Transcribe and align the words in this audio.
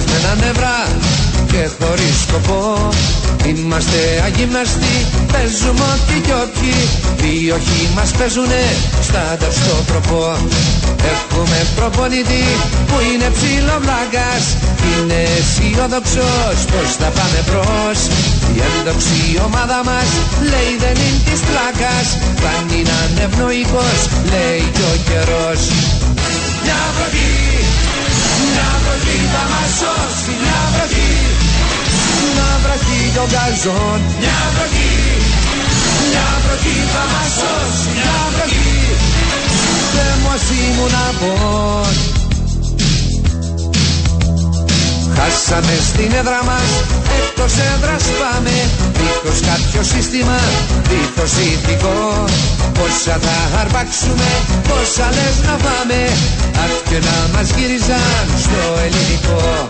σπασμένα 0.00 0.34
νευρά 0.46 0.78
και 1.50 1.62
χωρίς 1.78 2.16
σκοπό. 2.26 2.88
Είμαστε 3.50 4.00
αγυμναστοί, 4.26 4.96
παίζουμε 5.32 5.84
ό,τι 5.94 6.16
κι 6.26 6.34
όποιοι. 6.44 6.80
Οι 7.24 7.50
όχοι 7.56 7.82
μας 7.96 8.10
παίζουνε 8.18 8.64
στάντα 9.08 9.50
στο 9.58 9.74
τροπό. 9.88 10.24
Έχουμε 11.12 11.58
προπονητή 11.76 12.46
που 12.88 12.96
είναι 13.08 13.28
ψιλοβλάκας 13.36 14.44
Είναι 14.88 15.20
αισιοδοξός 15.36 16.58
πως 16.70 16.88
θα 17.00 17.08
πάμε 17.16 17.38
μπρος. 17.46 18.00
Η 18.56 18.58
έντοξη 18.68 19.20
ομάδα 19.48 19.78
μας 19.88 20.08
λέει 20.50 20.72
δεν 20.84 20.96
είναι 21.04 21.22
της 21.26 21.40
πλάκας 21.48 22.06
Αν 22.54 22.64
είναι 22.76 22.94
ανευνοϊκός 23.04 24.00
λέει 24.32 24.62
κι 24.76 24.84
ο 24.92 24.94
καιρός. 25.08 25.60
Μια 26.64 26.80
βροχή, 26.94 27.38
μια 28.58 28.70
βροχή 28.84 29.18
θα 29.34 29.42
μας 29.52 29.70
σώσει 29.80 30.32
Μια 30.42 30.60
βροχή, 30.74 31.12
μια 32.34 32.50
βροχή 32.64 33.00
των 33.16 33.28
καζών 33.34 33.98
Μια 34.22 34.40
βροχή, 34.54 34.96
μια 36.10 36.28
βροχή 36.44 36.76
θα 36.94 37.04
μας 37.12 37.30
σώσει 37.38 37.88
Μια 37.98 38.16
βροχή, 38.34 38.76
δεν 39.96 40.14
μας 40.26 40.44
ήμουν 40.64 40.94
απόν 41.08 41.92
Χάσαμε 45.16 45.74
στην 45.88 46.10
έδρα 46.20 46.40
μας, 46.48 46.70
εκτός 47.18 47.52
έδρας 47.72 48.04
πάμε. 48.20 48.54
Δίχως 48.98 49.38
κάποιο 49.50 49.82
σύστημα, 49.92 50.38
δίχως 50.90 51.32
ηθικό. 51.50 51.98
Πόσα 52.78 53.16
θα 53.24 53.36
αρπάξουμε, 53.62 54.30
πόσα 54.68 55.06
λες 55.16 55.36
να 55.48 55.54
πάμε 55.64 55.98
Αχ 56.62 56.72
και 56.88 56.98
να 57.08 57.16
μας 57.34 57.48
γύριζαν 57.56 58.26
στο 58.44 58.62
ελληνικό 58.84 59.68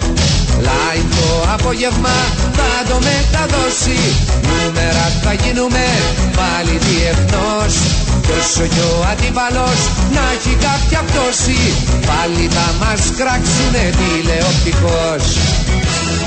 Λαϊκό 0.68 1.30
απόγευμα 1.56 2.16
θα 2.56 2.70
το 2.88 2.96
μεταδώσει. 3.08 4.00
Νούμερα 4.48 5.06
θα 5.22 5.32
γίνουμε 5.32 5.86
πάλι 6.38 6.74
διεθνώς. 6.86 7.74
Κι 8.28 8.34
όσο 8.40 8.66
κι 8.74 8.84
ο 8.90 8.94
αντίπαλος 9.12 9.80
να 10.16 10.22
έχει 10.36 10.54
κάποια 10.66 11.00
πτώση 11.08 11.60
Πάλι 12.10 12.44
θα 12.56 12.66
μας 12.80 13.02
κράξουνε 13.18 13.84
τηλεοπτικός 13.98 15.22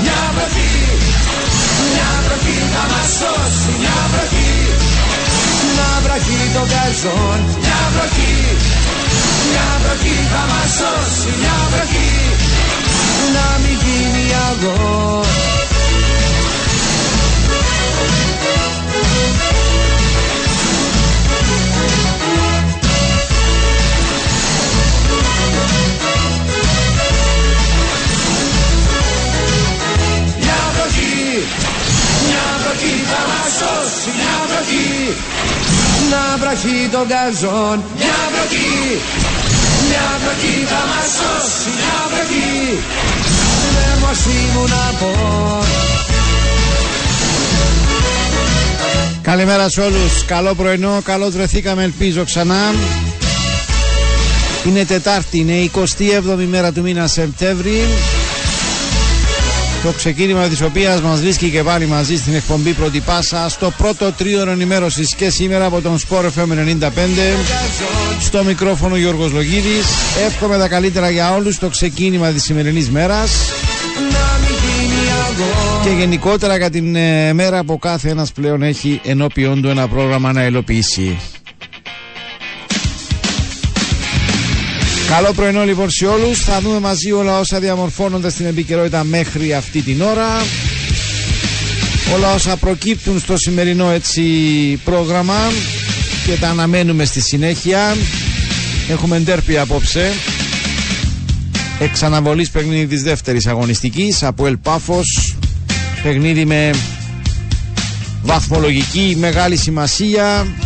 Μια 0.02 0.22
βροχή, 0.34 0.74
μια 1.92 2.10
βροχή 2.24 2.58
θα 2.74 2.84
μας 2.92 3.08
σώσει 3.18 3.70
Μια 3.80 3.98
βροχή, 4.12 4.52
μια 5.74 5.90
βροχή 6.04 6.40
των 6.54 6.66
καζών 6.74 7.38
Μια 7.64 7.80
βροχή, 7.94 8.36
μια 9.50 9.68
βροχή 9.82 10.16
θα 10.32 10.42
μας 10.50 10.70
σώσει 10.78 11.28
Μια 11.40 11.58
βροχή. 11.72 12.10
Να 13.36 13.58
μην 13.62 13.76
γίνει 13.84 14.24
αγών 14.50 15.26
Μια 30.38 30.60
βροχή, 30.74 31.46
μια 32.26 32.46
βροχή 32.62 32.96
θα 33.10 33.20
μας 33.30 33.50
σώσει 33.58 34.08
Μια 34.18 34.36
βροχή, 34.50 34.90
να 36.12 36.22
βραχεί 36.42 36.78
των 36.94 37.04
καζών 37.12 37.76
Μια 38.00 38.20
βροχή, 38.32 38.74
μια 39.88 40.08
βροχή 40.22 40.56
θα 40.72 40.82
μας 40.90 41.08
σώσει 41.18 41.68
Μια 41.78 41.98
βροχή, 42.12 42.54
δεν 43.76 43.94
μας 44.04 44.20
ήμουν 44.40 44.72
απόν 44.88 45.66
Καλημέρα 49.22 49.68
σε 49.68 49.80
όλους, 49.80 50.24
καλό 50.26 50.54
πρωινό, 50.54 51.00
καλώς 51.04 51.32
βρεθήκαμε. 51.34 51.82
Ελπίζω 51.82 52.24
ξανά. 52.24 52.74
Είναι 54.66 54.84
Τετάρτη, 54.84 55.38
είναι 55.38 55.52
η 55.52 55.70
27η 55.74 56.46
μέρα 56.50 56.72
του 56.72 56.82
μήνα 56.82 57.06
Σεπτέμβρη 57.06 57.80
το 59.82 59.92
ξεκίνημα 59.92 60.48
της 60.48 60.60
οποίας 60.62 61.00
μας 61.00 61.20
βρίσκει 61.20 61.50
και 61.50 61.62
πάλι 61.62 61.86
μαζί 61.86 62.16
στην 62.16 62.34
εκπομπή 62.34 62.72
Πρώτη 62.72 63.00
Πάσα 63.00 63.48
στο 63.48 63.72
πρώτο 63.76 64.12
τρίωρο 64.12 64.50
ενημέρωσης 64.50 65.14
και 65.14 65.30
σήμερα 65.30 65.64
από 65.64 65.80
τον 65.80 65.98
Sport 65.98 66.24
FM 66.24 66.78
95 66.80 66.88
στο 68.20 68.44
μικρόφωνο 68.44 68.96
Γιώργος 68.96 69.32
Λογίδης. 69.32 69.86
Εύχομαι 70.26 70.58
τα 70.58 70.68
καλύτερα 70.68 71.10
για 71.10 71.34
όλους 71.34 71.58
το 71.58 71.68
ξεκίνημα 71.68 72.28
της 72.28 72.42
σημερινής 72.42 72.90
μέρας. 72.90 73.30
Και 75.82 75.90
γενικότερα 75.98 76.56
για 76.56 76.70
την 76.70 76.96
ε, 76.96 77.32
μέρα 77.32 77.64
που 77.64 77.78
κάθε 77.78 78.08
ένας 78.08 78.32
πλέον 78.32 78.62
έχει 78.62 79.00
ενώπιον 79.04 79.62
του 79.62 79.68
ένα 79.68 79.88
πρόγραμμα 79.88 80.32
να 80.32 80.44
υλοποιήσει. 80.44 81.18
Καλό 85.16 85.32
πρωινό 85.32 85.64
λοιπόν 85.64 85.90
σε 85.90 86.06
όλους. 86.06 86.38
Θα 86.40 86.60
δούμε 86.60 86.80
μαζί 86.80 87.12
όλα 87.12 87.38
όσα 87.38 87.58
διαμορφώνονται 87.60 88.30
στην 88.30 88.46
επικαιρότητα 88.46 89.04
μέχρι 89.04 89.54
αυτή 89.54 89.80
την 89.82 90.02
ώρα. 90.02 90.26
Όλα 92.14 92.34
όσα 92.34 92.56
προκύπτουν 92.56 93.18
στο 93.20 93.36
σημερινό 93.36 93.90
έτσι 93.90 94.22
πρόγραμμα 94.84 95.50
και 96.26 96.32
τα 96.40 96.48
αναμένουμε 96.48 97.04
στη 97.04 97.20
συνέχεια. 97.20 97.96
Έχουμε 98.88 99.18
ντέρπι 99.18 99.58
απόψε. 99.58 100.12
Εξαναβολής 101.78 102.50
παιχνίδι 102.50 102.86
της 102.86 103.02
δεύτερης 103.02 103.46
αγωνιστικής 103.46 104.22
από 104.22 104.46
Ελ 104.46 104.56
Πάφος. 104.56 105.36
Παιχνίδι 106.02 106.44
με 106.44 106.70
βαθμολογική 108.22 109.16
μεγάλη 109.18 109.56
σημασία 109.56 110.46
με 110.46 110.61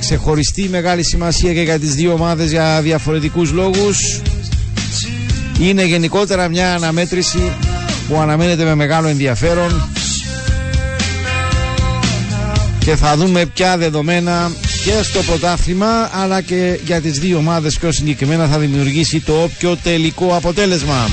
ξεχωριστή 0.00 0.68
μεγάλη 0.68 1.04
σημασία 1.04 1.52
και 1.52 1.60
για 1.62 1.78
τις 1.78 1.94
δύο 1.94 2.12
ομάδες 2.12 2.50
για 2.50 2.80
διαφορετικούς 2.82 3.50
λόγους 3.52 4.20
είναι 5.60 5.84
γενικότερα 5.84 6.48
μια 6.48 6.74
αναμέτρηση 6.74 7.52
που 8.08 8.16
αναμένεται 8.20 8.64
με 8.64 8.74
μεγάλο 8.74 9.08
ενδιαφέρον 9.08 9.88
και 12.78 12.96
θα 12.96 13.16
δούμε 13.16 13.46
ποια 13.46 13.76
δεδομένα 13.76 14.50
και 14.84 15.02
στο 15.02 15.22
πρωτάθλημα 15.22 16.10
αλλά 16.12 16.40
και 16.40 16.78
για 16.84 17.00
τις 17.00 17.18
δύο 17.18 17.36
ομάδες 17.38 17.78
πιο 17.78 17.92
συγκεκριμένα 17.92 18.46
θα 18.46 18.58
δημιουργήσει 18.58 19.20
το 19.20 19.42
όποιο 19.42 19.76
τελικό 19.82 20.36
αποτέλεσμα. 20.36 21.08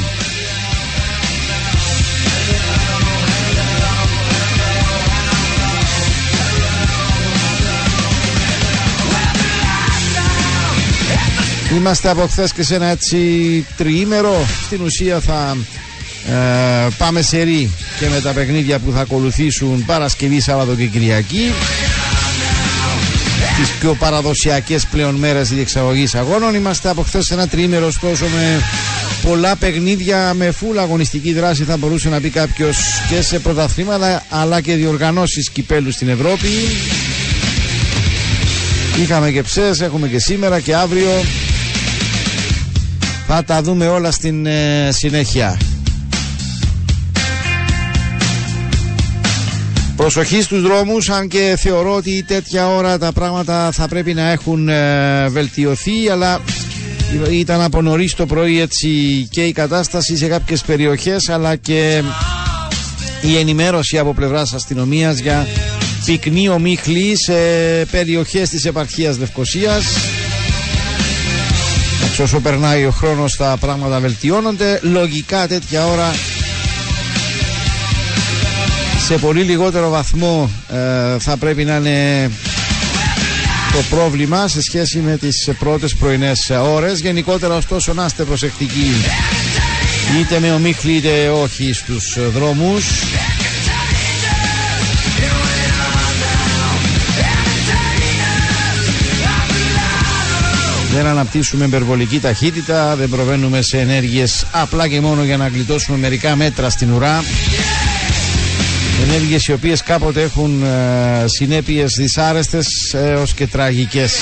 Είμαστε 11.76 12.10
από 12.10 12.28
χθες 12.28 12.54
και 12.54 12.64
σε 12.64 12.76
ένα 12.76 12.86
έτσι 12.86 13.18
τριήμερο. 13.78 14.46
Στην 14.66 14.82
ουσία 14.82 15.20
θα 15.20 15.58
ε, 16.30 16.88
πάμε 16.98 17.22
σε 17.22 17.42
ρί 17.42 17.72
και 18.00 18.10
με 18.10 18.20
τα 18.20 18.32
παιχνίδια 18.32 18.80
που 18.80 18.92
θα 18.92 19.02
ακολουθήσουν 19.02 19.86
Παρασκευή, 19.86 20.40
Σάββατο 20.40 20.76
και 20.76 20.86
Κυριακή. 20.86 21.54
Τις 23.58 23.70
πιο 23.80 23.94
παραδοσιακές 23.94 24.86
πλέον 24.86 25.16
μέρες 25.16 25.50
διεξαγωγής 25.50 26.16
αγώνων. 26.16 26.56
Είμαστε 26.56 26.90
από 26.90 27.02
χθες 27.02 27.26
σε 27.26 27.34
ένα 27.34 27.48
τριήμερο, 27.48 27.86
ωστόσο 27.86 28.26
με 28.26 28.62
πολλά 29.22 29.56
παιχνίδια 29.56 30.34
με 30.34 30.52
φουλ 30.52 30.78
αγωνιστική 30.78 31.34
δράση 31.34 31.64
θα 31.64 31.78
μπορούσε 31.78 32.10
να 32.10 32.20
πει 32.20 32.30
κάποιος 32.30 32.78
και 33.10 33.22
σε 33.22 33.40
πρωταθλήματα 33.40 34.24
αλλά 34.30 34.62
και 34.62 34.76
διοργανώσεις 34.76 35.50
κυπέλους 35.50 35.94
στην 35.94 36.10
Ευρώπη. 36.10 36.50
Είχαμε 39.02 39.32
και 39.32 39.42
ψες, 39.42 39.82
έχουμε 39.82 40.08
και 40.08 40.20
σήμερα 40.20 40.60
και 40.60 40.76
αύριο 40.76 41.24
θα 43.34 43.44
τα 43.44 43.62
δούμε 43.62 43.88
όλα 43.88 44.12
στην 44.12 44.46
ε, 44.46 44.90
συνέχεια. 44.92 45.58
Προσοχή 49.96 50.42
στους 50.42 50.62
δρόμους, 50.62 51.10
αν 51.10 51.28
και 51.28 51.56
θεωρώ 51.60 51.96
ότι 51.96 52.24
τέτοια 52.28 52.68
ώρα 52.68 52.98
τα 52.98 53.12
πράγματα 53.12 53.72
θα 53.72 53.88
πρέπει 53.88 54.14
να 54.14 54.30
έχουν 54.32 54.70
ε, 54.70 55.28
βελτιωθεί, 55.30 56.10
αλλά 56.12 56.40
ήταν 57.32 57.62
από 57.62 57.82
νωρίς 57.82 58.14
το 58.14 58.26
πρωί 58.26 58.60
έτσι 58.60 58.88
και 59.32 59.42
η 59.44 59.52
κατάσταση 59.52 60.18
σε 60.18 60.28
κάποιες 60.28 60.62
περιοχές, 60.62 61.30
αλλά 61.30 61.56
και 61.56 62.04
η 63.22 63.38
ενημέρωση 63.38 63.98
από 63.98 64.14
πλευράς 64.14 64.54
αστυνομίας 64.54 65.20
για 65.20 65.48
πυκνή 66.06 66.50
ομίχλη 66.50 67.16
σε 67.18 67.34
περιοχές 67.92 68.50
της 68.50 68.66
επαρχίας 68.66 69.18
Λευκοσίας 69.18 69.84
όσο 72.20 72.40
περνάει 72.40 72.86
ο 72.86 72.92
χρόνος 72.92 73.36
τα 73.36 73.58
πράγματα 73.60 74.00
βελτιώνονται 74.00 74.80
λογικά 74.82 75.48
τέτοια 75.48 75.86
ώρα 75.86 76.12
σε 79.08 79.18
πολύ 79.18 79.42
λιγότερο 79.44 79.90
βαθμό 79.90 80.50
ε, 80.70 81.20
θα 81.20 81.38
πρέπει 81.38 81.64
να 81.64 81.76
είναι 81.76 82.30
το 83.72 83.78
πρόβλημα 83.90 84.48
σε 84.48 84.62
σχέση 84.62 85.00
με 85.00 85.18
τις 85.18 85.50
πρώτες 85.60 85.96
πρωινές 85.96 86.50
ώρες. 86.50 87.00
Γενικότερα 87.00 87.56
ωστόσο 87.56 87.94
να 87.94 88.06
είστε 88.06 88.24
προσεκτικοί 88.24 88.92
είτε 90.20 90.40
με 90.40 90.52
ομίχλη 90.52 90.94
είτε 90.94 91.30
όχι 91.30 91.74
στους 91.74 92.18
δρόμους. 92.34 92.86
Δεν 100.94 101.06
αναπτύσσουμε 101.06 101.66
υπερβολική 101.66 102.20
ταχύτητα, 102.20 102.96
δεν 102.96 103.10
προβαίνουμε 103.10 103.62
σε 103.62 103.78
ενέργειες 103.80 104.46
απλά 104.52 104.88
και 104.88 105.02
μόνο 105.02 105.24
για 105.24 105.38
να 105.38 105.48
γλιτώσουμε 105.48 105.98
μερικά 105.98 106.36
μέτρα 106.36 106.70
στην 106.70 106.92
ουρά. 106.92 107.24
Ενέργειες 109.08 109.48
οι 109.48 109.52
οποίες 109.54 109.84
κάποτε 109.84 110.22
έχουν 110.22 110.64
ε, 110.64 111.28
συνέπειες 111.28 111.94
δυσάρεστες 111.98 112.68
έως 112.94 113.34
και 113.34 113.48
τραγικές. 113.48 114.20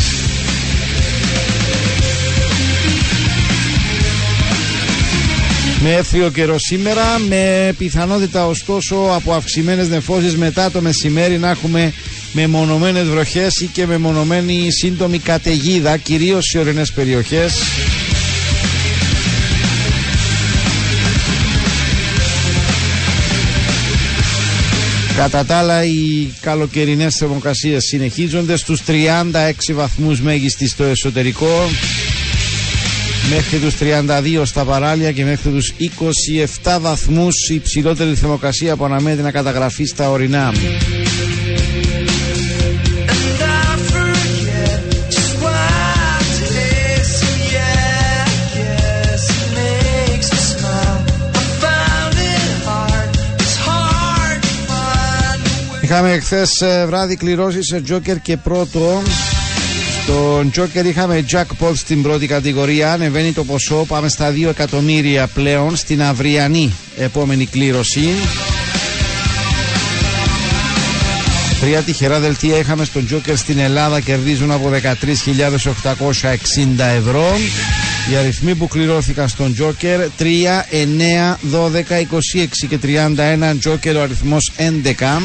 Με 5.83 5.93
έφριο 5.93 6.29
καιρό 6.29 6.59
σήμερα, 6.59 7.03
με 7.27 7.73
πιθανότητα 7.77 8.47
ωστόσο 8.47 8.95
από 8.95 9.33
αυξημένες 9.33 9.89
νεφώσεις 9.89 10.35
μετά 10.35 10.71
το 10.71 10.81
μεσημέρι 10.81 11.37
να 11.37 11.49
έχουμε 11.49 11.93
μεμονωμένες 12.33 13.07
βροχές 13.07 13.59
ή 13.61 13.65
και 13.65 13.85
μεμονωμένη 13.85 14.71
σύντομη 14.71 15.17
καταιγίδα, 15.19 15.97
κυρίως 15.97 16.45
σε 16.45 16.59
ορεινές 16.59 16.91
περιοχές. 16.91 17.53
Κατά 25.19 25.45
τα 25.45 25.57
άλλα 25.57 25.83
οι 25.83 26.27
καλοκαιρινές 26.41 27.15
θερμοκρασίες 27.15 27.83
συνεχίζονται 27.83 28.57
στους 28.57 28.81
36 28.87 29.73
βαθμούς 29.73 30.21
μέγιστης 30.21 30.71
στο 30.71 30.83
εσωτερικό 30.83 31.69
μέχρι 33.29 33.57
τους 33.57 33.73
32 33.79 34.41
στα 34.45 34.63
παράλια 34.63 35.11
και 35.11 35.23
μέχρι 35.25 35.49
τους 35.51 35.73
27 36.63 36.77
βαθμούς 36.81 37.49
η 37.49 37.53
υψηλότερη 37.55 38.15
θερμοκρασία 38.15 38.75
που 38.75 38.85
αναμένεται 38.85 39.21
να 39.21 39.31
καταγραφεί 39.31 39.85
στα 39.85 40.09
ορεινά. 40.09 40.53
Είχαμε 55.91 56.19
χθες 56.19 56.63
βράδυ 56.87 57.15
κληρώσεις 57.15 57.65
σε 57.65 57.81
Τζόκερ 57.81 58.19
και 58.21 58.37
πρώτο. 58.37 59.01
Στον 60.03 60.51
Τζόκερ 60.51 60.85
είχαμε 60.85 61.25
jackpot 61.31 61.71
στην 61.73 62.01
πρώτη 62.01 62.27
κατηγορία. 62.27 62.91
Ανεβαίνει 62.91 63.31
το 63.31 63.43
ποσό. 63.43 63.85
Πάμε 63.87 64.09
στα 64.09 64.31
2 64.31 64.49
εκατομμύρια 64.49 65.27
πλέον 65.27 65.75
στην 65.75 66.03
αυριανή 66.03 66.73
επόμενη 66.97 67.45
κλήρωση. 67.45 68.09
Τρία 71.61 71.81
τυχερά 71.81 72.19
δελτία 72.19 72.57
είχαμε 72.57 72.85
στον 72.85 73.05
Τζόκερ 73.05 73.37
στην 73.37 73.59
Ελλάδα 73.59 73.99
κερδίζουν 73.99 74.51
από 74.51 74.69
13.860 74.69 74.81
ευρώ. 76.97 77.37
Οι 78.11 78.15
αριθμοί 78.15 78.55
που 78.55 78.67
κληρώθηκαν 78.67 79.27
στον 79.27 79.53
Τζόκερ 79.53 79.99
3, 80.19 80.23
9, 80.71 81.37
12, 81.51 81.99
26 81.99 82.67
και 82.69 82.79
31. 82.83 83.57
Τζόκερ 83.59 83.95
ο 83.95 84.01
αριθμός 84.01 84.51
11. 84.57 85.21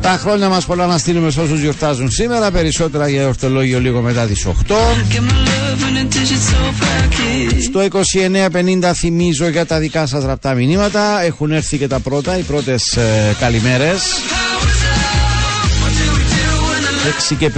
Τα 0.00 0.18
χρόνια 0.20 0.48
μας 0.48 0.64
πολλά 0.64 0.86
να 0.86 0.98
στείλουμε 0.98 1.30
σε 1.30 1.40
όσους 1.40 1.60
γιορτάζουν 1.60 2.10
σήμερα 2.10 2.50
Περισσότερα 2.50 3.08
για 3.08 3.26
ορτολόγιο 3.26 3.80
λίγο 3.80 4.00
μετά 4.00 4.26
τις 4.26 4.46
8 4.46 4.74
Στο 7.62 8.00
2950 8.82 8.92
θυμίζω 8.94 9.48
για 9.48 9.66
τα 9.66 9.78
δικά 9.78 10.06
σας 10.06 10.24
ραπτά 10.24 10.54
μηνύματα. 10.54 11.22
Έχουν 11.22 11.52
έρθει 11.52 11.78
και 11.78 11.86
τα 11.86 12.00
πρώτα, 12.00 12.38
οι 12.38 12.42
πρώτες 12.42 12.96
ε, 12.96 13.36
καλημέρες. 13.40 14.02
6 17.30 17.36
και 17.38 17.50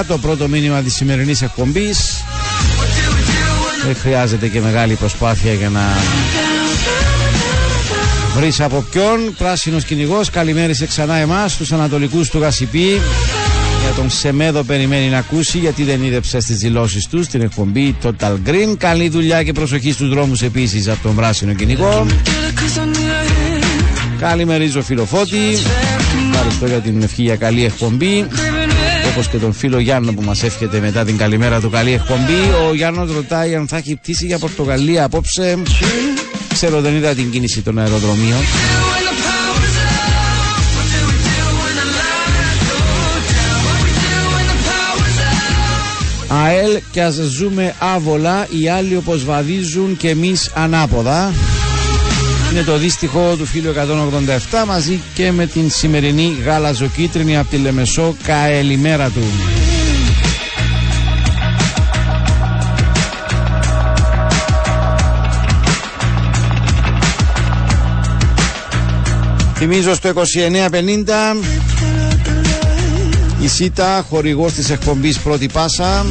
53 0.00 0.04
το 0.08 0.18
πρώτο 0.18 0.48
μήνυμα 0.48 0.80
της 0.80 0.94
σημερινής 0.94 1.42
εκπομπής. 1.42 2.24
Δεν 3.84 3.96
χρειάζεται 3.96 4.48
και 4.48 4.60
μεγάλη 4.60 4.94
προσπάθεια 4.94 5.52
για 5.52 5.68
να 5.68 5.80
βρεις 8.36 8.60
από 8.60 8.84
ποιον. 8.90 9.34
Πράσινος 9.38 9.84
κυνηγός, 9.84 10.30
καλημέρισε 10.30 10.86
ξανά 10.86 11.16
εμάς, 11.16 11.56
τους 11.56 11.72
Ανατολικούς 11.72 12.30
του 12.30 12.38
Γασιπί. 12.38 13.00
Για 13.82 13.94
τον 13.96 14.10
Σεμέδο 14.10 14.62
περιμένει 14.62 15.08
να 15.08 15.18
ακούσει 15.18 15.58
γιατί 15.58 15.82
δεν 15.82 16.02
είδεψε 16.02 16.40
στι 16.40 16.54
δηλώσεις 16.54 17.06
τους 17.06 17.24
στην 17.24 17.40
εκπομπή 17.40 17.96
Total 18.02 18.36
Green. 18.46 18.76
Καλή 18.78 19.08
δουλειά 19.08 19.42
και 19.42 19.52
προσοχή 19.52 19.92
στους 19.92 20.08
δρόμους 20.08 20.42
επίσης 20.42 20.88
από 20.88 20.98
τον 21.02 21.14
Πράσινο 21.14 21.52
κυνηγό. 21.52 22.06
Καλημερίζω 24.18 24.82
φιλοφώτη. 24.82 25.58
Ευχαριστώ 26.32 26.66
για 26.66 26.78
την 26.78 27.02
ευχή 27.02 27.22
για 27.22 27.36
καλή 27.36 27.64
εκπομπή. 27.64 28.26
Όπως 29.12 29.28
και 29.28 29.36
τον 29.36 29.52
φίλο 29.52 29.78
Γιάννο 29.78 30.12
που 30.12 30.22
μας 30.22 30.42
εύχεται 30.42 30.80
μετά 30.80 31.04
την 31.04 31.16
καλημέρα 31.16 31.60
του 31.60 31.70
καλή 31.70 31.92
εκπομπή. 31.92 32.68
Ο 32.70 32.74
Γιάννος 32.74 33.12
ρωτάει 33.12 33.54
αν 33.54 33.68
θα 33.68 33.76
έχει 33.76 33.96
πτήσει 33.96 34.26
για 34.26 34.38
Πορτογαλία 34.38 35.04
απόψε. 35.04 35.58
Ξέρω 36.56 36.80
δεν 36.80 36.94
είδα 36.94 37.14
την 37.14 37.30
κίνηση 37.30 37.62
των 37.62 37.78
αεροδρομίων. 37.78 38.38
ΑΕΛ 46.28 46.80
και 46.90 47.02
ας 47.02 47.14
ζούμε 47.14 47.74
άβολα 47.78 48.46
οι 48.50 48.68
άλλοι 48.68 48.96
όπως 48.96 49.24
βαδίζουν 49.24 49.96
και 49.96 50.08
εμείς 50.08 50.50
ανάποδα. 50.54 51.32
Είναι 52.52 52.62
το 52.62 52.76
δύστιχο 52.76 53.34
του 53.38 53.46
φίλου 53.46 53.72
187 54.62 54.66
μαζί 54.66 55.00
και 55.14 55.32
με 55.32 55.46
την 55.46 55.70
σημερινή 55.70 56.36
γάλαζοκίτρινη 56.44 57.36
από 57.36 57.50
τη 57.50 57.56
Λεμεσό. 57.56 58.16
Καελημέρα 58.22 59.08
του 59.08 59.22
Θυμίζω 69.58 69.94
στο 69.94 70.12
2950 70.14 70.22
η 73.40 73.48
ΣΥΤΑ 73.48 74.04
χορηγός 74.08 74.52
της 74.52 74.70
εκπομπής 74.70 75.18
Πρώτη 75.18 75.48
Πάσα 75.48 76.06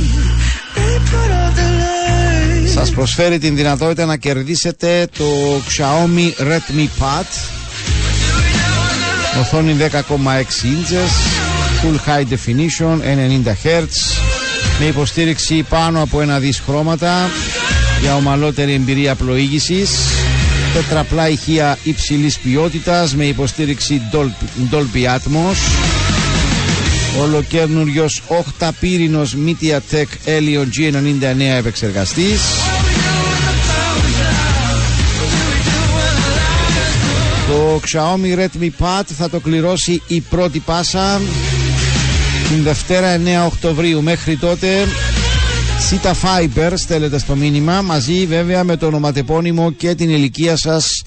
σας 2.73 2.89
προσφέρει 2.89 3.37
την 3.37 3.55
δυνατότητα 3.55 4.05
να 4.05 4.17
κερδίσετε 4.17 5.07
το 5.17 5.25
Xiaomi 5.55 6.43
Redmi 6.43 6.87
Pad 6.99 7.25
οθόνη 9.39 9.75
10,6 9.79 9.87
inches 10.63 11.11
Full 11.81 11.97
High 12.09 12.25
Definition 12.33 12.99
90 13.45 13.47
Hz 13.63 13.85
με 14.79 14.85
υποστήριξη 14.85 15.65
πάνω 15.69 16.01
από 16.01 16.21
ένα 16.21 16.39
δις 16.39 16.61
χρώματα 16.65 17.29
για 18.01 18.15
ομαλότερη 18.15 18.73
εμπειρία 18.73 19.15
πλοήγησης 19.15 19.89
τετραπλά 20.75 21.29
ηχεία 21.29 21.77
υψηλής 21.83 22.37
ποιότητας 22.37 23.15
με 23.15 23.25
υποστήριξη 23.25 24.01
Dolby 24.71 25.15
Atmos. 25.15 25.57
Ολοκέρνουριος 27.21 28.21
8 28.59 28.69
πύρινος 28.79 29.35
MediaTek 29.45 30.05
Helio 30.25 30.61
G99 30.61 31.57
επεξεργαστής. 31.57 32.41
Το 37.47 37.81
Xiaomi 37.91 38.37
Redmi 38.37 38.69
Pad 38.79 39.03
θα 39.17 39.29
το 39.29 39.39
κληρώσει 39.39 40.01
η 40.07 40.21
πρώτη 40.21 40.59
πάσα. 40.59 41.21
Την 42.49 42.63
Δευτέρα 42.63 43.19
9 43.43 43.45
Οκτωβρίου. 43.45 44.01
Μέχρι 44.01 44.37
τότε 44.37 44.87
Sita 45.79 46.11
Fiber 46.11 46.71
στέλνετε 46.75 47.17
στο 47.19 47.35
μήνυμα 47.35 47.81
μαζί 47.81 48.25
βέβαια 48.25 48.63
με 48.63 48.77
το 48.77 48.85
ονοματεπώνυμο 48.85 49.71
και 49.71 49.95
την 49.95 50.09
ηλικία 50.09 50.55
σας 50.57 51.01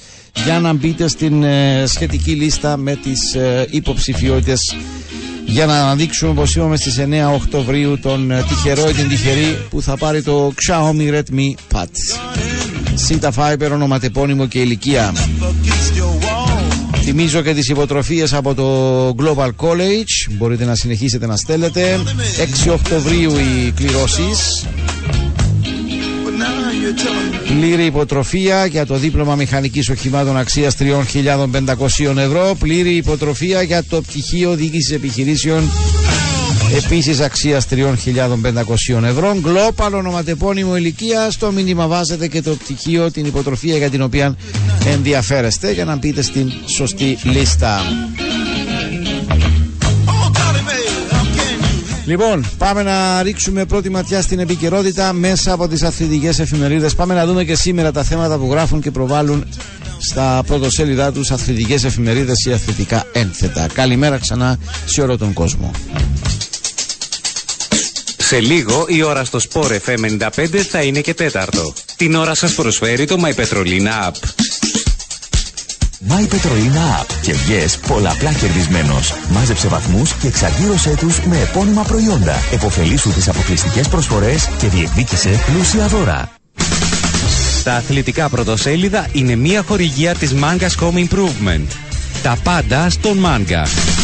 για 0.45 0.61
να 0.61 0.73
μπείτε 0.73 1.09
στην 1.09 1.43
ε, 1.43 1.85
σχετική 1.87 2.31
λίστα 2.31 2.77
με 2.77 2.97
τις 2.97 3.35
ε, 3.35 3.67
υποψηφιότητες 3.71 4.77
για 5.47 5.67
να 5.67 5.75
αναδείξουμε 5.83 6.33
πως 6.35 6.55
είμαστε 6.55 6.91
στις 6.91 7.05
9 7.11 7.35
Οκτωβρίου 7.35 7.99
τον 7.99 8.31
ε, 8.31 8.43
τυχερό 8.49 8.89
ή 8.89 8.93
την 8.93 9.09
τυχερή 9.09 9.67
που 9.71 9.83
θα 9.83 9.97
πάρει 9.97 10.23
το 10.23 10.53
Xiaomi 10.67 11.15
Redmi 11.15 11.75
Pad. 11.75 11.87
Sita 13.09 13.31
Fiber 13.37 13.71
ονοματεπώνυμο 13.73 14.47
και 14.47 14.61
ηλικία. 14.61 15.13
Θυμίζω 17.11 17.43
και 17.43 17.55
τις 17.55 17.69
υποτροφίες 17.69 18.33
από 18.33 18.55
το 18.55 19.09
Global 19.09 19.49
College. 19.57 20.31
Μπορείτε 20.31 20.65
να 20.65 20.75
συνεχίσετε 20.75 21.27
να 21.27 21.37
στέλνετε. 21.37 22.01
6 22.67 22.73
Οκτωβρίου 22.73 23.33
οι 23.37 23.71
κληρώσεις. 23.71 24.67
Πλήρη 27.47 27.85
υποτροφία 27.85 28.67
για 28.67 28.87
το 28.87 28.97
δίπλωμα 28.97 29.35
μηχανικής 29.35 29.89
οχημάτων 29.89 30.37
αξίας 30.37 30.77
3.500 30.79 32.17
ευρώ. 32.17 32.57
Πλήρη 32.59 32.97
υποτροφία 32.97 33.63
για 33.63 33.85
το 33.85 34.01
πτυχίο 34.01 34.55
διοίκησης 34.55 34.93
επιχειρήσεων 34.95 35.71
Επίσης 36.77 37.21
αξίας 37.21 37.67
3.500 37.71 39.03
ευρώ. 39.05 39.37
Γκλόπαλ 39.41 39.95
ονοματεπώνυμο 39.95 40.77
ηλικία. 40.77 41.31
Στο 41.31 41.53
μήνυμα 41.53 41.87
βάζετε 41.87 42.29
και 42.29 42.43
το 42.43 42.51
πτυχίο, 42.51 43.11
την 43.11 43.27
υποτροφία 43.27 43.77
για 43.77 43.91
την 43.91 44.03
οποία 44.03 44.37
ενδιαφέρεστε 44.87 45.73
για 45.73 45.85
να 45.85 45.97
μπείτε 45.97 46.23
στην 46.23 46.53
σωστή 46.67 47.19
λίστα. 47.23 47.81
Λοιπόν, 52.07 52.45
πάμε 52.59 52.83
να 52.83 53.23
ρίξουμε 53.23 53.65
πρώτη 53.65 53.91
ματιά 53.91 54.23
στην 54.23 54.39
επικαιρότητα 54.39 55.13
μέσα 55.13 55.53
από 55.53 55.69
τις 55.69 55.83
αθλητικές 55.83 56.39
εφημερίδες. 56.39 56.95
Πάμε 56.95 57.15
να 57.15 57.27
δούμε 57.27 57.45
και 57.45 57.55
σήμερα 57.55 57.93
τα 57.93 58.03
θέματα 58.03 58.39
που 58.39 58.51
γράφουν 58.51 58.81
και 58.81 58.91
προβάλλουν 58.91 59.45
στα 59.99 60.43
πρωτοσέλιδά 60.47 61.13
τους 61.13 61.31
αθλητικές 61.31 61.85
εφημερίδες 61.85 62.45
ή 62.47 62.53
αθλητικά 62.53 63.05
ένθετα. 63.13 63.67
Καλημέρα 63.73 64.19
ξανά 64.19 64.59
σε 64.85 65.01
όλο 65.01 65.19
τον 65.19 65.33
κόσμο. 65.33 65.71
Σε 68.29 68.41
λίγο 68.41 68.85
η 68.89 69.03
ώρα 69.03 69.25
στο 69.25 69.39
Sport 69.51 69.79
FM 69.87 70.29
95 70.29 70.57
θα 70.71 70.83
είναι 70.83 71.01
και 71.01 71.15
τέταρτο. 71.15 71.73
Την 71.97 72.15
ώρα 72.15 72.35
σας 72.35 72.55
προσφέρει 72.55 73.05
το 73.05 73.17
My 73.25 73.35
Petrolina 73.35 74.09
App. 74.09 74.13
My 76.09 76.23
Petrolina 76.33 77.01
App 77.01 77.07
και 77.23 77.33
βγες 77.33 77.79
πολλαπλά 77.79 78.33
κερδισμένος. 78.33 79.15
Μάζεψε 79.29 79.69
βαθμούς 79.69 80.13
και 80.15 80.27
εξαργύρωσέ 80.27 80.95
τους 80.99 81.21
με 81.21 81.41
επώνυμα 81.41 81.83
προϊόντα. 81.83 82.35
Εποφελήσου 82.53 83.13
τις 83.13 83.29
αποκλειστικές 83.29 83.89
προσφορές 83.89 84.49
και 84.59 84.67
διεκδίκησε 84.67 85.45
πλούσια 85.47 85.87
δώρα. 85.87 86.33
Τα 87.65 87.75
αθλητικά 87.75 88.29
πρωτοσέλιδα 88.29 89.09
είναι 89.13 89.37
μια 89.37 89.63
χορηγία 89.63 90.15
της 90.15 90.35
Mangas 90.35 90.85
Home 90.85 91.09
Improvement. 91.09 91.67
Τα 92.23 92.37
πάντα 92.43 92.91
στον 92.91 93.25
Manga. 93.25 93.98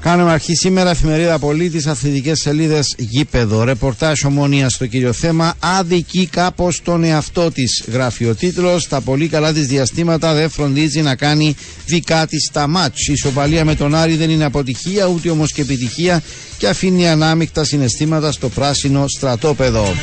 Κάνουμε 0.00 0.32
αρχή 0.32 0.54
σήμερα 0.54 0.90
εφημερίδα 0.90 1.38
Πολίτη, 1.38 1.88
αθλητικές 1.88 2.40
σελίδες 2.40 2.94
γήπεδο. 2.98 3.64
Ρεπορτάζ 3.64 4.24
ομόνια 4.24 4.68
στο 4.68 4.86
κύριο 4.86 5.12
θέμα. 5.12 5.54
Αδικεί 5.60 6.26
κάπως 6.26 6.82
τον 6.82 7.04
εαυτό 7.04 7.50
της, 7.50 7.84
γράφει 7.92 8.26
ο 8.26 8.34
τίτλος. 8.34 8.88
Τα 8.88 9.00
πολύ 9.00 9.28
καλά 9.28 9.52
της 9.52 9.66
διαστήματα 9.66 10.34
δεν 10.34 10.50
φροντίζει 10.50 11.02
να 11.02 11.14
κάνει 11.14 11.54
δικά 11.86 12.26
της 12.26 12.50
τα 12.52 12.66
μάτς. 12.66 13.08
Η 13.08 13.12
ισοπαλία 13.12 13.64
με 13.64 13.74
τον 13.74 13.94
Άρη 13.94 14.16
δεν 14.16 14.30
είναι 14.30 14.44
αποτυχία, 14.44 15.06
ούτε 15.06 15.30
όμως 15.30 15.52
και 15.52 15.60
επιτυχία 15.60 16.22
και 16.58 16.68
αφήνει 16.68 17.08
ανάμεικτα 17.08 17.64
συναισθήματα 17.64 18.32
στο 18.32 18.48
πράσινο 18.48 19.08
στρατόπεδο. 19.08 19.94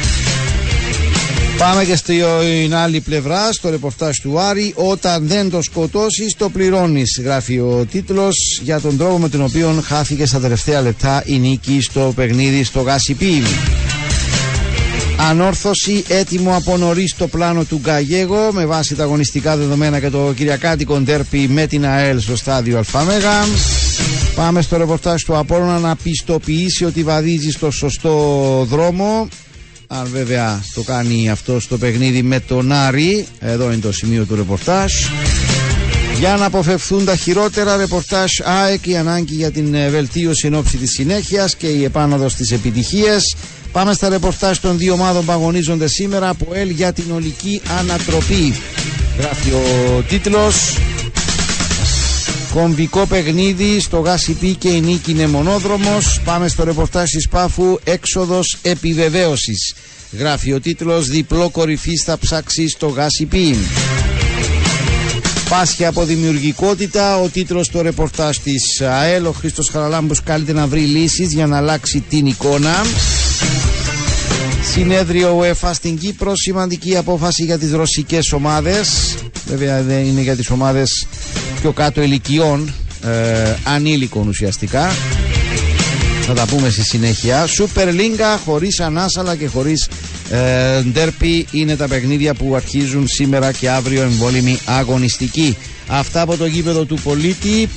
Πάμε 1.57 1.85
και 1.85 1.95
στην 1.95 2.75
άλλη 2.75 2.99
πλευρά, 2.99 3.51
στο 3.51 3.69
ρεπορτάζ 3.69 4.17
του 4.17 4.39
Άρη. 4.39 4.73
Όταν 4.75 5.27
δεν 5.27 5.49
το 5.49 5.61
σκοτώσεις, 5.61 6.35
το 6.35 6.49
πληρώνεις, 6.49 7.21
γράφει 7.23 7.59
ο 7.59 7.85
τίτλος 7.91 8.59
για 8.63 8.79
τον 8.79 8.97
τρόπο 8.97 9.17
με 9.17 9.29
τον 9.29 9.41
οποίο 9.41 9.83
χάθηκε 9.85 10.25
στα 10.25 10.39
τελευταία 10.39 10.81
λεπτά 10.81 11.23
η 11.25 11.39
νίκη 11.39 11.81
στο 11.81 12.13
παιχνίδι 12.15 12.63
στο 12.63 12.81
Γασιπί. 12.81 13.41
Ανόρθωση 15.29 16.03
έτοιμο 16.07 16.55
από 16.55 16.77
νωρίς 16.77 17.11
στο 17.11 17.27
πλάνο 17.27 17.63
του 17.63 17.79
Γκαγέγο 17.83 18.49
με 18.51 18.65
βάση 18.65 18.95
τα 18.95 19.03
αγωνιστικά 19.03 19.57
δεδομένα 19.57 19.99
και 19.99 20.09
το 20.09 20.33
Κυριακάτικο 20.35 20.99
Ντέρπι 20.99 21.47
με 21.49 21.67
την 21.67 21.85
ΑΕΛ 21.85 22.19
στο 22.19 22.35
στάδιο 22.35 22.77
Αλφαμέγα. 22.77 23.45
Πάμε 24.35 24.61
στο 24.61 24.77
ρεπορτάζ 24.77 25.21
του 25.21 25.37
Απόλλωνα 25.37 25.79
να 25.79 25.95
πιστοποιήσει 25.95 26.85
ότι 26.85 27.03
βαδίζει 27.03 27.51
στο 27.51 27.71
σωστό 27.71 28.65
δρόμο 28.69 29.27
αν 29.87 30.07
βέβαια 30.11 30.63
το 30.73 30.81
κάνει 30.81 31.29
αυτός 31.29 31.63
στο 31.63 31.77
παιχνίδι 31.77 32.21
με 32.21 32.39
τον 32.39 32.71
Άρη 32.71 33.25
Εδώ 33.39 33.65
είναι 33.71 33.81
το 33.81 33.91
σημείο 33.91 34.25
του 34.25 34.35
ρεπορτάζ. 34.35 34.93
Για 36.19 36.35
να 36.35 36.45
αποφευθούν 36.45 37.05
τα 37.05 37.15
χειρότερα 37.15 37.77
ρεπορτάζ 37.77 38.31
ΑΕΚ 38.43 38.87
η 38.87 38.97
ανάγκη 38.97 39.35
για 39.35 39.51
την 39.51 39.73
ε, 39.73 39.89
βελτίωση 39.89 40.47
εν 40.47 40.55
ώψη 40.55 40.77
της 40.77 40.91
συνέχειας 40.91 41.55
και 41.55 41.67
η 41.67 41.83
επάνωδος 41.83 42.31
στις 42.31 42.51
επιτυχίες 42.51 43.35
Πάμε 43.71 43.93
στα 43.93 44.09
ρεπορτάζ 44.09 44.57
των 44.57 44.77
δύο 44.77 44.93
ομάδων 44.93 45.25
που 45.25 45.31
αγωνίζονται 45.31 45.87
σήμερα 45.87 46.29
από 46.29 46.53
ΕΛ 46.53 46.69
για 46.69 46.93
την 46.93 47.11
ολική 47.11 47.61
ανατροπή. 47.79 48.53
Γράφει 49.19 49.51
ο 49.51 50.03
τίτλος 50.07 50.77
Κομβικό 52.53 53.05
παιχνίδι 53.05 53.79
στο 53.79 53.99
Γάσιπι 53.99 54.55
και 54.55 54.69
η 54.69 54.81
νίκη 54.81 55.11
είναι 55.11 55.27
μονόδρομος. 55.27 56.21
Πάμε 56.25 56.47
στο 56.47 56.63
ρεπορτάζ 56.63 57.09
της 57.09 57.27
Πάφου 57.27 57.79
έξοδος 57.83 58.57
επιβεβαίωσης. 58.61 59.73
Γράφει 60.11 60.53
ο 60.53 60.59
τίτλος 60.59 61.07
διπλό 61.07 61.49
κορυφή 61.49 61.97
θα 61.97 62.17
ψάξει 62.17 62.67
στο 62.69 62.87
Γάσιπι. 62.87 63.55
Πάσχει 65.49 65.85
από 65.85 66.03
δημιουργικότητα 66.03 67.21
ο 67.21 67.27
τίτλος 67.27 67.67
του 67.69 67.81
ρεπορτάζ 67.81 68.37
της 68.37 68.81
ΑΕΛ. 68.81 69.25
Ο 69.25 69.31
Χρήστος 69.31 69.69
Χαραλάμπος 69.69 70.23
καλείται 70.23 70.53
να 70.53 70.67
βρει 70.67 70.81
λύσεις 70.81 71.33
για 71.33 71.47
να 71.47 71.57
αλλάξει 71.57 72.03
την 72.09 72.25
εικόνα. 72.25 72.85
Συνέδριο 74.73 75.39
UEFA 75.39 75.71
στην 75.73 75.97
Κύπρο, 75.97 76.35
σημαντική 76.35 76.97
απόφαση 76.97 77.43
για 77.43 77.57
τις 77.57 77.71
ρωσικές 77.71 78.31
ομάδες. 78.31 79.15
Βέβαια 79.47 79.81
δεν 79.81 80.05
είναι 80.05 80.21
για 80.21 80.35
τις 80.35 80.49
ομάδες 80.49 81.07
πιο 81.61 81.71
κάτω 81.71 82.01
ηλικιών, 82.01 82.73
ε, 83.03 83.53
ανήλικων 83.63 84.27
ουσιαστικά. 84.27 84.91
Θα 86.21 86.33
τα 86.33 86.45
πούμε 86.45 86.69
στη 86.69 86.83
συνέχεια. 86.83 87.45
Σούπερ 87.45 87.93
Λίγκα 87.93 88.37
χωρίς 88.37 88.79
ανάσαλα 88.79 89.35
και 89.35 89.47
χωρίς 89.47 89.89
ε, 90.29 90.81
ντέρπι 90.81 91.47
είναι 91.51 91.75
τα 91.75 91.87
παιχνίδια 91.87 92.33
που 92.33 92.55
αρχίζουν 92.55 93.07
σήμερα 93.07 93.51
και 93.51 93.69
αύριο 93.69 94.01
εμβόλυμη 94.01 94.59
αγωνιστική. 94.65 95.57
Αυτά 95.87 96.21
από 96.21 96.37
το 96.37 96.45
γήπεδο 96.45 96.85
του 96.85 96.99
πολίτη. 97.03 97.69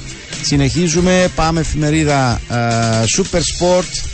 Συνεχίζουμε, 0.42 1.28
πάμε 1.34 1.60
εφημερίδα 1.60 2.40
ε, 2.50 2.56
Super 3.16 3.38
Sport 3.38 4.04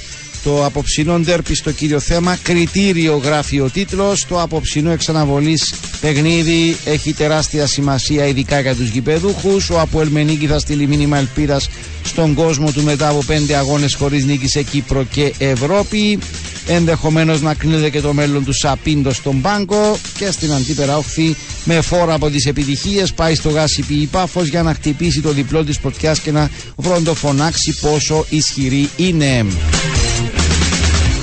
το 0.47 0.65
απόψινό 0.65 1.19
ντέρπι 1.19 1.55
στο 1.55 1.71
κύριο 1.71 2.01
θέμα. 2.01 2.37
Κριτήριο 2.43 3.17
γράφει 3.17 3.61
ο 3.61 3.71
τίτλος. 3.71 4.27
Το 4.29 4.41
απόψινό 4.41 4.91
εξαναβολής 4.91 5.75
παιχνίδι 6.01 6.77
έχει 6.85 7.13
τεράστια 7.13 7.67
σημασία, 7.67 8.27
ειδικά 8.27 8.61
για 8.61 8.75
τους 8.75 8.89
γηπεδούχους. 8.89 9.71
Ο 9.71 9.81
Αποέλ 9.81 10.09
θα 10.49 10.59
στείλει 10.59 10.87
μήνυμα 10.87 11.19
ελπίδας 11.19 11.69
στον 12.05 12.35
κόσμο 12.35 12.71
του 12.73 12.83
μετά 12.83 13.09
από 13.09 13.23
πέντε 13.27 13.57
αγώνες 13.57 13.95
χωρίς 13.95 14.25
νίκη 14.25 14.49
σε 14.49 14.63
Κύπρο 14.63 15.05
και 15.05 15.33
Ευρώπη. 15.39 16.19
Ενδεχομένως 16.67 17.41
να 17.41 17.55
κρίνεται 17.55 17.91
και 17.91 18.01
το 18.01 18.13
μέλλον 18.13 18.45
του 18.45 18.53
Σαπίντο 18.53 19.13
στον 19.13 19.41
πάγκο 19.41 19.99
και 20.19 20.31
στην 20.31 20.53
αντίπερα 20.53 20.97
όχθη 20.97 21.37
με 21.65 21.81
φόρα 21.81 22.15
από 22.15 22.31
τις 22.31 22.47
επιτυχίες 22.47 23.13
πάει 23.13 23.35
στο 23.35 23.49
γάσι 23.49 23.85
η 23.89 24.07
πάφος 24.07 24.49
για 24.49 24.63
να 24.63 24.75
χτυπήσει 24.75 25.21
το 25.21 25.31
διπλό 25.31 25.65
της 25.65 25.79
πρωτιά 25.79 26.17
και 26.23 26.33
να 26.33 26.51
βροντοφωνάξει 26.77 27.79
πόσο 27.81 28.27
ισχυρή 28.29 28.89
είναι. 28.97 29.47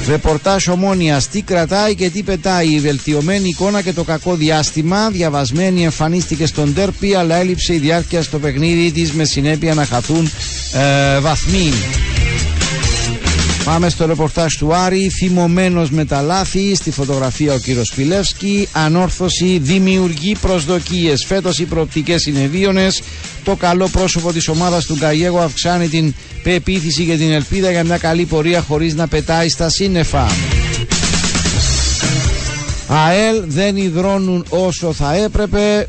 Ρεπορτάζ 0.07 0.67
ομόνοια 0.67 1.21
τι 1.31 1.41
κρατάει 1.41 1.95
και 1.95 2.09
τι 2.09 2.23
πετάει. 2.23 2.67
Η 2.67 2.79
βελτιωμένη 2.79 3.47
εικόνα 3.49 3.81
και 3.81 3.93
το 3.93 4.03
κακό 4.03 4.35
διάστημα. 4.35 5.09
Διαβασμένη 5.09 5.83
εμφανίστηκε 5.83 6.45
στον 6.45 6.73
τέρπι, 6.73 7.15
αλλά 7.15 7.35
έλειψε 7.35 7.73
η 7.73 7.77
διάρκεια 7.77 8.21
στο 8.21 8.39
παιχνίδι 8.39 8.91
της 8.91 9.11
με 9.11 9.23
συνέπεια 9.23 9.73
να 9.73 9.85
χαθούν 9.85 10.31
ε, 10.73 11.19
βαθμοί. 11.19 11.73
Πάμε 13.63 13.89
στο 13.89 14.05
ρεπορτάζ 14.05 14.53
του 14.53 14.75
Άρη. 14.75 15.09
Θυμωμένος 15.09 15.89
με 15.89 16.05
τα 16.05 16.21
λάθη. 16.21 16.75
Στη 16.75 16.91
φωτογραφία 16.91 17.53
ο 17.53 17.57
κύριος 17.57 17.93
Πιλεύσκη. 17.95 18.67
Ανόρθωση 18.71 19.59
δημιουργεί 19.61 20.35
προσδοκίες. 20.41 21.25
Φέτος 21.25 21.59
οι 21.59 21.65
προοπτικές 21.65 22.25
είναι 22.25 22.47
βίωνες. 22.47 23.01
Το 23.43 23.55
καλό 23.55 23.87
πρόσωπο 23.87 24.31
της 24.31 24.47
ομάδας 24.47 24.85
του 24.85 24.95
Γκαγιέγο 24.95 25.39
αυξάνει 25.39 25.87
την 25.87 26.13
πεποίθηση 26.43 27.05
και 27.05 27.17
την 27.17 27.31
ελπίδα 27.31 27.71
για 27.71 27.83
μια 27.83 27.97
καλή 27.97 28.25
πορεία 28.25 28.61
χωρίς 28.61 28.95
να 28.95 29.07
πετάει 29.07 29.49
στα 29.49 29.69
σύννεφα. 29.69 30.27
ΑΕΛ 32.87 33.43
δεν 33.45 33.77
υδρώνουν 33.77 34.45
όσο 34.49 34.93
θα 34.93 35.15
έπρεπε 35.15 35.87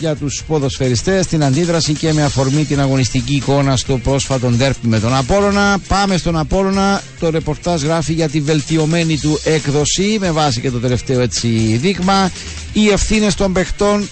για 0.00 0.16
τους 0.16 0.42
ποδοσφαιριστές 0.46 1.26
την 1.26 1.44
αντίδραση 1.44 1.92
και 1.92 2.12
με 2.12 2.22
αφορμή 2.22 2.64
την 2.64 2.80
αγωνιστική 2.80 3.34
εικόνα 3.34 3.76
στο 3.76 3.98
πρόσφατο 3.98 4.48
ντέρπι 4.48 4.86
με 4.86 5.00
τον 5.00 5.14
Απόλλωνα. 5.14 5.78
Πάμε 5.88 6.16
στον 6.16 6.36
Απόλλωνα. 6.38 7.02
Το 7.20 7.30
ρεπορτάζ 7.30 7.82
γράφει 7.82 8.12
για 8.12 8.28
τη 8.28 8.40
βελτιωμένη 8.40 9.18
του 9.18 9.38
έκδοση 9.44 10.16
με 10.20 10.30
βάση 10.30 10.60
και 10.60 10.70
το 10.70 10.78
τελευταίο 10.78 11.20
έτσι 11.20 11.48
δείγμα. 11.80 12.30
Οι 12.72 12.88
ευθύνες 12.88 13.34
των 13.34 13.52
παιχτών 13.52 14.08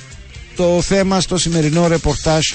το 0.56 0.82
θέμα 0.82 1.20
στο 1.20 1.38
σημερινό 1.38 1.86
ρεπορτάζ 1.88 2.46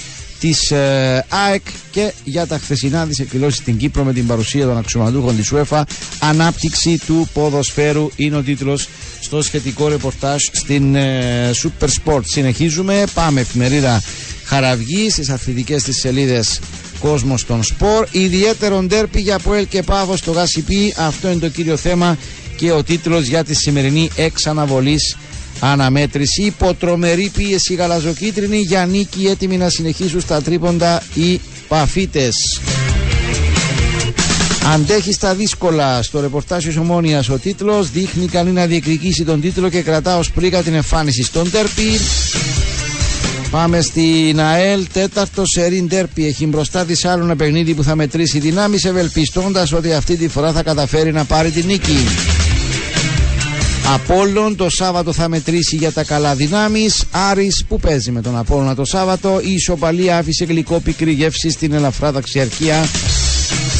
της 0.47 0.71
ε, 0.71 1.25
ΑΕΚ 1.29 1.61
και 1.91 2.13
για 2.23 2.47
τα 2.47 2.57
χθεσινά 2.57 3.07
της 3.07 3.19
εκδηλώσεις 3.19 3.57
στην 3.57 3.77
Κύπρο 3.77 4.03
με 4.03 4.13
την 4.13 4.27
παρουσία 4.27 4.65
των 4.65 4.77
αξιωματούχων 4.77 5.35
της 5.35 5.53
UEFA 5.53 5.81
ανάπτυξη 6.19 6.99
του 7.05 7.29
ποδοσφαίρου 7.33 8.09
είναι 8.15 8.35
ο 8.35 8.41
τίτλος 8.41 8.87
στο 9.21 9.41
σχετικό 9.41 9.87
ρεπορτάζ 9.87 10.43
στην 10.51 10.95
ε, 10.95 11.51
Super 11.63 11.87
Sport. 11.87 12.21
Συνεχίζουμε 12.23 13.03
πάμε 13.13 13.41
εφημερίδα 13.41 14.01
Χαραυγή 14.43 15.09
στις 15.09 15.29
αθλητικές 15.29 15.83
της 15.83 15.99
σελίδες 15.99 16.59
Κόσμος 16.99 17.45
των 17.45 17.63
Σπορ. 17.63 18.07
Ιδιαίτερο 18.11 18.81
ντέρπι 18.81 19.21
για 19.21 19.39
Ποέλ 19.39 19.67
και 19.67 19.83
Πάβο 19.83 20.15
στο 20.17 20.31
Γασιπί 20.31 20.93
αυτό 20.97 21.29
είναι 21.31 21.39
το 21.39 21.49
κύριο 21.49 21.77
θέμα 21.77 22.17
και 22.55 22.71
ο 22.71 22.83
τίτλος 22.83 23.25
για 23.27 23.43
τη 23.43 23.53
σημερινή 23.53 24.09
εξαναβολής 24.15 25.17
αναμέτρηση. 25.59 26.41
Υποτρομερή 26.41 27.31
πίεση 27.37 27.73
γαλαζοκίτρινη 27.73 28.57
για 28.57 28.85
νίκη 28.85 29.25
έτοιμοι 29.27 29.57
να 29.57 29.69
συνεχίσουν 29.69 30.21
στα 30.21 30.41
τρίποντα 30.41 31.03
οι 31.13 31.39
παφίτες. 31.67 32.35
Αντέχει 34.73 35.13
στα 35.13 35.33
δύσκολα. 35.33 36.03
Στο 36.03 36.19
ρεπορτάζ 36.19 36.65
της 36.65 36.77
Ομόνιας 36.77 37.29
ο 37.29 37.37
τίτλος 37.37 37.91
δείχνει 37.91 38.25
κανεί 38.27 38.51
να 38.51 38.65
διεκδικήσει 38.65 39.23
τον 39.23 39.41
τίτλο 39.41 39.69
και 39.69 39.81
κρατά 39.81 40.17
ως 40.17 40.31
πρίκα 40.31 40.61
την 40.61 40.73
εμφάνιση 40.73 41.23
στον 41.23 41.51
τέρπι. 41.51 41.99
Πάμε 43.51 43.81
στην 43.81 44.39
ΑΕΛ. 44.39 44.85
Τέταρτο 44.93 45.45
σερίν 45.45 45.87
τέρπι 45.87 46.25
έχει 46.25 46.45
μπροστά 46.45 46.85
της 46.85 47.05
άλλο 47.05 47.23
ένα 47.23 47.35
παιχνίδι 47.35 47.73
που 47.73 47.83
θα 47.83 47.95
μετρήσει 47.95 48.39
δυνάμεις, 48.39 48.85
ευελπιστώντας 48.85 49.71
ότι 49.71 49.93
αυτή 49.93 50.15
τη 50.17 50.27
φορά 50.27 50.51
θα 50.51 50.63
καταφέρει 50.63 51.11
να 51.11 51.25
πάρει 51.25 51.51
την 51.51 51.65
νίκη. 51.65 51.97
Απόλλων 53.93 54.55
το 54.55 54.69
Σάββατο 54.69 55.13
θα 55.13 55.29
μετρήσει 55.29 55.75
για 55.75 55.91
τα 55.91 56.03
καλά 56.03 56.35
δυνάμεις. 56.35 57.03
Άρης 57.11 57.65
που 57.67 57.79
παίζει 57.79 58.11
με 58.11 58.21
τον 58.21 58.37
Απόλλωνα 58.37 58.75
το 58.75 58.85
Σάββατο. 58.85 59.39
Η 59.43 59.51
ισοπαλία 59.53 60.17
άφησε 60.17 60.45
γλυκό 60.45 60.79
πικρή 60.79 61.11
γεύση 61.11 61.49
στην 61.49 61.73
ελαφρά 61.73 62.11
δαξιαρχία 62.11 62.85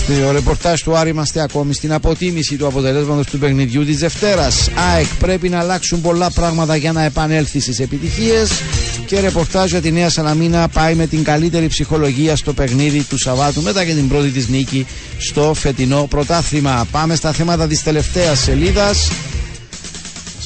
Στο 0.04 0.32
ρεπορτάζ 0.32 0.82
του 0.82 0.98
Άρη 0.98 1.10
είμαστε 1.10 1.42
ακόμη 1.42 1.74
στην 1.74 1.94
αποτίμηση 1.94 2.56
του 2.56 2.68
αποτελέσματος 2.68 3.26
του 3.26 3.40
παιχνιδιού 3.40 3.86
της 3.86 3.98
Δευτέρας. 3.98 4.70
ΑΕΚ 4.94 5.06
πρέπει 5.20 5.50
να 5.50 5.60
αλλάξουν 5.60 6.02
πολλά 6.02 6.32
πράγματα 6.32 6.76
για 6.76 6.92
να 6.92 7.04
επανέλθει 7.04 7.60
στις 7.60 7.80
επιτυχίες. 7.80 8.50
Και 9.06 9.20
ρεπορτάζ 9.20 9.70
για 9.70 9.82
τη 9.82 9.92
Νέα 9.92 10.10
Σαλαμίνα 10.10 10.68
πάει 10.68 10.96
με 10.96 11.08
την 11.08 11.24
καλύτερη 11.24 11.68
ψυχολογία 11.68 12.36
στο 12.36 12.54
παιχνίδι 12.54 13.04
του 13.04 13.18
Σαββάτου 13.18 13.62
μετά 13.62 13.86
και 13.86 13.94
την 13.94 14.08
πρώτη 14.08 14.30
της 14.30 14.48
νίκη 14.48 14.86
στο 15.18 15.54
φετινό 15.54 16.08
πρωτάθλημα. 16.10 16.88
Πάμε 16.92 17.16
στα 17.16 17.32
θέματα 17.32 17.68
της 17.68 17.84
τελευταίας 17.84 18.40
σελίδας 18.40 19.10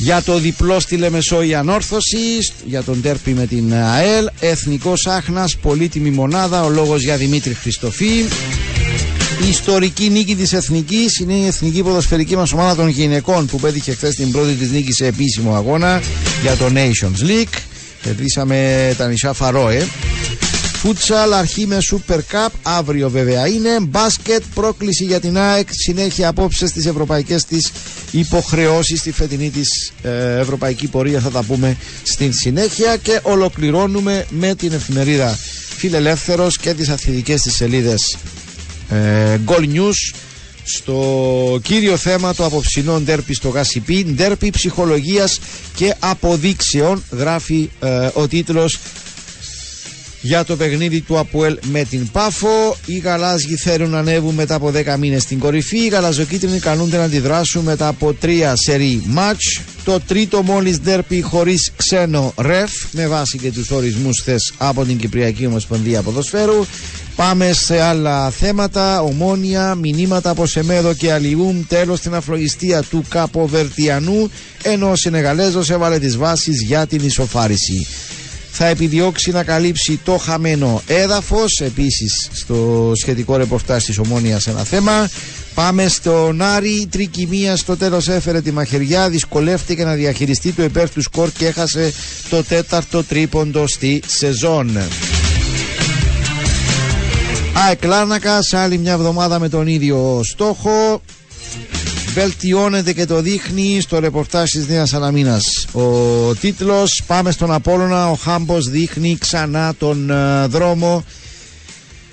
για 0.01 0.21
το 0.21 0.37
διπλό 0.37 0.79
στη 0.79 0.97
Λεμεσό 0.97 1.41
η 1.41 1.55
ανόρθωση, 1.55 2.17
για 2.65 2.83
τον 2.83 3.01
τέρπι 3.01 3.31
με 3.33 3.45
την 3.45 3.73
ΑΕΛ, 3.73 4.27
εθνικός 4.39 5.07
άχνας, 5.07 5.57
πολύτιμη 5.57 6.09
μονάδα, 6.09 6.63
ο 6.63 6.69
λόγος 6.69 7.03
για 7.03 7.17
Δημήτρη 7.17 7.53
Χριστοφή. 7.53 8.25
Η 9.45 9.49
ιστορική 9.49 10.09
νίκη 10.09 10.35
της 10.35 10.53
Εθνικής 10.53 11.19
είναι 11.19 11.33
η 11.33 11.45
εθνική 11.45 11.83
ποδοσφαιρική 11.83 12.35
μας 12.35 12.51
ομάδα 12.53 12.75
των 12.75 12.87
γυναικών 12.87 13.45
που 13.45 13.59
πέτυχε 13.59 13.93
χθες 13.93 14.15
την 14.15 14.31
πρώτη 14.31 14.53
της 14.53 14.71
νίκη 14.71 14.91
σε 14.91 15.05
επίσημο 15.05 15.55
αγώνα 15.55 16.01
για 16.41 16.55
το 16.55 16.65
Nations 16.73 17.27
League. 17.27 17.57
Κερδίσαμε 18.01 18.93
τα 18.97 19.07
νησιά 19.07 19.33
Φαρόε. 19.33 19.87
Φούτσαλ 20.81 21.33
αρχή 21.33 21.65
με 21.67 21.77
Super 21.91 22.17
Cup, 22.17 22.47
αύριο 22.63 23.09
βέβαια 23.09 23.47
είναι. 23.47 23.79
Μπάσκετ, 23.81 24.43
πρόκληση 24.53 25.03
για 25.03 25.19
την 25.19 25.37
ΑΕΚ, 25.37 25.67
συνέχεια 25.71 26.27
απόψε 26.27 26.67
στις 26.67 26.85
ευρωπαϊκές 26.85 27.45
της 27.45 27.71
υποχρεώσεις 28.11 28.99
στη 28.99 29.11
φετινή 29.11 29.49
της 29.49 29.91
ε, 30.01 30.39
ευρωπαϊκή 30.39 30.87
πορεία 30.87 31.19
θα 31.19 31.29
τα 31.29 31.43
πούμε 31.43 31.77
στην 32.03 32.33
συνέχεια 32.33 32.97
και 32.97 33.19
ολοκληρώνουμε 33.23 34.25
με 34.29 34.55
την 34.55 34.71
εφημερίδα 34.71 35.37
Φιλελεύθερος 35.77 36.57
και 36.57 36.73
τις 36.73 36.89
αθλητικές 36.89 37.41
της 37.41 37.55
σελίδες 37.55 38.17
ε, 38.89 39.37
Goal 39.45 39.75
News 39.75 40.13
στο 40.63 41.59
κύριο 41.63 41.97
θέμα 41.97 42.33
το 42.33 42.45
απόψινό 42.45 42.99
ντέρπι 42.99 43.33
στο 43.33 43.49
Γασιπί 43.49 44.03
ντέρπι 44.03 44.49
ψυχολογίας 44.49 45.39
και 45.75 45.95
αποδείξεων 45.99 47.03
γράφει 47.11 47.69
ε, 47.79 48.09
ο 48.13 48.27
τίτλος 48.27 48.79
για 50.21 50.43
το 50.43 50.55
παιχνίδι 50.55 51.01
του 51.01 51.19
Αποέλ 51.19 51.57
με 51.71 51.83
την 51.83 52.11
Πάφο. 52.11 52.77
Οι 52.85 52.97
Γαλάζοι 52.97 53.55
θέλουν 53.55 53.89
να 53.89 53.99
ανέβουν 53.99 54.35
μετά 54.35 54.55
από 54.55 54.71
10 54.75 54.97
μήνες 54.97 55.21
στην 55.21 55.39
κορυφή. 55.39 55.77
Οι 55.77 55.87
Γαλαζοκίτρινοι 55.87 56.59
καλούνται 56.59 56.97
να 56.97 57.03
αντιδράσουν 57.03 57.63
μετά 57.63 57.87
από 57.87 58.15
3 58.21 58.53
σερί 58.53 59.03
μάτς. 59.05 59.61
Το 59.83 59.99
τρίτο 60.07 60.43
μόλις 60.43 60.79
ντέρπι 60.79 61.21
χωρίς 61.21 61.71
ξένο 61.75 62.33
ρεφ 62.37 62.71
με 62.91 63.07
βάση 63.07 63.37
και 63.37 63.51
τους 63.51 63.71
ορισμούς 63.71 64.19
χθες 64.19 64.53
από 64.57 64.85
την 64.85 64.97
Κυπριακή 64.97 65.45
Ομοσπονδία 65.45 66.01
Ποδοσφαίρου. 66.01 66.65
Πάμε 67.15 67.53
σε 67.53 67.81
άλλα 67.81 68.29
θέματα. 68.29 69.01
Ομόνια, 69.01 69.75
μηνύματα 69.75 70.29
από 70.29 70.45
Σεμέδο 70.45 70.93
και 70.93 71.11
Αλιούμ. 71.11 71.61
Τέλος 71.67 71.99
στην 71.99 72.15
αφλογιστία 72.15 72.81
του 72.81 73.05
Καποβερτιανού. 73.09 74.31
Ενώ 74.63 74.91
ο 74.91 74.95
Σενεγαλέζος 74.95 75.69
έβαλε 75.69 75.99
τις 75.99 76.17
βάσεις 76.17 76.61
για 76.61 76.87
την 76.87 77.05
ισοφάριση 77.05 77.87
θα 78.51 78.65
επιδιώξει 78.65 79.31
να 79.31 79.43
καλύψει 79.43 79.99
το 80.03 80.17
χαμένο 80.17 80.81
έδαφος. 80.87 81.61
Επίσης 81.61 82.29
στο 82.33 82.91
σχετικό 82.95 83.35
ρεπορτάζ 83.35 83.83
της 83.83 83.97
Ομόνιας 83.97 84.47
ένα 84.47 84.63
θέμα. 84.63 85.09
Πάμε 85.53 85.87
στον 85.87 86.41
Άρη. 86.41 86.69
Η 86.69 86.87
τρικυμία 86.87 87.55
στο 87.55 87.77
τέλος 87.77 88.07
έφερε 88.07 88.41
τη 88.41 88.51
μαχαιριά 88.51 89.09
δυσκολεύτηκε 89.09 89.83
να 89.83 89.93
διαχειριστεί 89.93 90.51
το 90.51 90.63
υπέρ 90.63 90.89
του 90.89 91.01
σκορ 91.01 91.29
και 91.37 91.45
έχασε 91.45 91.93
το 92.29 92.43
τέταρτο 92.43 93.03
τρίποντο 93.03 93.67
στη 93.67 94.01
σεζόν. 94.05 94.77
ΑΕΚ 97.53 97.83
Λάρνακας 97.83 98.53
άλλη 98.53 98.77
μια 98.77 98.91
εβδομάδα 98.91 99.39
με 99.39 99.49
τον 99.49 99.67
ίδιο 99.67 100.21
στόχο 100.23 101.01
βελτιώνεται 102.13 102.93
και 102.93 103.05
το 103.05 103.21
δείχνει 103.21 103.81
στο 103.81 103.99
ρεπορτάζ 103.99 104.49
της 104.49 104.67
Νέας 104.67 104.93
Αναμίνας 104.93 105.67
ο 105.71 106.35
τίτλος 106.35 107.03
πάμε 107.07 107.31
στον 107.31 107.51
Απόλλωνα 107.51 108.09
ο 108.11 108.13
Χάμπος 108.13 108.69
δείχνει 108.69 109.17
ξανά 109.19 109.73
τον 109.77 110.09
ε, 110.09 110.45
δρόμο. 110.45 111.05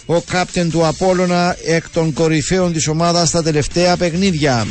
Ο 0.07 0.21
κάπτεν 0.21 0.71
του 0.71 0.87
Απόλλωνα 0.87 1.57
εκ 1.67 1.89
των 1.91 2.13
κορυφαίων 2.13 2.73
της 2.73 2.89
ομάδας 2.89 3.29
στα 3.29 3.43
τελευταία 3.43 3.97
παιχνίδια. 3.97 4.67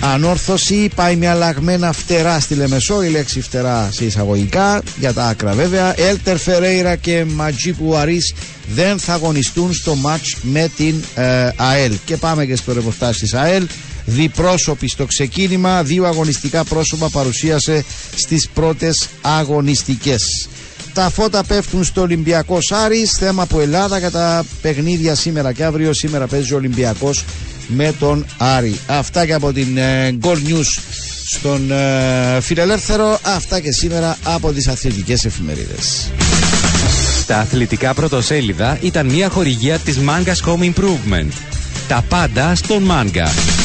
Ανόρθωση 0.00 0.90
πάει 0.94 1.16
με 1.16 1.28
αλλαγμένα 1.28 1.92
φτερά 1.92 2.40
στη 2.40 2.54
Λεμεσό 2.54 3.02
η 3.02 3.08
λέξη 3.08 3.40
φτερά 3.40 3.88
σε 3.92 4.04
εισαγωγικά 4.04 4.82
για 4.98 5.12
τα 5.12 5.24
άκρα 5.24 5.52
βέβαια. 5.52 6.00
Έλτερ 6.00 6.38
Φερέιρα 6.38 6.96
και 6.96 7.24
Ματζίπου 7.24 7.96
Αρής 7.96 8.34
δεν 8.74 8.98
θα 8.98 9.12
αγωνιστούν 9.12 9.72
στο 9.72 9.94
μάτς 9.94 10.36
με 10.42 10.70
την 10.76 10.94
ε, 11.14 11.48
ΑΕΛ. 11.56 11.92
Και 12.04 12.16
πάμε 12.16 12.46
και 12.46 12.56
στο 12.56 12.72
ρεπορτάζ 12.72 13.16
της 13.16 13.34
ΑΕΛ 13.34 13.66
διπρόσωποι 14.04 14.88
στο 14.88 15.06
ξεκίνημα. 15.06 15.82
Δύο 15.82 16.04
αγωνιστικά 16.04 16.64
πρόσωπα 16.64 17.08
παρουσίασε 17.08 17.84
στις 18.14 18.48
πρώτες 18.54 19.08
αγωνιστικές. 19.20 20.48
Τα 20.94 21.10
φώτα 21.10 21.44
πέφτουν 21.44 21.84
στο 21.84 22.00
Ολυμπιακό 22.00 22.58
Άρης. 22.84 23.10
Θέμα 23.18 23.42
από 23.42 23.60
Ελλάδα 23.60 23.98
για 23.98 24.10
τα 24.10 24.44
παιχνίδια 24.62 25.14
σήμερα 25.14 25.52
και 25.52 25.64
αύριο. 25.64 25.92
Σήμερα 25.92 26.26
παίζει 26.26 26.52
ο 26.52 26.56
Ολυμπιακός 26.56 27.24
με 27.66 27.94
τον 27.98 28.26
Άρη. 28.36 28.78
Αυτά 28.86 29.26
και 29.26 29.32
από 29.32 29.52
την 29.52 29.76
ε, 29.76 30.16
Gold 30.22 30.48
News 30.48 30.80
στον 31.34 31.70
ε, 31.70 32.40
Φιλελεύθερο. 32.40 33.18
Αυτά 33.22 33.60
και 33.60 33.72
σήμερα 33.72 34.18
από 34.22 34.52
τις 34.52 34.68
αθλητικές 34.68 35.24
εφημερίδες. 35.24 36.10
Τα 37.26 37.38
αθλητικά 37.38 37.94
πρωτοσέλιδα 37.94 38.78
ήταν 38.80 39.06
μια 39.06 39.28
χορηγία 39.28 39.78
της 39.78 39.98
Mangas 39.98 40.48
Home 40.48 40.72
Improvement. 40.72 41.32
Τα 41.88 42.04
πάντα 42.08 42.54
στον 42.54 42.90
Manga. 42.90 43.61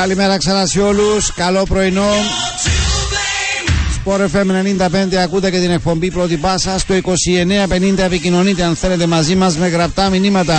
Καλημέρα 0.00 0.36
ξανά 0.36 0.66
σε 0.66 0.80
όλους, 0.80 1.32
καλό 1.32 1.62
πρωινό. 1.62 2.08
Sport 4.04 4.20
FM 4.20 4.46
95 5.10 5.16
ακούτε 5.22 5.50
και 5.50 5.58
την 5.58 5.70
εκπομπή 5.70 6.10
πρώτη 6.10 6.36
πάσα 6.36 6.78
στο 6.78 6.94
2950 6.94 7.98
επικοινωνείτε 7.98 8.62
αν 8.62 8.76
θέλετε 8.76 9.06
μαζί 9.06 9.34
μας 9.36 9.56
με 9.56 9.68
γραπτά 9.68 10.08
μηνύματα. 10.08 10.56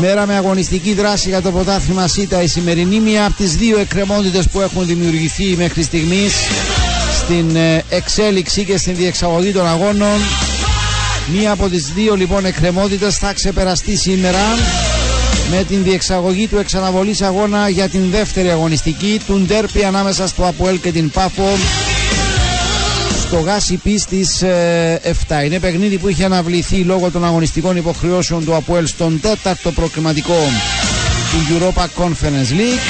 Μέρα 0.00 0.26
με 0.26 0.34
αγωνιστική 0.36 0.94
δράση 0.94 1.28
για 1.28 1.42
το 1.42 1.50
πρωτάθλημα 1.50 2.06
ΣΥΤΑ 2.08 2.42
η 2.42 2.46
σημερινή 2.46 3.00
μία 3.00 3.26
από 3.26 3.34
τις 3.36 3.56
δύο 3.56 3.78
εκκρεμότητες 3.78 4.48
που 4.48 4.60
έχουν 4.60 4.86
δημιουργηθεί 4.86 5.54
μέχρι 5.56 5.82
στιγμής 5.82 6.32
στην 7.18 7.56
ε, 7.56 7.84
εξέλιξη 7.88 8.64
και 8.64 8.78
στην 8.78 8.96
διεξαγωγή 8.96 9.52
των 9.52 9.66
αγώνων. 9.66 10.18
Μία 11.34 11.50
από 11.50 11.68
τις 11.68 11.92
δύο 11.94 12.14
λοιπόν 12.14 12.44
εκκρεμότητες 12.44 13.16
θα 13.16 13.32
ξεπεραστεί 13.32 13.96
σήμερα 13.96 14.40
με 15.50 15.64
την 15.68 15.82
διεξαγωγή 15.82 16.48
του 16.48 16.58
εξαναβολής 16.58 17.22
αγώνα 17.22 17.68
για 17.68 17.88
την 17.88 18.10
δεύτερη 18.10 18.50
αγωνιστική 18.50 19.20
του 19.26 19.40
Ντέρπι 19.46 19.84
ανάμεσα 19.84 20.26
στο 20.26 20.46
Αποέλ 20.46 20.80
και 20.80 20.92
την 20.92 21.10
Πάφο 21.10 21.48
στο 23.26 23.40
Γάσι 23.40 23.80
στις 23.98 24.42
7. 24.42 24.46
Ε, 24.46 25.44
Είναι 25.44 25.58
παιχνίδι 25.58 25.98
που 25.98 26.08
είχε 26.08 26.24
αναβληθεί 26.24 26.76
λόγω 26.76 27.10
των 27.10 27.24
αγωνιστικών 27.24 27.76
υποχρεώσεων 27.76 28.44
του 28.44 28.54
Αποέλ 28.54 28.86
στον 28.86 29.20
τέταρτο 29.20 29.72
προκριματικό 29.72 30.36
του 31.30 31.38
Europa 31.58 31.82
Conference 32.02 32.52
League. 32.52 32.80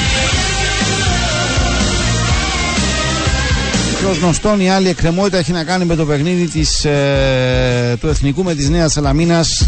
Και 3.99 4.05
ως 4.05 4.17
γνωστόν 4.17 4.59
η 4.59 4.69
άλλη 4.69 4.89
εκκρεμότητα 4.89 5.37
έχει 5.37 5.51
να 5.51 5.63
κάνει 5.63 5.85
με 5.85 5.95
το 5.95 6.05
παιχνίδι 6.05 6.47
της, 6.47 6.85
ε, 6.85 7.97
του 7.99 8.07
Εθνικού 8.07 8.43
με 8.43 8.55
της 8.55 8.69
Νέας 8.69 8.91
Σαλαμίνας 8.91 9.67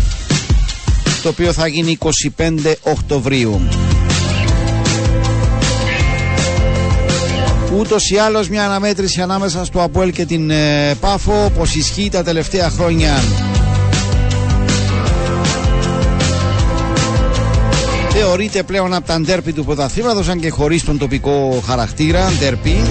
το 1.25 1.31
οποίο 1.31 1.53
θα 1.53 1.67
γίνει 1.67 1.97
25 2.37 2.73
Οκτωβρίου. 2.81 3.61
Ούτως 7.77 8.09
ή 8.09 8.17
άλλως 8.17 8.49
μια 8.49 8.65
αναμέτρηση 8.65 9.21
ανάμεσα 9.21 9.65
στο 9.65 9.81
Αποέλ 9.83 10.11
και 10.11 10.25
την 10.25 10.49
ε, 10.49 10.93
Πάφο, 10.99 11.45
όπω 11.45 11.63
ισχύει 11.75 12.09
τα 12.09 12.23
τελευταία 12.23 12.69
χρόνια. 12.69 13.23
Θεωρείται 18.09 18.63
πλέον 18.63 18.93
από 18.93 19.07
τα 19.07 19.19
ντέρπι 19.19 19.53
του 19.53 19.65
πρωταθλήματος, 19.65 20.27
αν 20.27 20.39
και 20.39 20.49
χωρίς 20.49 20.83
τον 20.83 20.97
τοπικό 20.97 21.63
χαρακτήρα, 21.65 22.31
ντέρπι. 22.39 22.81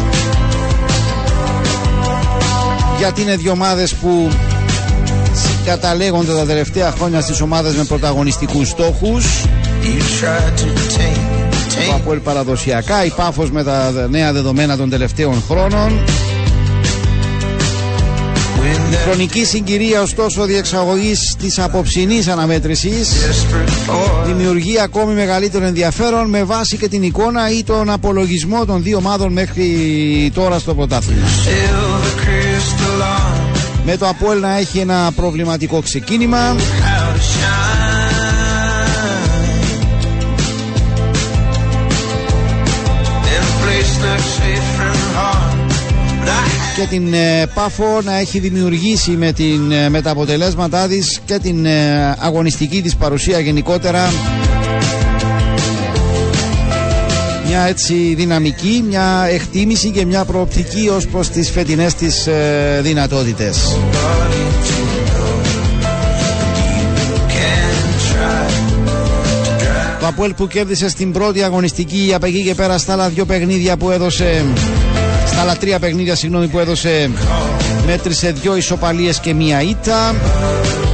Γιατί 2.99 3.23
είναι 3.23 3.37
δύο 3.37 3.53
ομάδες 3.53 3.95
που 3.95 4.31
καταλέγονται 5.65 6.33
τα 6.35 6.45
τελευταία 6.45 6.91
χρόνια 6.91 7.21
στις 7.21 7.41
ομάδες 7.41 7.75
με 7.75 7.85
πρωταγωνιστικούς 7.85 8.69
στόχους. 8.69 9.45
Ο 11.91 11.95
Αποέλ 11.95 12.19
παραδοσιακά, 12.19 13.05
η 13.05 13.11
Πάφος 13.11 13.51
με 13.51 13.63
τα 13.65 14.07
νέα 14.11 14.33
δεδομένα 14.33 14.77
των 14.77 14.91
τελευταίων 14.91 15.43
χρόνων. 15.49 15.99
Η 18.93 18.97
χρονική 19.07 19.45
συγκυρία 19.45 20.03
ωστόσο 20.03 20.45
διεξαγωγής 20.45 21.37
της 21.39 21.59
απόψινής 21.59 22.29
αναμέτρησης 22.29 23.09
δημιουργεί 24.27 24.81
ακόμη 24.81 25.15
μεγαλύτερο 25.15 25.65
ενδιαφέρον 25.65 26.29
με 26.29 26.45
βάση 26.45 26.77
και 26.77 26.89
την 26.89 27.03
εικόνα 27.03 27.51
ή 27.51 27.63
τον 27.63 27.91
απολογισμό 27.91 28.65
των 28.65 28.83
δύο 28.83 28.97
ομάδων 28.97 29.33
μέχρι 29.33 29.67
τώρα 30.35 30.59
στο 30.59 30.75
πρωτάθλημα 30.75 31.27
με 33.85 33.97
το 33.97 34.09
Αποέλ 34.09 34.41
να 34.41 34.57
έχει 34.59 34.79
ένα 34.79 35.13
προβληματικό 35.17 35.81
ξεκίνημα. 35.81 36.57
Και 46.77 46.87
την 46.91 47.15
ε, 47.15 47.47
Πάφο 47.55 48.01
να 48.05 48.19
έχει 48.19 48.39
δημιουργήσει 48.39 49.11
με, 49.11 49.33
την, 49.33 49.73
ε, 49.73 49.89
με 49.89 50.01
τα 50.03 50.11
αποτελέσματά 50.11 50.87
της 50.89 51.21
και 51.25 51.39
την 51.39 51.67
ε, 51.67 52.17
αγωνιστική 52.19 52.83
της 52.83 52.97
παρουσία 52.97 53.39
γενικότερα 53.39 54.11
μια 57.57 57.67
έτσι 57.67 58.15
δυναμική, 58.17 58.85
μια 58.89 59.27
εκτίμηση 59.31 59.91
και 59.91 60.05
μια 60.05 60.25
προοπτική 60.25 60.89
ως 60.89 61.07
προς 61.07 61.29
τις 61.29 61.51
φετινές 61.51 61.95
της 61.95 62.27
ε, 62.27 62.81
δυνατότητες. 62.83 63.77
Το 70.01 70.07
Αποέλ 70.07 70.35
που 70.35 70.47
κέρδισε 70.47 70.89
στην 70.89 71.13
πρώτη 71.13 71.43
αγωνιστική 71.43 72.13
από 72.15 72.27
εκεί 72.27 72.43
και 72.43 72.55
πέρα 72.55 72.79
στα 72.79 72.93
άλλα 72.93 73.09
δύο 73.09 73.25
παιχνίδια 73.25 73.77
που 73.77 73.91
έδωσε 73.91 74.45
στα 75.27 75.41
άλλα 75.41 75.57
τρία 75.57 75.79
παιχνίδια 75.79 76.15
συγγνώμη 76.15 76.47
που 76.47 76.59
έδωσε 76.59 77.11
μέτρησε 77.87 78.33
δύο 78.43 78.57
ισοπαλίες 78.57 79.21
και 79.21 79.35
μία 79.35 79.63
ήττα 79.63 80.15
η 80.15 80.94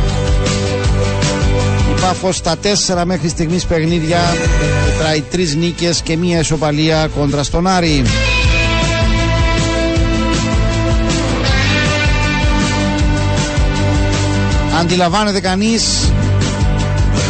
Πάφος 2.00 2.36
στα 2.36 2.56
τέσσερα 2.56 3.04
μέχρι 3.04 3.28
στιγμής 3.28 3.64
παιχνίδια. 3.64 4.18
Μετράει 4.86 5.20
τρεις 5.20 5.54
νίκες 5.54 6.00
και 6.00 6.16
μία 6.16 6.38
ισοπαλία 6.38 7.08
κόντρα 7.18 7.42
στον 7.42 7.66
Άρη. 7.66 8.02
Αντιλαμβάνεται 14.80 15.40
κανείς 15.40 16.12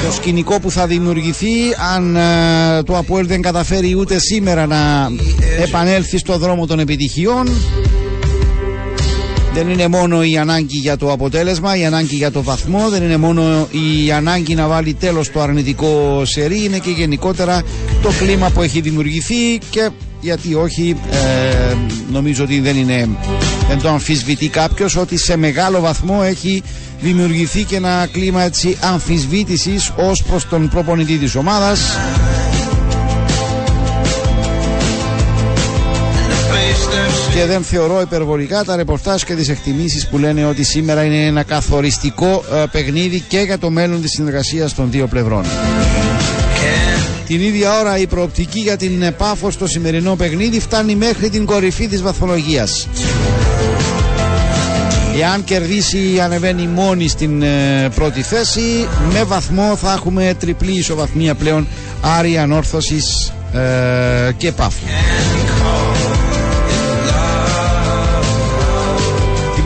το 0.07 0.13
σκηνικό 0.13 0.61
που 0.61 0.71
θα 0.71 0.87
δημιουργηθεί 0.87 1.51
αν 1.95 2.17
ε, 2.17 2.83
το 2.83 2.97
Αποέλ 2.97 3.27
δεν 3.27 3.43
καταφέρει 3.43 3.97
ούτε 3.99 4.19
σήμερα 4.19 4.67
να 4.67 5.11
επανέλθει 5.63 6.19
στο 6.19 6.39
δρόμο 6.39 6.67
των 6.67 6.79
επιτυχιών 6.79 7.49
δεν 9.55 9.69
είναι 9.69 9.89
μόνο 9.89 10.23
η 10.23 10.39
ανάγκη 10.39 10.77
για 10.77 10.97
το 10.97 11.13
αποτέλεσμα, 11.13 11.77
η 11.77 11.85
ανάγκη 11.85 12.15
για 12.15 12.31
το 12.31 12.43
βαθμό, 12.43 12.89
δεν 12.89 13.03
είναι 13.03 13.17
μόνο 13.17 13.69
η 13.71 14.13
ανάγκη 14.13 14.55
να 14.55 14.67
βάλει 14.67 14.95
τέλος 14.95 15.27
στο 15.27 15.41
αρνητικό 15.41 16.23
σερί, 16.25 16.65
είναι 16.65 16.79
και 16.79 16.91
γενικότερα 16.91 17.63
το 18.03 18.11
κλίμα 18.19 18.51
που 18.51 18.63
έχει 18.63 18.81
δημιουργηθεί 18.81 19.59
και 19.71 19.91
γιατί 20.21 20.55
όχι, 20.55 20.97
ε, 21.11 21.75
νομίζω 22.13 22.45
ότι 22.45 22.61
δεν, 22.61 22.77
είναι, 22.77 23.09
δεν 23.69 23.81
το 23.83 23.89
αμφισβητεί 23.89 24.49
κάποιος 24.49 24.97
ότι 24.97 25.17
σε 25.17 25.37
μεγάλο 25.37 25.81
βαθμό 25.81 26.21
έχει 26.25 26.63
δημιουργηθεί 27.01 27.65
και 27.65 27.77
ένα 27.77 28.09
κλίμα 28.13 28.43
έτσι 28.43 28.77
αμφισβήτησης 28.81 29.93
ως 29.97 30.23
προς 30.23 30.49
τον 30.49 30.69
προπονητή 30.69 31.17
της 31.17 31.35
ομάδας 31.35 31.81
και 37.35 37.45
δεν 37.47 37.63
θεωρώ 37.63 38.01
υπερβολικά 38.01 38.65
τα 38.65 38.77
ρεπορτάζ 38.77 39.23
και 39.23 39.35
τις 39.35 39.49
εκτιμήσεις 39.49 40.07
που 40.09 40.19
λένε 40.19 40.45
ότι 40.45 40.65
σήμερα 40.65 41.05
είναι 41.05 41.27
ένα 41.27 41.43
καθοριστικό 41.43 42.45
ε, 42.55 42.65
παιχνίδι 42.71 43.21
και 43.21 43.39
για 43.39 43.59
το 43.59 43.71
μέλλον 43.71 44.01
της 44.01 44.11
συνεργασίας 44.11 44.75
των 44.75 44.91
δύο 44.91 45.07
πλευρών. 45.07 45.45
Την 47.27 47.41
ίδια 47.41 47.79
ώρα 47.81 47.99
η 47.99 48.07
προοπτική 48.07 48.61
για 48.61 48.77
την 48.77 49.15
Πάφο 49.19 49.51
στο 49.51 49.67
σημερινό 49.67 50.17
παιχνίδι 50.17 50.61
φτάνει 50.61 50.95
μέχρι 50.95 51.31
την 51.31 51.45
κορυφή 51.45 51.87
της 51.89 52.03
βαθμολογίας. 52.03 52.89
Εάν 55.21 55.45
κερδίσει 55.45 56.21
ανεβαίνει 56.23 56.67
μόνη 56.67 57.09
στην 57.09 57.43
ε, 57.43 57.89
πρώτη 57.95 58.23
θέση 58.23 58.89
με 59.13 59.25
βαθμό 59.25 59.77
θα 59.77 59.93
έχουμε 59.93 60.35
τριπλή 60.41 60.73
ισοβαθμία 60.79 61.35
πλέον 61.35 61.67
Άρη 62.01 62.39
Ανόρθωσης 62.39 63.33
ε, 63.53 64.33
και 64.37 64.53
Πάφου. 64.53 64.85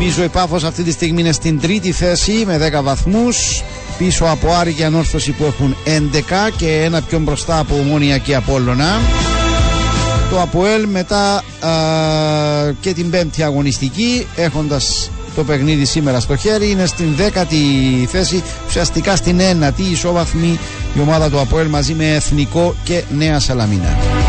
Θυμίζω 0.07 0.25
η 0.25 0.29
Πάφος 0.29 0.65
αυτή 0.65 0.83
τη 0.83 0.91
στιγμή 0.91 1.21
είναι 1.21 1.33
στην 1.33 1.61
τρίτη 1.61 1.93
θέση 1.93 2.45
με 2.47 2.71
10 2.79 2.83
βαθμούς 2.83 3.63
πίσω 3.99 4.25
από 4.25 4.53
Άρη 4.53 4.73
και 4.73 4.85
Ανόρθωση 4.85 5.33
που 5.33 5.45
έχουν 5.45 5.77
11 5.85 5.91
και 6.57 6.83
ένα 6.83 7.03
πιο 7.03 7.19
μπροστά 7.19 7.59
από 7.59 7.75
Ομόνια 7.75 8.19
και 8.19 8.35
Απόλλωνα 8.35 9.01
το 10.31 10.41
Αποέλ 10.41 10.87
μετά 10.87 11.35
α, 11.35 11.43
και 12.81 12.93
την 12.93 13.11
πέμπτη 13.11 13.43
αγωνιστική 13.43 14.27
έχοντας 14.37 15.11
το 15.35 15.45
παιχνίδι 15.45 15.85
σήμερα 15.85 16.21
στο 16.21 16.37
χέρι 16.37 16.71
είναι 16.71 16.87
στην 16.87 17.15
δέκατη 17.17 17.57
θέση 18.11 18.43
ουσιαστικά 18.67 19.17
στην 19.17 19.41
ένατη 19.41 19.83
ισόβαθμη 19.83 20.59
η 20.97 21.01
ομάδα 21.01 21.31
του 21.31 21.41
Αποέλ 21.41 21.67
μαζί 21.67 21.93
με 21.93 22.15
Εθνικό 22.15 22.75
και 22.85 23.03
Νέα 23.17 23.41
Σαλαμίνα. 23.41 24.24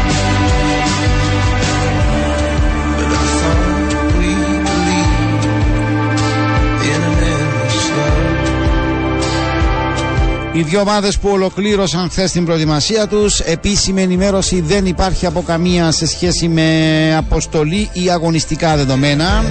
Οι 10.58 10.62
δύο 10.62 10.80
ομάδες 10.80 11.18
που 11.18 11.30
ολοκλήρωσαν 11.30 12.10
χθες 12.10 12.32
την 12.32 12.46
προετοιμασία 12.46 13.08
τους, 13.08 13.40
επίσημη 13.40 14.02
ενημέρωση 14.02 14.62
δεν 14.62 14.86
υπάρχει 14.86 15.26
από 15.26 15.42
καμία 15.42 15.92
σε 15.92 16.08
σχέση 16.08 16.48
με 16.48 17.16
αποστολή 17.18 17.90
ή 17.94 18.10
αγωνιστικά 18.10 18.76
δεδομένα. 18.76 19.44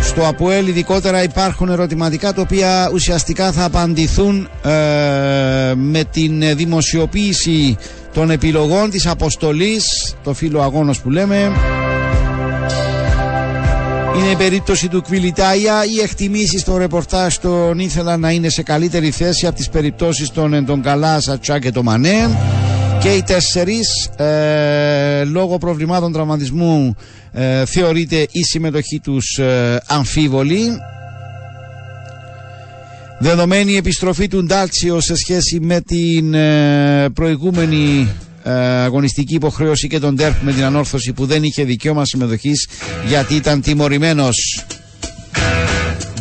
Στο 0.00 0.20
το 0.20 0.26
ΑΠΟΕΛ 0.26 0.66
ειδικότερα 0.66 1.22
υπάρχουν 1.22 1.68
ερωτηματικά 1.68 2.32
τα 2.32 2.40
οποία 2.42 2.90
ουσιαστικά 2.92 3.52
θα 3.52 3.64
απαντηθούν 3.64 4.48
ε, 4.64 4.70
με 5.74 6.04
την 6.10 6.56
δημοσιοποίηση 6.56 7.76
των 8.12 8.30
επιλογών 8.30 8.90
της 8.90 9.06
αποστολής 9.06 10.14
το 10.22 10.34
φύλλο 10.34 10.62
αγώνος 10.62 11.00
που 11.00 11.10
λέμε 11.10 11.52
είναι 14.16 14.30
η 14.30 14.36
περίπτωση 14.36 14.88
του 14.88 15.02
Κβιλιτάια. 15.02 15.84
Οι 15.84 16.00
εκτιμήσεις 16.02 16.60
στο 16.60 16.76
ρεπορτάζ 16.76 17.34
τον 17.36 17.78
ήθελαν 17.78 18.20
να 18.20 18.30
είναι 18.30 18.48
σε 18.48 18.62
καλύτερη 18.62 19.10
θέση 19.10 19.46
από 19.46 19.56
τις 19.56 19.68
περιπτώσεις 19.68 20.30
των 20.30 20.54
Εντογκαλά, 20.54 21.20
Σατσά 21.20 21.58
και 21.58 21.70
το 21.70 21.82
Μανέ. 21.82 22.38
Και 23.00 23.08
οι 23.08 23.22
τέσσερις, 23.22 24.10
ε, 24.16 25.24
λόγω 25.24 25.58
προβλημάτων 25.58 26.12
τραυματισμού, 26.12 26.96
ε, 27.32 27.64
θεωρείται 27.64 28.26
η 28.30 28.42
συμμετοχή 28.42 29.00
τους 29.00 29.38
ε, 29.38 29.80
αμφίβολη. 29.86 30.68
Δεδομένη 33.18 33.72
η 33.72 33.76
επιστροφή 33.76 34.28
του 34.28 34.44
Ντάλτσιο 34.44 35.00
σε 35.00 35.16
σχέση 35.16 35.60
με 35.60 35.80
την 35.80 36.34
ε, 36.34 37.08
προηγούμενη 37.14 38.08
ε, 38.08 38.29
αγωνιστική 38.44 39.34
υποχρέωση 39.34 39.88
και 39.88 39.98
τον 39.98 40.16
Τέρφ 40.16 40.42
με 40.42 40.52
την 40.52 40.64
ανόρθωση 40.64 41.12
που 41.12 41.26
δεν 41.26 41.42
είχε 41.42 41.64
δικαίωμα 41.64 42.04
συμμετοχής 42.04 42.68
γιατί 43.06 43.34
ήταν 43.34 43.60
τιμωρημένος. 43.60 44.64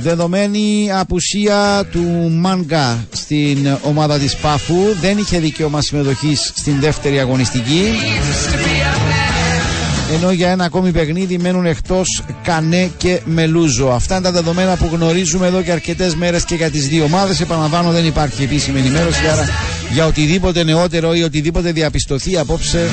Δεδομένη 0.01 0.89
απουσία 0.93 1.87
του 1.91 2.31
Μάνγκα 2.31 3.07
στην 3.11 3.77
ομάδα 3.81 4.17
της 4.19 4.35
Πάφου 4.35 4.75
δεν 5.01 5.17
είχε 5.17 5.39
δικαίωμα 5.39 5.81
συμμετοχής 5.81 6.51
στην 6.55 6.79
δεύτερη 6.79 7.19
αγωνιστική 7.19 7.83
ενώ 10.13 10.31
για 10.31 10.49
ένα 10.49 10.63
ακόμη 10.63 10.91
παιχνίδι 10.91 11.37
μένουν 11.37 11.65
εκτός 11.65 12.23
Κανέ 12.43 12.91
και 12.97 13.21
Μελούζο. 13.25 13.87
Αυτά 13.89 14.15
είναι 14.15 14.23
τα 14.23 14.31
δεδομένα 14.31 14.75
που 14.75 14.89
γνωρίζουμε 14.93 15.47
εδώ 15.47 15.61
και 15.61 15.71
αρκετές 15.71 16.15
μέρες 16.15 16.45
και 16.45 16.55
για 16.55 16.69
τις 16.69 16.87
δύο 16.87 17.03
ομάδες. 17.03 17.41
Επαναλαμβάνω 17.41 17.91
δεν 17.91 18.05
υπάρχει 18.05 18.43
επίσημη 18.43 18.79
ενημέρωση, 18.79 19.27
άρα 19.27 19.45
για 19.91 20.05
οτιδήποτε 20.05 20.63
νεότερο 20.63 21.13
ή 21.13 21.23
οτιδήποτε 21.23 21.71
διαπιστωθεί 21.71 22.37
απόψε 22.37 22.89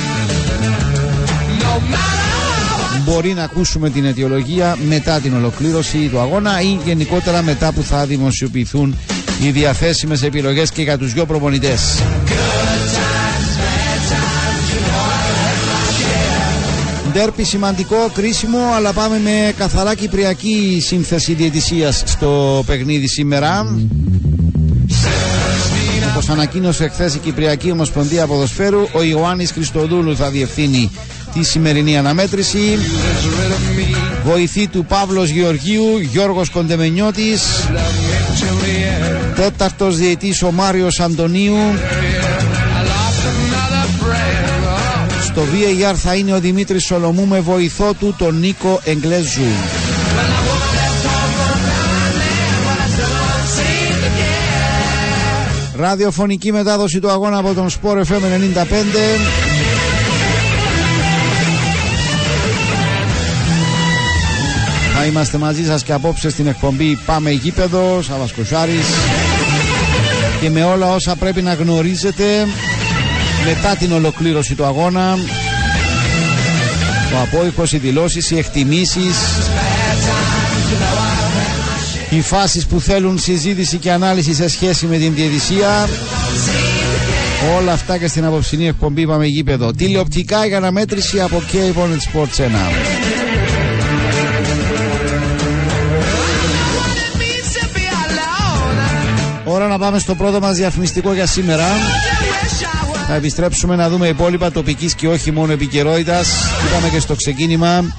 μπορεί 3.05 3.33
να 3.35 3.43
ακούσουμε 3.43 3.91
την 3.91 4.05
αιτιολογία 4.05 4.77
μετά 4.89 5.21
την 5.21 5.35
ολοκλήρωση 5.35 5.99
του 5.99 6.19
αγώνα 6.21 6.61
ή 6.61 6.79
γενικότερα 6.85 7.43
μετά 7.43 7.73
που 7.73 7.83
θα 7.83 8.07
δημοσιοποιηθούν 8.07 8.97
οι 9.43 9.51
διαθέσιμες 9.51 10.23
επιλογές 10.23 10.71
και 10.71 10.83
για 10.83 10.99
τους 10.99 11.13
δυο 11.13 11.27
προπονητές. 11.27 12.03
Ντέρπι 17.17 17.45
σημαντικό, 17.45 18.11
κρίσιμο, 18.15 18.59
αλλά 18.77 18.93
πάμε 18.93 19.19
με 19.19 19.53
καθαρά 19.59 19.95
κυπριακή 19.95 20.83
σύνθεση 20.87 21.33
διαιτησίας 21.35 22.03
στο 22.07 22.63
παιχνίδι 22.67 23.09
σήμερα. 23.09 23.77
Όπως 26.11 26.29
ανακοίνωσε 26.29 26.89
χθες 26.89 27.15
η 27.15 27.19
Κυπριακή 27.19 27.71
Ομοσπονδία 27.71 28.27
Ποδοσφαίρου, 28.27 28.89
ο 28.93 29.03
Ιωάννης 29.03 29.51
Χριστοδούλου 29.51 30.17
θα 30.17 30.31
διευθύνει 30.31 30.91
τη 31.33 31.45
σημερινή 31.45 31.99
αναμέτρηση. 31.99 32.79
Βοηθή 34.25 34.67
του 34.67 34.85
Παύλος 34.85 35.29
Γεωργίου, 35.29 35.99
Γιώργος 35.99 36.51
Κοντεμενιώτης. 36.51 37.43
Τέταρτος 39.35 39.97
διαιτής 39.97 40.43
ο 40.43 40.51
Μάριος 40.51 41.01
Αντωνίου. 41.01 41.57
Στο 45.37 45.45
VAR 45.45 45.95
θα 45.95 46.15
είναι 46.15 46.33
ο 46.33 46.41
Δημήτρης 46.41 46.85
Σολομού 46.85 47.27
με 47.27 47.41
βοηθό 47.41 47.95
του 47.95 48.15
τον 48.19 48.39
Νίκο 48.39 48.81
Εγκλέζου. 48.85 49.41
Ραδιοφωνική 55.77 56.53
μετάδοση 56.53 57.01
του 57.01 57.11
αγώνα 57.11 57.39
από 57.39 57.55
τον 57.55 57.69
Sport 57.69 57.97
FM 57.97 58.03
95 58.03 58.03
Θα 64.95 65.05
είμαστε 65.05 65.39
μαζί 65.39 65.65
σας 65.65 65.83
και 65.83 65.93
απόψε 65.93 66.31
στην 66.31 66.47
εκπομπή 66.47 66.99
Πάμε 67.07 67.31
Γήπεδο, 67.31 68.03
Σάβας 68.03 68.33
Κοσάρης 68.33 68.87
και 70.41 70.51
με 70.51 70.65
όλα 70.65 70.95
όσα 70.95 71.17
πρέπει 71.17 71.43
να 71.43 71.55
γνωρίζετε 71.55 72.25
μετά 73.47 73.77
την 73.77 73.93
ολοκλήρωση 73.93 74.55
του 74.55 74.65
αγώνα 74.65 75.19
ο 77.15 77.19
απόϊχος, 77.23 77.73
οι 77.73 77.79
δηλώσεις, 77.79 78.31
οι 78.31 78.39
εκτιμήσεις 78.39 79.17
οι 82.11 82.21
φάσεις 82.21 82.67
που 82.67 82.81
θέλουν 82.81 83.19
συζήτηση 83.19 83.77
και 83.77 83.93
ανάλυση 83.93 84.35
σε 84.35 84.49
σχέση 84.49 84.87
με 84.87 84.97
την 84.99 85.15
διαιτησία 85.15 85.89
όλα 87.59 87.73
αυτά 87.73 87.99
και 87.99 88.09
στην 88.09 88.25
απόψινή 88.25 88.67
εκπομπή 88.67 89.07
πάμε 89.07 89.27
γήπεδο. 89.27 89.73
Τηλεοπτικά 89.73 90.47
για 90.47 90.57
αναμέτρηση 90.57 91.21
από 91.21 91.43
Cable 91.53 92.19
Sports 92.19 92.41
1 92.43 92.47
Ώρα 99.45 99.67
να 99.69 99.79
πάμε 99.79 99.99
στο 99.99 100.15
πρώτο 100.15 100.41
μας 100.41 100.57
διαφημιστικό 100.57 101.13
για 101.13 101.27
σήμερα 101.27 101.67
θα 103.09 103.15
επιστρέψουμε 103.15 103.77
να 103.77 103.89
δούμε 103.89 104.09
υπόλοιπα 104.09 104.51
τοπικής 104.51 104.95
και 104.95 105.09
όχι 105.09 105.31
μόνο 105.31 105.53
επικαιρότητας. 105.53 106.29
Είπαμε 106.69 106.89
και 106.89 106.99
στο 107.01 107.15
ξεκίνημα. 107.15 107.97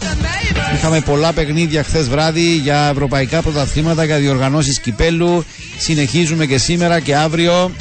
Είχαμε 0.75 0.99
πολλά 1.01 1.33
παιχνίδια 1.33 1.83
χθες 1.83 2.09
βράδυ 2.09 2.55
για 2.55 2.89
ευρωπαϊκά 2.91 3.41
πρωταθλήματα, 3.41 4.03
για 4.03 4.17
διοργανώσεις 4.17 4.79
κυπέλου. 4.79 5.45
Συνεχίζουμε 5.77 6.45
και 6.45 6.57
σήμερα 6.57 6.99
και 6.99 7.15
αύριο. 7.15 7.71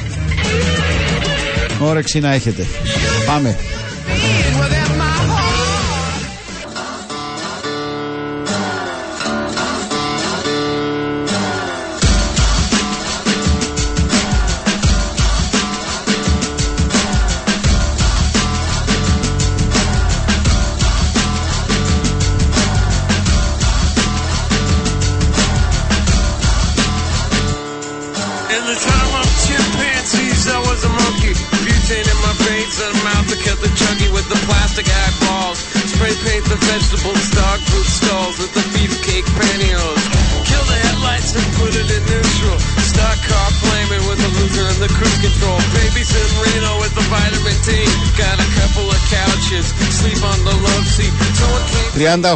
Όρεξη 1.80 2.20
να 2.20 2.32
έχετε. 2.32 2.66
Πάμε. 3.26 3.56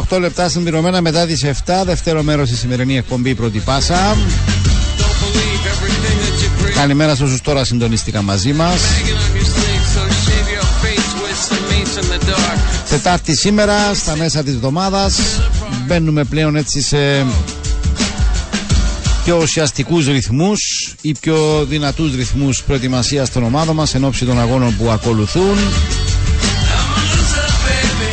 38 0.09 0.19
λεπτά 0.19 0.49
συμπληρωμένα 0.49 1.01
μετά 1.01 1.25
τις 1.25 1.45
7 1.65 1.73
δεύτερο 1.85 2.23
μέρος 2.23 2.47
στη 2.47 2.57
σημερινή 2.57 2.97
εκπομπή 2.97 3.35
πρώτη 3.35 3.59
πάσα. 3.59 4.17
Καλημέρα 6.75 7.15
σε 7.15 7.23
όσους 7.23 7.41
τώρα 7.41 7.63
συντονίστηκαν 7.63 8.23
μαζί 8.23 8.53
μας. 8.53 8.81
Τετάρτη 12.89 13.35
σήμερα 13.35 13.93
στα 13.93 14.15
μέσα 14.15 14.43
της 14.43 14.53
εβδομάδας. 14.53 15.19
Μπαίνουμε 15.85 16.23
πλέον 16.23 16.55
έτσι 16.55 16.81
σε 16.81 17.25
πιο 19.23 19.37
ουσιαστικούς 19.41 20.07
ρυθμούς 20.07 20.59
ή 21.01 21.15
πιο 21.19 21.65
δυνατούς 21.69 22.15
ρυθμούς 22.15 22.63
προετοιμασίας 22.63 23.31
των 23.31 23.43
ομάδων 23.43 23.75
μας 23.75 23.95
εν 23.95 24.03
ώψη 24.03 24.25
των 24.25 24.39
αγώνων 24.39 24.77
που 24.77 24.89
ακολουθούν 24.89 25.57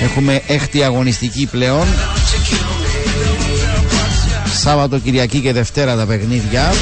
Έχουμε 0.02 0.42
έκτη 0.46 0.82
αγωνιστική 0.82 1.48
πλέον 1.50 1.86
Σάββατο, 4.60 4.98
Κυριακή 4.98 5.40
και 5.40 5.52
Δευτέρα 5.52 5.96
τα 5.96 6.06
παιχνίδια 6.06 6.72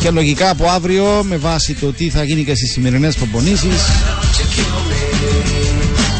και 0.00 0.10
λογικά 0.10 0.50
από 0.50 0.66
αύριο 0.68 1.24
με 1.28 1.36
βάση 1.36 1.74
το 1.74 1.92
τι 1.92 2.08
θα 2.10 2.24
γίνει 2.24 2.44
και 2.44 2.54
στις 2.54 2.72
σημερινές 2.72 3.14
προπονήσεις 3.14 3.82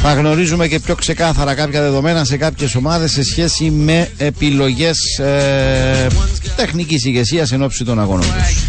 θα 0.02 0.12
γνωρίζουμε 0.14 0.68
και 0.68 0.78
πιο 0.78 0.94
ξεκάθαρα 0.94 1.54
κάποια 1.54 1.80
δεδομένα 1.80 2.24
σε 2.24 2.36
κάποιες 2.36 2.74
ομάδες 2.74 3.10
σε 3.12 3.22
σχέση 3.22 3.70
με 3.70 4.10
επιλογές 4.16 5.18
ε, 5.18 6.06
τεχνικής 6.56 7.04
ηγεσίας 7.04 7.52
εν 7.52 7.62
ώψη 7.62 7.84
των 7.84 8.00
αγώνων 8.00 8.26
τους. 8.26 8.60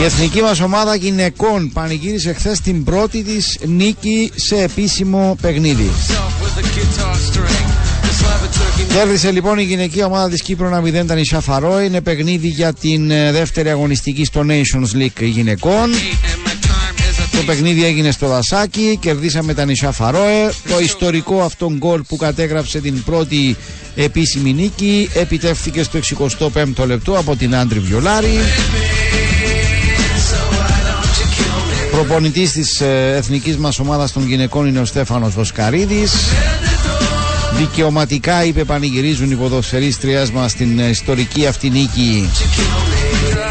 Η 0.00 0.04
εθνική 0.04 0.40
μας 0.40 0.60
ομάδα 0.60 0.94
γυναικών 0.94 1.70
πανηγύρισε 1.72 2.32
χθες 2.32 2.60
την 2.60 2.84
πρώτη 2.84 3.22
της 3.22 3.58
νίκη 3.66 4.32
σε 4.34 4.62
επίσημο 4.62 5.36
παιχνίδι. 5.40 5.90
Κέρδισε 8.92 9.30
λοιπόν 9.30 9.58
η 9.58 9.62
γυναική 9.62 10.02
ομάδα 10.02 10.28
της 10.28 10.42
Κύπρου 10.42 10.68
να 10.68 10.80
0 10.80 11.06
τα 11.06 11.14
νησιά 11.14 11.40
Φαρό. 11.40 11.80
Είναι 11.80 12.00
παιχνίδι 12.00 12.48
για 12.48 12.72
την 12.72 13.10
ε, 13.10 13.32
δεύτερη 13.32 13.70
αγωνιστική 13.70 14.24
στο 14.24 14.44
Nations 14.48 14.96
League 14.96 15.22
γυναικών. 15.22 15.90
Το 17.36 17.42
παιχνίδι 17.46 17.84
έγινε 17.84 18.10
στο 18.10 18.28
Δασάκι, 18.28 18.98
κερδίσαμε 19.00 19.54
τα 19.54 19.64
νησιά 19.64 19.90
Φαρόε. 19.90 20.50
Το 20.68 20.78
ιστορικό 20.80 21.42
αυτό 21.42 21.72
γκολ 21.76 22.02
που 22.08 22.16
κατέγραψε 22.16 22.80
την 22.80 23.02
πρώτη 23.02 23.56
επίσημη 23.94 24.52
νίκη 24.52 25.08
επιτεύχθηκε 25.14 25.82
στο 25.82 25.98
65ο 26.38 26.86
λεπτό 26.86 27.18
από 27.18 27.36
την 27.36 27.54
Άντρη 27.54 27.78
Βιολάρη. 27.78 28.38
Προπονητής 32.06 32.52
της 32.52 32.80
ε, 32.80 33.14
εθνικής 33.16 33.56
μας 33.56 33.78
ομάδας 33.78 34.12
των 34.12 34.26
γυναικών 34.26 34.66
είναι 34.66 34.80
ο 34.80 34.84
Στέφανος 34.84 35.34
Βοσκαρίδης. 35.34 36.12
Δικαιωματικά 37.58 38.44
είπε 38.44 38.64
πανηγυρίζουν 38.64 39.30
οι 39.30 39.34
ποδοσφαιρίστριές 39.34 40.30
μας 40.30 40.50
στην 40.50 40.78
ε, 40.78 40.88
ιστορική 40.88 41.46
αυτή 41.46 41.70
νίκη 41.70 42.28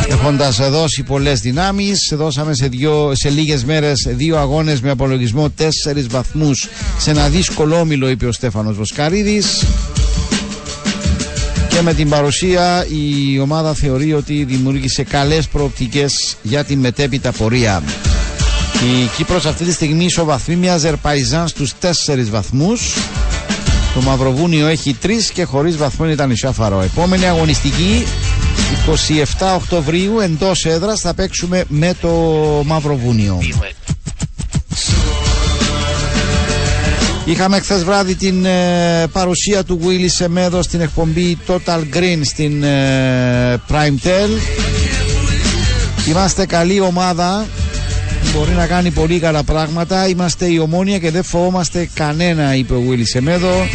έχοντας 0.10 0.70
δώσει 0.70 1.04
πολλές 1.04 1.40
δυνάμεις 1.40 2.14
δώσαμε 2.16 2.54
σε, 2.54 2.68
δυο, 2.68 3.12
σε 3.14 3.30
λίγες 3.30 3.64
μέρες 3.64 4.08
δύο 4.10 4.38
αγώνες 4.38 4.82
με 4.82 4.90
απολογισμό 4.90 5.50
τέσσερις 5.50 6.08
βαθμούς 6.08 6.68
σε 6.98 7.10
ένα 7.12 7.30
δύσκολο 7.30 7.80
όμιλο 7.80 8.10
είπε 8.10 8.26
ο 8.26 8.32
Στέφανος 8.32 8.76
Βοσκαρίδης 8.76 9.64
και 11.70 11.82
με 11.82 11.94
την 11.94 12.10
παρουσία 12.10 12.86
η 12.90 13.40
ομάδα 13.40 13.74
θεωρεί 13.74 14.14
ότι 14.14 14.44
δημιούργησε 14.44 15.04
καλές 15.04 15.48
προοπτικές 15.48 16.36
για 16.42 16.64
την 16.64 16.80
μετέπειτα 16.80 17.32
πορεία. 17.32 17.82
Η 18.82 19.10
Κύπρος 19.18 19.46
αυτή 19.46 19.64
τη 19.66 19.72
στιγμή 19.72 20.06
ισοβαθμεί 20.06 20.56
μια 20.56 20.74
Αζερπαϊζάν 20.74 21.48
στους 21.48 21.74
τέσσερις 21.80 22.30
βαθμούς 22.30 22.98
το 23.94 24.02
Μαυροβούνιο 24.02 24.68
έχει 24.68 24.94
τρεις 24.94 25.30
και 25.32 25.44
χωρίς 25.44 25.78
βαθμό 25.78 26.10
ήταν 26.10 26.32
η 26.32 26.36
Σάφαρο. 26.38 26.82
Επόμενη 26.82 27.26
αγωνιστική 27.26 28.06
27 29.40 29.56
Οκτωβρίου 29.56 30.20
εντός 30.20 30.66
έδρας 30.66 31.00
θα 31.02 31.14
παίξουμε 31.14 31.64
με 31.68 31.94
το 32.02 32.10
Μαυροβούνιο. 32.66 33.40
Είχαμε 37.26 37.60
χθες 37.60 37.84
βράδυ 37.84 38.16
την 38.16 38.46
ε, 38.46 39.08
παρουσία 39.12 39.64
του 39.64 39.80
Willy 39.84 40.06
Σεμέδο 40.08 40.62
στην 40.62 40.82
εκπομπή 40.82 41.38
Total 41.48 41.80
Green 41.94 42.20
στην 42.24 42.64
ε, 42.64 43.62
Prime 43.70 44.08
Tel. 44.08 44.30
Είμαστε 46.10 46.46
καλή 46.46 46.80
ομάδα 46.80 47.46
μπορεί 48.34 48.52
να 48.52 48.68
κάνει 48.68 48.92
πολύ 48.92 49.20
καλά 49.20 49.44
πράγματα. 49.44 50.08
Είμαστε 50.08 50.46
η 50.46 50.60
ομόνια 50.60 51.00
και 51.00 51.12
δεν 51.12 51.24
φοβόμαστε 51.24 51.90
κανένα, 51.94 52.56
είπε 52.56 52.74
ο 52.74 52.82
Βίλι 52.82 53.06
Σεμέδο. 53.06 53.68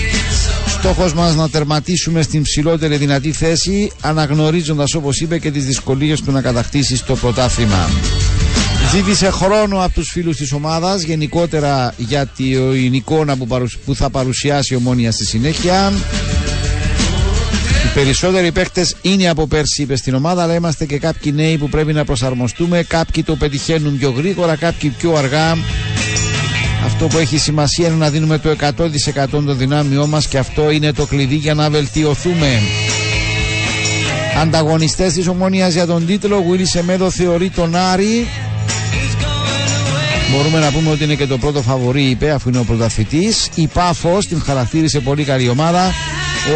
Στόχος 0.66 1.14
μας 1.14 1.34
να 1.34 1.48
τερματίσουμε 1.48 2.22
στην 2.22 2.42
ψηλότερη 2.42 2.96
δυνατή 2.96 3.32
θέση, 3.32 3.90
αναγνωρίζοντας 4.00 4.94
όπως 4.94 5.20
είπε 5.20 5.38
και 5.38 5.50
τις 5.50 5.64
δυσκολίες 5.64 6.20
του 6.20 6.32
να 6.32 6.40
κατακτήσεις 6.40 7.04
το 7.04 7.16
πρωτάθλημα. 7.16 7.88
Ζήτησε 8.92 9.30
χρόνο 9.30 9.84
από 9.84 9.94
τους 9.94 10.10
φίλους 10.12 10.36
της 10.36 10.52
ομάδας, 10.52 11.02
γενικότερα 11.02 11.94
για 11.96 12.26
την 12.26 12.92
εικόνα 12.92 13.36
που 13.84 13.94
θα 13.94 14.10
παρουσιάσει 14.10 14.74
η 14.74 14.76
ομόνια 14.76 15.12
στη 15.12 15.26
συνέχεια. 15.26 15.92
Οι 17.98 18.00
περισσότεροι 18.00 18.52
παίκτες 18.52 18.96
είναι 19.02 19.28
από 19.28 19.46
πέρσι, 19.46 19.82
είπες 19.82 19.98
στην 19.98 20.14
ομάδα, 20.14 20.42
αλλά 20.42 20.54
είμαστε 20.54 20.84
και 20.86 20.98
κάποιοι 20.98 21.32
νέοι 21.34 21.58
που 21.58 21.68
πρέπει 21.68 21.92
να 21.92 22.04
προσαρμοστούμε. 22.04 22.82
Κάποιοι 22.82 23.22
το 23.22 23.36
πετυχαίνουν 23.36 23.98
πιο 23.98 24.10
γρήγορα, 24.10 24.56
κάποιοι 24.56 24.90
πιο 24.90 25.14
αργά. 25.14 25.56
Αυτό 26.84 27.06
που 27.06 27.18
έχει 27.18 27.38
σημασία 27.38 27.86
είναι 27.86 27.96
να 27.96 28.10
δίνουμε 28.10 28.38
το 28.38 28.50
100% 28.50 29.26
των 29.30 29.58
δυνάμειών 29.58 30.08
μας 30.08 30.26
και 30.26 30.38
αυτό 30.38 30.70
είναι 30.70 30.92
το 30.92 31.06
κλειδί 31.06 31.34
για 31.34 31.54
να 31.54 31.70
βελτιωθούμε. 31.70 32.60
Ανταγωνιστές 34.40 35.12
της 35.12 35.28
Ομόνιας 35.28 35.72
για 35.72 35.86
τον 35.86 36.06
τίτλο, 36.06 36.36
Γουίλι 36.36 36.66
Σεμέδο 36.66 37.10
θεωρεί 37.10 37.50
τον 37.50 37.76
Άρη. 37.76 38.26
Μπορούμε 40.30 40.58
να 40.58 40.70
πούμε 40.70 40.90
ότι 40.90 41.04
είναι 41.04 41.14
και 41.14 41.26
το 41.26 41.38
πρώτο 41.38 41.62
φαβορή, 41.62 42.02
είπε, 42.02 42.30
αφού 42.30 42.48
είναι 42.48 42.58
ο 42.58 42.64
πρωταθλητής. 42.64 43.48
Η 43.54 43.66
Πάφος 43.66 44.26
την 44.26 44.42
χαρακτήρισε 44.42 45.00
πολύ 45.00 45.24
καλή 45.24 45.48
ομάδα. 45.48 45.92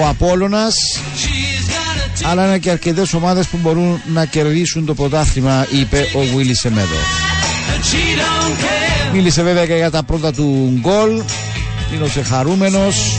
Ο 0.01 0.07
Απόλλωνας 0.09 0.75
αλλά 2.23 2.47
είναι 2.47 2.59
και 2.59 2.71
αρκετές 2.71 3.15
ομάδες 3.15 3.47
που 3.47 3.59
μπορούν 3.63 4.01
να 4.13 4.25
κερδίσουν 4.25 4.85
το 4.87 4.95
πρωτάθλημα 4.95 5.67
είπε 5.81 6.07
ο 6.15 6.37
Βίλι 6.37 6.55
Σεμέδο. 6.55 6.97
Μίλησε 9.13 9.43
βέβαια 9.43 9.67
και 9.67 9.75
για 9.75 9.91
τα 9.91 10.03
πρώτα 10.03 10.33
του 10.33 10.79
γκολ. 10.81 11.23
Είναι 11.95 12.25
χαρούμενος. 12.25 13.19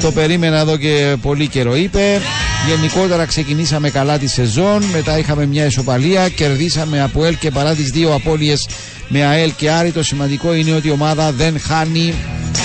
Το 0.00 0.12
περίμενα 0.12 0.58
εδώ 0.58 0.76
και 0.76 1.16
πολύ 1.22 1.48
καιρό 1.48 1.76
είπε. 1.76 2.20
Γενικότερα 2.68 3.24
ξεκινήσαμε 3.24 3.90
καλά 3.90 4.18
τη 4.18 4.26
σεζόν. 4.26 4.82
Μετά 4.92 5.18
είχαμε 5.18 5.46
μια 5.46 5.66
ισοπαλία. 5.66 6.28
Κερδίσαμε 6.28 7.02
από 7.02 7.24
ΕΛ 7.24 7.38
και 7.38 7.50
παρά 7.50 7.74
τις 7.74 7.90
δύο 7.90 8.14
απώλειες 8.14 8.68
Με 9.08 9.24
ΑΕΛ 9.24 9.52
και 9.56 9.70
Άρη. 9.70 9.92
Το 9.92 10.02
σημαντικό 10.02 10.54
είναι 10.54 10.72
ότι 10.72 10.88
η 10.88 10.90
ομάδα 10.90 11.32
δεν 11.32 11.60
χάνει 11.60 12.14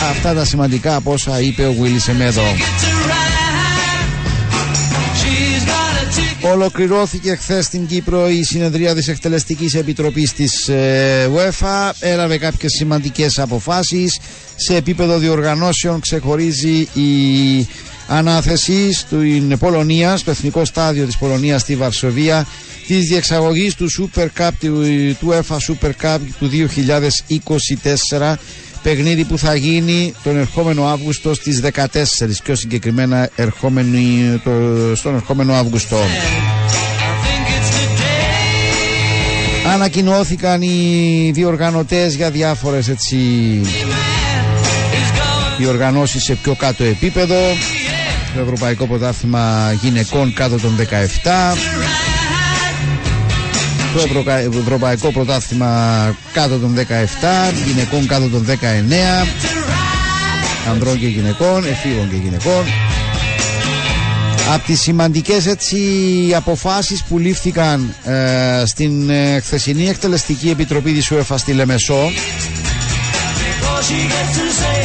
Αυτά 0.09 0.33
τα 0.33 0.45
σημαντικά 0.45 0.95
από 0.95 1.11
όσα 1.11 1.41
είπε 1.41 1.65
ο 1.65 1.73
Βίλι 1.73 1.99
Σεμέδο 1.99 2.41
Ολοκληρώθηκε 6.53 7.35
χθες 7.35 7.65
στην 7.65 7.87
Κύπρο 7.87 8.29
η 8.29 8.43
συνεδρία 8.43 8.95
της 8.95 9.07
Εκτελεστικής 9.07 9.73
Επιτροπής 9.73 10.33
της 10.33 10.67
ε, 10.67 11.29
UEFA. 11.35 11.91
Έλαβε 11.99 12.37
κάποιες 12.37 12.71
σημαντικές 12.71 13.39
αποφάσεις. 13.39 14.19
Σε 14.55 14.75
επίπεδο 14.75 15.17
διοργανώσεων 15.17 15.99
ξεχωρίζει 15.99 16.87
η 16.93 17.67
ανάθεση 18.07 18.93
στην 18.93 19.57
Πολωνία, 19.57 20.17
στο 20.17 20.31
εθνικό 20.31 20.65
στάδιο 20.65 21.05
της 21.05 21.17
Πολωνίας 21.17 21.61
στη 21.61 21.75
Βαρσοβία 21.75 22.47
της 22.87 23.07
διεξαγωγής 23.07 23.75
του 23.75 23.87
Super 23.91 24.27
Cup, 24.37 24.49
του, 24.59 24.83
του 25.19 25.27
UEFA 25.29 25.57
Super 25.67 25.91
Cup 26.01 26.17
του 26.39 26.49
2024 28.19 28.33
παιχνίδι 28.83 29.23
που 29.23 29.37
θα 29.37 29.55
γίνει 29.55 30.13
τον 30.23 30.37
ερχόμενο 30.37 30.85
Αύγουστο 30.85 31.33
στις 31.33 31.61
14 31.73 31.85
πιο 32.43 32.55
συγκεκριμένα 32.55 33.29
ερχόμενη, 33.35 34.41
το, 34.43 34.51
στον 34.95 35.15
ερχόμενο 35.15 35.53
Αύγουστο. 35.53 35.97
Ανακοινώθηκαν 39.73 40.61
οι 40.61 41.31
διοργανωτές 41.33 42.15
για 42.15 42.29
διάφορες 42.31 42.87
έτσι 42.89 43.17
διοργανώσεις 45.57 46.23
σε 46.23 46.35
πιο 46.35 46.55
κάτω 46.55 46.83
επίπεδο 46.83 47.35
το 48.35 48.41
Ευρωπαϊκό 48.41 48.87
Πρωτάθλημα 48.87 49.71
Γυναικών 49.81 50.33
κάτω 50.33 50.57
των 50.59 50.75
17 50.77 52.08
το 53.93 54.59
Ευρωπαϊκό 54.59 55.11
Πρωτάθλημα 55.11 56.15
κάτω 56.33 56.57
των 56.57 56.75
17, 56.75 56.81
γυναικών 57.67 58.07
κάτω 58.07 58.27
των 58.29 58.45
19, 58.45 59.27
ανδρών 60.69 60.99
και 60.99 61.07
γυναικών, 61.07 61.65
εφήβων 61.65 62.09
και 62.09 62.15
γυναικών. 62.15 62.63
Από 64.53 64.65
τις 64.65 64.81
σημαντικές 64.81 65.45
έτσι 65.45 65.77
αποφάσεις 66.35 67.03
που 67.03 67.17
λήφθηκαν 67.17 67.93
ε, 68.03 68.63
στην 68.65 69.09
ε, 69.09 69.39
χθεσινή 69.39 69.89
εκτελεστική 69.89 70.49
επιτροπή 70.49 70.91
της 70.91 71.11
UEFA 71.11 71.35
στη 71.37 71.53
Λεμεσό 71.53 72.09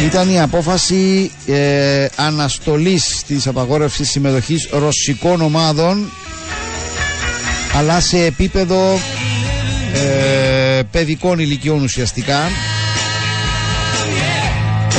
ήταν 0.04 0.28
η 0.30 0.40
απόφαση 0.40 1.30
ε, 1.46 2.06
αναστολής 2.16 3.22
της 3.26 3.46
απαγόρευσης 3.46 4.10
συμμετοχής 4.10 4.68
ρωσικών 4.72 5.40
ομάδων 5.40 6.10
αλλά 7.74 8.00
σε 8.00 8.24
επίπεδο 8.24 8.98
ε, 9.94 10.82
παιδικών 10.90 11.38
ηλικιών 11.38 11.82
ουσιαστικά. 11.82 12.40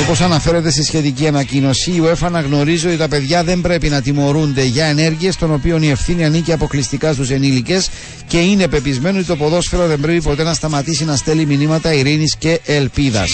Όπως 0.02 0.20
αναφέρεται 0.20 0.70
στη 0.70 0.84
σχετική 0.84 1.26
ανακοίνωση, 1.26 1.90
η 1.90 2.02
UEFA 2.04 2.22
αναγνωρίζει 2.26 2.86
ότι 2.86 2.96
τα 2.96 3.08
παιδιά 3.08 3.44
δεν 3.44 3.60
πρέπει 3.60 3.88
να 3.88 4.00
τιμωρούνται 4.02 4.62
για 4.64 4.84
ενέργειες 4.86 5.36
των 5.36 5.52
οποίων 5.52 5.82
η 5.82 5.88
ευθύνη 5.90 6.24
ανήκει 6.24 6.52
αποκλειστικά 6.52 7.12
στους 7.12 7.30
ενήλικες 7.30 7.88
και 8.26 8.38
είναι 8.38 8.68
πεπισμένο 8.68 9.18
ότι 9.18 9.26
το 9.26 9.36
ποδόσφαιρο 9.36 9.86
δεν 9.86 10.00
πρέπει 10.00 10.22
ποτέ 10.22 10.42
να 10.42 10.54
σταματήσει 10.54 11.04
να 11.04 11.16
στέλνει 11.16 11.44
μηνύματα 11.46 11.92
ειρήνης 11.92 12.36
και 12.38 12.60
ελπίδας. 12.64 13.30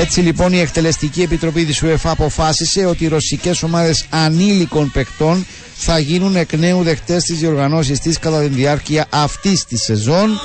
Έτσι 0.00 0.20
λοιπόν 0.20 0.52
η 0.52 0.58
Εκτελεστική 0.58 1.22
Επιτροπή 1.22 1.64
της 1.64 1.82
UEFA 1.84 1.96
αποφάσισε 2.10 2.84
ότι 2.86 3.04
οι 3.04 3.08
ρωσικές 3.08 3.62
ομάδες 3.62 4.04
ανήλικων 4.10 4.90
παικτών 4.90 5.46
θα 5.76 5.98
γίνουν 5.98 6.36
εκ 6.36 6.52
νέου 6.56 6.82
δεχτές 6.82 7.22
στις 7.22 7.38
διοργανώσεις 7.38 7.98
της 8.00 8.18
κατά 8.18 8.40
τη 8.40 8.46
διάρκεια 8.48 9.06
αυτής 9.10 9.64
της 9.64 9.82
σεζόν 9.82 10.40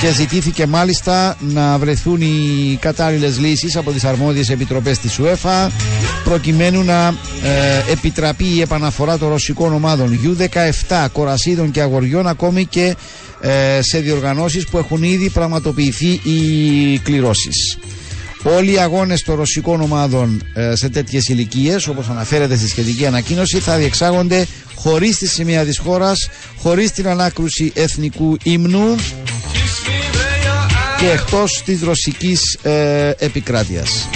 και 0.00 0.12
ζητήθηκε 0.12 0.66
μάλιστα 0.66 1.36
να 1.40 1.78
βρεθούν 1.78 2.20
οι 2.20 2.76
κατάλληλες 2.80 3.38
λύσεις 3.38 3.76
από 3.76 3.90
τις 3.90 4.04
αρμόδιες 4.04 4.50
επιτροπές 4.50 4.98
της 4.98 5.18
UEFA 5.20 5.68
προκειμένου 6.24 6.82
να 6.82 7.06
ε, 7.06 7.92
επιτραπεί 7.92 8.44
η 8.54 8.60
επαναφορά 8.60 9.18
των 9.18 9.28
ρωσικών 9.28 9.72
ομάδων 9.72 10.18
U17, 10.88 11.06
κορασίδων 11.12 11.70
και 11.70 11.80
αγοριών 11.80 12.26
ακόμη 12.26 12.64
και 12.66 12.96
ε, 13.40 13.80
σε 13.82 13.98
διοργανώσεις 13.98 14.66
που 14.68 14.78
έχουν 14.78 15.02
ήδη 15.02 15.30
πραγματοποιηθεί 15.30 16.20
οι 16.22 16.98
κληρώσεις. 16.98 17.78
Όλοι 18.46 18.72
οι 18.72 18.78
αγώνες 18.78 19.22
των 19.22 19.34
ρωσικών 19.34 19.80
ομάδων 19.80 20.42
ε, 20.54 20.74
σε 20.76 20.88
τέτοιες 20.88 21.28
ηλικίες, 21.28 21.86
όπως 21.86 22.08
αναφέρεται 22.08 22.56
στη 22.56 22.68
σχετική 22.68 23.06
ανακοίνωση, 23.06 23.58
θα 23.58 23.76
διεξάγονται 23.76 24.46
χωρίς 24.74 25.18
τη 25.18 25.28
σημεία 25.28 25.64
της 25.64 25.78
χώρας, 25.78 26.28
χωρίς 26.58 26.92
την 26.92 27.08
ανάκρουση 27.08 27.72
εθνικού 27.74 28.36
ύμνου 28.42 28.96
και 30.98 31.10
εκτός 31.12 31.62
της 31.64 31.82
ρωσικής 31.82 32.58
ε, 32.62 33.10
επικράτειας. 33.18 34.08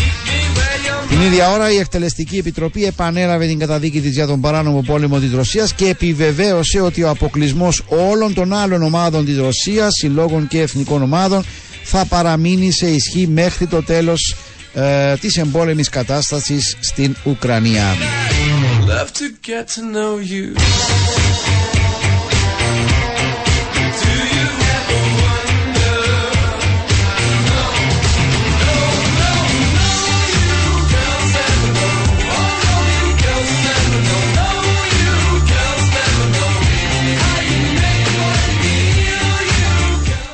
Την 1.08 1.20
ίδια 1.20 1.50
ώρα 1.50 1.72
η 1.72 1.76
Εκτελεστική 1.76 2.36
Επιτροπή 2.36 2.84
επανέλαβε 2.84 3.46
την 3.46 3.58
καταδίκη 3.58 4.00
της 4.00 4.12
για 4.12 4.26
τον 4.26 4.40
παράνομο 4.40 4.82
πόλεμο 4.86 5.18
της 5.18 5.32
Ρωσίας 5.32 5.72
και 5.72 5.88
επιβεβαίωσε 5.88 6.80
ότι 6.80 7.02
ο 7.02 7.10
αποκλεισμός 7.10 7.82
όλων 7.88 8.34
των 8.34 8.52
άλλων 8.52 8.82
ομάδων 8.82 9.24
της 9.24 9.38
Ρωσίας, 9.38 9.92
συλλόγων 9.98 10.48
και 10.48 10.60
εθνικών 10.60 11.02
ομάδων 11.02 11.44
θα 11.90 12.04
παραμείνει 12.04 12.70
σε 12.70 12.86
ισχύ 12.86 13.26
μέχρι 13.28 13.66
το 13.66 13.82
τέλος 13.82 14.34
ε, 14.74 15.14
της 15.14 15.36
εμπόλεμης 15.36 15.88
κατάστασης 15.88 16.76
στην 16.80 17.16
Ουκρανία. 17.24 17.96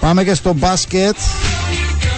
Πάμε 0.04 0.24
και 0.24 0.34
στο 0.34 0.52
μπάσκετ. 0.52 1.16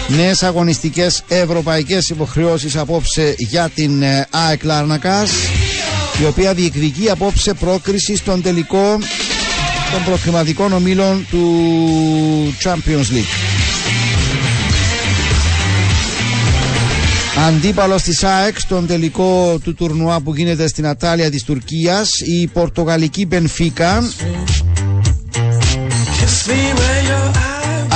Νέες 0.07 0.43
αγωνιστικές 0.43 1.23
ευρωπαϊκές 1.27 2.09
υποχρεώσεις 2.09 2.75
απόψε 2.75 3.35
για 3.37 3.69
την 3.75 4.01
ε, 4.01 4.27
ΑΕΚ 4.29 4.63
Λάρνακας, 4.63 5.31
η 6.21 6.25
οποία 6.25 6.53
διεκδικεί 6.53 7.09
απόψε 7.09 7.53
πρόκριση 7.53 8.15
στον 8.15 8.41
τελικό 8.41 8.97
των 9.93 10.03
προχρηματικών 10.05 10.73
ομίλων 10.73 11.25
του 11.29 11.63
Champions 12.63 13.13
League. 13.13 13.33
Αντίπαλος 17.47 18.01
της 18.03 18.23
ΑΕΚ 18.23 18.59
στον 18.59 18.87
τελικό 18.87 19.59
του 19.63 19.73
τουρνουά 19.73 20.19
που 20.21 20.35
γίνεται 20.35 20.67
στην 20.67 20.87
Ατάλια 20.87 21.29
της 21.31 21.43
Τουρκίας 21.43 22.09
η 22.41 22.47
Πορτογαλική 22.47 23.25
Μπενφίκα 23.25 24.03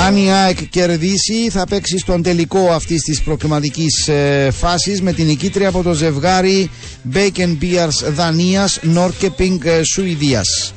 αν 0.06 0.16
η 0.16 0.32
ΑΕΚ 0.32 0.58
κερδίσει 0.70 1.50
θα 1.50 1.66
παίξει 1.66 1.98
στον 1.98 2.22
τελικό 2.22 2.72
αυτής 2.72 3.02
της 3.02 3.22
προκριματικής 3.22 4.08
ε, 4.08 4.48
φάσης 4.52 5.02
με 5.02 5.12
την 5.12 5.26
νικήτρια 5.26 5.68
από 5.68 5.82
το 5.82 5.92
ζευγάρι 5.92 6.70
Bacon 7.14 7.56
Beers 7.60 8.12
Δανίας 8.14 8.78
Norrköping 8.94 9.64
ε, 9.64 9.82
Σουηδίας. 9.82 10.74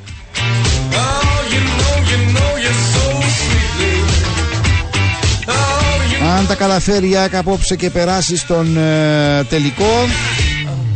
Αν 6.37 6.47
τα 6.47 6.55
καταφέρει 6.55 7.09
η 7.09 7.15
ΑΕΚ 7.15 7.35
απόψε 7.35 7.75
και 7.75 7.89
περάσει 7.89 8.37
στον 8.37 8.77
ε, 8.77 9.43
τελικό 9.49 10.07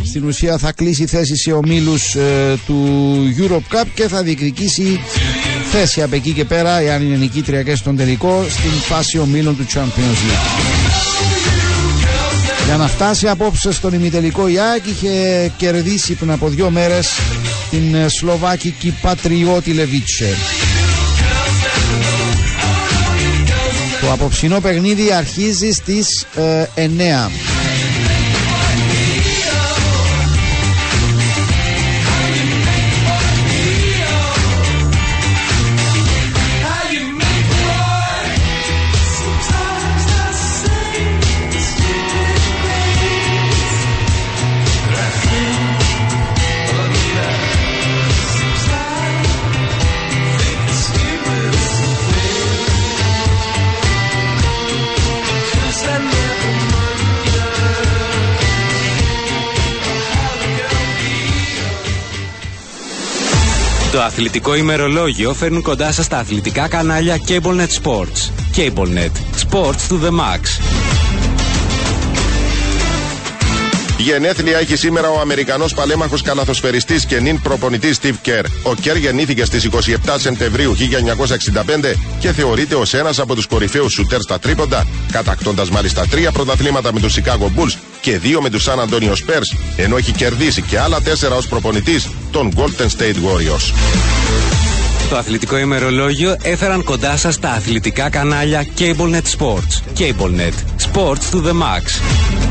στην 0.10 0.24
ουσία 0.28 0.58
θα 0.58 0.72
κλείσει 0.72 1.06
θέση 1.06 1.36
σε 1.38 1.52
ομίλους 1.52 2.16
ε, 2.16 2.58
του 2.66 2.86
Europe 3.40 3.76
Cup 3.76 3.86
και 3.94 4.08
θα 4.08 4.24
διεκδικήσει 4.24 5.00
θέση 5.72 6.02
από 6.02 6.16
εκεί 6.16 6.32
και 6.32 6.46
πέρα, 6.46 6.80
εάν 6.80 7.02
είναι 7.02 7.16
νικήτρια 7.16 7.64
και 7.64 7.76
στον 7.76 7.96
τελικό, 7.96 8.46
στην 8.50 8.72
φάση 8.72 9.20
ομίλων 9.20 9.58
του 9.58 9.66
Champions 9.74 10.18
League. 10.28 10.80
Για 12.66 12.78
να 12.78 12.88
φτάσει 12.88 13.28
απόψε 13.28 13.72
στον 13.72 13.94
ημιτελικό 13.94 14.48
η 14.48 14.60
ΑΕΚ 14.60 14.86
είχε 14.88 15.52
κερδίσει 15.58 16.14
πριν 16.14 16.32
από 16.32 16.48
δύο 16.48 16.70
μέρες 16.70 17.10
την 17.70 17.96
ε, 17.96 18.08
Σλοβάκικη 18.08 18.94
Πατριώτη 19.02 19.74
Λεβίτσε. 19.74 20.36
Το 24.02 24.12
απόψινό 24.12 24.60
παιχνίδι 24.60 25.12
αρχίζει 25.12 25.72
στις 25.72 26.26
ε, 26.36 26.66
9. 26.76 27.59
Το 63.92 64.02
αθλητικό 64.02 64.56
ημερολόγιο 64.56 65.34
φέρνουν 65.34 65.62
κοντά 65.62 65.92
σας 65.92 66.08
τα 66.08 66.18
αθλητικά 66.18 66.68
κανάλια 66.68 67.18
CableNet 67.28 67.84
Sports. 67.84 68.32
CableNet. 68.58 69.12
Sports 69.50 69.88
to 69.90 70.00
the 70.06 70.12
max. 70.12 70.89
Γενέθλια 74.02 74.58
έχει 74.58 74.76
σήμερα 74.76 75.10
ο 75.10 75.20
Αμερικανός 75.20 75.74
παλέμαχος 75.74 76.22
καλαθοσφαιριστής 76.22 77.06
και 77.06 77.20
νυν 77.20 77.42
προπονητής 77.42 78.00
Steve 78.02 78.28
Kerr. 78.28 78.46
Ο 78.64 78.72
Kerr 78.84 78.98
γεννήθηκε 79.00 79.46
στις 79.46 79.70
27 79.72 80.16
Σεπτεμβρίου 80.20 80.76
1965 80.76 81.96
και 82.20 82.32
θεωρείται 82.32 82.76
ως 82.76 82.94
ένας 82.94 83.20
από 83.20 83.36
τους 83.36 83.46
κορυφαίους 83.46 83.94
σουτέρ 83.94 84.22
στα 84.22 84.40
τρίποντα, 84.40 84.88
κατακτώντας 85.12 85.70
μάλιστα 85.70 86.08
τρία 86.08 86.32
πρωταθλήματα 86.32 86.94
με 86.94 87.00
τους 87.00 87.16
Chicago 87.18 87.46
Bulls 87.46 87.74
και 88.02 88.18
δύο 88.18 88.42
με 88.42 88.50
τους 88.50 88.68
San 88.68 88.80
Antonio 88.80 89.12
Spurs, 89.12 89.58
ενώ 89.76 89.98
έχει 89.98 90.12
κερδίσει 90.12 90.62
και 90.62 90.80
άλλα 90.80 91.02
τέσσερα 91.02 91.36
ως 91.36 91.48
προπονητής 91.48 92.08
των 92.32 92.54
Golden 92.56 92.88
State 92.98 93.16
Warriors. 93.16 93.74
Το 95.10 95.18
αθλητικό 95.18 95.58
ημερολόγιο 95.58 96.36
έφεραν 96.42 96.84
κοντά 96.84 97.18
σας 97.18 97.40
τα 97.40 97.50
αθλητικά 97.50 98.10
κανάλια 98.10 98.66
CableNet 98.80 99.38
Sports. 99.38 100.00
CableNet. 100.00 100.54
Sports 100.94 101.32
to 101.32 101.42
the 101.42 101.54
max. 101.54 102.49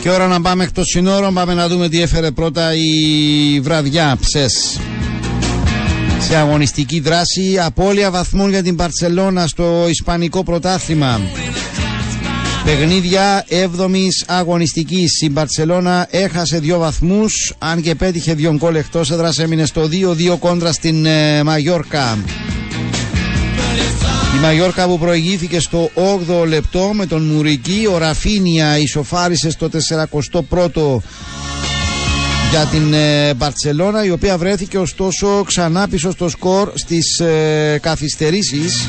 Και 0.00 0.10
ώρα 0.10 0.26
να 0.26 0.40
πάμε 0.40 0.64
εκτός 0.64 0.86
συνόρων, 0.86 1.34
πάμε 1.34 1.54
να 1.54 1.68
δούμε 1.68 1.88
τι 1.88 2.02
έφερε 2.02 2.30
πρώτα 2.30 2.74
η 2.74 3.60
βραδιά 3.60 4.16
ψες. 4.20 4.78
Σε 6.20 6.36
αγωνιστική 6.36 7.00
δράση, 7.00 7.58
απώλεια 7.64 8.10
βαθμών 8.10 8.50
για 8.50 8.62
την 8.62 8.76
Παρσελώνα 8.76 9.46
στο 9.46 9.86
Ισπανικό 9.88 10.42
πρωτάθλημα. 10.44 11.20
Παιχνίδια 12.64 13.44
7η 13.48 14.06
αγωνιστικής. 14.26 15.20
Η 15.20 15.30
Μπαρσελόνα 15.30 16.06
έχασε 16.10 16.58
δύο 16.58 16.78
βαθμούς, 16.78 17.54
αν 17.58 17.82
και 17.82 17.94
πέτυχε 17.94 18.34
δύο 18.34 18.54
γκολ 18.54 18.74
εκτός 18.74 19.10
έδρας, 19.10 19.38
έμεινε 19.38 19.64
στο 19.64 19.88
2-2 20.32 20.36
κόντρα 20.38 20.72
στην 20.72 21.06
ε, 21.06 21.42
Μαγιόρκα. 21.42 22.18
Η 24.36 24.40
Μαγιόρκα 24.40 24.86
που 24.86 24.98
προηγήθηκε 24.98 25.60
στο 25.60 25.90
8ο 25.94 26.46
λεπτό 26.46 26.90
με 26.94 27.06
τον 27.06 27.22
Μουρική, 27.22 27.88
ο 27.92 27.98
Ραφίνια 27.98 28.78
ισοφάρισε 28.78 29.50
στο 29.50 29.68
41ο 29.88 31.00
για 32.50 32.66
την 32.70 32.92
ε, 32.92 33.34
Μπαρτσελώνα 33.34 34.04
η 34.04 34.10
οποία 34.10 34.38
βρέθηκε 34.38 34.78
ωστόσο 34.78 35.42
ξανά 35.46 35.88
πίσω 35.88 36.10
στο 36.10 36.28
σκορ 36.28 36.70
στις 36.74 37.18
ε, 37.18 37.78
καθυστερήσεις 37.82 38.88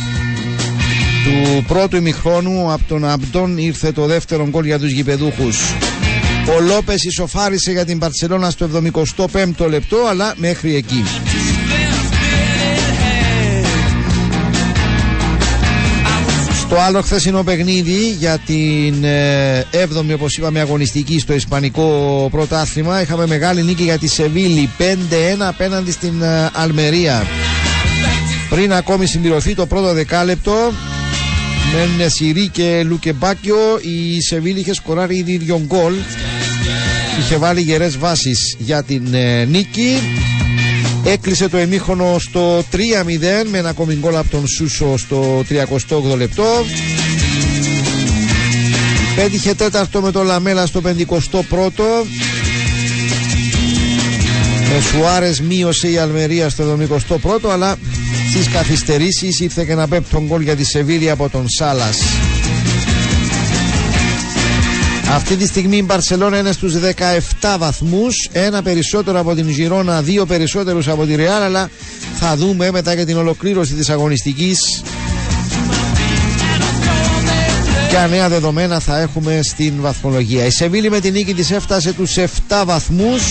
του 1.24 1.64
πρώτου 1.68 1.96
ημιχρόνου 1.96 2.72
από 2.72 2.84
τον 2.88 3.06
Αμπτόν 3.06 3.58
ήρθε 3.58 3.92
το 3.92 4.06
δεύτερο 4.06 4.48
γκολ 4.50 4.66
για 4.66 4.80
τους 4.80 4.92
γηπεδούχους. 4.92 5.74
Ο 6.58 6.62
Λόπες 6.62 7.04
ισοφάρισε 7.04 7.72
για 7.72 7.86
την 7.86 7.98
Μπαρτσελώνα 7.98 8.50
στο 8.50 8.70
75ο 9.58 9.70
λεπτό 9.70 9.98
αλλά 10.10 10.34
μέχρι 10.38 10.76
εκεί. 10.76 11.04
Το 16.72 16.80
άλλο 16.80 17.02
χθεσινό 17.02 17.44
παιχνίδι 17.44 18.10
για 18.20 18.38
την 18.38 18.96
7η 19.72 20.10
ε, 20.10 20.14
όπως 20.14 20.38
είπαμε 20.38 20.60
αγωνιστική 20.60 21.20
στο 21.20 21.34
Ισπανικό 21.34 22.28
πρωτάθλημα. 22.32 23.02
Είχαμε 23.02 23.28
μεγάλη 23.28 23.64
νίκη 23.64 23.84
για 23.84 23.98
τη 23.98 24.08
Σεβίλη 24.08 24.70
5-1 24.78 24.84
απέναντι 25.40 25.92
στην 25.92 26.22
ε, 26.22 26.50
Αλμερία. 26.54 27.26
Πριν 28.50 28.74
ακόμη 28.74 29.06
συμπληρωθεί 29.06 29.56
το 29.56 29.66
πρώτο 29.66 29.94
δεκάλεπτο 29.94 30.72
με 31.74 32.04
Νεσιρή 32.04 32.48
και 32.48 32.84
Λουκεμπάκιο 32.86 33.58
η 33.82 34.22
Σεβίλη 34.22 34.60
είχε 34.60 34.74
σκοράρει 34.74 35.18
ήδη 35.18 35.38
δύο 35.38 35.62
γκολ. 35.66 35.94
Είχε 37.20 37.38
βάλει 37.38 37.62
γερές 37.62 37.98
βάσεις 37.98 38.56
για 38.60 38.84
την 38.84 39.14
ε, 39.14 39.46
νίκη 39.46 39.98
έκλεισε 41.04 41.49
το 41.49 41.58
εμίχωνο 41.58 42.20
στο 42.20 42.60
3-0 42.60 42.64
με 43.52 43.58
ένα 43.58 43.70
ακόμη 43.70 43.95
γκολ 43.95 44.16
από 44.16 44.30
τον 44.30 44.47
Σούσο 44.47 44.97
στο 44.97 45.43
38 45.49 46.18
λεπτό. 46.18 46.66
Πέτυχε 49.16 49.54
τέταρτο 49.54 50.02
με 50.02 50.12
τον 50.12 50.26
Λαμέλα 50.26 50.66
στο 50.66 50.82
51ο 50.86 52.06
με 54.74 54.82
Σουάρες 54.82 55.41
μείωσε 55.41 55.91
η 55.91 55.97
Αλμερία 55.97 56.49
στο 56.49 56.78
71ο 57.10 57.49
αλλά 57.52 57.76
στις 58.30 58.47
καθυστερήσεις 58.47 59.39
ήρθε 59.39 59.66
και 59.66 59.72
ένα 59.72 59.88
πέπτο 59.88 60.24
γκολ 60.28 60.41
για 60.41 60.56
τη 60.56 60.64
Σεβίλη 60.66 61.10
από 61.10 61.30
τον 61.30 61.45
Σάλας 61.49 61.97
αυτή 65.14 65.36
τη 65.36 65.47
στιγμή 65.47 65.78
η 65.78 65.84
Μπαρσελόνα 65.86 66.38
είναι 66.38 66.51
στους 66.51 66.74
17 67.41 67.55
βαθμούς. 67.57 68.30
Ένα 68.32 68.62
περισσότερο 68.62 69.20
από 69.20 69.36
την 69.36 69.49
Ζιρόνα 69.49 70.01
Δύο 70.01 70.26
περισσότερους 70.26 70.88
από 70.88 71.05
τη 71.05 71.16
Ρεάλ 71.16 71.41
Αλλά 71.43 71.70
θα 72.20 72.36
δούμε 72.36 72.72
μετά 72.72 72.93
για 72.93 73.05
την 73.05 73.18
ολοκλήρωση 73.18 73.74
της 73.74 73.89
αγωνιστικής. 73.89 74.84
Ποια 77.89 78.07
νέα 78.07 78.30
δεδομένα 78.30 78.80
θα 78.80 78.99
έχουμε 78.99 79.39
στην 79.43 79.74
βαθμολογία. 79.82 80.45
Η 80.45 80.49
Σεβίλη 80.49 80.89
με 80.89 80.99
την 80.99 81.14
νίκη 81.14 81.34
της 81.34 81.51
έφτασε 81.51 81.93
τους 81.93 82.18
7 82.18 82.64
βαθμούς. 82.66 83.22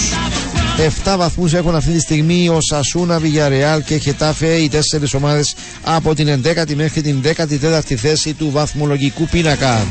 7 1.04 1.14
βαθμούς 1.16 1.54
έχουν 1.54 1.74
αυτή 1.74 1.90
τη 1.90 2.00
στιγμή 2.00 2.48
ο 2.48 2.60
Σασούνα, 2.60 3.18
Βιγιαρεάλ 3.18 3.82
και 3.82 3.96
Χετάφε 3.96 4.54
οι 4.54 4.68
τέσσερις 4.68 5.14
ομάδες 5.14 5.54
από 5.84 6.14
την 6.14 6.42
11η 6.44 6.74
μέχρι 6.74 7.00
την 7.00 7.22
14η 7.24 7.94
θέση 7.94 8.32
του 8.32 8.50
βαθμολογικού 8.50 9.28
πίνακα. 9.28 9.86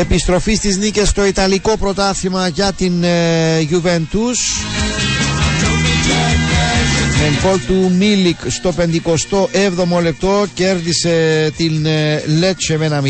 Επιστροφή 0.00 0.54
στις 0.54 0.76
νίκες 0.76 1.08
στο 1.08 1.24
Ιταλικό 1.26 1.76
πρωτάθλημα 1.76 2.48
για 2.48 2.72
την 2.72 3.02
ε, 3.02 3.68
Juventus 3.70 4.36
με 7.20 7.38
γκολ 7.42 7.60
του 7.66 7.92
Μίλικ 7.98 8.36
στο 8.48 8.74
57ο 8.78 10.02
λεπτό 10.02 10.46
κέρδισε 10.54 11.50
την 11.56 11.86
ε, 11.86 12.22
Λέτσε 12.38 12.76
με 12.78 12.84
ένα 12.84 13.02
0 13.04 13.06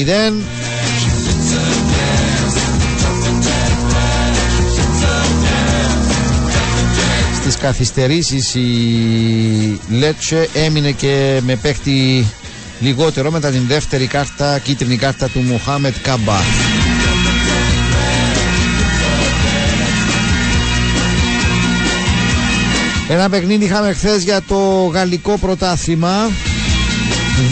Στις 7.41 7.57
καθυστερήσεις 7.57 8.55
η 8.55 9.81
Λέτσε 9.91 10.49
έμεινε 10.55 10.91
και 10.91 11.41
με 11.45 11.57
παίχτη 11.57 12.27
λιγότερο 12.81 13.31
μετά 13.31 13.51
την 13.51 13.67
δεύτερη 13.67 14.07
κάρτα, 14.07 14.59
κίτρινη 14.59 14.97
κάρτα 14.97 15.29
του 15.29 15.41
Μοχάμετ 15.41 15.95
Καμπά. 16.03 16.41
Ένα 23.09 23.29
παιχνίδι 23.29 23.65
είχαμε 23.65 23.93
χθες 23.93 24.23
για 24.23 24.43
το 24.43 24.91
γαλλικό 24.93 25.39
πρωτάθλημα. 25.39 26.31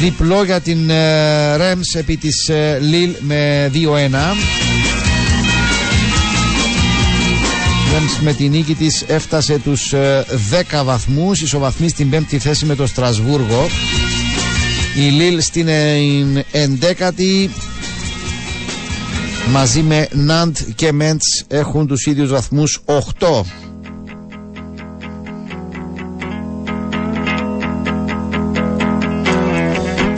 Διπλό 0.00 0.44
για 0.44 0.60
την 0.60 0.90
ε, 0.90 1.56
Ρέμς 1.56 1.94
επί 1.94 2.16
της 2.16 2.48
ε, 2.48 2.78
Λίλ 2.80 3.10
με 3.20 3.70
2-1 3.74 3.78
Ρέμς 7.92 8.18
με 8.20 8.32
τη 8.32 8.48
νίκη 8.48 8.74
της 8.74 9.04
έφτασε 9.06 9.58
τους 9.58 9.92
10 9.94 10.78
ε, 10.78 10.82
βαθμούς 10.82 11.40
ισοβαθμεί 11.40 11.88
στην 11.88 12.10
πέμπτη 12.10 12.38
θέση 12.38 12.64
με 12.64 12.74
το 12.74 12.86
Στρασβούργο 12.86 13.66
η 14.95 15.01
Λίλ 15.01 15.40
στην 15.40 15.68
11η 16.53 17.49
μαζί 19.53 19.82
με 19.82 20.09
Ναντ 20.12 20.57
και 20.74 20.93
Μέντς 20.93 21.45
έχουν 21.49 21.86
τους 21.86 22.07
ίδιους 22.07 22.30
βαθμούς 22.30 22.80
8 22.84 22.93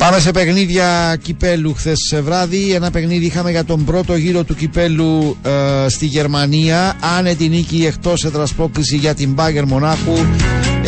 Πάμε 0.04 0.18
σε 0.18 0.30
παιχνίδια 0.30 1.16
κυπέλου 1.22 1.74
χθες 1.74 2.14
βράδυ. 2.22 2.72
Ένα 2.72 2.90
παιχνίδι 2.90 3.26
είχαμε 3.26 3.50
για 3.50 3.64
τον 3.64 3.84
πρώτο 3.84 4.16
γύρο 4.16 4.44
του 4.44 4.54
κυπέλου 4.54 5.36
ε, 5.42 5.88
στη 5.88 6.06
Γερμανία. 6.06 6.96
Άνετη 7.18 7.48
νίκη 7.48 7.84
εκτός 7.86 8.24
έδρας 8.24 8.52
πρόκληση 8.52 8.96
για 8.96 9.14
την 9.14 9.32
Μπάγκερ 9.32 9.66
Μονάχου 9.66 10.16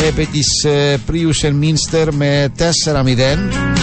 επί 0.07 0.25
της 0.25 0.63
ε, 0.63 0.97
Πρίουσεν 1.05 1.55
Μίνστερ 1.55 2.13
με 2.13 2.51
4-0. 2.57 3.76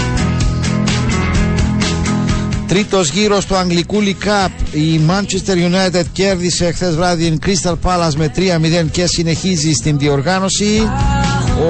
Τρίτος 2.68 3.10
γύρος 3.10 3.46
του 3.46 3.56
Αγγλικού 3.56 4.00
League 4.02 4.26
Cup 4.26 4.48
η 4.72 5.00
Manchester 5.08 5.52
United 5.52 6.04
κέρδισε 6.12 6.72
χθες 6.72 6.94
βράδυ 6.94 7.30
την 7.30 7.38
Crystal 7.46 7.74
Palace 7.82 8.14
με 8.16 8.32
3-0 8.36 8.86
και 8.90 9.06
συνεχίζει 9.06 9.72
στην 9.72 9.98
διοργάνωση. 9.98 10.90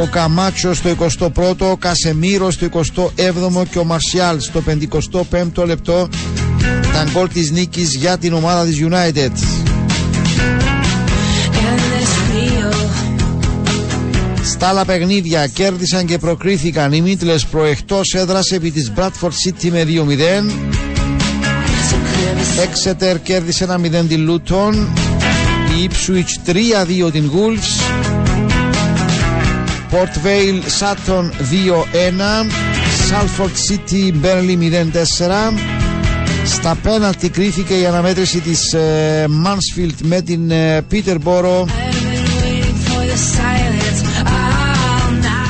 Ο 0.03 0.09
Καμάτσο 0.11 0.75
στο 0.75 0.91
21ο, 1.19 1.71
ο 1.71 1.77
Κασεμίρο 1.77 2.51
στο 2.51 2.67
27ο 2.73 3.65
και 3.71 3.79
ο 3.79 3.85
Μαρσιάλ 3.85 4.41
στο 4.41 4.63
55ο 5.55 5.67
λεπτό. 5.67 6.09
Τα 6.93 7.07
γκολ 7.13 7.29
της 7.29 7.51
νίκης 7.51 7.95
για 7.95 8.19
την 8.19 8.33
ομάδα 8.33 8.65
της 8.65 8.77
United. 8.81 9.64
Στα 14.65 14.73
άλλα 14.73 14.85
παιχνίδια 14.85 15.47
κέρδισαν 15.47 16.07
και 16.07 16.19
προκρίθηκαν 16.19 16.93
οι 16.93 17.01
Μίτλες 17.01 17.47
προεκτός 17.47 18.15
έδρας 18.15 18.51
επί 18.51 18.71
της 18.71 18.93
Bradford 18.97 19.31
City 19.47 19.71
με 19.71 19.85
2-0. 19.85 20.51
Exeter 22.65 23.17
κέρδισε 23.23 23.65
ένα 23.65 23.79
0 23.79 24.09
την 24.09 24.31
Luton. 24.31 24.75
Η 25.79 25.89
Ipswich 25.89 26.51
3-2 27.07 27.13
την 27.13 27.31
Wolves. 27.35 27.83
Port 29.91 30.27
Vale 30.27 30.63
Sutton 30.81 31.25
2-1 31.25 32.51
Salford 33.09 33.55
City 33.69 34.13
Burnley 34.23 34.59
0-4 35.13 35.75
στα 36.45 36.77
πέναλτι 36.83 37.29
κρίθηκε 37.29 37.75
η 37.75 37.87
αναμέτρηση 37.87 38.41
της 38.41 38.73
ε, 38.73 39.27
Mansfield 39.47 39.99
με 40.03 40.21
την 40.21 40.51
ε, 40.51 40.87
Peterborough 40.91 41.65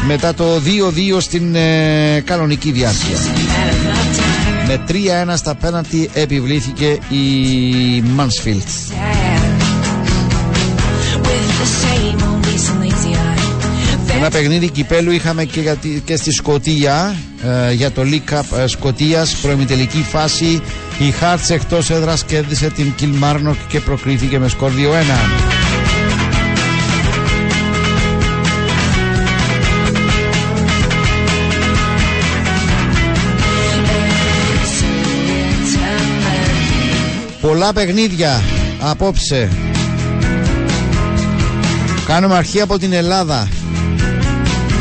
μετά 0.07 0.34
το 0.34 0.44
2-2 1.16 1.20
στην 1.20 1.55
ε, 1.55 2.22
κανονική 2.24 2.70
διάρκεια. 2.70 3.16
Με 4.66 4.80
3-1 4.88 4.92
στα 5.36 5.55
πέναλτι 5.55 6.11
επιβλήθηκε 6.12 6.98
η 7.09 8.02
Mansfield. 8.18 8.94
Ένα 14.16 14.30
παιχνίδι 14.30 14.70
κυπέλου 14.70 15.11
είχαμε 15.11 15.44
και, 15.44 15.61
για, 15.61 15.76
και 16.05 16.16
στη 16.16 16.32
Σκοτία 16.32 17.14
ε, 17.68 17.72
για 17.72 17.90
το 17.90 18.02
League 18.05 18.34
Cup 18.34 18.59
ε, 18.59 18.66
Σκοτίας 18.66 19.36
προημιτελική 19.36 20.05
φάση. 20.09 20.62
Η 20.98 21.11
Χάρτς 21.11 21.50
εκτός 21.50 21.90
έδρας 21.90 22.24
κέρδισε 22.24 22.70
την 22.70 22.94
Κιλμάρνοκ 22.94 23.57
και 23.68 23.80
προκρίθηκε 23.80 24.38
με 24.38 24.48
σκορ 24.48 24.70
2-1 24.70 25.53
Πολλά 37.47 37.72
παιχνίδια 37.72 38.42
απόψε 38.80 39.49
Κάνουμε 42.07 42.36
αρχή 42.36 42.61
από 42.61 42.78
την 42.78 42.92
Ελλάδα 42.92 43.49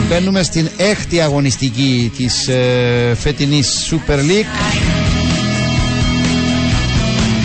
Μπαίνουμε 0.09 0.43
στην 0.43 0.69
έκτη 0.77 1.21
αγωνιστική 1.21 2.11
της 2.17 2.47
ε, 2.47 3.15
φετινής 3.19 3.91
Super 3.91 4.17
League. 4.17 4.73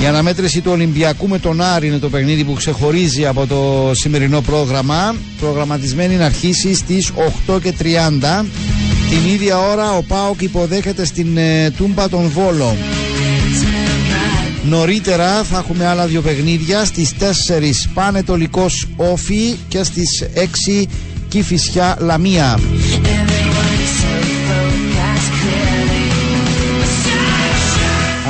Η 0.02 0.06
αναμέτρηση 0.06 0.60
του 0.60 0.70
Ολυμπιακού 0.70 1.28
με 1.28 1.38
τον 1.38 1.60
Άρη 1.60 1.86
είναι 1.86 1.98
το 1.98 2.08
παιχνίδι 2.08 2.44
που 2.44 2.52
ξεχωρίζει 2.52 3.26
από 3.26 3.46
το 3.46 3.90
σημερινό 3.94 4.40
πρόγραμμα. 4.40 5.14
Προγραμματισμένη 5.40 6.14
να 6.14 6.24
αρχίσει 6.24 6.74
στις 6.74 7.12
8 7.48 7.62
και 7.62 7.74
30. 7.82 7.84
Την 9.10 9.32
ίδια 9.32 9.58
ώρα 9.58 9.92
ο 9.92 10.02
Πάοκ 10.02 10.42
υποδέχεται 10.42 11.04
στην 11.04 11.36
ε, 11.36 11.70
Τούμπα 11.70 12.08
τον 12.08 12.28
Βόλο. 12.28 12.76
Νωρίτερα 14.64 15.44
θα 15.44 15.58
έχουμε 15.58 15.86
άλλα 15.86 16.06
δύο 16.06 16.20
παιχνίδια 16.20 16.84
στις 16.84 17.12
4 17.18 17.90
Πανετολικός 17.94 18.86
Όφη 18.96 19.56
και 19.68 19.82
στις 19.82 20.28
6 20.34 20.88
Κηφισιά 21.28 21.96
Λαμία. 22.00 22.58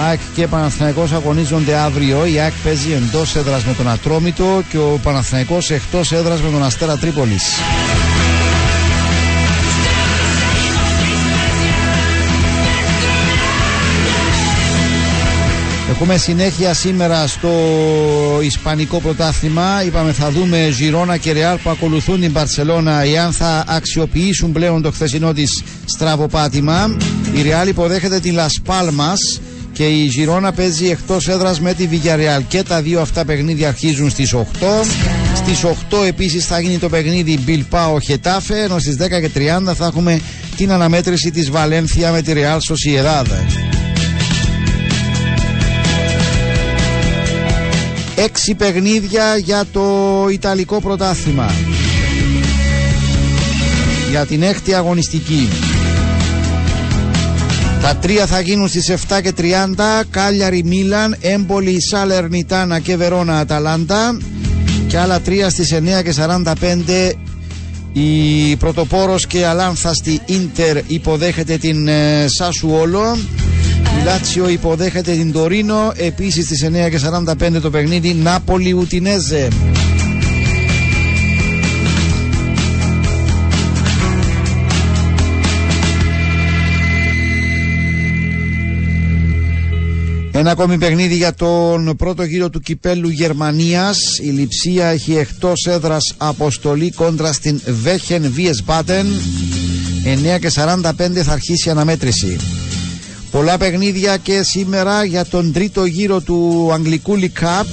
ΑΕΚ 0.09 0.19
και 0.35 0.47
Παναθηναϊκός 0.47 1.13
αγωνίζονται 1.13 1.75
αύριο. 1.75 2.27
Η 2.27 2.39
ΑΕΚ 2.39 2.53
παίζει 2.65 2.93
εντός 2.93 3.37
έδρας 3.37 3.65
με 3.65 3.75
τον 3.75 3.89
Ατρόμητο 3.89 4.63
και 4.71 4.79
ο 4.79 5.01
Παναθηναϊκός 5.03 5.71
εκτός 5.71 6.13
έδρας 6.13 6.41
με 6.41 6.51
τον 6.51 6.63
Αστέρα 6.63 6.97
Τρίπολης. 6.99 7.43
Έχουμε 16.01 16.17
συνέχεια 16.17 16.75
σήμερα 16.75 17.27
στο 17.27 17.51
Ισπανικό 18.43 19.01
πρωτάθλημα. 19.01 19.85
Είπαμε 19.85 20.13
θα 20.13 20.31
δούμε 20.31 20.69
Ζιρόνα 20.71 21.17
και 21.17 21.33
Ρεάλ 21.33 21.57
που 21.59 21.71
ακολουθούν 21.71 22.21
την 22.21 22.33
Παρσελώνα 22.33 23.03
εάν 23.03 23.33
θα 23.33 23.65
αξιοποιήσουν 23.69 24.53
πλέον 24.53 24.83
το 24.83 24.91
χθεσινό 24.91 25.33
της 25.33 25.63
στραβοπάτημα. 25.85 26.97
Η 27.35 27.43
Ρεάλ 27.43 27.69
υποδέχεται 27.69 28.21
την 28.21 28.35
Λασπάλμας 28.35 29.41
και 29.73 29.87
η 29.87 30.09
Ζιρόνα 30.09 30.53
παίζει 30.53 30.89
εκτός 30.89 31.29
έδρας 31.29 31.61
με 31.61 31.75
τη 31.75 31.87
Βιγιαρεάλ 31.87 32.43
και 32.49 32.63
τα 32.63 32.83
δύο 32.83 33.01
αυτά 33.01 33.25
παιχνίδια 33.25 33.69
αρχίζουν 33.69 34.11
στις 34.11 34.35
8 34.35 34.45
στις 35.35 35.65
8 35.65 36.07
επίσης 36.07 36.47
θα 36.47 36.61
γίνει 36.61 36.79
το 36.79 36.89
παιχνίδι 36.89 37.39
Μπιλπάο 37.39 38.01
Χετάφε 38.01 38.63
ενώ 38.63 38.79
στις 38.79 38.97
10 39.01 39.09
και 39.09 39.31
30 39.35 39.75
θα 39.75 39.87
έχουμε 39.87 40.21
την 40.57 40.73
αναμέτρηση 40.73 41.31
της 41.31 41.51
Βαλένθια 41.51 42.11
με 42.11 42.23
τη 42.23 42.33
Ρεάλ 42.33 42.61
Σοσιεδάδα 42.61 43.68
Έξι 48.25 48.55
παιχνίδια 48.55 49.37
για 49.37 49.65
το 49.73 49.87
Ιταλικό 50.31 50.81
πρωτάθλημα. 50.81 51.51
Για 54.11 54.27
την 54.27 54.43
έκτη 54.43 54.75
αγωνιστική. 54.75 55.49
Τα 57.83 57.97
τρία 57.97 58.27
θα 58.27 58.41
γίνουν 58.41 58.69
στις 58.69 58.91
7 59.09 59.21
και 59.23 59.33
30. 59.39 60.03
Κάλιαρη 60.11 60.63
Μίλαν, 60.65 61.17
Έμπολη 61.21 61.83
Σαλερνιτάνα 61.83 62.79
και 62.79 62.97
Βερόνα 62.97 63.39
Αταλάντα. 63.39 64.19
Και 64.89 64.99
άλλα 64.99 65.21
τρία 65.21 65.51
στις 65.51 65.73
9 65.73 66.03
και 66.03 66.13
45 66.13 67.13
η 67.93 68.57
πρωτοπόρος 68.57 69.27
και 69.27 69.47
αλάνθαστη 69.47 70.21
Ίντερ 70.27 70.77
υποδέχεται 70.87 71.57
την 71.57 71.89
ε, 71.89 72.27
Σάσουόλο 72.29 73.17
η 73.17 73.48
Λάτσιο 74.09 74.49
υποδέχεται 74.49 75.13
την 75.13 75.33
Τωρίνο. 75.33 75.93
Επίσης 75.97 76.45
στις 76.45 76.65
9.45 76.65 77.61
το 77.63 77.71
παιχνίδι 77.71 78.15
Νάπολη 78.15 78.73
Ουτινέζε. 78.73 79.49
Ένα 90.33 90.51
ακόμη 90.51 90.79
παιχνίδι 90.79 91.15
για 91.15 91.35
τον 91.35 91.97
πρώτο 91.97 92.23
γύρο 92.23 92.51
του 92.51 92.61
κυπέλου 92.61 93.09
Γερμανίας. 93.09 93.99
Η 94.23 94.29
Λιψία 94.29 94.87
έχει 94.87 95.15
εκτός 95.15 95.67
έδρας 95.67 96.15
αποστολή 96.17 96.91
κόντρα 96.91 97.33
στην 97.33 97.61
Βέχεν 97.83 98.33
Βιεσμπάτεν. 98.33 99.07
9.45 100.05 101.23
θα 101.23 101.33
αρχίσει 101.33 101.69
η 101.69 101.71
αναμέτρηση. 101.71 102.37
Πολλά 103.31 103.59
παιχνίδια 103.59 104.17
και 104.17 104.43
σήμερα 104.43 105.05
για 105.05 105.25
τον 105.25 105.53
τρίτο 105.53 105.85
γύρο 105.85 106.21
του 106.21 106.71
Αγγλικού 106.73 107.19
League 107.21 107.43
Cup. 107.43 107.65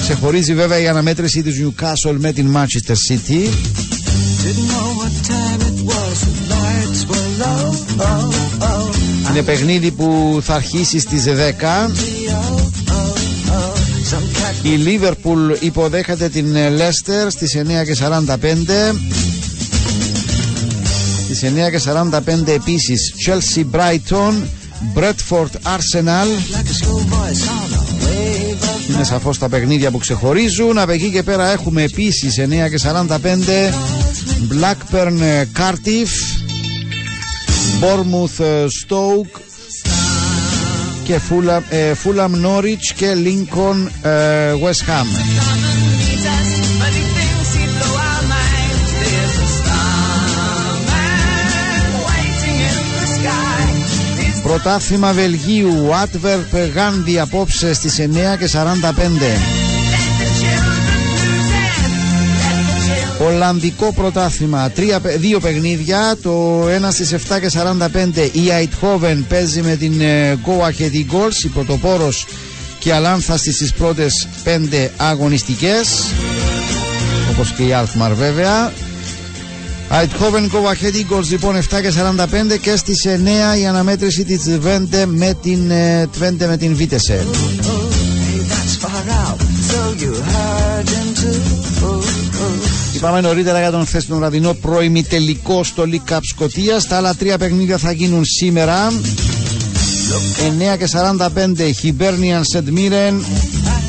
Ξεχωρίζει 0.00 0.54
βέβαια 0.54 0.78
η 0.78 0.88
αναμέτρηση 0.88 1.42
της 1.42 1.62
Newcastle 1.62 2.16
με 2.18 2.32
την 2.32 2.56
Manchester 2.56 2.94
City. 3.10 3.48
Είναι 9.30 9.42
παιχνίδι 9.44 9.90
που 9.90 10.38
θα 10.42 10.54
αρχίσει 10.54 10.98
στις 10.98 11.24
10. 11.24 11.90
Η 14.62 14.78
Liverpool 14.84 15.56
υποδέχεται 15.60 16.28
την 16.28 16.54
Leicester 16.54 17.26
στις 17.28 17.56
9.45. 17.56 19.35
Στις 21.26 21.42
9.45 21.42 22.46
επίσης 22.46 23.12
Chelsea 23.26 23.64
Brighton 23.72 24.32
Bradford 24.94 25.76
Arsenal 25.76 26.26
Είναι 28.90 29.04
σαφώς 29.04 29.38
τα 29.38 29.48
παιχνίδια 29.48 29.90
που 29.90 29.98
ξεχωρίζουν 29.98 30.78
Από 30.78 30.92
εκεί 30.92 31.10
και 31.10 31.22
πέρα 31.22 31.52
έχουμε 31.52 31.82
επίσης 31.82 32.34
9.45 32.82 33.08
Blackburn 34.50 35.20
Cardiff 35.58 36.14
Bournemouth 37.80 38.44
Stoke 38.64 39.40
και 41.04 41.20
Fulham, 41.28 41.60
ε, 41.68 41.92
Fulham 42.04 42.30
Norwich 42.46 42.92
και 42.96 43.12
Lincoln 43.24 44.08
ε, 44.08 44.52
West 44.52 44.88
Ham 44.88 45.06
Πρωτάθλημα 54.46 55.12
Βελγίου, 55.12 55.94
Άτβερπ 55.94 56.56
Γάνδη 56.74 57.18
απόψε 57.18 57.74
στις 57.74 57.98
9 57.98 58.36
και 58.38 58.46
45. 58.46 59.38
Ολλανδικό 63.26 63.92
πρωτάθλημα, 63.92 64.70
τρία, 64.70 65.00
δύο 65.16 65.40
παιχνίδια, 65.40 66.16
το 66.22 66.66
ένα 66.70 66.90
στις 66.90 67.12
7 67.12 67.40
και 67.40 67.50
45 68.14 68.28
η 68.32 68.50
Αιτχόβεν 68.50 69.26
παίζει 69.28 69.62
με 69.62 69.76
την 69.76 70.00
Goa 70.44 70.72
και 70.72 70.88
την 70.88 71.06
Goals, 71.12 71.44
η 71.44 71.48
πρωτοπόρος 71.48 72.26
και 72.78 72.92
αλάνθαστη 72.92 73.52
στις 73.52 73.72
πρώτες 73.72 74.28
πέντε 74.44 74.90
αγωνιστικές, 74.96 76.04
όπως 77.30 77.52
και 77.52 77.62
η 77.62 77.72
Αλφμαρ 77.72 78.14
βέβαια. 78.14 78.72
Αιτχόβεν 79.90 80.48
Κοβαχέτ 80.48 80.94
Eagles 80.94 81.28
λοιπόν 81.28 81.56
7 81.56 81.60
και 81.60 81.92
45 82.54 82.58
και 82.60 82.76
στις 82.76 83.06
9 83.54 83.58
η 83.60 83.66
αναμέτρηση 83.66 84.24
της 84.24 84.42
Τβέντε 84.42 85.06
με 85.06 85.36
την 85.42 85.70
Τβέντε 86.12 86.46
με 86.46 86.56
την 86.56 86.76
Βίτεσε. 86.76 87.26
Είπαμε 92.94 93.20
νωρίτερα 93.20 93.58
για 93.58 93.70
τον 93.70 93.86
χθες 93.86 94.06
τον 94.06 94.18
βραδινό 94.18 94.54
προημιτελικό 94.54 95.64
στο 95.64 95.84
League 95.86 96.12
Cup 96.12 96.20
Σκοτίας. 96.22 96.86
Τα 96.86 96.96
άλλα 96.96 97.14
τρία 97.14 97.38
παιχνίδια 97.38 97.78
θα 97.78 97.92
γίνουν 97.92 98.24
σήμερα. 98.24 98.92
9 100.72 100.76
και 100.78 100.86
45 100.86 101.72
Hibernian 101.82 102.42
St. 102.52 102.78
Mirren 102.78 103.14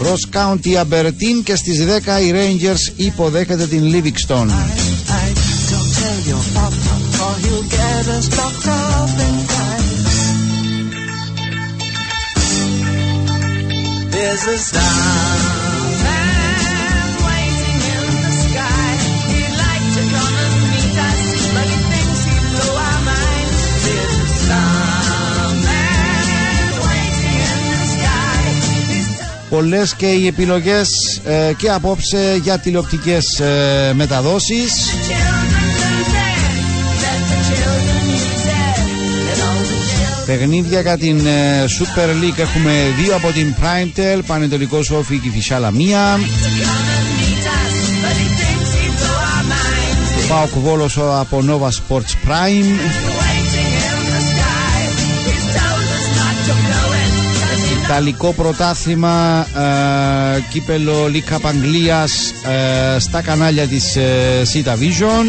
Ross 0.02 0.38
County 0.38 0.76
Aberdeen 0.76 1.42
και 1.44 1.56
στις 1.56 1.80
10 1.80 2.22
οι 2.22 2.34
Rangers 2.34 2.94
υποδέχεται 2.96 3.68
την 3.68 3.84
Livingston. 3.94 4.48
Πολλέ 29.50 29.70
πολλές 29.70 29.96
και 29.96 30.06
οι 30.06 30.28
επιλογές 30.28 31.22
ε, 31.26 31.54
και 31.58 31.70
απόψε 31.70 32.40
για 32.44 32.58
τηλεοπτικές 32.60 33.40
ε, 33.40 33.92
μεταδόσεις. 33.96 34.74
Παιχνίδια 40.28 40.82
για 40.82 40.98
την 40.98 41.26
ε, 41.26 41.64
Super 41.64 42.24
League 42.24 42.40
έχουμε 42.40 42.72
δύο 43.02 43.16
από 43.16 43.32
την 43.32 43.56
Primetel, 43.62 44.20
Πανετολικό 44.28 44.84
Σόφι 44.84 45.18
και 45.18 45.30
Φυσάλα 45.30 45.72
μία. 45.72 46.20
Πάοκ 50.28 50.50
Βόλος 50.54 50.98
από 50.98 51.44
Nova 51.48 51.68
Sports 51.68 52.30
Prime. 52.30 52.80
Ιταλικό 57.84 58.34
πρωτάθλημα 58.34 59.48
ε, 60.36 60.40
κύπελο 60.50 61.08
Λίκα 61.08 61.40
Αγγλίας 61.44 62.34
ε, 62.96 63.00
στα 63.00 63.22
κανάλια 63.22 63.68
της 63.68 63.96
ε, 63.96 64.42
Sita 64.54 64.72
Vision. 64.72 65.26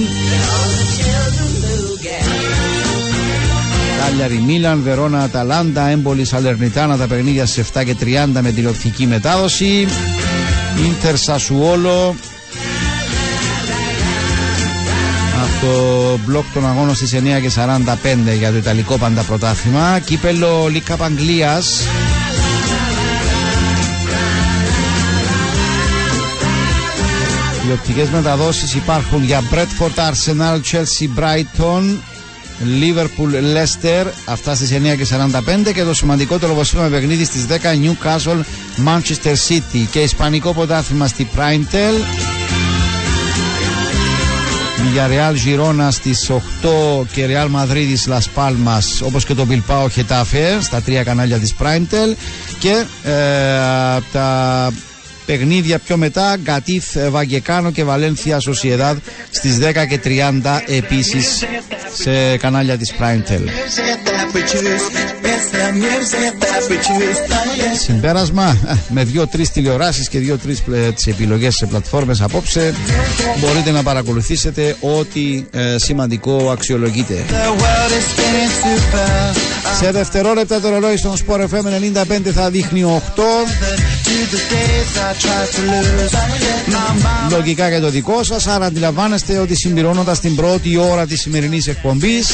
Κάλιαρη 4.18 4.42
Μίλαν, 4.46 4.82
Βερόνα 4.82 5.22
Αταλάντα, 5.22 5.88
Έμπολη 5.88 6.24
Σαλερνιτάνα 6.24 6.96
τα 6.96 7.06
παιχνίδια 7.06 7.46
στις 7.46 7.70
7 7.74 7.84
και 7.84 7.94
30 8.00 8.40
με 8.40 8.52
τηλεοπτική 8.52 9.06
μετάδοση. 9.06 9.86
Ίντερ 10.86 11.16
Σασουόλο. 11.16 12.14
από 15.42 15.66
το 15.66 16.18
μπλοκ 16.24 16.44
των 16.54 16.66
αγώνων 16.66 16.94
στις 16.94 17.14
9 17.14 17.40
και 17.40 17.50
45 17.50 18.34
για 18.38 18.50
το 18.50 18.56
Ιταλικό 18.56 18.98
Πάντα 18.98 19.22
Πρωτάθλημα. 19.22 19.98
Κύπελο 20.04 20.66
Λίκα 20.70 20.96
Αγγλίας. 21.00 21.80
Οι 27.68 27.72
οπτικές 27.72 28.08
μεταδόσεις 28.08 28.74
υπάρχουν 28.74 29.24
για 29.24 29.42
Bradford, 29.52 30.10
Arsenal, 30.10 30.60
Chelsea, 30.72 31.20
Brighton, 31.20 31.98
Liverpool, 32.80 33.32
Leicester, 33.54 34.06
αυτά 34.24 34.54
στις 34.54 34.70
9 34.72 34.96
και 34.96 35.04
45 35.04 35.72
και 35.74 35.82
το 35.82 35.94
σημαντικότερο 35.94 36.54
βασίλειο 36.54 36.88
παιχνίδι 36.88 37.24
στις 37.24 37.46
10 37.48 37.52
Newcastle, 37.52 38.40
Manchester 38.86 39.34
City 39.48 39.86
και 39.90 40.00
Ισπανικό 40.00 40.52
πρωτάθλημα 40.52 41.06
στη 41.06 41.28
Primetel. 41.36 42.26
Real 45.06 45.34
Girona 45.34 45.88
στις 45.90 46.30
8 46.30 47.06
και 47.12 47.26
Real 47.30 47.48
Madrid 47.56 48.12
Las 48.12 48.42
Palmas 48.42 49.06
όπως 49.06 49.24
και 49.24 49.34
το 49.34 49.46
Bilbao 49.50 49.86
Getafe 49.96 50.58
στα 50.60 50.82
τρία 50.82 51.02
κανάλια 51.02 51.38
της 51.38 51.54
Primetel 51.58 52.16
και 52.58 52.84
ε, 53.04 53.12
τα 54.12 54.70
παιχνίδια 55.28 55.78
πιο 55.78 55.96
μετά 55.96 56.36
Γκατίθ 56.42 56.98
Βαγκεκάνο 57.08 57.70
και 57.70 57.84
Βαλένθια 57.84 58.40
Σοσιεδάδ 58.40 58.98
στις 59.30 59.58
10 59.58 59.86
και 59.88 60.00
30 60.04 60.60
επίσης 60.66 61.44
σε 61.94 62.36
κανάλια 62.36 62.76
της 62.76 62.94
Primetel. 62.98 63.42
Συμπέρασμα 67.82 68.56
ε, 68.68 68.74
με 68.88 69.04
δύο-τρεις 69.04 69.50
τηλεοράσεις 69.50 70.08
και 70.08 70.18
δύο-τρεις 70.18 70.62
ε, 70.72 70.92
τις 70.92 71.06
επιλογές 71.06 71.54
σε 71.54 71.66
πλατφόρμες 71.66 72.20
απόψε 72.20 72.74
μπορείτε 73.38 73.70
να 73.70 73.82
παρακολουθήσετε 73.82 74.76
ό,τι 74.80 75.44
ε, 75.50 75.76
σημαντικό 75.78 76.50
αξιολογείτε. 76.50 77.24
Σε 79.80 79.90
δευτερόλεπτα 79.90 80.60
το 80.60 80.68
ρολόι 80.68 80.96
στον 80.96 81.14
Sport 81.26 81.40
FM 81.40 81.64
95 82.18 82.20
θα 82.34 82.50
δείχνει 82.50 83.00
8. 83.16 83.20
Λογικά 87.30 87.70
και 87.70 87.78
το 87.80 87.90
δικό 87.90 88.22
σας 88.22 88.46
Άρα 88.46 88.66
αντιλαμβάνεστε 88.66 89.38
ότι 89.38 89.56
συμπληρώνοντας 89.56 90.20
την 90.20 90.34
πρώτη 90.34 90.76
ώρα 90.76 91.06
της 91.06 91.20
σημερινής 91.20 91.66
εκπομπής 91.66 92.26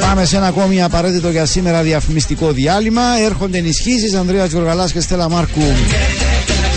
Πάμε 0.00 0.24
σε 0.24 0.36
ένα 0.36 0.46
ακόμη 0.46 0.82
απαραίτητο 0.82 1.30
για 1.30 1.46
σήμερα 1.46 1.82
διαφημιστικό 1.82 2.52
διάλειμμα 2.52 3.02
Έρχονται 3.24 3.58
ενισχύσεις 3.58 4.14
Ανδρέας 4.14 4.50
Γιοργαλάς 4.50 4.92
και 4.92 5.00
Στέλλα 5.00 5.28
Μάρκου 5.28 5.62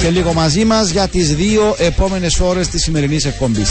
σε 0.02 0.10
λίγο 0.10 0.34
μαζί 0.34 0.66
μας 0.66 0.90
για 0.90 1.08
τις 1.08 1.36
δύο 1.36 1.76
επόμενες 1.78 2.40
ώρες 2.40 2.68
της 2.68 2.84
σημερινής 2.84 3.26
εκπομπής. 3.26 3.70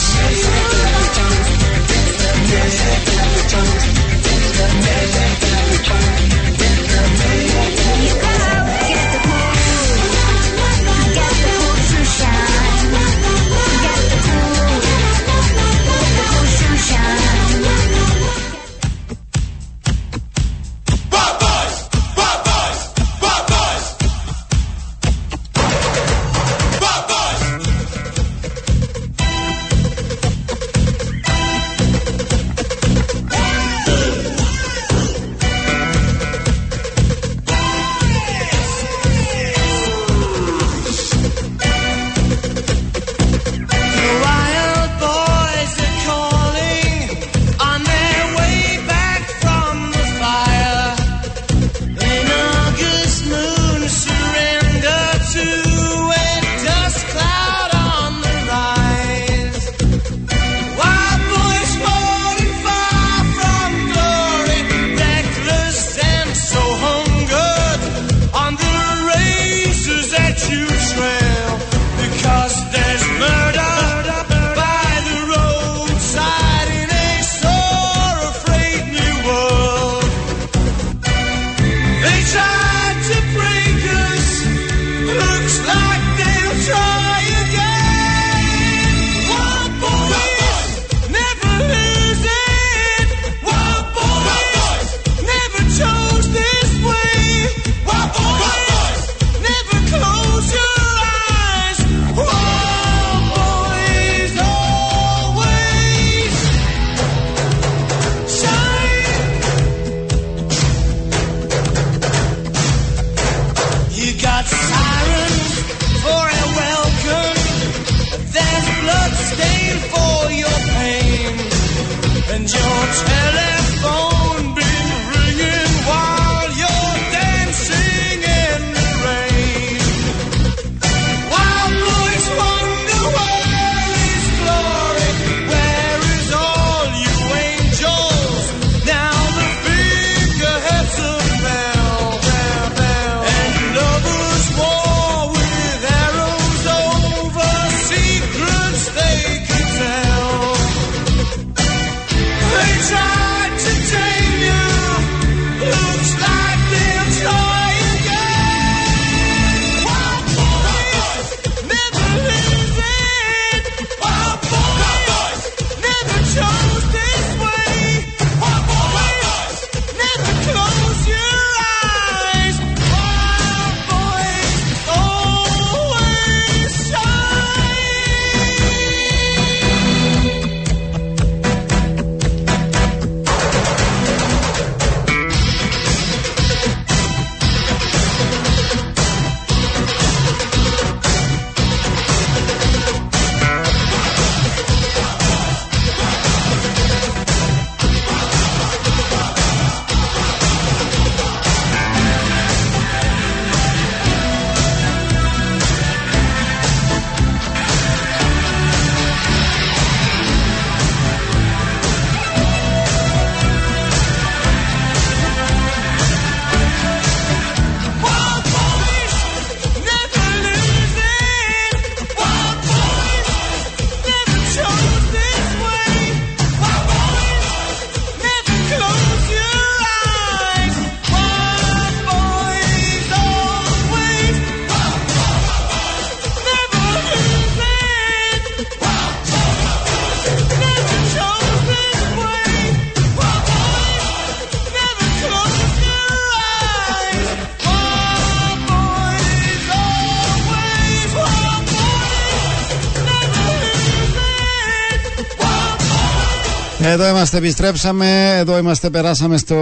Είμαστε, 257.28 257.46
επιστρέψαμε. 257.46 258.36
Εδώ 258.38 258.58
είμαστε, 258.58 258.90
περάσαμε 258.90 259.36
στο 259.36 259.56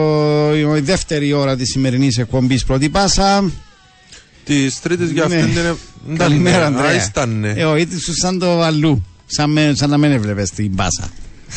η 0.76 0.80
δεύτερη 0.80 1.32
ώρα 1.32 1.56
της 1.56 1.70
σημερινής 1.70 2.18
εκπομπής 2.18 2.64
Πρώτη 2.64 2.88
Πάσα. 2.88 3.50
Της 4.44 4.80
τρίτης 4.80 5.10
για 5.10 5.24
Ναι. 5.28 5.34
αυτήν 5.36 5.52
την. 5.54 5.60
ήταν- 5.62 5.78
Καλημέρα, 6.16 6.58
ναι, 6.58 6.64
Ανδρέα. 6.76 6.90
Α, 7.00 7.04
ήταν, 7.08 7.38
ναι. 7.38 7.50
Ε, 7.56 7.64
ο 7.64 7.76
ήττη 7.76 8.00
σου 8.00 8.14
σαν 8.14 8.38
το 8.38 8.60
αλλού. 8.62 9.04
Σαν, 9.26 9.50
με, 9.50 9.72
σαν 9.76 9.90
να 9.90 9.96
μην 9.98 10.10
έβλεπες 10.10 10.50
την 10.50 10.74
πάσα. 10.74 11.08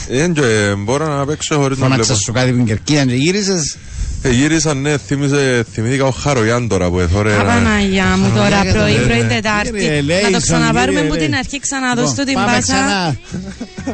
Ε, 0.10 0.28
και 0.28 0.74
μπορώ 0.78 1.18
να 1.18 1.26
παίξω 1.26 1.55
χωρίς 1.55 1.78
να 1.78 1.84
Φώναξα 1.84 2.03
βλέπω. 2.05 2.20
σου 2.22 2.32
κάτι 2.32 2.51
την 2.51 2.66
κερκίδα 2.66 3.05
και 3.05 3.14
γύρισες. 3.16 3.78
Ε, 4.22 4.30
γύρισα, 4.30 4.74
ναι, 4.74 4.98
θύμιζε, 4.98 5.66
θυμήθηκα 5.74 6.06
ο 6.06 6.10
Χαρογιάν 6.12 6.68
τώρα 6.68 6.90
που 6.90 7.00
εθώρε. 7.00 7.34
Απαναγιά 7.40 8.06
μου 8.18 8.32
τώρα, 8.36 8.50
Παναγιά 8.50 8.74
πρωί, 8.74 8.92
μου, 8.98 9.04
πρωί 9.06 9.22
ναι. 9.22 9.28
Τετάρτη. 9.28 9.72
Κύριε 9.72 10.02
Να 10.02 10.02
το 10.02 10.06
Λέισον, 10.24 10.42
ξαναπάρουμε 10.42 11.00
κύριε 11.00 11.10
που 11.10 11.14
την 11.16 11.20
Λέισον. 11.22 11.34
αρχή, 11.38 11.60
ξαναδώσ' 11.60 12.10
του 12.14 12.16
την 12.16 12.28
Λοιπόν, 12.28 12.44
πάμε 12.46 12.58
πάσα. 12.58 12.74
ξανά. 12.74 13.18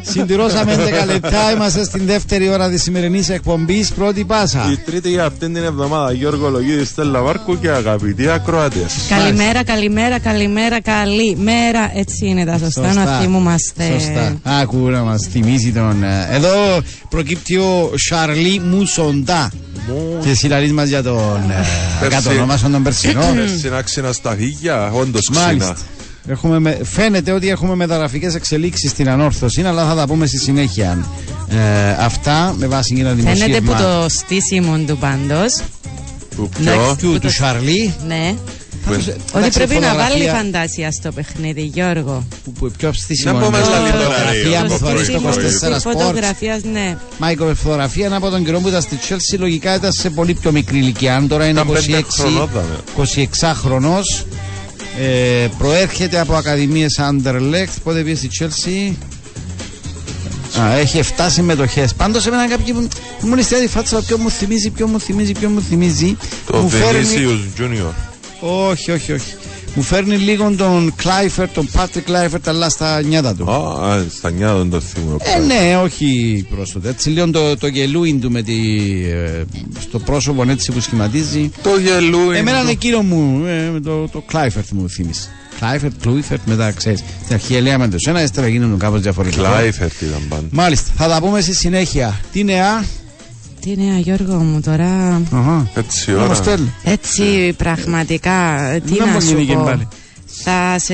Συντηρώσαμε 0.01 0.75
11 1.03 1.05
λεπτά. 1.05 1.51
Είμαστε 1.55 1.83
στην 1.83 2.05
δεύτερη 2.05 2.49
ώρα 2.49 2.69
της 2.69 2.81
σημερινής 2.83 3.29
εκπομπής 3.29 3.91
Πρώτη 3.91 4.23
Πάσα. 4.25 4.69
Η 4.71 4.77
τρίτη 4.77 5.09
για 5.09 5.25
αυτήν 5.25 5.53
την 5.53 5.63
εβδομάδα, 5.63 6.11
Γιώργο 6.11 6.49
Λογίδης, 6.49 6.87
Στέλλα 6.87 7.21
Βάρκου 7.21 7.59
και 7.59 7.69
αγαπητοί 7.69 8.29
ακροατές. 8.29 8.93
Καλημέρα, 9.09 9.63
καλημέρα, 9.63 10.19
καλημέρα, 10.19 10.81
καλημέρα. 10.81 11.91
Έτσι 11.95 12.25
είναι 12.27 12.45
τα 12.45 12.57
σωστά, 12.57 12.93
να 12.93 13.19
θυμούμαστε. 13.19 13.83
Σωστά. 13.93 14.37
Άκου 14.43 14.77
να 14.89 15.01
μας 15.03 15.27
θυμίζει 15.31 15.71
τον. 15.71 16.03
ε, 16.03 16.27
Εδώ 16.31 16.81
προκύπτει 17.09 17.55
ο 17.55 17.91
Σαρλί 17.95 18.59
Μουσοντά. 18.59 19.51
Και 20.23 20.33
συλλαλείς 20.33 20.71
μας 20.73 20.87
για 20.87 21.03
τον 21.03 21.41
ε, 21.49 21.65
Περσί. 21.99 22.15
κατονόμασον 22.15 22.71
τον 22.71 22.83
Περσινό. 22.83 23.23
Συνάξινα 23.59 24.11
στα 24.11 24.35
χίλια, 24.35 24.91
όντως 24.91 25.29
Μάλιστα. 25.33 25.73
ξύνα. 25.73 25.87
Έχουμε 26.27 26.59
με, 26.59 26.79
φαίνεται 26.83 27.31
ότι 27.31 27.49
έχουμε 27.49 27.75
μεταγραφικές 27.75 28.35
εξελίξεις 28.35 28.89
στην 28.91 29.09
ανόρθωση, 29.09 29.61
αλλά 29.61 29.87
θα 29.87 29.95
τα 29.95 30.07
πούμε 30.07 30.25
στη 30.25 30.37
συνέχεια. 30.37 31.05
Ε, 31.49 31.89
αυτά 31.99 32.55
με 32.57 32.67
βάση 32.67 32.95
ένα 32.99 33.11
δημοσίευμα 33.11 33.45
Φαίνεται 33.45 33.61
που 33.61 33.81
το 33.81 34.05
στήσιμο 34.09 34.77
του 34.77 34.97
πάντως. 34.97 35.61
Που 36.35 36.49
Εντάξει. 36.59 36.95
πιο. 36.95 37.11
του, 37.11 37.19
του 37.19 37.31
Σαρλί. 37.31 37.93
Ναι. 38.07 38.35
Που- 38.85 38.93
Ότι 38.93 39.37
Εντάξει, 39.37 39.57
πρέπει 39.57 39.73
να 39.73 39.87
φωτογραφία 39.87 40.31
βάλει 40.33 40.43
φαντασία 40.43 40.91
στο 40.91 41.11
παιχνίδι, 41.11 41.61
Γιώργο. 41.61 42.23
που, 42.43 42.51
που 42.51 42.71
πιο 42.77 42.93
στήσιμο 42.93 43.33
Να 43.39 43.45
πούμε 43.45 43.57
είναι. 43.57 43.65
στα 43.65 43.79
λιτοράρια, 43.79 44.07
Φωτογραφία 44.07 44.59
από 44.61 44.73
που 44.73 44.79
πρωί, 44.79 44.91
θωρείς 44.91 45.07
στο 45.07 45.19
πρωί. 45.19 45.33
24 45.33 45.77
Sports. 45.77 45.81
Φωτογραφίας, 45.91 46.63
ναι. 46.63 46.97
Μάικο, 47.17 47.49
η 47.49 47.53
φωτογραφία 47.53 48.05
είναι 48.05 48.15
από 48.15 48.29
τον 48.29 48.45
καιρό 48.45 48.59
που 48.59 48.67
ήταν 48.67 48.81
στη 48.81 48.97
Chelsea. 49.09 49.39
Λογικά 49.39 49.75
ήταν 49.75 49.91
σε 49.91 50.09
πολύ 50.09 50.33
πιο 50.33 50.51
μικρή 50.51 50.77
ηλικία. 50.77 51.15
Αν 51.15 51.27
τώρα 51.27 51.43
είναι 51.47 51.59
Ήταν 51.61 51.73
πέντε 51.73 51.97
26, 51.97 52.03
χρονών, 52.09 52.49
δαμε. 52.53 52.75
26 53.41 53.53
χρονό. 53.53 53.99
Ε, 54.99 55.47
προέρχεται 55.57 56.19
από 56.19 56.33
ακαδημίες 56.35 56.99
Anderlecht. 56.99 57.73
Πότε 57.83 58.01
πήγε 58.01 58.15
στη 58.15 58.29
Chelsea; 58.39 58.93
Α, 60.61 60.73
έχει 60.77 60.97
7 60.97 61.29
συμμετοχές. 61.29 61.93
Πάντως, 61.93 62.25
εμένα 62.27 62.47
κάποιοι 62.47 62.73
που 62.73 62.87
που 63.19 63.27
μου 63.27 63.35
ληστεί 63.35 63.61
τη 63.61 63.67
φάτσα, 63.67 64.01
ποιο 64.01 64.17
μου 64.17 64.29
θυμίζει, 64.29 64.69
ποιο 64.69 64.87
μου 64.87 64.99
θυμίζει, 64.99 65.31
ποιο 65.31 65.49
μου 65.49 65.61
θυμίζει. 65.69 66.17
Το 66.51 66.57
μου 66.57 66.69
Vinicius 66.71 67.61
Junior. 67.61 67.93
Όχι, 68.45 68.91
όχι, 68.91 69.11
όχι. 69.11 69.33
Μου 69.75 69.81
φέρνει 69.81 70.17
λίγο 70.17 70.51
τον 70.57 70.93
Κλάιφερ, 70.95 71.49
τον 71.49 71.69
Πάτρικ 71.71 72.05
Κλάιφερ, 72.05 72.39
αλλά 72.45 72.69
στα 72.69 73.01
νιάτα 73.01 73.35
του. 73.35 73.51
Α, 73.51 73.89
α, 73.89 74.03
στα 74.17 74.29
νιάτα 74.29 74.57
δεν 74.57 74.69
το 74.69 74.79
θυμούμαι. 74.79 75.17
Ε, 75.19 75.39
ναι, 75.39 75.77
όχι 75.77 76.45
πρόσφατα. 76.55 76.89
Έτσι 76.89 77.09
λίγο 77.09 77.29
το, 77.29 77.57
το 77.57 77.67
γελούιν 77.67 78.21
του 78.21 78.31
με 78.31 78.41
τη, 78.41 78.53
ε, 79.05 79.43
στο 79.79 79.99
πρόσωπο 79.99 80.43
έτσι 80.49 80.71
που 80.71 80.79
σχηματίζει. 80.79 81.51
Το 81.63 81.77
γελούι. 81.77 82.37
Εμένα 82.37 82.59
είναι 82.59 82.71
εκείνο 82.71 83.01
μου, 83.01 83.45
ε, 83.45 83.69
με 83.73 83.79
το, 83.79 84.07
το 84.07 84.23
Κλάιφερτ 84.27 84.69
μου 84.71 84.89
θύμισε. 84.89 85.29
Κλάιφερτ, 85.59 85.93
Κλούιφερτ, 86.01 86.41
μετά 86.45 86.71
ξέρεις. 86.71 87.03
Στην 87.23 87.33
αρχή 87.35 87.61
λέμε 87.61 87.87
το 87.87 87.97
ένα, 88.07 88.23
ύστερα 88.23 88.47
γίνονται 88.47 88.77
κάπως 88.77 89.01
διαφορετικό. 89.01 89.43
Κλάιφερτ 89.43 90.01
ήταν 90.01 90.21
πάντα. 90.29 90.45
Μάλιστα, 90.49 90.91
θα 90.95 91.07
τα 91.07 91.19
πούμε 91.19 91.41
στη 91.41 91.55
συνέχεια. 91.55 92.19
Τι 92.31 92.43
νεά. 92.43 92.85
Τι 93.65 93.75
νέα, 93.77 93.97
Γιώργο 93.97 94.35
μου 94.35 94.59
τώρα. 94.61 95.21
Αχα. 95.33 95.67
Έτσι 95.75 96.11
Να 96.11 96.17
ώρα. 96.17 96.27
μας 96.27 96.37
στέλνει. 96.37 96.73
Έτσι, 96.83 97.53
πραγματικά, 97.57 98.59
τι 98.85 98.93
Να 98.99 99.05
να 99.05 99.11
μου 99.11 99.21
σου 99.21 99.27
γίνει 99.27 99.45
και 99.45 99.53
πω. 99.53 99.63
πάλι. 99.63 99.87
Θα 100.43 100.79
σε 100.79 100.93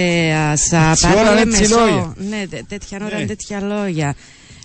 ας, 0.51 0.61
σα 0.69 0.89
Έτσι 0.91 1.07
πάρω 1.07 1.19
ώρα, 1.19 1.33
με 1.33 1.41
έτσι 1.41 1.61
μεσό. 1.61 1.79
λόγια. 1.79 2.13
Ναι, 2.29 2.45
τε- 2.49 2.63
τέτοια 2.67 2.97
ώρα, 3.05 3.17
Ναι. 3.19 3.25
τέτοια 3.25 3.61
λόγια. 3.61 4.15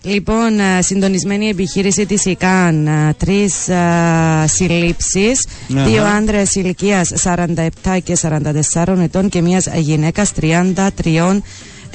Λοιπόν, 0.02 0.60
α, 0.60 0.82
συντονισμένη 0.82 1.48
επιχείρηση 1.48 2.06
της 2.06 2.24
ΙΚΑΝ, 2.24 2.88
α, 2.88 3.14
τρεις 3.14 3.68
α, 3.68 4.46
συλλήψεις, 4.46 5.46
Αχα. 5.76 5.84
δύο 5.84 6.04
άντρες 6.04 6.54
ηλικίας 6.54 7.12
47 7.16 7.98
και 8.04 8.14
44 8.16 9.00
ετών 9.02 9.28
και 9.28 9.40
μιας 9.42 9.66
γυναίκας 9.76 10.32
33 10.32 11.42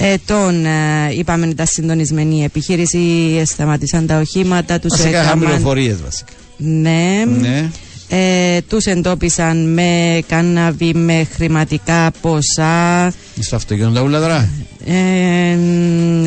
ετών. 0.02 0.66
Α, 0.66 1.10
Είπαμε 1.18 1.42
ότι 1.44 1.52
ήταν 1.52 1.66
συντονισμένη 1.66 2.36
η 2.40 2.42
επιχείρηση, 2.42 2.98
σταματήσαν 3.46 4.06
τα 4.06 4.18
οχήματα, 4.18 4.78
τους 4.78 4.90
Βασικά 4.90 5.08
είχαμε 5.08 5.22
έκαναν... 5.30 5.38
πληροφορίες 5.48 6.02
βασικά. 6.02 6.32
Ναι. 6.56 7.24
Ναι. 7.40 7.70
Ε, 8.08 8.60
τους 8.68 8.84
εντόπισαν 8.84 9.72
με 9.72 10.20
κάναβι, 10.28 10.94
με 10.94 11.26
χρηματικά 11.34 12.10
ποσά. 12.20 13.12
Στο 13.40 13.56
αυτοκίνητο 13.56 13.92
τα 13.94 14.02
ούλα 14.02 14.20
τώρα. 14.20 14.48
Ε, 14.86 15.56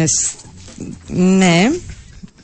σ- 0.05 0.33
ναι, 1.07 1.71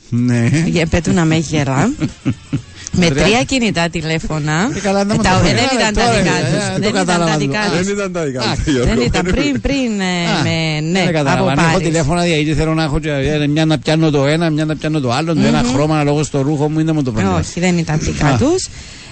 Ναι. 0.08 0.48
για 0.66 0.86
πέτου 0.86 1.12
να 1.12 1.24
με 1.24 1.36
γερά. 1.36 1.92
με 2.92 3.06
Ωραία. 3.06 3.24
τρία 3.24 3.42
κινητά 3.42 3.88
τηλέφωνα. 3.88 4.70
Ε, 4.76 4.80
καλά, 4.80 5.04
να 5.04 5.12
Ε, 5.12 5.16
μου 5.16 5.22
τα- 5.22 5.30
το 5.30 5.36
ε, 5.36 5.42
πεις. 5.42 5.60
δεν 5.60 5.68
Ε, 5.70 5.74
ήταν 5.80 5.94
τα 5.94 6.00
τώρα, 6.00 6.16
δικά 6.22 6.34
ε, 6.36 6.42
τους. 6.50 6.64
ε, 6.64 6.72
το 6.74 6.80
Δεν 6.80 6.88
ήταν 6.88 6.92
κατάλαβα 6.92 7.30
τα 7.30 7.32
το. 7.32 7.38
δικά 7.38 7.60
Δεν 7.60 7.70
τους. 7.78 7.86
Δεν 7.86 7.94
ήταν 7.96 8.12
τα 8.12 8.22
δικά 8.24 8.40
Α, 8.40 8.54
τους, 8.54 8.72
Γιώργο. 8.72 8.94
Δεν 8.94 9.00
ήταν 9.10 9.22
πριν, 9.34 9.60
πριν, 9.66 9.90
ε, 10.00 10.12
Α, 10.32 10.42
με, 10.46 10.56
ναι, 10.80 10.98
δεν 10.98 11.02
από 11.08 11.12
κατάλαβα. 11.18 11.50
Αν 11.52 11.58
έχω 11.58 11.70
Πάρις. 11.72 11.86
τηλέφωνα 11.86 12.26
γιατί 12.26 12.54
θέλω 12.54 12.74
να 12.74 12.82
έχω 12.82 12.98
και, 12.98 13.10
ε, 13.10 13.46
μια 13.46 13.64
να 13.64 13.78
πιάνω 13.78 14.10
το 14.10 14.26
ένα, 14.26 14.50
μια 14.50 14.64
να 14.64 14.76
πιάνω 14.76 15.00
το 15.00 15.10
άλλο, 15.12 15.34
το 15.34 15.40
ένα 15.46 15.62
χρώμα 15.72 16.02
λόγω 16.04 16.22
στο 16.22 16.40
ρούχο 16.42 16.68
μου 16.70 16.78
είναι 16.78 16.92
μου 16.92 17.02
το 17.02 17.10
πρόβλημα. 17.12 17.38
Όχι, 17.38 17.60
δεν 17.60 17.78
ήταν 17.78 17.98
δικά 17.98 18.26
Α. 18.26 18.36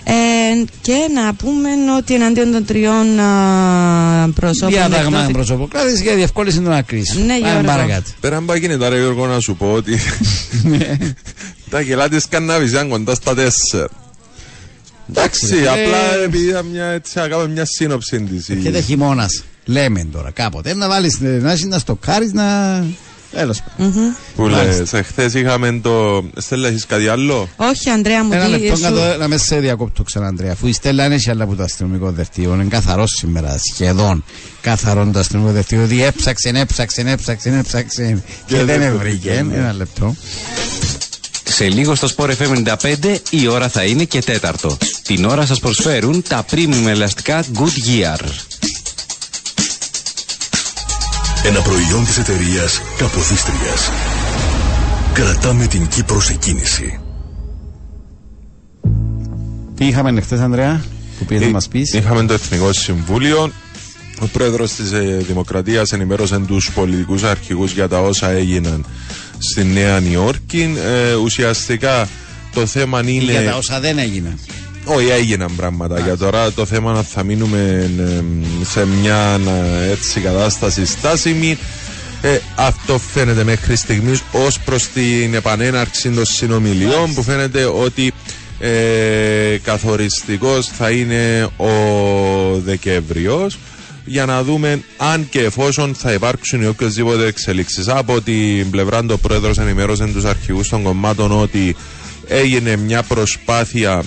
τους. 0.05 0.15
Ε, 0.15 0.65
και 0.81 0.97
να 1.15 1.35
πούμε 1.35 1.69
ότι 1.99 2.15
εναντίον 2.15 2.53
των 2.53 2.65
τριών 2.65 3.19
α, 3.21 4.31
προσώπων 4.35 4.71
Διάταγμα 4.71 5.07
εκδόθη- 5.07 5.33
προσωποκράτηση 5.33 6.03
και 6.03 6.15
διευκόλυνση 6.15 6.61
των 6.61 6.73
ακρίσεων. 6.73 7.27
Ναι, 7.27 7.39
Πάμε 7.39 7.51
Γιώργο. 7.51 7.67
παρακάτω. 7.67 8.11
Πέραν 8.21 8.45
πάει 8.45 8.59
γίνεται 8.59 8.89
ρε 8.89 8.99
Γιώργο 8.99 9.27
να 9.27 9.41
σου 9.41 9.57
πω 9.57 9.73
ότι 9.73 9.99
τα 11.71 11.83
κελά 11.83 12.09
της 12.09 12.27
κάναβης 12.29 12.71
ήταν 12.71 12.89
κοντάς 12.89 13.17
στα 13.17 13.35
τέσσερα. 13.35 13.89
Εντάξει, 15.11 15.55
ρε. 15.61 15.69
απλά 15.69 16.23
επειδή 16.25 16.49
ήταν 16.49 16.67
μια, 16.67 16.85
έτσι, 16.85 17.19
να 17.19 17.29
κάνουμε 17.29 17.49
μια 17.49 17.65
σύνοψη 17.65 18.21
της. 18.21 18.49
η- 18.49 18.57
Και 18.57 18.71
δεν 18.71 18.83
χειμώνας. 18.83 19.45
Λέμε 19.65 20.05
τώρα 20.13 20.31
κάποτε. 20.31 20.75
Να 20.75 20.89
βάλεις 20.89 21.21
να, 21.21 21.57
να 21.67 21.79
στοκάρεις 21.79 22.33
να. 22.33 22.85
Τέλο 23.31 23.55
πάντων. 23.77 24.17
Που 24.37 24.47
λες, 24.49 24.93
εχθές 24.93 25.35
είχαμε 25.35 25.81
το... 25.83 26.25
Στέλλα, 26.37 26.69
έχεις 26.69 26.87
κάτι 26.87 27.09
άλλο; 27.09 27.49
Όχι, 27.57 27.91
Ανδρέα 27.91 28.25
μου, 28.25 28.33
Ένα 28.33 28.45
τι 28.45 28.51
λεπτό 28.51 28.77
σου- 28.77 28.83
να, 28.83 28.91
το, 28.91 29.17
να 29.19 29.29
με 29.29 29.37
σε 29.37 29.59
διακόπτω 29.59 30.03
ξανά, 30.03 30.27
Αντρέα. 30.27 30.53
Αφού 30.53 30.67
η 30.67 30.73
Στέλλα 30.73 31.05
είναι 31.05 31.17
και 31.17 31.31
άλλα 31.31 31.45
από 31.45 31.55
το 31.55 31.63
αστυνομικό 31.63 32.11
δευτείο. 32.11 32.55
Είναι 32.55 32.65
καθαρός 32.65 33.11
σήμερα, 33.19 33.57
σχεδόν 33.73 34.25
καθαρό 34.61 35.11
το 35.13 35.19
αστυνομικό 35.19 35.53
δευτείο. 35.53 35.83
Ότι 35.83 36.05
έψαξε, 36.05 36.49
έψαξε, 36.55 37.01
έψαξε, 37.07 37.49
έψαξε. 37.59 38.23
Και, 38.47 38.57
Και 38.57 38.65
δεν 38.65 38.81
δεν 38.81 38.93
το 38.93 38.99
βρήκε. 38.99 39.29
βρήκε, 39.31 39.43
ναι. 39.43 39.55
Ένα 39.57 39.73
λεπτό. 39.73 40.15
Σε 41.45 41.69
λίγο 41.69 41.95
στο 41.95 42.09
Sport 42.17 42.31
FM 42.39 42.75
95 42.83 43.17
η 43.31 43.47
ώρα 43.47 43.69
θα 43.69 43.85
είναι 43.85 44.05
και 44.05 44.19
τέταρτο. 44.21 44.77
Την 45.03 45.25
ώρα 45.25 45.47
σας 45.47 45.59
προσφέρουν 45.59 46.23
τα 46.29 46.45
premium 46.51 46.87
ελαστικά 46.87 47.45
Goodyear. 47.55 48.19
Ένα 51.45 51.61
προϊόν 51.61 52.05
της 52.05 52.19
εταιρείας 52.19 52.81
Καποδίστριας. 52.99 53.91
Κρατάμε 55.13 55.67
την 55.67 55.87
Κύπρο 55.87 56.21
σε 56.21 56.35
κίνηση. 56.35 57.01
Τι 59.75 59.87
είχαμε 59.87 60.21
χθες, 60.21 60.41
Ανδρέα, 60.41 60.85
που 61.19 61.25
πήγες 61.25 61.43
να 61.43 61.49
Ε, 61.49 61.53
μας 61.53 61.69
πεις; 61.69 61.93
Είχαμε 61.93 62.27
το 62.27 62.33
Εθνικό 62.33 62.73
Συμβούλιο. 62.73 63.53
Ο 64.21 64.27
πρόεδρος 64.27 64.73
της 64.73 64.91
Δημοκρατίας 65.27 65.93
ενημέρωσε 65.93 66.39
τους 66.39 66.71
πολιτικούς 66.75 67.23
αρχηγούς 67.23 67.73
για 67.73 67.89
τα 67.89 68.01
όσα 68.01 68.31
έγιναν 68.31 68.85
στη 69.39 69.65
Νέα 69.65 70.01
Νιόρκη. 70.01 70.75
Ε, 70.85 71.15
ουσιαστικά 71.15 72.09
το 72.55 72.67
θέμα 72.67 73.01
είναι. 73.01 73.33
Για 73.33 73.45
τα 73.45 73.57
όσα 73.57 73.81
δεν 73.81 73.99
έγιναν. 73.99 74.39
Όχι, 74.93 75.09
έγιναν 75.09 75.53
πράγματα. 75.57 76.01
Για 76.01 76.17
τώρα 76.17 76.53
το 76.53 76.67
θέμα 76.67 76.93
να 76.93 77.03
θα 77.03 77.23
μείνουμε 77.25 77.91
ε, 77.99 78.23
σε 78.65 78.87
μια 78.87 79.41
ε, 79.85 79.91
έτσι 79.91 80.21
κατάσταση 80.21 80.87
στάσιμη. 80.87 81.59
Ε, 82.23 82.39
αυτό 82.55 82.99
φαίνεται 82.99 83.45
μέχρι 83.45 83.77
στιγμής 83.77 84.23
ως 84.33 84.59
προς 84.61 84.87
την 84.89 85.35
επανέναρξη 85.35 86.11
των 86.11 86.25
συνομιλιών 86.25 87.15
που 87.15 87.23
φαίνεται 87.23 87.65
ότι 87.65 88.13
ε, 88.59 89.59
καθοριστικός 89.63 90.67
θα 90.67 90.91
είναι 90.91 91.49
ο 91.57 91.71
Δεκέμβριος 92.65 93.59
για 94.05 94.25
να 94.27 94.43
δούμε 94.43 94.83
αν 94.97 95.29
και 95.29 95.41
εφόσον 95.41 95.95
θα 95.95 96.13
υπάρξουν 96.13 96.63
οι 96.63 96.67
οποιοδήποτε 96.67 97.27
εξελίξεις. 97.27 97.89
Από 97.89 98.21
την 98.21 98.71
πλευρά 98.71 99.05
του 99.05 99.19
πρόεδρος 99.21 99.59
ενημέρωσε 99.59 100.07
τους 100.07 100.25
αρχηγούς 100.25 100.69
των 100.69 100.83
κομμάτων 100.83 101.41
ότι 101.41 101.77
έγινε 102.29 102.77
μια 102.77 103.03
προσπάθεια 103.03 104.03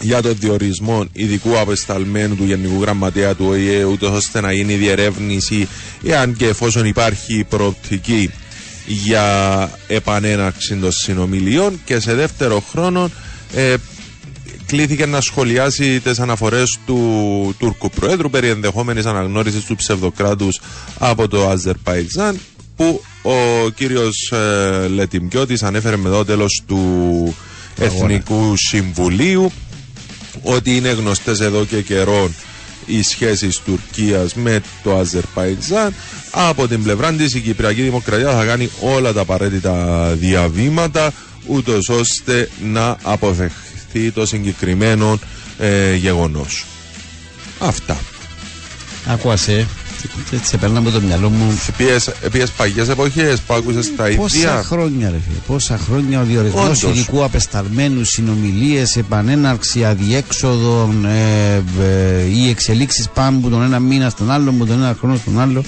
για 0.00 0.22
τον 0.22 0.36
διορισμό 0.38 1.04
ειδικού 1.12 1.58
απεσταλμένου 1.58 2.36
του 2.36 2.44
Γενικού 2.44 2.80
Γραμματέα 2.80 3.34
του 3.34 3.44
ΟΗΕ, 3.48 3.84
ούτως 3.84 4.10
ώστε 4.16 4.40
να 4.40 4.52
γίνει 4.52 4.74
διερεύνηση, 4.74 5.68
εάν 6.04 6.34
και 6.36 6.46
εφόσον 6.46 6.86
υπάρχει 6.86 7.44
προοπτική 7.48 8.30
για 8.86 9.70
επανέναρξη 9.88 10.76
των 10.76 10.92
συνομιλιών. 10.92 11.80
Και 11.84 12.00
σε 12.00 12.14
δεύτερο 12.14 12.64
χρόνο 12.70 13.10
ε, 13.54 13.74
κλήθηκε 14.66 15.06
να 15.06 15.20
σχολιάσει 15.20 16.00
τις 16.00 16.18
αναφορές 16.20 16.78
του 16.86 17.54
Τούρκου 17.58 17.90
Προέδρου 17.90 18.30
περί 18.30 18.48
ενδεχόμενης 18.48 19.04
αναγνώρισης 19.06 19.64
του 19.64 19.76
ψευδοκράτους 19.76 20.60
από 20.98 21.28
το 21.28 21.48
Αζερπαϊτζάν 21.48 22.38
που 22.76 23.02
ο 23.22 23.68
κύριος 23.70 24.32
ε, 24.32 24.88
Λετιμκιώτης 24.88 25.62
ανέφερε 25.62 25.96
με 25.96 26.08
το 26.08 26.24
τέλος 26.24 26.62
του 26.66 27.34
Εθνικού 27.78 28.56
Συμβουλίου 28.56 29.52
ότι 30.42 30.76
είναι 30.76 30.90
γνωστές 30.90 31.40
εδώ 31.40 31.64
και 31.64 31.80
καιρό 31.82 32.30
οι 32.86 33.02
σχέσεις 33.02 33.60
Τουρκίας 33.64 34.34
με 34.34 34.60
το 34.82 34.96
Αζερπαϊτζάν 34.98 35.94
από 36.30 36.68
την 36.68 36.82
πλευρά 36.82 37.12
της 37.12 37.34
η 37.34 37.40
Κυπριακή 37.40 37.82
Δημοκρατία 37.82 38.32
θα 38.32 38.44
κάνει 38.44 38.70
όλα 38.80 39.12
τα 39.12 39.20
απαραίτητα 39.20 40.06
διαβήματα 40.18 41.12
ούτως 41.46 41.88
ώστε 41.88 42.48
να 42.72 42.96
αποφευχθεί 43.02 44.10
το 44.14 44.26
συγκεκριμένο 44.26 45.18
ε, 45.58 45.94
γεγονός. 45.94 46.64
Αυτά. 47.58 47.96
Ακούασε 49.06 49.66
έτσι 50.32 50.48
σε 50.48 50.56
περνά 50.56 50.78
από 50.78 50.90
το 50.90 51.00
μυαλό 51.00 51.28
μου. 51.28 51.58
Πήγες 52.30 52.50
παγιές 52.56 52.88
εποχές 52.88 53.40
που 53.40 53.54
άκουσες 53.54 53.94
τα 53.96 54.08
ίδια. 54.08 54.20
Πόσα 54.20 54.62
χρόνια 54.64 55.10
ρε 55.10 55.16
φίλε, 55.26 55.38
πόσα 55.46 55.78
χρόνια 55.78 56.20
ο 56.20 56.24
διορισμός 56.24 56.82
ειδικού 56.82 57.24
απεσταλμένους, 57.24 58.08
συνομιλίες, 58.08 58.96
επανέναρξη 58.96 59.84
αδιέξοδων 59.84 61.04
ε, 61.04 61.62
ε, 61.80 62.22
ή 62.44 62.48
εξελίξεις 62.48 63.08
πάνω 63.14 63.38
από 63.38 63.48
τον 63.48 63.62
ένα 63.62 63.78
μήνα 63.78 64.10
στον 64.10 64.30
άλλο, 64.30 64.50
από 64.50 64.66
τον 64.66 64.76
ένα 64.82 64.96
χρόνο 64.98 65.16
στον 65.16 65.40
άλλο. 65.40 65.64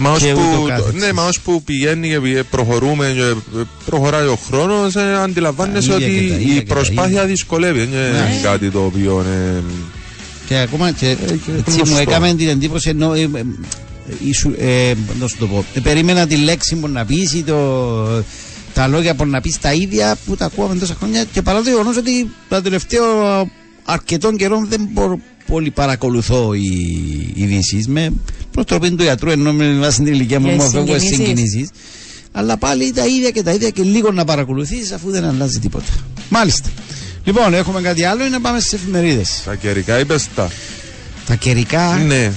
Μα 0.00 0.10
ως 0.10 0.22
που, 0.22 0.68
ναι, 0.92 1.12
μα 1.12 1.24
ως 1.26 1.40
που 1.40 1.62
πηγαίνει 1.62 2.08
και 2.08 2.44
προχωρούμε 2.50 3.12
και 3.16 3.54
προχωράει 3.84 4.26
ο 4.26 4.38
χρόνος 4.46 4.96
ε, 4.96 5.14
αντιλαμβάνεσαι 5.22 5.92
ότι 5.92 6.10
η 6.56 6.62
προσπάθεια 6.62 7.24
δυσκολεύει. 7.24 7.82
Είναι 7.82 8.10
ναι. 8.10 8.40
κάτι 8.42 8.70
το 8.70 8.84
οποίο... 8.84 9.20
Ε, 9.20 9.62
και 10.48 10.56
ακόμα 10.56 10.92
και, 10.92 11.16
έτσι 11.58 11.82
μου 11.90 11.96
έκαμε 11.96 12.34
την 12.34 12.48
εντύπωση 12.48 12.88
ενώ 12.88 13.12
ε, 13.14 13.30
ε, 14.58 14.94
να 15.20 15.26
σου 15.26 15.36
το 15.38 15.46
πω, 15.46 15.64
ε, 15.74 15.80
περίμενα 15.80 16.26
τη 16.26 16.36
λέξη 16.36 16.74
μου 16.74 16.88
να 16.88 17.04
πεις 17.04 17.32
ή 17.32 17.42
το, 17.42 18.22
τα 18.74 18.86
λόγια 18.86 19.14
που 19.14 19.26
να 19.26 19.40
πεις 19.40 19.58
τα 19.60 19.72
ίδια 19.72 20.16
που 20.26 20.36
τα 20.36 20.44
ακούαμε 20.44 20.74
τόσα 20.74 20.94
χρόνια 20.94 21.24
και 21.24 21.42
παρά 21.42 21.62
το 21.62 21.70
γεγονός 21.70 21.96
ότι 21.96 22.30
τα 22.48 22.62
τελευταία 22.62 23.00
αρκετών 23.84 24.36
καιρών 24.36 24.66
δεν 24.68 24.88
μπορώ 24.92 25.20
πολύ 25.46 25.70
παρακολουθώ 25.70 26.54
οι 26.54 27.32
ειδήσεις. 27.34 27.88
Με 27.88 28.12
προστροπή 28.50 28.90
του 28.90 29.02
ιατρού 29.02 29.30
ενώ 29.30 29.52
με 29.52 29.72
βάση 29.72 30.02
την 30.02 30.12
ηλικία 30.12 30.40
μου 30.40 30.50
μου 30.50 30.70
φεύγω 30.70 30.98
συγκινήσεις. 30.98 31.68
Αλλά 32.32 32.56
πάλι 32.56 32.92
τα 32.92 33.06
ίδια 33.06 33.30
και 33.30 33.42
τα 33.42 33.52
ίδια 33.52 33.70
και 33.70 33.82
λίγο 33.82 34.12
να 34.12 34.24
παρακολουθείς 34.24 34.92
αφού 34.92 35.10
δεν 35.10 35.24
αλλάζει 35.24 35.58
τίποτα. 35.58 35.92
Μάλιστα 36.28 36.68
Λοιπόν, 37.28 37.54
έχουμε 37.54 37.80
κάτι 37.80 38.04
άλλο 38.04 38.24
ή 38.24 38.28
να 38.28 38.40
πάμε 38.40 38.60
στις 38.60 38.72
εφημερίδες; 38.72 39.42
Τα 39.44 39.54
καιρικά 39.54 39.98
είπες 39.98 40.28
τα. 40.34 40.48
Τα 41.26 41.34
καιρικά; 41.34 41.96
Ναι. 42.06 42.32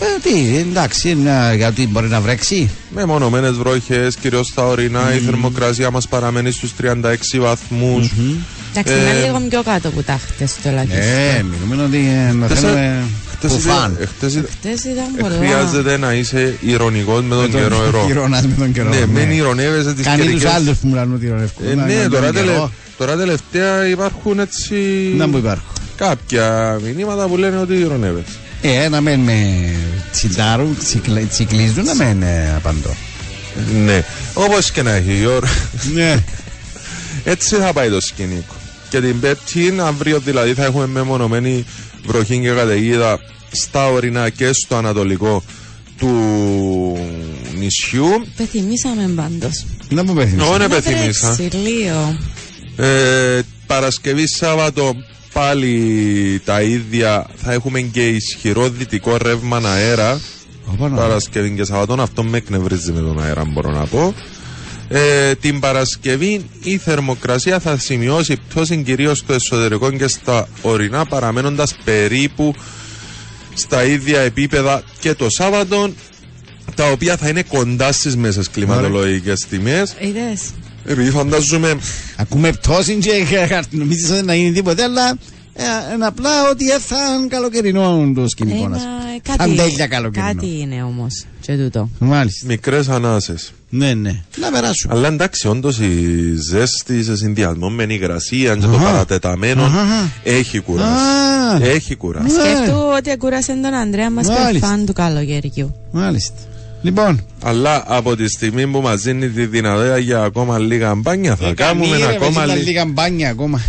Ε, 0.00 0.04
τι, 0.22 0.56
εντάξει, 0.58 1.10
είναι, 1.10 1.52
γιατί 1.56 1.86
μπορεί 1.86 2.08
να 2.08 2.20
βρέξει; 2.20 2.70
Με 2.90 3.04
μονομένες 3.04 3.52
βροχές, 3.52 4.16
κυρίως 4.16 4.46
στα 4.46 4.66
ορεινά, 4.66 5.10
mm. 5.10 5.14
η 5.14 5.18
θερμοκρασία 5.18 5.90
μας 5.90 6.08
παραμένει 6.08 6.50
στους 6.50 6.72
36 6.82 6.94
βαθμούς. 7.38 8.06
Mm-hmm. 8.06 8.36
Εντάξει, 8.70 8.92
ε, 8.92 8.96
είναι 8.96 9.24
λίγο 9.24 9.40
πιο 9.48 9.62
κάτω 9.62 9.90
που 9.90 10.02
τα 10.02 10.20
χτε 10.26 10.48
το 10.62 10.70
λαγιστό. 10.70 11.00
Ε, 11.00 11.42
μιλούμε 11.42 11.82
ότι 11.82 12.28
ε, 12.28 12.32
μαθαίνουμε. 12.32 13.04
Χτες 13.40 14.84
ήταν 14.84 15.04
πολλά. 15.20 15.36
Χρειάζεται 15.36 15.96
να 15.96 16.12
είσαι 16.12 16.56
ηρωνικός 16.60 17.22
με 17.22 17.34
τον 17.34 17.50
καιρό. 17.50 18.06
Ηρωνάς 18.10 18.42
με 18.42 18.54
τον 18.58 18.72
καιρό. 18.72 18.88
Ναι, 18.88 19.06
μην 19.06 19.28
ναι. 19.28 19.34
ηρωνεύεσαι 19.34 19.94
τις 19.94 20.06
καιρικές. 20.06 20.26
Κάνει 20.26 20.32
τους 20.32 20.44
άλλους 20.44 20.78
που 20.78 20.88
μιλάνε 20.88 21.14
ότι 21.14 21.26
ηρωνεύκουν. 21.26 21.66
Ναι, 21.66 22.08
τώρα 22.08 22.30
Τώρα 22.98 23.16
τελευταία 23.16 23.86
υπάρχουν 23.86 24.38
έτσι. 24.38 24.74
Να 25.16 25.26
μου 25.26 25.36
υπάρχουν. 25.36 25.72
Κάποια 25.96 26.78
μηνύματα 26.84 27.26
που 27.26 27.36
λένε 27.36 27.58
ότι 27.58 27.74
ηρωνεύεσαι. 27.74 28.36
Ε, 28.62 28.88
να 28.88 29.00
μεν 29.00 29.20
με 29.20 29.70
τσιντάρουν, 30.12 30.76
τσικλίζουν, 31.28 31.84
να 31.84 31.94
μεν 31.94 32.22
ε, 32.22 32.54
απαντώ. 32.56 32.96
Ναι, 33.84 34.04
όπως 34.34 34.70
και 34.70 34.82
να 34.82 34.90
έχει 34.92 35.20
η 35.20 35.26
ώρα. 35.26 35.48
Ναι. 35.94 36.24
Έτσι 37.24 37.56
θα 37.56 37.72
πάει 37.72 37.90
το 37.90 38.00
σκηνικό. 38.00 38.54
Και 38.88 39.00
την 39.00 39.20
Πέμπτη, 39.20 39.74
αύριο 39.80 40.18
δηλαδή, 40.18 40.54
θα 40.54 40.64
έχουμε 40.64 40.86
μεμονωμένη 40.86 41.64
βροχή 42.06 42.38
και 42.38 42.50
καταιγίδα 42.50 43.18
στα 43.50 43.88
ορεινά 43.88 44.30
και 44.30 44.50
στο 44.52 44.76
ανατολικό 44.76 45.42
του 45.98 46.12
νησιού. 47.58 48.08
Πεθυμίσαμε 48.36 49.12
πάντως. 49.16 49.66
Να 49.88 50.04
μου 50.04 50.14
πεθυμίσαμε. 50.14 50.64
Όχι, 50.64 50.68
πεθυμίσα. 50.68 51.36
Ε, 52.80 53.40
Παρασκευή 53.66 54.26
Σάββατο 54.26 54.94
πάλι 55.32 56.40
τα 56.44 56.62
ίδια. 56.62 57.26
Θα 57.36 57.52
έχουμε 57.52 57.80
και 57.80 58.08
ισχυρό 58.08 58.68
δυτικό 58.68 59.16
ρεύμα 59.16 59.60
αέρα. 59.64 60.20
Παρασκευή 60.94 61.50
και 61.50 61.64
Σαββατό 61.64 62.02
αυτό 62.02 62.24
με 62.24 62.36
εκνευρίζει 62.36 62.92
με 62.92 63.00
τον 63.00 63.22
αέρα 63.22 63.44
μπορώ 63.44 63.70
να 63.70 63.86
πω. 63.86 64.14
Ε, 64.88 65.34
την 65.34 65.60
Παρασκευή 65.60 66.44
η 66.62 66.76
θερμοκρασία 66.76 67.58
θα 67.58 67.78
σημειώσει 67.78 68.36
πτώση 68.48 68.82
κυρίως 68.82 69.18
στο 69.18 69.32
εσωτερικό 69.32 69.90
και 69.90 70.08
στα 70.08 70.48
ορεινά 70.62 71.04
παραμένοντας 71.06 71.76
περίπου 71.84 72.54
στα 73.54 73.84
ίδια 73.84 74.20
επίπεδα 74.20 74.82
και 75.00 75.14
το 75.14 75.30
Σάββατο 75.30 75.90
τα 76.74 76.90
οποία 76.90 77.16
θα 77.16 77.28
είναι 77.28 77.42
κοντά 77.42 77.92
στις 77.92 78.16
μέσες 78.16 78.50
κλιματολογικές 78.50 79.46
τιμές. 79.50 79.94
Επειδή 80.88 81.10
φαντάζομαι. 81.10 81.78
Ακούμε 82.16 82.52
πτώση 82.52 82.94
και 82.94 83.62
νομίζεις 83.70 84.10
ότι 84.10 84.24
να 84.24 84.34
γίνει 84.34 84.52
τίποτε, 84.52 84.82
αλλά 84.82 85.18
ε, 85.54 85.64
απλά 86.06 86.50
ότι 86.50 86.70
έφθαν 86.70 87.28
καλοκαιρινό 87.28 88.12
το 88.14 88.28
σκηνικό 88.28 88.68
μας. 88.68 88.82
Κάτι, 89.22 89.88
καλοκαιρινό. 89.88 90.32
Κάτι 90.32 90.58
είναι 90.60 90.82
όμως. 90.82 91.24
Και 91.40 91.52
τούτο. 91.52 91.88
Μάλιστα. 91.98 92.46
Μικρές 92.46 92.88
ανάσες. 92.88 93.52
Ναι, 93.70 93.94
ναι. 93.94 94.22
Να 94.40 94.50
περάσουμε. 94.50 94.94
Αλλά 94.94 95.08
εντάξει, 95.08 95.48
όντως 95.48 95.78
η 95.78 96.34
ζέστη 96.50 97.04
σε 97.04 97.16
συνδυασμό 97.16 97.68
με 97.68 97.86
την 97.86 97.94
υγρασία 97.94 98.54
και 98.54 98.60
το 98.60 98.68
παρατεταμένο 98.68 99.70
έχει 100.22 100.58
κουράσει. 100.60 100.90
Έχει 101.60 101.94
κουράσει. 101.94 102.34
Σκέφτομαι 102.34 102.94
ότι 102.94 103.16
κούρασε 103.16 103.52
τον 103.52 103.74
Ανδρέα 103.74 104.10
μας 104.10 104.26
και 104.26 104.58
φαν 104.58 104.86
του 104.86 104.92
καλοκαιριού. 104.92 105.74
Μάλιστα. 105.90 106.34
Λοιπόν. 106.82 107.20
Αλλά 107.42 107.84
από 107.86 108.16
τη 108.16 108.28
στιγμή 108.28 108.66
που 108.66 108.80
μας 108.80 109.02
δίνει 109.02 109.28
τη 109.28 109.46
δυνατότητα 109.46 109.98
για 109.98 110.22
ακόμα 110.22 110.58
λίγα 110.58 110.94
μπάνια, 110.94 111.36
θα 111.36 111.46
ε, 111.48 111.52
κάνουμε 111.52 111.96
ένα 111.96 112.08
ακόμα 112.08 112.46
λίγα 112.46 112.84
μπάνια 112.84 113.30
ακόμα. 113.30 113.60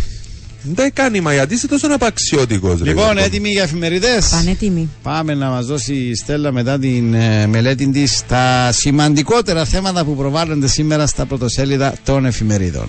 Δεν 0.62 0.92
κάνει, 0.92 1.20
μα 1.20 1.32
γιατί 1.32 1.54
είσαι 1.54 1.68
τόσο 1.68 1.86
απαξιώτικο. 1.86 2.78
Λοιπόν, 2.82 3.12
ρε, 3.14 3.22
έτοιμοι 3.22 3.48
για 3.48 3.62
εφημεριδέ. 3.62 4.22
Πανέτοιμοι. 4.30 4.88
Πάμε 5.02 5.34
να 5.34 5.48
μας 5.48 5.66
δώσει 5.66 5.94
η 5.94 6.14
Στέλλα 6.14 6.52
μετά 6.52 6.78
την 6.78 7.14
ε, 7.14 7.46
μελέτη 7.46 7.90
της 7.90 8.22
τα 8.28 8.70
σημαντικότερα 8.72 9.64
θέματα 9.64 10.04
που 10.04 10.16
προβάλλονται 10.16 10.68
σήμερα 10.68 11.06
στα 11.06 11.26
πρωτοσέλιδα 11.26 11.94
των 12.04 12.24
εφημερίδων. 12.26 12.88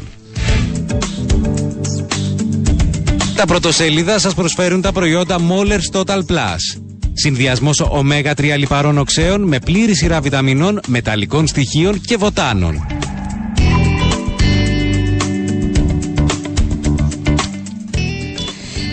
Τα 3.36 3.46
πρωτοσέλιδα 3.46 4.20
σας 4.20 4.34
προσφέρουν 4.34 4.82
τα 4.82 4.92
προϊόντα 4.92 5.38
Mollers 5.40 6.02
Total 6.02 6.18
Plus. 6.18 6.81
Συνδυασμός 7.14 7.82
ω3 7.82 8.58
λιπαρών 8.58 8.98
οξέων 8.98 9.42
με 9.42 9.60
πλήρη 9.60 9.96
σειρά 9.96 10.22
βιταμινών, 10.22 10.80
μεταλλικών 10.88 11.48
στοιχείων 11.48 12.02
και 12.02 12.18
βοτάνων. 12.18 12.86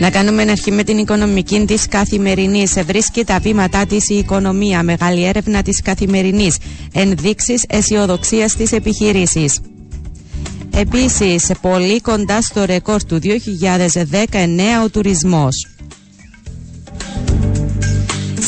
Να 0.01 0.11
κάνουμε 0.11 0.43
αρχή 0.43 0.71
με 0.71 0.83
την 0.83 0.99
οικονομική 0.99 1.65
της 1.67 1.89
καθημερινής. 1.89 2.83
Βρίσκει 2.87 3.25
τα 3.25 3.39
βήματά 3.39 3.87
της 3.87 4.09
η 4.09 4.15
οικονομία. 4.15 4.83
Μεγάλη 4.83 5.25
έρευνα 5.25 5.63
της 5.63 5.83
καθημερινής. 5.83 6.57
Ενδείξεις 6.93 7.65
αισιοδοξίας 7.69 8.51
στι 8.51 8.77
επιχειρήσει. 8.77 9.45
Επίσης, 10.75 11.51
πολύ 11.61 12.01
κοντά 12.01 12.43
στο 12.43 12.65
ρεκόρ 12.65 13.05
του 13.05 13.19
2019 13.19 14.83
ο 14.85 14.89
τουρισμός. 14.91 15.78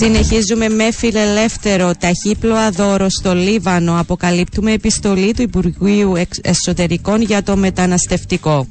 Συνεχίζουμε 0.03 0.69
με 0.69 0.93
φιλελεύθερο 0.93 1.93
ταχύπλοα 1.99 2.71
δώρο 2.71 3.07
στο 3.09 3.35
Λίβανο. 3.35 3.99
Αποκαλύπτουμε 3.99 4.73
επιστολή 4.73 5.35
του 5.35 5.43
Υπουργείου 5.43 6.13
Εσωτερικών 6.43 7.23
για 7.23 7.43
το 7.43 7.57
μεταναστευτικό. 7.57 8.67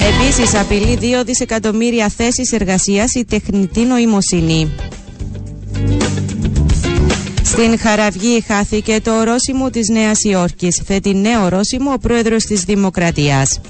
Επίσης 0.00 0.54
απειλεί 0.54 0.98
2 1.00 1.24
δισεκατομμύρια 1.24 2.08
θέσεις 2.08 2.52
εργασίας 2.52 3.14
η 3.14 3.24
τεχνητή 3.24 3.80
νοημοσύνη. 3.80 4.70
Στην 7.42 7.78
Χαραυγή 7.78 8.44
χάθηκε 8.46 9.00
το 9.02 9.18
ορόσημο 9.18 9.70
της 9.70 9.88
Νέας 9.88 10.22
Υόρκης. 10.22 10.82
Θέτει 10.84 11.14
νέο 11.14 11.44
ορόσημο 11.44 11.92
ο 11.92 11.98
πρόεδρος 11.98 12.44
της 12.44 12.62
Δημοκρατίας. 12.62 13.60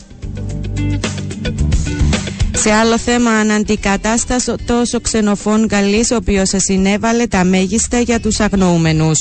Σε 2.66 2.72
άλλο 2.72 2.98
θέμα, 2.98 3.30
αναντικατάστατος 3.30 4.94
ο 4.94 5.00
ξενοφών 5.00 5.66
Γαλλής, 5.70 6.10
ο 6.10 6.16
οποίος 6.16 6.50
συνέβαλε 6.56 7.26
τα 7.26 7.44
μέγιστα 7.44 8.00
για 8.00 8.20
τους 8.20 8.40
αγνοούμενους. 8.40 9.18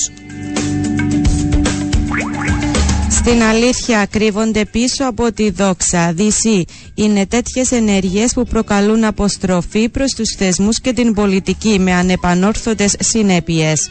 Στην 3.10 3.42
αλήθεια 3.42 4.06
κρύβονται 4.10 4.64
πίσω 4.64 5.04
από 5.04 5.32
τη 5.32 5.50
δόξα. 5.50 6.12
Δύση 6.12 6.64
είναι 6.94 7.26
τέτοιες 7.26 7.72
ενέργειες 7.72 8.32
που 8.32 8.44
προκαλούν 8.44 9.04
αποστροφή 9.04 9.88
προς 9.88 10.12
τους 10.12 10.34
θεσμούς 10.38 10.80
και 10.80 10.92
την 10.92 11.14
πολιτική 11.14 11.78
με 11.78 11.92
ανεπανόρθωτες 11.92 12.94
συνέπειες. 12.98 13.90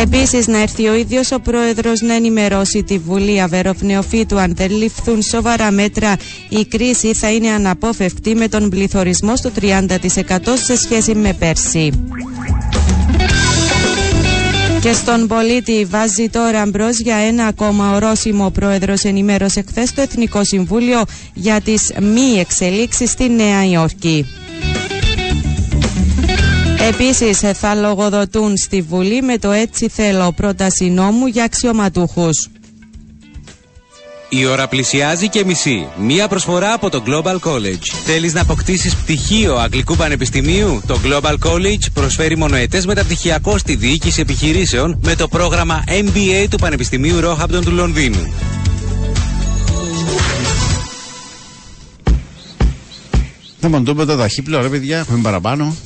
Επίσης, 0.00 0.46
να 0.46 0.58
έρθει 0.58 0.88
ο 0.88 0.94
ίδιος 0.94 1.32
ο 1.32 1.40
πρόεδρος 1.40 2.00
να 2.00 2.14
ενημερώσει 2.14 2.82
τη 2.82 2.98
Βουλή 2.98 3.40
Αβέροφ 3.42 3.82
Νεοφύτου. 3.82 4.38
Αν 4.38 4.54
δεν 4.56 4.70
ληφθούν 4.70 5.22
σοβαρά 5.22 5.70
μέτρα, 5.70 6.16
η 6.48 6.64
κρίση 6.64 7.14
θα 7.14 7.32
είναι 7.32 7.48
αναπόφευκτη 7.48 8.34
με 8.34 8.48
τον 8.48 8.68
πληθωρισμό 8.68 9.36
στο 9.36 9.50
30% 9.60 9.86
σε 10.64 10.76
σχέση 10.76 11.14
με 11.14 11.32
πέρσι. 11.32 11.90
Και 14.80 14.92
στον 14.92 15.26
πολίτη 15.26 15.84
βάζει 15.84 16.28
τώρα 16.28 16.66
μπρος 16.66 16.98
για 16.98 17.16
ένα 17.16 17.46
ακόμα 17.46 17.94
ορόσημο. 17.94 18.44
Ο 18.44 18.50
πρόεδρος 18.50 19.02
ενημέρωσε 19.02 19.64
χθες 19.68 19.92
το 19.94 20.00
Εθνικό 20.00 20.44
Συμβούλιο 20.44 21.02
για 21.34 21.60
τις 21.60 21.92
μη 22.00 22.38
εξελίξεις 22.40 23.10
στη 23.10 23.28
Νέα 23.28 23.64
Υόρκη. 23.64 24.26
Επίσης 26.88 27.38
θα 27.38 27.74
λογοδοτούν 27.74 28.56
στη 28.56 28.82
Βουλή 28.82 29.22
με 29.22 29.38
το 29.38 29.50
έτσι 29.50 29.88
θέλω 29.88 30.32
πρόταση 30.32 30.84
νόμου 30.84 31.26
για 31.26 31.44
αξιωματούχους. 31.44 32.48
Η 34.28 34.46
ώρα 34.46 34.68
πλησιάζει 34.68 35.28
και 35.28 35.44
μισή. 35.44 35.88
Μία 35.98 36.28
προσφορά 36.28 36.72
από 36.72 36.90
το 36.90 37.02
Global 37.06 37.38
College. 37.38 37.86
Θέλεις 38.04 38.32
να 38.32 38.40
αποκτήσεις 38.40 38.94
πτυχίο 38.94 39.56
Αγγλικού 39.56 39.96
Πανεπιστημίου; 39.96 40.82
Το 40.86 40.98
Global 41.04 41.34
College 41.44 41.92
προσφέρει 41.94 42.36
μονοετές 42.36 42.86
μεταπτυχιακό 42.86 43.58
στη 43.58 43.74
διοίκηση 43.74 44.20
επιχειρήσεων 44.20 45.00
με 45.04 45.14
το 45.14 45.28
πρόγραμμα 45.28 45.84
MBA 45.86 46.46
του 46.50 46.56
Πανεπιστημίου 46.58 47.20
Roehampton 47.24 47.60
του 47.64 47.72
Λονδίνου. 47.72 48.34
Θα 53.60 53.68
μου 53.68 53.82
το 53.82 53.94
με 53.94 54.06
τα 54.06 54.16
ταχύπλα, 54.16 54.62
ρε 54.62 54.68
παιδιά, 54.68 54.98
έχουμε 54.98 55.20
παραπάνω. 55.22 55.76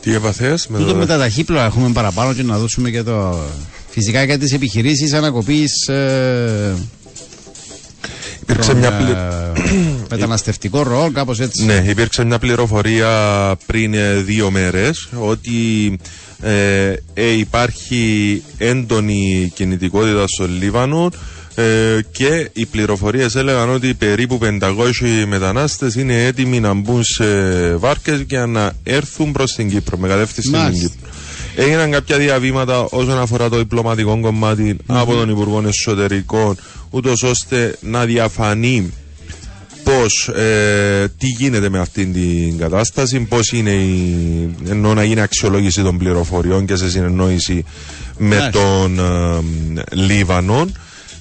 Τι 0.00 0.14
έπαθες 0.14 0.66
με 0.68 0.78
Τούτο 0.78 0.90
το... 0.92 0.96
με 0.98 1.06
τα 1.06 1.18
ταχύπλα 1.18 1.64
έχουμε 1.64 1.92
παραπάνω 1.92 2.34
και 2.34 2.42
να 2.42 2.58
δώσουμε 2.58 2.90
και 2.90 3.02
το. 3.02 3.38
Φυσικά 3.88 4.22
για 4.22 4.38
τις 4.38 4.52
επιχειρήσεις 4.52 5.12
ανακοπής. 5.12 5.88
Ε, 5.88 6.74
Υπήρξε 8.40 8.70
των, 8.70 8.78
μια 8.78 8.92
πλη... 8.96 9.10
ε, 9.10 9.70
μεταναστευτικό 10.10 10.82
ροών, 10.82 11.12
κάπως 11.12 11.40
έτσι. 11.40 11.64
Ναι, 11.64 11.84
υπήρξε 11.88 12.24
μια 12.24 12.38
πληροφορία 12.38 13.08
πριν 13.66 13.94
ε, 13.94 14.14
δύο 14.14 14.50
μέρες 14.50 15.08
ότι 15.20 15.98
ε, 16.42 16.94
ε, 17.14 17.30
υπάρχει 17.30 18.42
έντονη 18.58 19.52
κινητικότητα 19.54 20.24
στο 20.26 20.48
Λίβανο 20.48 21.10
ε, 21.54 21.98
και 22.12 22.50
οι 22.52 22.66
πληροφορίες 22.66 23.34
έλεγαν 23.34 23.70
ότι 23.70 23.94
περίπου 23.94 24.38
500 24.60 24.70
μετανάστες 25.26 25.94
είναι 25.94 26.24
έτοιμοι 26.24 26.60
να 26.60 26.74
μπουν 26.74 27.04
σε 27.04 27.24
βάρκες 27.76 28.20
για 28.28 28.46
να 28.46 28.72
έρθουν 28.82 29.32
προς 29.32 29.52
την 29.52 29.70
Κύπρο, 29.70 29.96
με 29.98 30.08
κατεύθυνση 30.08 30.48
στην 30.48 30.60
Μάλιστα. 30.60 30.88
Κύπρο. 30.88 31.10
Έγιναν 31.56 31.90
κάποια 31.90 32.18
διαβήματα 32.18 32.80
όσον 32.90 33.18
αφορά 33.18 33.48
το 33.48 33.56
διπλωματικό 33.56 34.20
κομμάτι 34.20 34.76
από 34.86 35.14
τον 35.14 35.28
Υπουργό 35.28 35.62
Εσωτερικών, 35.66 36.56
ούτως 36.90 37.22
ώστε 37.22 37.76
να 37.80 38.04
διαφανεί 38.04 38.92
πώς, 39.84 40.28
ε, 40.28 41.08
τι 41.18 41.26
γίνεται 41.26 41.68
με 41.68 41.78
αυτήν 41.78 42.12
την 42.12 42.58
κατάσταση, 42.58 43.20
πώς 43.20 43.52
είναι 43.52 43.70
η, 43.70 44.54
ενώ 44.68 44.94
να 44.94 45.04
γίνει 45.04 45.20
αξιολόγηση 45.20 45.82
των 45.82 45.98
πληροφοριών 45.98 46.66
και 46.66 46.76
σε 46.76 46.90
συνεννόηση 46.90 47.64
με 48.18 48.36
Μάλιστα. 48.36 48.50
τον 48.50 48.98
ε, 48.98 49.82
Λίβανο. 49.92 50.66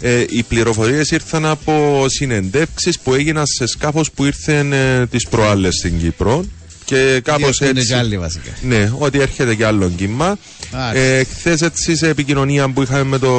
Ε, 0.01 0.26
οι 0.30 0.43
πληροφορίες 0.43 1.11
ήρθαν 1.11 1.45
από 1.45 2.05
συνεντεύξεις 2.07 2.99
που 2.99 3.13
έγιναν 3.13 3.45
σε 3.47 3.67
σκάφος 3.67 4.11
που 4.11 4.26
ήρθαν 4.26 4.73
ε, 4.73 5.07
τις 5.07 5.27
προάλλες 5.27 5.76
στην 5.76 5.99
Κύπρο 5.99 6.45
και 6.85 7.21
κάπως 7.23 7.59
είναι 7.59 7.69
έτσι... 7.69 7.88
και 7.88 7.95
άλλοι 7.95 8.17
βασικά. 8.17 8.49
Ναι, 8.61 8.91
ότι 8.97 9.19
έρχεται 9.19 9.55
και 9.55 9.65
άλλο 9.65 9.89
κύμα. 9.89 10.38
Μάλιστα. 10.73 10.99
Ε, 10.99 11.23
Χθες 11.23 11.61
έτσι 11.61 11.95
σε 11.95 12.07
επικοινωνία 12.07 12.69
που 12.69 12.81
είχαμε 12.81 13.03
με 13.03 13.17
το 13.19 13.34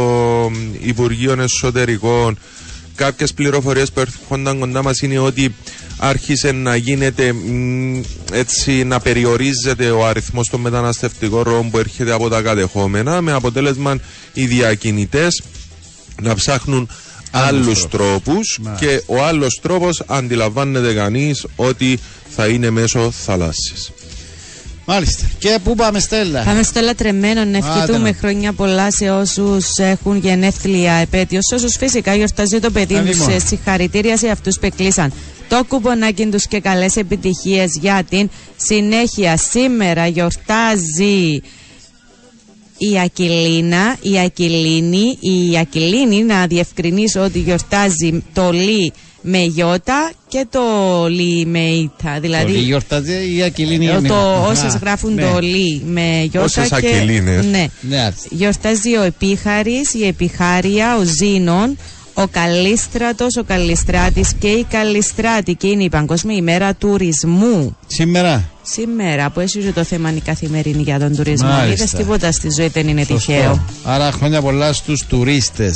Υπουργείο 0.81 1.37
Εσωτερικών, 1.41 2.39
κάποιες 2.95 3.33
πληροφορίες 3.33 3.93
που 3.93 4.01
έρχονταν 4.01 4.59
κοντά 4.59 4.83
μας 4.83 5.01
είναι 5.01 5.19
ότι 5.19 5.55
άρχισε 5.99 6.53
να 6.53 6.77
γίνεται 6.77 7.33
μ, 7.33 8.01
έτσι 8.33 8.85
να 8.85 9.01
περιορίζεται 9.01 9.91
ο 9.91 10.07
αριθμός 10.07 10.49
των 10.49 10.61
μεταναστευτικών 10.61 11.43
ροών 11.43 11.71
που 11.71 11.79
έρχεται 11.79 12.13
από 12.13 12.29
τα 12.29 12.43
κατεχόμενα 12.43 13.21
με 13.21 13.33
αποτέλεσμα 13.33 13.99
οι 14.33 14.47
διακινητές 14.47 15.43
να 16.23 16.35
ψάχνουν 16.35 16.89
Άλλους 17.33 17.67
άλλους 17.67 17.89
τρόπους 17.89 18.59
Μάλιστα. 18.63 18.87
και 18.87 19.03
ο 19.07 19.25
άλλος 19.25 19.59
τρόπος 19.63 20.03
αντιλαμβάνεται 20.07 20.93
κανείς 20.93 21.47
ότι 21.57 21.99
θα 22.29 22.47
είναι 22.47 22.71
μέσω 22.71 23.11
θαλάσσης. 23.11 23.91
Μάλιστα. 24.85 25.25
Και 25.39 25.59
πού 25.65 25.75
πάμε, 25.75 25.99
Στέλλα; 26.01 26.43
Πάμε 26.43 26.63
στο 26.63 26.81
λατρεμένο 26.81 27.45
να 27.45 27.59
Άντε 27.59 27.69
ευχηθούμε 27.69 28.11
να. 28.11 28.17
χρόνια 28.19 28.53
πολλά 28.53 28.91
σε 28.91 29.11
όσους 29.11 29.67
έχουν 29.79 30.17
γενέθλια 30.17 30.93
επέτειος, 30.93 31.45
σε 31.47 31.55
όσους 31.55 31.77
φυσικά 31.77 32.15
γιορτάζει 32.15 32.59
το 32.61 32.71
παιδί 32.71 32.97
Άντε 32.97 33.11
τους. 33.11 33.19
μόνο. 33.19 33.39
Συγχαρητήρια 33.47 34.17
σε 34.17 34.29
αυτούς 34.29 34.59
που 34.59 34.67
εκλείσαν 34.67 35.13
το 35.49 35.65
κουπονάκι 35.69 36.27
τους 36.27 36.47
και 36.47 36.61
καλές 36.61 36.97
επιτυχίες 36.97 37.77
για 37.81 38.03
την 38.09 38.31
συνέχεια. 38.57 39.37
Σήμερα 39.37 40.07
γιορτάζει 40.07 41.41
η 42.83 43.01
Ακυλίνα, 43.05 43.97
η 44.01 44.19
Ακυλίνη, 44.19 45.19
η 45.21 45.59
Ακυλίνη 45.59 46.23
να 46.23 46.47
διευκρινίσω 46.47 47.21
ότι 47.21 47.39
γιορτάζει 47.39 48.23
το 48.33 48.51
Λι 48.53 48.93
με 49.23 49.39
Ιώτα 49.55 50.13
και 50.29 50.47
το 50.51 50.61
Λι 51.09 51.47
με 51.47 51.59
Ήτα. 51.59 52.15
Το 52.15 52.21
Δηλαδή 52.21 52.53
Λί 52.53 52.59
γιορτάζει 52.59 53.37
η 53.37 53.43
Ακυλίνη. 53.43 53.87
ε, 53.87 53.97
είναι. 53.99 54.09
το, 54.09 54.15
Α, 54.15 54.47
όσες 54.47 54.77
γράφουν 54.81 55.15
ναι. 55.15 55.23
το 55.23 55.39
Λι 55.41 55.83
με 55.87 56.29
Ιώτα 56.33 56.45
Όσες 56.45 56.69
και... 56.69 56.75
Ακυλίνες. 56.77 57.45
Ναι. 57.45 57.67
Ναι, 57.81 58.01
άρεσε. 58.01 58.29
Γιορτάζει 58.31 58.97
ο 58.97 59.03
Επίχαρης, 59.03 59.95
η 59.95 60.07
Επιχάρια, 60.07 60.97
ο 60.97 61.03
Ζήνων, 61.03 61.79
ο 62.23 62.27
Καλίστρατος, 62.31 63.37
ο 63.37 63.45
Καλιστράτης 63.45 64.35
και 64.39 64.49
η 64.49 64.67
Καλιστράτη 64.71 65.55
και 65.55 65.67
είναι 65.67 65.83
η 65.83 65.89
Παγκόσμια 65.89 66.37
ημέρα 66.37 66.75
τουρισμού. 66.75 67.77
Σήμερα. 67.87 68.51
Σήμερα 68.63 69.31
που 69.31 69.41
έσυζε 69.41 69.73
το 69.73 69.85
θέμα 69.85 70.09
είναι 70.09 70.19
η 70.19 70.23
καθημερινή 70.23 70.83
για 70.83 70.99
τον 70.99 71.17
τουρισμό. 71.17 71.49
Μάλιστα. 71.49 71.73
Είδες 71.73 71.91
τίποτα 71.91 72.33
στη 72.33 72.51
ζωή 72.51 72.69
δεν 72.69 72.89
είναι 72.89 73.05
Σωστό. 73.05 73.15
τυχαίο. 73.33 73.65
Άρα 73.85 74.13
χρόνια 74.13 74.41
πολλά 74.43 74.73
στους 74.73 75.07
τουρίστες. 75.07 75.75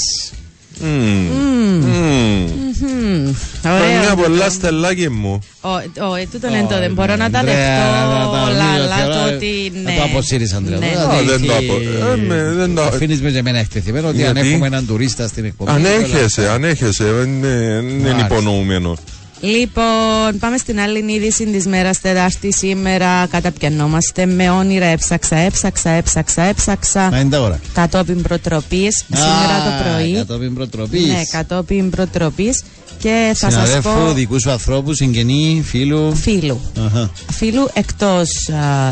Ωραίο. 3.64 4.00
Μια 4.00 4.14
πολλά 4.16 4.50
στελάκι 4.50 5.08
μου. 5.10 5.38
Ο, 5.60 5.68
ο, 5.68 6.14
ε, 6.14 6.26
τούτον 6.32 6.50
είναι 6.54 6.66
το, 6.70 6.78
δεν 6.78 6.92
μπορώ 6.92 7.16
να 7.16 7.30
τα 7.30 7.38
Ανδρέα, 7.38 7.54
δεχτώ, 7.54 8.30
τα- 8.30 8.46
τα- 8.46 8.50
Λάλα, 8.52 8.96
θεωρώ- 8.96 9.14
το 9.14 9.34
ότι 9.34 9.72
Να 9.84 9.90
ναι. 9.90 9.96
το 9.96 10.02
αποσύρεις, 10.02 10.52
Ανδρέα. 10.52 10.78
Ναι. 10.78 10.90
Τώρα, 10.94 11.08
Α, 11.14 11.18
δηλαδή, 11.18 11.46
δεν 11.46 11.46
το 11.46 11.54
απο- 11.56 12.12
ε, 12.12 12.16
ναι, 12.16 12.42
δεν 12.52 12.74
το- 12.74 12.82
Αφήνεις 12.82 13.20
με 13.20 13.30
και 13.30 13.38
εμένα 13.38 13.58
εκτεθειμένο 13.58 14.08
ότι 14.08 14.24
αν 14.24 14.32
Γιατί; 14.34 14.50
έχουμε 14.50 14.66
έναν 14.66 14.86
τουρίστα 14.86 15.26
στην 15.26 15.44
εκπομπή. 15.44 15.70
Ανέχεσαι, 15.70 16.48
ανέχεσαι. 16.50 17.04
Δεν 17.04 17.28
είναι- 17.28 17.48
δεν 17.48 17.88
είναι 17.88 18.08
Μάλιστα. 18.08 18.26
υπονοούμενο. 18.30 18.96
Λοιπόν, 19.44 20.38
πάμε 20.38 20.56
στην 20.56 20.80
άλλη 20.80 21.12
είδηση 21.12 21.46
της 21.46 21.66
μέρας 21.66 22.00
Τετάρτη. 22.00 22.52
Σήμερα 22.52 23.26
καταπιανόμαστε 23.30 24.26
με 24.26 24.50
όνειρα. 24.50 24.86
Έψαξα, 24.86 25.36
έψαξα, 25.36 25.90
έψαξα, 25.90 26.42
έψαξα. 26.42 27.08
Να 27.10 27.20
είναι 27.20 27.30
τα 27.30 27.40
ώρα. 27.40 27.60
Κατόπιν 27.74 28.22
προτροπής 28.22 29.04
σήμερα 29.14 29.54
Α, 29.54 29.64
το 29.64 29.70
πρωί. 29.84 30.12
Κατόπιν 30.14 30.54
προτροπής. 30.54 31.06
Ναι, 31.06 31.22
κατόπιν 31.30 31.90
προτροπής. 31.90 32.62
Και 32.98 33.30
θα 33.34 33.50
σας 33.50 33.68
Συναδέλφου, 33.68 34.04
πω. 34.06 34.12
δικούς 34.12 34.42
σου 34.42 34.50
ανθρώπους, 34.50 34.96
συγγενή, 34.96 35.62
φίλου. 35.66 36.14
Φίλου. 36.16 36.60
Αχα. 36.86 37.10
Φίλου 37.32 37.68
εκτός 37.72 38.28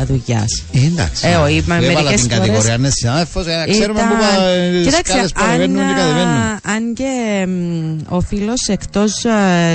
δουλειάς. 0.07 0.63
Ε, 0.73 0.85
εντάξει. 0.85 1.27
Ε, 1.27 1.35
όχι, 1.35 1.63
μα 1.67 1.75
Έβαλα 1.75 1.93
μερικές 1.93 2.21
την 2.21 2.29
φορές 2.29 2.37
κατηγορία. 2.37 2.77
Ναι, 2.77 2.89
συνάδελφος, 2.89 3.45
ε, 3.47 3.55
να 3.55 3.65
ξέρουμε 3.67 3.99
πού 3.99 4.15
πα- 4.19 4.47
ε, 4.47 4.83
Κοίταξε, 4.83 5.11
σκάλες 5.11 5.31
που 5.31 5.41
αν, 5.43 5.49
ανεβαίνουν 5.49 5.87
και 5.87 5.93
κατεβαίνουν. 5.93 6.27
α, 6.27 6.59
αν 6.63 6.93
και 6.93 7.11
μ, 7.47 8.15
ο 8.15 8.19
φίλος 8.21 8.67
εκτός 8.67 9.13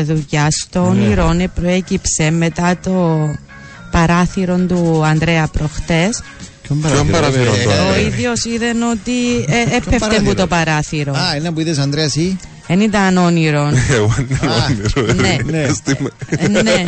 δουλειάς 0.05 0.67
Ναι. 0.73 0.81
των 0.81 0.89
όνειρων 0.89 1.51
προέκυψε 1.55 2.31
μετά 2.31 2.79
το 2.83 3.29
παράθυρο 3.91 4.57
του 4.59 5.03
Ανδρέα 5.05 5.47
προχτές. 5.53 6.23
Ποιον 6.63 6.81
Ποιον 6.81 7.09
παραθύρο 7.11 7.55
ε, 7.55 7.63
τώρα; 7.65 7.87
Ο 7.87 7.91
ναι. 7.95 8.01
ίδιος 8.01 8.45
είδε 8.45 8.67
ότι 8.93 9.45
ε, 9.49 9.77
έπεφτε 9.77 9.99
παράθυρο; 9.99 10.31
από 10.31 10.35
το 10.41 10.47
παράθυρο; 10.47 11.13
Α, 11.13 11.37
είναι 11.37 11.51
που 11.51 11.61
είδες 11.61 11.79
Ανδρέας 11.79 12.15
ή; 12.17 12.37
Δεν 12.67 12.81
ήταν 12.81 13.17
όνειρο. 13.17 13.73
Εγώ 13.91 14.15
είναι 14.19 14.39
όνειρο. 14.69 15.13
ναι. 15.15 15.37
Ναι. 15.45 15.69
Στη- 15.73 15.97
Ε, 16.39 16.49
ναι. 16.49 16.85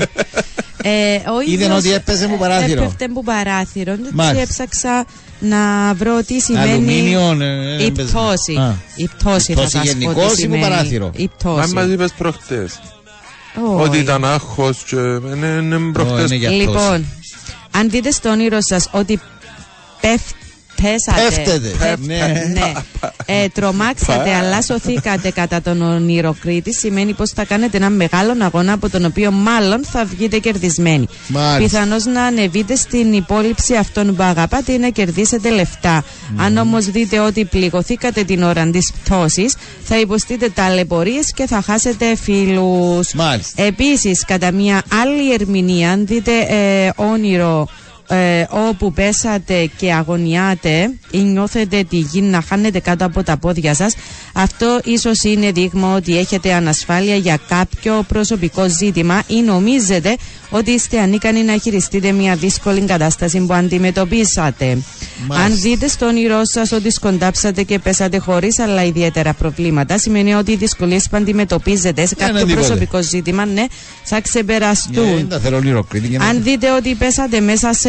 Ε, 0.82 1.14
ο 1.14 1.40
Είδε 1.46 1.64
ίδιος 1.64 1.78
ότι 1.78 1.92
έπαιζε 1.92 2.26
που 2.26 2.38
παράθυρο. 2.38 2.82
Έπεφτε 2.82 3.08
που 3.08 3.22
παράθυρο. 3.24 3.96
Και 3.96 4.02
Μάλιστα. 4.12 4.40
έτσι 4.40 4.62
έψαξα 4.62 5.04
να 5.40 5.58
βρω 5.94 6.22
τι 6.22 6.40
σημαίνει. 6.40 6.70
Αλουμίνιο, 6.70 7.36
ε, 7.40 7.76
ε, 7.78 7.82
η 7.82 7.86
έπαιζε. 7.86 8.08
πτώση. 8.08 8.54
Α. 8.56 8.76
Η 8.96 9.08
πτώση 9.18 9.52
θα 9.54 9.60
Πτώση 9.60 9.70
σας 9.76 9.82
πω 9.84 9.90
γενικώς 9.90 10.14
τι 10.14 10.22
ή 10.22 10.26
που 10.28 10.34
σημαίνει. 10.36 10.62
παράθυρο; 10.62 11.10
Η 11.16 11.22
Μα 11.22 11.28
πτώση. 11.38 11.74
μας 11.74 11.86
είπες 11.86 12.12
προχτές. 12.18 12.80
Όχι. 13.54 13.88
Ότι 13.88 13.98
ήταν 13.98 14.24
άγχος 14.24 14.82
και 14.84 14.96
είναι 14.96 15.46
είναι 15.46 15.76
Ω, 15.76 15.90
προχτές. 15.92 16.24
είναι 16.30 16.34
για 16.34 16.48
πτώση. 16.48 16.60
Λοιπόν, 16.66 17.06
αν 17.70 17.90
δείτε 17.90 18.10
στο 18.10 18.28
όνειρο 18.30 18.58
σας 18.60 18.88
ότι 18.92 19.20
πέφτετε 20.00 20.38
πέσατε. 20.82 21.22
Πέφτετε. 21.28 21.68
Πέφ- 21.78 22.06
Ναι. 22.06 22.16
ναι. 22.52 22.72
Ε, 23.26 23.48
τρομάξατε, 23.48 24.34
αλλά 24.34 24.62
σωθήκατε 24.62 25.30
κατά 25.30 25.62
τον 25.62 25.82
ονειροκρίτη. 25.82 26.74
Σημαίνει 26.74 27.12
πως 27.12 27.30
θα 27.30 27.44
κάνετε 27.44 27.76
ένα 27.76 27.90
μεγάλο 27.90 28.34
αγώνα 28.42 28.72
από 28.72 28.88
τον 28.90 29.04
οποίο 29.04 29.30
μάλλον 29.30 29.84
θα 29.84 30.04
βγείτε 30.04 30.38
κερδισμένοι. 30.38 31.06
Μάλιστα. 31.28 31.58
Πιθανώς 31.78 32.04
να 32.04 32.22
ανεβείτε 32.22 32.74
στην 32.76 33.12
υπόλοιψη 33.12 33.74
αυτών 33.76 34.16
που 34.16 34.22
αγαπάτε 34.22 34.72
ή 34.72 34.78
να 34.78 34.88
κερδίσετε 34.88 35.50
λεφτά. 35.50 36.04
Αν 36.36 36.56
όμως 36.56 36.84
δείτε 36.84 37.18
ότι 37.18 37.44
πληγωθήκατε 37.44 38.24
την 38.24 38.42
ώρα 38.42 38.70
της 38.70 38.92
πτώσης, 39.04 39.54
θα 39.84 39.98
υποστείτε 40.00 40.48
ταλαιπωρίες 40.48 41.32
και 41.32 41.46
θα 41.46 41.62
χάσετε 41.62 42.16
φίλους. 42.16 43.12
Μάλιστα. 43.14 43.62
Επίσης, 43.62 44.24
κατά 44.24 44.52
μια 44.52 44.82
άλλη 45.02 45.32
ερμηνεία, 45.32 45.90
αν 45.90 46.06
δείτε 46.06 46.32
ε, 46.48 46.90
όνειρο 46.96 47.68
ε, 48.12 48.44
όπου 48.50 48.92
πέσατε 48.92 49.70
και 49.76 49.92
αγωνιάτε 49.92 50.90
ή 51.10 51.18
νιώθετε 51.18 51.82
τη 51.88 51.96
γη 51.96 52.20
να 52.20 52.40
χάνετε 52.40 52.78
κάτω 52.80 53.04
από 53.04 53.22
τα 53.22 53.36
πόδια 53.36 53.74
σας 53.74 53.94
αυτό 54.32 54.80
ίσως 54.84 55.22
είναι 55.22 55.50
δείγμα 55.52 55.94
ότι 55.94 56.18
έχετε 56.18 56.52
ανασφάλεια 56.52 57.14
για 57.16 57.38
κάποιο 57.48 58.04
προσωπικό 58.08 58.68
ζήτημα 58.68 59.22
ή 59.26 59.40
νομίζετε 59.42 60.16
ότι 60.50 60.70
είστε 60.70 61.00
ανίκανοι 61.00 61.42
να 61.42 61.56
χειριστείτε 61.56 62.12
μια 62.12 62.34
δύσκολη 62.36 62.80
κατάσταση 62.80 63.38
που 63.46 63.54
αντιμετωπίσατε. 63.54 64.78
Μάλιστα. 65.28 65.46
Αν 65.54 65.60
δείτε 65.60 65.88
στο 65.88 66.06
όνειρό 66.06 66.40
σας 66.44 66.72
ότι 66.72 66.90
σκοντάψατε 66.90 67.62
και 67.62 67.78
πέσατε 67.78 68.18
χωρίς 68.18 68.58
άλλα 68.58 68.84
ιδιαίτερα 68.84 69.32
προβλήματα, 69.34 69.98
σημαίνει 69.98 70.34
ότι 70.34 70.52
οι 70.52 70.56
δυσκολίες 70.56 71.06
που 71.10 71.16
αντιμετωπίζετε 71.16 72.06
σε 72.06 72.14
Δεν 72.18 72.28
είναι 72.28 72.38
κάποιο 72.38 72.46
τίποτε. 72.54 72.66
προσωπικό 72.66 73.02
ζήτημα 73.02 73.44
ναι, 73.46 73.64
θα 74.04 74.20
ξεπεραστούν. 74.20 75.04
Ε, 75.08 75.14
Δεν 75.14 75.28
τα 75.28 75.38
θέλω 75.38 75.56
ονειροκρίτη. 75.56 76.08
και 76.08 76.18
να- 76.18 76.24
Αν 76.26 76.42
δείτε 76.42 76.72
ότι 76.72 76.94
πέσατε 76.94 77.40
μέσα 77.40 77.72
σε. 77.72 77.88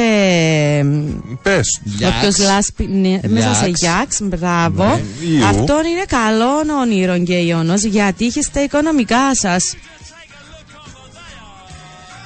Πες. 1.42 1.80
Γιάξ. 1.84 2.16
Όποιος 2.18 2.38
λάσπη, 2.40 2.88
ναι, 2.88 3.20
μέσα 3.28 3.54
σε 3.54 3.66
Γιάξ. 3.66 3.80
γιάξ, 3.82 4.20
μπράβο. 4.22 4.84
Ναι. 4.86 5.28
Ιού. 5.38 5.46
Αυτό 5.46 5.74
είναι 5.74 6.04
καλό 6.08 6.80
όνειρο 6.82 7.18
και 7.24 7.34
ιόνο 7.34 7.74
γιατί 7.76 8.26
είχε 8.26 8.40
τα 8.54 8.64
οικονομικά 8.64 9.36
σας. 9.36 9.74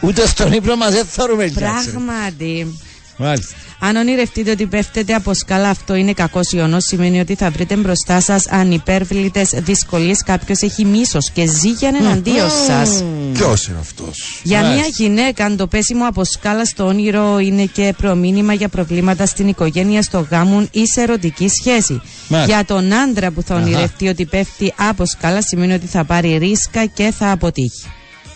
Ούτε 0.02 0.28
στον 0.28 0.52
ύπνο 0.52 0.76
μας 0.76 0.94
δεν 0.94 1.06
θεωρούμε 1.06 1.46
Γιάξ. 1.46 1.86
Πράγματι. 1.86 2.80
Μάλιστα. 3.18 3.56
Αν 3.80 3.96
ονειρευτείτε 3.96 4.52
ότι 4.52 4.66
πέφτετε 4.66 5.14
από 5.14 5.34
σκάλα, 5.34 5.70
αυτό 5.70 5.96
είναι 5.96 6.14
κακός 6.14 6.52
ιονός. 6.52 6.84
Σημαίνει 6.86 7.20
ότι 7.20 7.36
θα 7.36 7.50
βρείτε 7.50 7.76
μπροστά 7.76 8.22
σας 8.22 8.48
ανυπέρβλητες 8.48 9.50
δυσκολίες. 9.54 10.24
Κάποιος 10.24 10.62
έχει 10.62 10.86
μίσος 10.86 11.30
και 11.32 11.48
ζήγιαν 11.48 11.96
εναντίον 11.96 12.50
σας. 12.68 13.04
Ποιος 13.34 13.68
είναι 13.68 13.78
αυτός; 13.80 14.40
Για 14.44 14.62
Μάλιστα. 14.62 14.80
μια 14.80 14.90
γυναίκα, 14.96 15.46
αν 15.46 15.58
το 15.58 15.68
πέσιμο 15.68 16.08
από 16.08 16.24
σκάλα 16.24 16.66
στο 16.66 16.86
όνειρο 16.86 17.40
είναι 17.40 17.66
και 17.66 17.94
προμήνυμα 17.98 18.54
για 18.54 18.70
προβλήματα 18.70 19.26
στην 19.26 19.48
οικογένεια, 19.48 20.02
στο 20.02 20.28
γάμο 20.32 20.68
ή 20.72 20.88
σε 20.88 21.02
ερωτική 21.02 21.48
σχέση. 21.50 22.02
Μάλιστα. 22.28 22.54
Για 22.54 22.66
τον 22.66 22.94
άντρα 22.94 23.32
που 23.32 23.42
θα 23.42 23.56
ονειρευτεί 23.56 24.08
ότι 24.08 24.26
πέφτει 24.26 24.74
από 24.76 25.06
σκάλα, 25.06 25.42
σημαίνει 25.42 25.74
ότι 25.74 25.88
θα 25.88 26.04
πάρει 26.04 26.38
ρίσκα 26.38 26.86
και 26.86 27.14
θα 27.18 27.32
αποτύχει. 27.32 27.86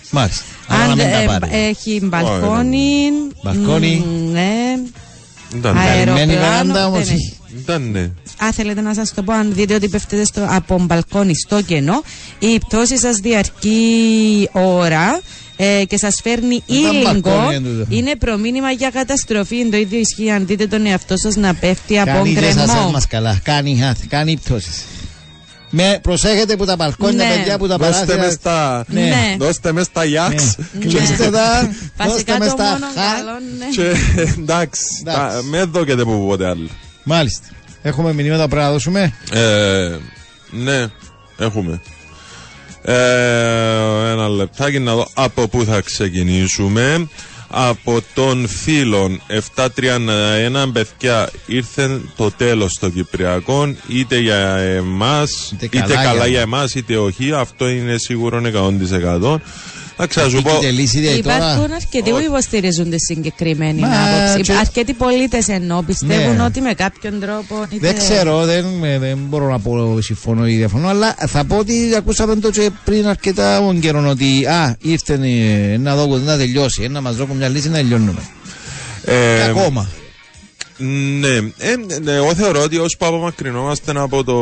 Μάλιστα. 0.10 0.44
Αλλά 0.68 0.86
να 0.86 0.92
Αν 0.92 0.98
μην 0.98 1.10
τα 1.12 1.18
ε, 1.18 1.26
πάρει. 1.26 1.52
έχει 1.70 2.00
μπαλκόνι. 2.04 3.10
Μπαλκόνι. 3.44 4.04
μ, 4.06 4.32
Ναι. 4.32 4.52
Ήταν, 5.56 5.76
ναι. 5.76 5.84
Καλυμμένη 5.84 6.20
Αεροπλάνο. 6.20 6.34
βεράντα 6.74 6.88
όμως. 6.88 7.04
δεν 7.06 7.14
έχει. 7.16 7.34
Ήταν, 7.62 7.92
ναι. 7.92 8.02
Α, 8.46 8.52
θέλετε 8.54 8.82
να 8.82 8.94
σας 8.94 9.14
το 9.14 9.24
πω, 9.24 9.34
αν 9.34 9.54
δείτε 9.54 9.74
ότι 9.74 9.88
πέφτετε 9.90 10.26
στο, 10.26 10.46
από 10.50 10.80
μπαλκόνι 10.80 11.36
στο 11.36 11.62
κενό, 11.62 12.04
η 12.40 12.60
πτώση 12.68 12.98
σας 12.98 13.18
διαρκεί 13.18 14.50
ώρα 14.52 15.20
ε, 15.56 15.84
και 15.88 15.98
σας 15.98 16.20
φέρνει 16.24 16.64
Ήταν 16.66 16.92
ήλιγκο, 16.96 17.04
μπαλκόνι 17.12 17.56
εν 17.56 17.64
τούτο. 17.64 17.86
είναι 17.90 18.16
προμήνυμα 18.16 18.72
για 18.72 18.90
καταστροφή. 18.90 19.70
Το 19.70 19.78
ίδιο 19.78 20.00
ισχύει 20.00 20.30
αν 20.32 20.46
δείτε 20.46 20.68
τον 20.68 20.86
εαυτό 20.86 21.18
σας 21.18 21.36
να 21.36 21.54
πέφτει 21.54 22.00
από 22.00 22.12
Κάνει 22.12 22.34
και 22.34 22.52
σας 22.52 22.54
γκρεμό. 22.72 22.92
μας 22.92 23.08
καλά. 23.08 23.40
Κάνει, 23.44 23.84
α, 23.84 23.96
κάνει 24.08 24.38
πτώσεις. 24.44 24.84
Με 25.70 26.00
προσέχετε 26.02 26.56
που 26.56 26.66
τα 26.66 26.76
μπαλκόνια, 26.76 27.26
Ναι. 27.28 27.36
παιδιά, 27.36 27.58
που 27.58 27.68
τα 27.68 27.78
Δώστε 27.78 27.94
παράθυρα. 27.94 28.18
μες 28.24 28.34
στα. 28.34 28.86
Ναι. 28.88 29.02
Ναι. 29.02 29.36
Δώστε 29.40 29.72
μες 29.72 29.86
στα 29.86 30.04
Γιάξ. 30.04 30.56
Κλείστε 30.80 31.30
τα, 31.30 31.70
Βασικά 31.98 32.10
δώστε 32.14 32.38
μες 32.40 32.48
το 32.50 32.56
στα 32.56 32.64
μόνο 32.64 32.86
χα. 32.96 33.02
καλό, 33.16 33.32
ναι. 33.58 33.66
Και 33.76 33.88
εντάξει. 33.88 34.40
Εντάξει. 34.40 34.82
τα- 35.06 35.42
Με 35.50 35.64
δώκετε 35.64 36.04
που 36.04 36.26
ποτέ 36.28 36.48
άλλο. 36.48 36.68
Μάλιστα. 37.04 37.46
Έχουμε 37.82 38.14
μηνύματα 38.14 38.44
που 38.44 38.50
πρέπει 38.50 38.64
να 38.66 38.72
δώσουμε. 38.72 39.14
Ε, 39.34 39.98
ναι, 40.52 40.86
έχουμε. 41.38 41.82
Ε, 42.82 42.94
ένα 44.12 44.28
λεπτάκι 44.30 44.80
να 44.80 44.96
δω 44.96 45.08
από 45.14 45.48
πού 45.48 45.64
θα 45.64 45.82
ξεκινήσουμε. 45.82 47.08
Από 47.52 48.02
τον 48.14 48.48
φίλον 48.48 49.22
731 49.56 50.72
παιδιά 50.74 51.30
ήρθε 51.46 52.02
το 52.16 52.32
τέλος 52.32 52.74
των 52.80 52.94
Κυπριακών 52.94 53.78
είτε 53.88 54.20
για 54.20 54.56
εμάς 54.58 55.52
Είτε 55.54 55.66
είτε, 55.66 55.80
καλά 55.80 56.04
καλά, 56.04 56.14
για 56.14 56.28
για 56.28 56.42
εμάς 56.42 56.76
είτε 56.76 56.98
όχι 56.98 57.32
αυτό 57.32 57.70
είναι 57.70 57.98
σίγουρο 57.98 58.42
100% 59.22 59.38
θα 60.10 60.30
σου 60.30 60.42
πω 60.42 60.50
Έχετε 60.50 60.72
λύση 60.72 61.00
δηλαδή 61.00 61.22
τώρα. 61.22 61.36
Υπάρχουν 61.38 61.74
αρκετοί 61.74 62.10
που 62.12 62.20
υποστηρίζουν 62.20 62.90
τη 62.90 63.00
συγκεκριμένη 63.00 63.80
Μα, 63.82 63.88
άποψη. 63.88 64.42
και- 64.42 64.58
Αρκετοί 64.60 64.94
πολίτες 64.94 65.48
ενώ 65.48 65.84
πιστεύουν 65.88 66.36
Ναι. 66.36 66.44
ότι 66.44 66.62
με 66.62 66.74
κάποιον 66.74 67.20
τρόπο. 67.20 67.66
είτε- 67.70 67.88
Δεν 67.92 67.98
ξέρω, 67.98 68.46
δεν, 68.46 68.66
με- 68.66 68.98
δεν 69.00 69.18
μπορώ 69.30 69.50
να 69.50 69.60
πω 69.60 70.02
συμφωνώ 70.02 70.48
ή 70.48 70.56
διαφωνώ, 70.56 70.88
αλλά 70.88 71.16
θα 71.28 71.46
πω 71.46 71.58
ότι 71.58 71.94
ακούσαμε 71.98 72.36
το 72.36 72.50
και 72.50 72.70
πριν 72.86 73.08
αρκετά 73.08 73.76
καιρό 73.82 74.10
ότι 74.10 74.46
α, 74.46 74.76
ήρθε 74.82 75.14
ε, 75.14 75.78
να 75.78 75.96
δω 75.96 76.18
να 76.18 76.38
τελειώσει, 76.38 76.84
ε, 76.84 76.88
να 76.88 77.02
μας 77.02 77.16
δώσουν 77.16 77.36
μια 77.38 77.48
λύση 77.48 77.70
να 77.70 77.76
τελειώνουμε. 77.76 78.22
ε, 79.04 79.14
Και 79.14 79.44
ακόμα. 79.50 79.90
Ναι, 81.20 81.28
ε, 81.58 81.76
ναι, 82.04 82.12
εγώ 82.12 82.34
θεωρώ 82.36 82.62
ότι 82.62 82.78
όσο 82.78 82.98
που 82.98 83.06
απομακρυνόμαστε 83.06 83.92
από 83.96 84.24
το 84.24 84.38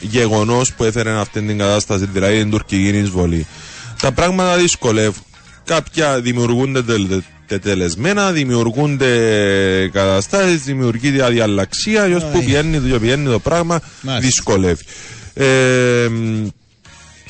γεγονός 0.00 0.72
που 0.74 0.84
έφερε 0.84 1.10
αυτή 1.10 1.42
την 1.42 1.58
κατάσταση, 1.58 2.06
δηλαδή 2.12 2.38
την 2.38 2.50
τουρκική 2.50 2.88
εισβολή, 2.88 3.46
τα 4.00 4.12
πράγματα 4.12 4.56
δυσκολεύουν. 4.56 5.22
Κάποια 5.64 6.20
δημιουργούνται 6.20 6.82
τελε- 6.82 7.22
τετελεσμένα, 7.46 8.32
δημιουργούνται 8.32 9.10
καταστάσεις, 9.92 10.62
δημιουργείται 10.62 11.24
αδιαλλαξία, 11.24 12.06
και 12.08 12.14
όσο 12.14 12.26
που 12.26 12.38
Αι. 12.38 12.44
πηγαίνει, 12.44 12.80
το- 12.80 12.98
πηγαίνει 12.98 13.28
το 13.28 13.38
πράγμα, 13.38 13.80
Μάλιστα. 14.00 14.26
δυσκολεύει. 14.26 14.82
Ε, 15.34 16.08
μ, 16.10 16.46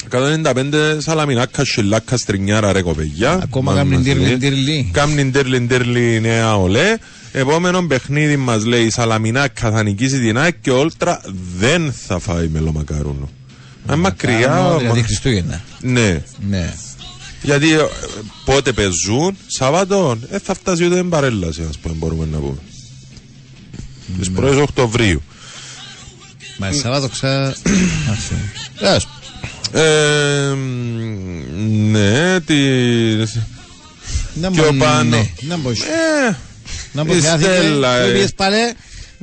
195 0.08 0.96
σαλαμινάκα, 1.00 1.64
σιλάκα, 1.64 2.16
στρινιάρα 2.16 2.72
ρε 2.72 2.82
κοπεγιά. 2.82 3.32
Ακόμα 3.42 3.70
Μα- 3.72 3.76
κάνουν 3.78 3.92
μας 3.94 4.02
τύρλι, 4.02 4.22
λέει. 4.24 4.36
τύρλι. 4.36 4.90
Κάμνιν 4.92 5.32
τέρλιν 5.32 5.68
τέρλι 5.68 6.20
νέα 6.20 6.56
ολέ. 6.56 6.96
Επόμενο 7.32 7.82
παιχνίδι 7.86 8.36
μας 8.36 8.64
λέει 8.64 8.84
η 8.84 8.90
Σαλαμινάκα 8.90 9.70
θα 9.70 9.82
νικήσει 9.82 10.18
την 10.20 10.38
ΑΕΚ 10.38 10.54
και 10.60 10.70
ο 10.70 10.78
Όλτρα 10.78 11.20
δεν 11.58 11.92
θα 12.06 12.18
φάει 12.18 12.48
μελομακάρουνο. 12.48 13.28
Μα 13.86 13.96
μακριά. 13.96 14.38
Κάνω, 14.46 14.78
Δηλαδή 14.78 14.98
μα- 15.00 15.04
Χριστούγεννα. 15.06 15.62
Ναι. 15.80 16.22
Ναι. 16.48 16.74
Γιατί 17.42 17.72
ε, 17.72 17.86
πότε 18.44 18.72
παίζουν, 18.72 19.36
Σαββάτο, 19.46 20.18
ε, 20.30 20.38
θα 20.38 20.54
φτάσει 20.54 20.84
ούτε 20.84 20.98
εμπαρέλαση, 20.98 21.62
ας 21.68 21.78
πούμε, 21.78 21.94
μπορούμε 21.94 22.26
να 22.32 22.38
πούμε. 22.38 22.58
Τις 24.18 24.30
πρώτε 24.30 24.60
Οκτωβρίου. 24.60 25.22
Μα 26.58 26.72
Σαββάτο 26.72 27.08
ξα... 27.08 27.46
Αυτό. 28.12 28.34
Τέλος. 28.78 29.08
Ε, 29.72 30.54
μ, 30.54 31.90
ναι, 31.90 32.40
τι. 32.40 32.54
Να 34.34 34.50
Πιο 34.50 34.72
μπο- 34.72 34.84
πάνω. 34.84 35.16
ναι, 35.16 35.30
Να 35.40 35.56
μπω. 35.56 35.70
Ε, 35.70 36.36
Να 36.92 37.02
η 37.02 37.04
μπω. 37.04 37.14
Στέλλα, 37.38 37.96
ε. 37.96 38.12
Πήγες 38.12 38.34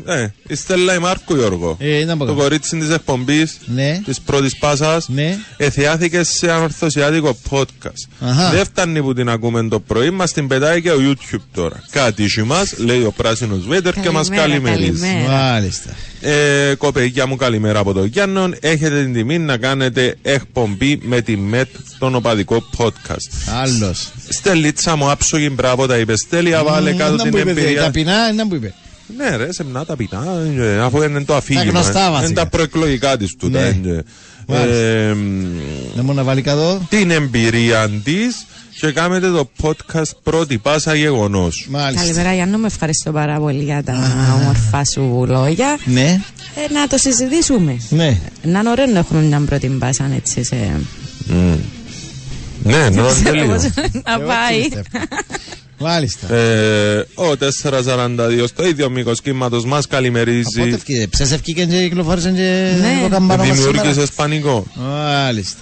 πάλι. 0.06 0.20
ε, 0.22 0.28
η 0.48 0.56
Στέλλα 0.56 0.94
η 0.96 1.00
Μάρκου 1.00 1.36
Γιώργο. 1.36 1.78
Ε, 1.80 2.04
να 2.06 2.16
μπω. 2.16 2.26
Το 2.26 2.34
κορίτσι 2.34 2.78
της 2.78 2.90
εκπομπής 2.90 3.58
Ναι. 3.66 4.02
της 4.06 4.22
πρώτης 4.22 4.58
πάσας 4.58 5.08
Ναι. 5.10 5.38
εθιάθηκε 5.58 6.24
σε 6.24 6.52
ανορθωσιάτικο 6.52 7.38
podcast. 7.50 8.08
Αχα. 8.20 8.50
Δεν 8.50 8.66
φτάνει 8.66 9.02
που 9.02 9.14
την 9.14 9.30
ακούμε 9.30 9.68
το 9.68 9.80
πρωί, 9.80 10.10
μας 10.10 10.32
την 10.32 10.48
πετάει 10.48 10.82
και 10.82 10.92
ο 10.92 10.98
YouTube 11.00 11.42
τώρα. 11.54 11.84
Κάτι 11.92 12.44
μας, 12.46 12.74
λέει 12.78 13.04
ο 13.04 13.12
πράσινος 13.12 13.66
Βέτερ 13.68 13.94
και 13.94 14.10
μας 14.10 14.30
Καλημέρα, 14.30 14.72
καλημερίζει. 14.76 15.02
καλημέρα. 15.02 15.32
Μάλιστα. 15.52 15.90
Ε, 16.22 16.74
κοπεγιά 16.78 17.26
μου, 17.28 17.36
καλημέρα 17.36 17.80
από 17.80 17.94
τον 17.94 18.06
Γιάννον. 18.06 18.56
Έχετε 18.60 19.04
την 19.04 19.14
τιμή 19.14 19.38
να 19.40 19.58
κάνετε 19.58 20.16
εκπομπή 20.22 21.00
με 21.04 21.22
τη 21.22 21.38
ΜΕΤ, 21.38 21.68
τον 22.00 22.16
οπαδικό 22.16 22.64
podcast. 22.78 23.52
Άλλος. 23.62 24.12
Στελίτσα 24.30 24.96
μου, 24.96 25.10
άψογη 25.10 25.50
μπράβο 25.54 25.86
τα 25.88 25.98
είπε. 25.98 26.18
Στέλια, 26.18 26.64
βάλε 26.64 26.92
κάτω 26.94 27.16
Να 27.16 27.24
την 27.24 27.32
μου 27.34 27.38
είπε, 27.40 27.50
εμπειρία. 27.50 27.82
Ταπεινά, 27.82 28.34
να 28.34 28.46
μου 28.46 28.56
είπε. 28.56 28.74
Ναι, 29.18 29.36
ρε, 29.36 29.54
σε 29.54 29.64
μνά 29.64 29.86
τα 29.86 29.96
πεινά, 29.96 30.24
ε, 30.60 30.80
αφού 30.80 31.02
είναι 31.02 31.24
το 31.24 31.36
αφήγημα. 31.36 31.64
γνωστά 31.72 32.06
ε, 32.08 32.10
βασικά. 32.10 32.26
Είναι 32.26 32.34
τα 32.34 32.48
προεκλογικά 32.48 33.18
της 33.18 33.36
του. 33.36 33.50
Ναι. 33.50 33.60
Μάλιστα. 34.48 34.76
Ε, 34.76 35.16
Να 35.96 36.04
μου 36.04 36.14
να 36.14 36.24
βάλει 36.24 36.42
κάτω. 36.42 36.82
την 36.90 37.12
εμπειρία 37.12 37.90
της 38.04 38.46
και 38.80 38.92
κάνετε 38.92 39.30
το 39.30 39.50
podcast 39.62 40.12
πρώτη 40.24 40.58
πάσα 40.58 40.96
γεγονός. 40.96 41.68
Μάλιστα. 41.70 42.02
Καλημέρα 42.06 42.34
Γιάννου, 42.34 42.60
με 42.60 42.68
ευχαριστώ 42.68 43.12
πάρα 43.12 43.38
πολύ 43.40 43.64
για 43.64 43.84
τα 43.84 43.94
όμορφα 44.42 44.82
σου 44.94 45.26
λόγια. 45.28 45.78
Ναι, 45.86 46.20
Ε, 46.70 46.74
να 46.74 46.88
το 46.88 46.98
συζητήσουμε. 46.98 47.78
ναι. 47.90 48.18
Να 48.44 48.60
είναι 48.60 48.70
ωραίο 48.70 48.86
να 48.86 49.00
έχουμε 49.00 49.22
μια 49.22 49.40
πρώτη 49.40 49.68
μπάσα 49.68 50.10
έτσι 50.16 50.44
σε... 50.44 50.56
Ναι, 52.64 52.90
ναι, 52.90 52.90
Ξέρω 52.90 53.14
τελείω. 53.24 53.46
πώς 53.46 53.64
να 55.82 55.88
Εγώ 55.88 55.92
πάει. 55.92 56.00
τι 56.00 56.06
πιστεύω. 56.06 56.36
Μάλιστα. 56.36 56.36
Ε, 56.36 57.06
ο 57.16 58.44
442 58.44 58.48
στο 58.48 58.68
ίδιο 58.68 58.90
μήκος 58.90 59.22
κύματος 59.22 59.66
μας 59.66 59.88
καλημερίζει. 59.88 60.60
Πότε 60.60 60.76
ευκεί, 60.76 61.08
ψες 61.10 61.32
ευκήκε 61.32 61.66
και 61.66 61.78
κυκλοφόρησαν 61.84 62.36
και 62.36 62.72
Ναι. 62.82 63.00
το 63.04 63.10
καμπανό 63.10 63.44
μας 63.46 63.56
σήμερα. 63.58 63.72
Δημιούργησες 63.72 64.12
πανικό. 64.12 64.66
Μάλιστα. 64.76 65.60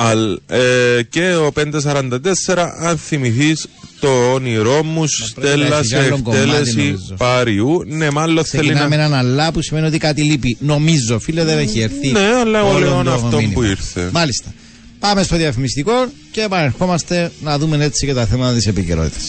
Αλ, 0.00 0.38
ε, 0.46 1.02
και 1.08 1.34
ο 1.34 1.52
544, 1.52 2.72
αν 2.80 2.98
θυμηθείς 2.98 3.66
το 4.00 4.08
όνειρό 4.32 4.82
μου, 4.84 5.06
στέλνα 5.06 5.76
έχει 5.78 5.86
σε 5.86 5.96
κι 5.96 6.02
άλλο 6.04 6.20
κομμάτι, 6.22 6.42
εκτέλεση 6.42 6.76
νομίζω. 6.76 7.14
παριού. 7.18 7.82
Ναι, 7.86 8.10
μάλλον 8.10 8.44
θέλει 8.44 8.62
Ξεκινάμε 8.62 8.96
να. 8.96 9.02
έναν 9.02 9.18
αλλά 9.18 9.52
που 9.52 9.62
σημαίνει 9.62 9.86
ότι 9.86 9.98
κάτι 9.98 10.22
λείπει. 10.22 10.56
Νομίζω, 10.60 11.18
φίλε, 11.18 11.44
δεν 11.44 11.58
έχει 11.58 11.80
έρθει. 11.80 12.10
Ναι, 12.12 12.20
αλλά 12.40 12.58
εγώ 12.58 12.68
όλο 12.68 12.78
λέω 12.78 13.02
το 13.02 13.12
αυτό 13.12 13.36
μήνυμα. 13.36 13.52
που 13.52 13.62
ήρθε. 13.62 14.08
Μάλιστα. 14.12 14.52
Πάμε 14.98 15.22
στο 15.22 15.36
διαφημιστικό 15.36 15.92
και 16.30 16.42
επανερχόμαστε 16.42 17.32
να 17.40 17.58
δούμε 17.58 17.84
έτσι 17.84 18.06
και 18.06 18.14
τα 18.14 18.26
θέματα 18.26 18.54
της 18.54 18.66
επικαιρότητας. 18.66 19.24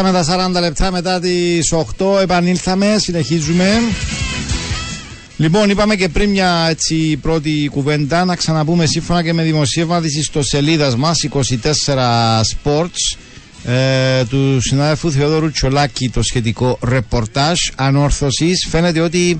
Φτάσαμε 0.00 0.50
τα 0.52 0.58
40 0.58 0.60
λεπτά 0.60 0.90
μετά 0.90 1.20
τις 1.20 1.72
8, 1.98 2.20
επανήλθαμε, 2.22 2.96
συνεχίζουμε. 2.98 3.68
Λοιπόν, 5.36 5.70
είπαμε 5.70 5.94
και 5.96 6.08
πριν 6.08 6.30
μια 6.30 6.66
έτσι 6.68 7.16
πρώτη 7.16 7.68
κουβέντα. 7.72 8.24
Να 8.24 8.36
ξαναπούμε 8.36 8.86
σύμφωνα 8.86 9.22
και 9.22 9.32
με 9.32 9.42
δημοσίευμα 9.42 10.00
της 10.00 10.16
ιστοσελίδας 10.16 10.96
μας 10.96 11.22
24 11.22 12.40
Sports. 12.40 13.18
Ε, 13.64 14.24
του 14.24 14.60
συνάδελφου 14.60 15.10
Θεόδωρου 15.10 15.50
Τσολάκη 15.50 16.08
το 16.08 16.22
σχετικό 16.22 16.78
ρεπορτάζ. 16.82 17.58
Ανόρθωσης. 17.74 18.66
Φαίνεται 18.70 19.00
ότι 19.00 19.38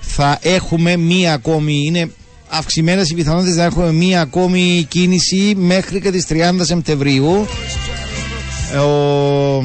θα 0.00 0.38
έχουμε 0.42 0.96
μία 0.96 1.32
ακόμη 1.32 1.82
είναι 1.86 2.10
αυξημένες 2.48 3.10
οι 3.10 3.14
πιθανότητες 3.14 3.56
να 3.56 3.64
έχουμε 3.64 3.92
μία 3.92 4.20
ακόμη 4.20 4.86
κίνηση 4.88 5.54
μέχρι 5.56 6.00
και 6.00 6.10
τις 6.10 6.26
30 6.28 6.34
Σεπτεμβρίου. 6.60 7.46
Ε, 8.72 8.78
ο 8.78 9.64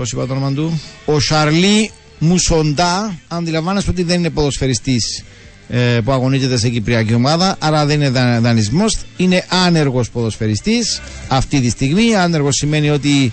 Πώς 0.00 0.12
είπα 0.12 0.26
το 0.26 0.32
όνομα 0.32 0.52
του, 0.52 0.80
ο 1.04 1.20
Σαρλί 1.20 1.90
Μουσοντά. 2.18 3.18
Αντιλαμβάνεστε 3.28 3.90
ότι 3.90 4.02
δεν 4.02 4.18
είναι 4.18 4.30
ποδοσφαιριστής 4.30 5.24
ε, 5.68 5.78
που 6.04 6.12
αγωνίζεται 6.12 6.58
σε 6.58 6.68
κυπριακή 6.68 7.14
ομάδα, 7.14 7.56
άρα 7.58 7.86
δεν 7.86 8.00
είναι 8.00 8.10
δα, 8.10 8.40
δανεισμός. 8.40 8.96
Είναι 9.16 9.44
άνεργος 9.66 10.10
ποδοσφαιριστής 10.10 11.00
αυτή 11.28 11.60
τη 11.60 11.70
στιγμή. 11.70 12.14
Άνεργος 12.14 12.54
σημαίνει 12.54 12.90
ότι 12.90 13.32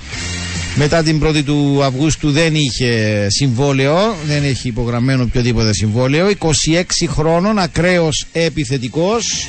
μετά 0.76 1.04
την 1.04 1.22
1η 1.26 1.44
του 1.44 1.84
Αυγούστου 1.84 2.32
δεν 2.32 2.56
είχε 2.56 3.26
συμβόλαιο, 3.30 4.16
δεν 4.26 4.44
έχει 4.44 4.68
υπογραμμένο 4.68 5.24
οποιοδήποτε 5.24 5.74
συμβόλαιο. 5.74 6.28
26 6.40 7.08
χρόνων, 7.08 7.60
ακραίος 7.60 8.26
επιθετικός. 8.32 9.48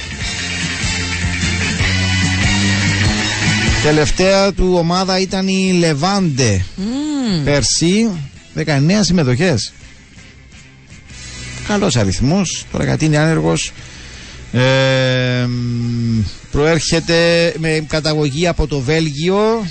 Τελευταία 3.82 4.52
του 4.52 4.74
ομάδα 4.76 5.18
ήταν 5.20 5.48
η 5.48 5.72
Λεβάντε. 5.78 6.64
Πέρσι 7.44 8.10
19 8.54 8.64
συμμετοχές. 9.00 9.72
Καλός 11.68 11.96
αριθμός. 11.96 12.64
Τώρα 12.72 12.84
γιατί 12.84 13.04
είναι 13.04 13.18
άνεργος. 13.18 13.72
Ε, 14.52 15.46
μ, 15.48 16.22
προέρχεται 16.50 17.52
με 17.58 17.84
καταγωγή 17.88 18.46
από 18.46 18.66
το 18.66 18.80
Βέλγιο. 18.80 19.66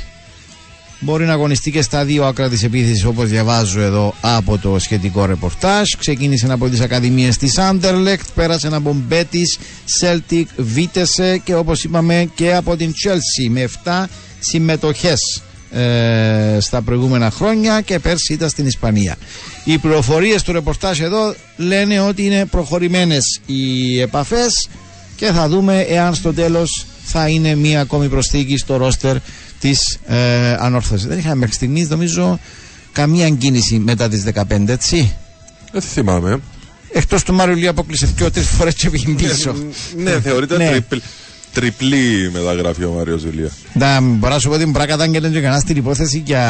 Μπορεί 0.99 1.25
να 1.25 1.33
αγωνιστεί 1.33 1.71
και 1.71 1.81
στα 1.81 2.05
δύο 2.05 2.25
άκρα 2.25 2.49
της 2.49 2.63
επίθεσης 2.63 3.05
όπως 3.05 3.29
διαβάζω 3.29 3.81
εδώ 3.81 4.13
από 4.21 4.57
το 4.57 4.79
σχετικό 4.79 5.25
ρεπορτάζ. 5.25 5.93
Ξεκίνησε 5.97 6.51
από 6.51 6.69
τις 6.69 6.79
ακαδημίες 6.79 7.37
της 7.37 7.55
Anderlecht, 7.57 8.25
πέρασε 8.35 8.69
από 8.71 8.95
Μπέτης, 9.07 9.57
Celtic, 10.01 10.43
Βίτεσε 10.57 11.37
και 11.37 11.55
όπως 11.55 11.83
είπαμε 11.83 12.29
και 12.35 12.53
από 12.53 12.75
την 12.75 12.93
Chelsea 13.03 13.49
με 13.49 13.69
7 13.83 14.05
συμμετοχές 14.39 15.41
ε, 15.71 16.57
στα 16.59 16.81
προηγούμενα 16.81 17.31
χρόνια 17.31 17.81
και 17.81 17.99
πέρσι 17.99 18.33
ήταν 18.33 18.49
στην 18.49 18.65
Ισπανία. 18.65 19.15
Οι 19.63 19.77
πληροφορίες 19.77 20.43
του 20.43 20.51
ρεπορτάζ 20.51 20.99
εδώ 20.99 21.35
λένε 21.57 21.99
ότι 21.99 22.25
είναι 22.25 22.45
προχωρημένες 22.45 23.39
οι 23.45 24.01
επαφές 24.01 24.69
και 25.15 25.25
θα 25.25 25.47
δούμε 25.47 25.79
εάν 25.79 26.15
στο 26.15 26.33
τέλος 26.33 26.85
θα 27.03 27.27
είναι 27.27 27.55
μία 27.55 27.81
ακόμη 27.81 28.07
προσθήκη 28.07 28.57
στο 28.57 28.77
ρόστερ 28.77 29.17
της 29.59 29.99
ε, 30.07 30.53
ανόρθωσης. 30.59 31.07
Δεν 31.07 31.17
είχαμε 31.17 31.35
μέχρι 31.35 31.55
στιγμής 31.55 31.89
νομίζω 31.89 32.39
καμία 32.91 33.29
κίνηση 33.29 33.79
μετά 33.79 34.09
τις 34.09 34.23
15 34.33 34.67
έτσι. 34.67 35.15
Δεν 35.71 35.81
θυμάμαι. 35.81 36.39
Εκτός 36.91 37.23
του 37.23 37.33
Μάριο 37.33 37.55
Λίου 37.55 37.69
αποκλείσε 37.69 38.05
δύο 38.15 38.31
τρεις 38.31 38.47
φορές 38.47 38.73
και 38.73 38.89
πήγε 38.89 39.11
πίσω. 39.13 39.55
ναι, 39.97 40.21
θεωρείται 40.21 40.57
Ναι. 40.57 40.77
Τριπλ, 41.59 41.77
τριπλή 41.77 42.29
μεταγραφή 42.33 42.83
ο 42.83 42.91
Μάριος 42.97 43.21
Ζουλία. 43.21 43.49
Να 43.73 44.01
μπορώ 44.01 44.33
να 44.33 44.39
σου 44.39 44.47
πω 44.49 44.53
ότι 44.55 44.65
μπορεί 44.65 44.77
να 44.77 44.85
κατάγγελνε 44.85 45.27
και 45.29 45.39
κανένας 45.39 45.61
στην 45.61 45.75
υπόθεση 45.77 46.21
για 46.25 46.43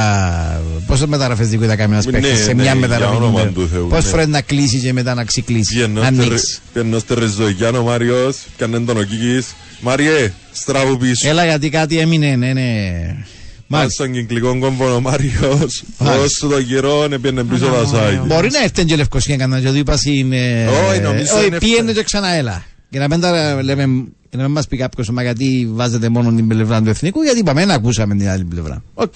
πόσε 0.87 1.07
μεταγραφές 1.07 1.47
δίκου 1.49 1.65
θα 1.65 1.75
κάνει 1.75 1.93
ένα 1.95 2.03
Ναι, 2.05 2.11
παίκτης 2.11 2.39
σε 2.43 2.47
ναι, 2.47 2.53
μια 2.53 2.63
για 2.63 2.75
μεταγραφή. 2.75 3.15
όνομα 3.15 3.45
του 3.45 3.67
Θεού, 3.73 3.87
Πόσε 3.87 4.01
ναι. 4.05 4.09
φορέ 4.09 4.25
να 4.25 4.41
κλείσει 4.41 4.79
και 4.79 4.93
μετά 4.93 5.13
να 5.13 5.23
ξεκλείσει. 5.23 5.87
Να 5.87 6.01
ανοίξει. 6.07 6.59
Πιένω 6.73 6.99
στη 6.99 7.13
Ριζογιάνο 7.13 7.79
ο 7.79 7.83
Μάριος, 7.83 8.37
πιάνε 8.57 8.79
τον 8.79 8.97
ο 8.97 9.03
Κίκης. 9.03 9.45
Μάριε, 9.79 10.31
στραβού 10.51 10.97
πίσω. 10.97 11.29
Έλα 11.29 11.45
γιατί 11.45 11.69
κάτι 11.69 11.97
έμεινε, 11.99 12.35
ναι, 12.35 12.53
ναι. 12.53 12.61
Μάλιστα 12.61 13.23
Μάλιστα. 13.67 14.03
στον 14.03 14.13
κυκλικό 14.13 14.57
κόμβο 14.59 14.95
ο 14.95 15.01
Μάριος, 15.01 15.83
Μάλιστα. 15.97 16.23
όσο 16.23 16.47
το 16.47 16.63
καιρό 16.63 17.07
έπαιρνε 17.11 17.43
πίσω 17.43 17.65
τα 17.65 17.85
σάγια. 17.97 18.23
Μπορεί 18.27 18.49
να 18.51 18.63
έρθει 18.63 18.85
και 18.85 18.95
Λευκωσία 18.95 19.35
κανένας, 19.37 19.61
γιατί 19.61 19.77
είπα 19.77 19.97
είναι. 20.03 20.69
Όχι, 20.89 20.99
νομίζω 20.99 21.35
Όχι, 21.37 21.47
είναι 21.47 21.57
πήγαινε 21.57 21.77
εύκολο. 21.77 21.93
και 21.97 22.03
ξανά 22.03 22.27
έλα. 22.27 22.63
Για 22.89 22.99
να 22.99 23.07
μην 23.07 23.19
τα 23.19 23.63
λέμε 23.63 23.83
Για 23.83 23.87
να 24.35 24.43
μην 24.43 24.51
μας 24.51 24.67
πει 24.67 24.77
κάποιος, 24.77 25.09
μα 25.09 25.21
γιατί 25.23 25.69
βάζετε 25.71 26.09
μόνο 26.09 26.31
την 26.31 26.47
πλευρά 26.47 26.81
του 26.81 26.89
Εθνικού, 26.89 27.21
γιατί 27.21 27.39
είπαμε 27.39 27.65
να 27.65 27.73
ακούσαμε 27.73 28.15
την 28.15 28.29
άλλη 28.29 28.43
πλευρά. 28.43 28.83
Οκ. 28.93 29.15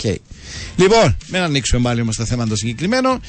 Λοιπόν, 0.75 1.17
μην 1.31 1.41
ανοίξουμε 1.41 1.81
πάλι 1.81 2.01
όμως 2.01 2.15
το 2.15 2.25
θέμα 2.25 2.47
το 2.47 2.55
συγκεκριμένο. 2.55 3.19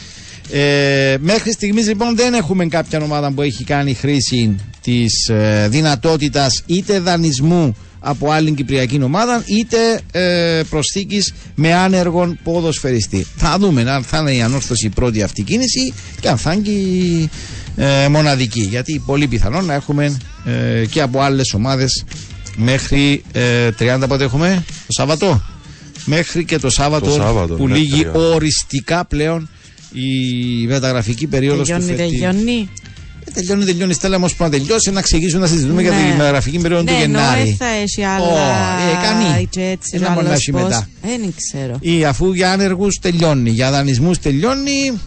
Ε, 0.51 1.17
μέχρι 1.21 1.53
στιγμής 1.53 1.87
λοιπόν 1.87 2.17
δεν 2.17 2.35
έχουμε 2.35 2.67
κάποια 2.67 3.03
ομάδα 3.03 3.33
που 3.33 3.43
έχει 3.43 3.65
κάνει 3.65 3.95
χρήση 3.95 4.57
της 4.81 5.29
ε, 5.29 5.69
δυνατότητας 5.71 6.63
είτε 6.67 6.99
δανεισμού 6.99 7.77
από 8.03 8.31
άλλη 8.31 8.53
κυπριακή 8.53 9.03
ομάδα 9.03 9.43
είτε 9.47 10.01
ε, 10.13 10.63
προσθήκης 10.71 11.35
με 11.55 11.75
άνεργον 11.75 12.39
ποδοσφαιριστή. 12.43 13.27
Θα 13.37 13.57
δούμε 13.59 13.91
αν 13.91 14.03
θα 14.03 14.19
είναι 14.19 14.33
η 14.33 14.43
Ανόρθωση 14.43 14.87
η 14.87 14.91
πρώτη 14.91 15.23
αυτή 15.23 15.43
κίνηση 15.43 15.93
και 16.21 16.29
αν 16.29 16.39
θα 16.39 16.53
είναι 16.53 16.63
και 16.63 16.71
η 16.71 17.31
ε, 17.77 18.09
μοναδική. 18.09 18.61
Γιατί 18.61 19.03
πολύ 19.07 19.27
πιθανόν 19.27 19.65
να 19.65 19.75
έχουμε 19.75 20.17
ε, 20.45 20.85
και 20.87 21.01
από 21.01 21.21
άλλες 21.21 21.55
ομάδες 21.55 22.05
μέχρι 22.57 23.23
ε, 23.33 23.69
30 23.79 24.05
πότε 24.09 24.25
έχουμε 24.25 24.65
το 24.87 24.93
Σάββατο. 24.93 25.43
Μέχρι 26.05 26.45
και 26.45 26.59
το 26.59 26.71
Σάββατο, 26.71 27.07
Το 27.07 27.13
Σάββατο, 27.13 27.55
που 27.55 27.69
ναι, 27.69 27.77
λύγει 27.77 28.07
30. 28.13 28.15
οριστικά 28.35 29.05
πλέον 29.05 29.49
η 29.93 30.67
μεταγραφική 30.67 31.27
περίοδος 31.27 31.69
του 31.69 31.75
Τελειώνει, 31.75 31.97
φετινού. 31.97 32.11
τελειώνει. 32.21 32.69
Ε, 33.25 33.31
τελειώνει, 33.31 33.65
τελειώνει. 33.65 33.93
Στέλλα 33.93 34.17
όμως 34.17 34.35
που 34.35 34.43
να 34.45 34.51
τελειώσει 34.51 34.91
να 34.91 35.01
ξεκινήσουμε 35.03 35.41
να 35.41 35.47
συζητούμε 35.47 35.83
για 35.83 35.91
Ναι. 35.91 35.97
τη 35.97 36.17
μεταγραφική 36.17 36.59
περίοδο 36.59 36.85
του 36.85 36.93
Ναι, 36.93 36.99
ενώ 37.03 37.19
Γενάρη. 37.19 37.57
θα 37.59 37.67
έχει 37.67 38.05
άλλα. 38.05 38.25
Ω, 38.25 38.37
ε, 38.37 39.03
κάνει. 39.03 39.47
και 39.51 39.61
έτσι, 39.61 39.91
Ένα 39.95 40.05
άλλος 40.07 40.15
μπορεί 40.17 40.27
να 40.29 40.35
έχει 40.35 40.51
πώς. 40.51 40.63
μετά. 40.63 40.89
Δεν 41.03 41.35
ξέρω. 41.37 41.77
Ή 41.81 42.05
αφού 42.05 42.33
για 42.33 42.53
άνεργους 42.53 42.99
τελειώνει, 42.99 43.51
για 43.51 43.71
δανεισμούς 43.71 44.19
τελειώνει. 44.19 45.01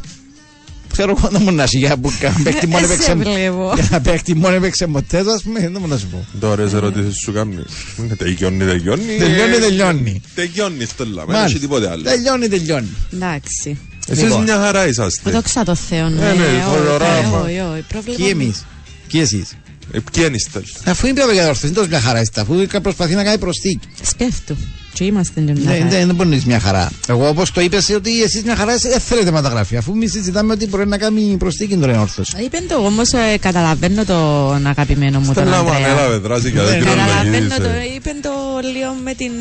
Ξέρω 0.97 1.15
εγώ 1.17 1.29
να 1.31 1.39
μου 1.39 1.51
να 1.51 1.63
έχει 1.63 1.77
για 1.77 1.97
που 1.97 2.11
κα- 2.19 2.35
παίχτη 2.43 2.67
μόνο 2.67 2.83
Ε, 2.85 2.87
σε 2.87 2.93
έπαιξε. 2.93 3.13
βλέπω. 3.15 3.73
Για 3.77 3.87
να 3.91 4.01
παίχτη 4.01 4.35
μόνο 4.35 4.55
έπαιξε 4.55 4.87
μοτές, 4.87 5.25
ας 5.27 5.41
πούμε, 5.41 5.59
δεν 5.59 5.77
μου 5.81 5.87
να 5.87 5.97
σου 5.97 6.07
πω. 6.07 6.25
Τώρα 6.39 6.67
σε 6.67 6.75
ερωτήσεις 6.75 7.13
σου 7.23 7.31
κάνεις. 7.33 7.57
Ναι, 7.97 8.15
Τελειώνει, 8.15 8.65
τελειώνει. 8.65 9.03
Τελειώνει, 9.17 9.53
Ε, 9.55 9.59
τελειώνει. 9.59 10.21
Τελειώνει, 10.35 10.85
Στέλλα. 10.85 11.13
Δεν 11.25 11.25
Μάλιστα. 11.25 11.45
έχει 11.45 11.59
τίποτε 11.59 11.89
άλλο. 11.89 12.03
Τελειώνει, 12.03 12.47
τελειώνει. 12.47 12.89
Εντάξει. 13.13 13.77
Εσείς 14.07 14.23
Λοιπόν. 14.23 14.43
μια 14.43 14.55
χαρά 14.57 14.87
είσαστε. 14.87 15.31
Δόξα 15.31 15.63
τω 15.63 15.75
Θεώ. 15.75 16.09
Ναι, 16.09 16.19
ναι, 16.33 16.65
όχι, 16.69 16.87
ωραία, 16.93 17.19
όχι, 17.43 17.59
όχι, 17.59 17.81
πρόβλημα 17.87 18.17
Και 18.17 18.23
μου. 18.35 18.41
εμείς; 18.41 18.65
Και 19.07 19.19
εσείς; 19.19 19.53
Ε, 19.91 19.99
Ποια 20.11 20.25
είναι 20.25 20.35
η 20.35 20.39
Στέλλα. 20.39 20.65
Αφού 20.85 21.07
είναι 21.07 21.21
για 21.33 21.47
ορθό, 21.47 21.59
δεν 21.61 21.73
τόσο 21.73 21.87
μια 21.87 21.99
χαρά 21.99 22.21
είστε. 22.21 22.41
Αφού 22.41 22.65
προσπαθεί 22.81 23.13
να 23.15 23.23
κάνει 23.23 23.37
προσθήκη. 23.37 23.87
Σκέφτου. 24.01 24.55
Και 24.97 25.03
είμαστε 25.03 25.41
μια 25.41 25.53
Ναι, 25.53 25.71
χαρά. 25.71 25.85
δεν, 25.89 26.05
δεν 26.05 26.15
μπορεί 26.15 26.29
να 26.29 26.35
είσαι 26.35 26.45
μια 26.47 26.59
χαρά. 26.59 26.91
Εγώ 27.07 27.27
όπως 27.27 27.51
το 27.51 27.61
είπες 27.61 27.89
ότι 27.89 28.21
εσείς 28.23 28.43
μια 28.43 28.55
χαρά 28.55 28.75
δεν 28.77 28.99
θέλετε 28.99 29.31
μεταγραφή. 29.31 29.77
Αφού 29.77 29.95
μη 29.97 30.07
συζητάμε 30.07 30.53
ότι 30.53 30.67
μπορεί 30.67 30.87
να 30.87 30.97
κάνει 30.97 31.35
προσθήκη 31.39 31.75
τώρα 31.77 32.01
όρθο. 32.01 32.23
Είπε 32.45 32.57
το 32.67 32.75
όμως, 32.75 33.09
καταλαβαίνω 33.39 34.05
τον 34.05 34.67
αγαπημένο 34.67 35.19
μου 35.19 35.25
τον 35.25 35.33
Στέλλα 35.33 35.63
μου 35.63 35.69
Ανδρέα. 35.69 35.91
ανέλαβε 35.91 36.17
δράση 36.17 36.51
και 36.51 36.57
Ναι, 36.59 36.63
δεν 36.65 36.79
Καταλαβαίνω 36.79 37.47
το, 37.47 37.53
κοινωνικήσε. 37.55 37.93
είπε 37.95 38.09
το 38.21 38.29
λίγο 38.73 38.95
με 39.03 39.13
την 39.13 39.31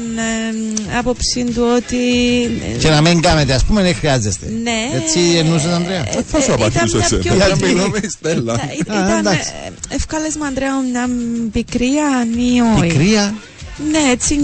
ε, 0.90 0.96
άποψη 0.98 1.44
του 1.54 1.62
ότι. 1.76 1.96
ε, 2.74 2.78
Και 2.78 2.88
να 2.88 3.00
μην 3.00 3.20
κάνετε, 3.20 3.52
ας 3.54 3.64
πούμε, 3.64 3.82
δεν 3.82 3.94
χρειάζεστε. 3.94 4.46
Ναι. 4.62 4.78
Έτσι 5.00 5.18
εννοούσες, 5.38 5.72
Ανδρέα; 5.72 5.98
ε, 6.00 6.22
Θα 6.30 6.40
σου 6.40 6.50
ε, 6.50 6.54
απαντήσω 6.54 6.96
ήταν 6.98 7.08
σε 7.08 7.16
μια 7.22 7.32
ένα. 7.34 7.44
πιο- 7.44 7.56
Γιατί; 7.56 7.74
Μιλώ 7.74 7.88
με 7.88 7.98
η 8.02 8.08
Στέλλα. 8.08 8.54
Ήταν- 8.80 8.96
Α, 9.02 9.04
Ήταν 9.06 9.18
εντάξει. 9.18 9.52
ευκάλες 9.88 10.34
με 10.36 10.46
Ανδρέα 10.46 10.70
μια 10.92 11.08
πικρία 11.52 12.08
ή 12.36 12.60
όχι. 12.76 12.86
Πικρία; 12.86 13.34
Ναι, 13.90 14.10
έτσι 14.10 14.34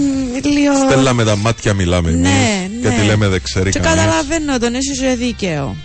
λίγο. 0.43 0.73
Στέλλα 0.89 1.13
με 1.13 1.23
τα 1.23 1.35
μάτια 1.35 1.73
μιλάμε 1.73 2.11
Ναι, 2.11 2.17
εμείς. 2.29 2.81
Και 2.81 2.87
ναι. 2.87 2.95
τι 2.95 3.05
λέμε 3.05 3.27
δεν 3.27 3.41
ξέρει 3.43 3.69
Και 3.71 3.79
κανείς. 3.79 4.01
καταλαβαίνω 4.03 4.59
τον, 4.59 4.73
έχει 4.75 4.97
και 4.97 5.15
δίκαιο. 5.15 5.75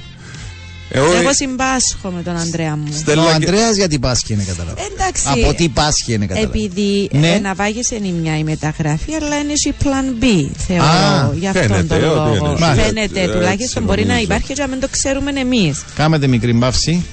Εγώ 0.91 1.05
Εγώ 1.13 1.33
συμπάσχω 1.35 2.11
με 2.11 2.23
τον 2.23 2.37
Ανδρέα 2.37 2.77
μου. 2.77 2.85
Ο 2.93 2.97
Στέλλα 2.97 3.23
και- 3.25 3.33
Αντρέα 3.35 3.71
γιατί 3.71 3.99
πάσχει 3.99 4.33
είναι 4.33 4.43
καταλαβαίνω. 4.43 4.87
Εντάξει. 4.93 5.29
Από 5.29 5.55
τι 5.55 5.69
πάσχει 5.69 6.13
είναι 6.13 6.27
καταλαβαίνω. 6.27 6.65
Επειδή 6.65 7.09
Ναι. 7.13 7.29
ε, 7.35 7.39
να 7.39 7.55
βάγεσαι 7.55 7.95
είναι 7.95 8.09
μια 8.21 8.39
η 8.39 8.45
μεταγραφή, 8.45 9.15
αλλά 9.15 9.37
είναι 9.39 9.53
και 9.53 9.73
plan 9.83 10.23
B, 10.25 10.49
θεωρώ. 10.67 10.83
Α, 10.85 11.31
για 11.39 11.51
αυτόν 11.51 11.67
φαίνεται 11.69 11.99
τον 11.99 12.05
ότι 12.09 12.15
λόγο. 12.39 12.47
είναι. 12.51 12.59
Μάλιστα. 12.59 12.75
Φαίνεται, 12.85 13.21
Έτσι 13.21 13.33
τουλάχιστον 13.35 13.83
μπορεί 13.83 14.01
να 14.03 14.07
νομίζω. 14.07 14.25
υπάρχει 14.25 14.47
και 14.55 14.61
να 14.63 14.67
μην 14.69 14.81
το 14.81 14.89
ξέρουμε 14.91 15.31
εμείς. 15.41 15.85
Κάμετε 15.95 16.27
μικρή 16.27 16.53
μπαύση. 16.53 17.05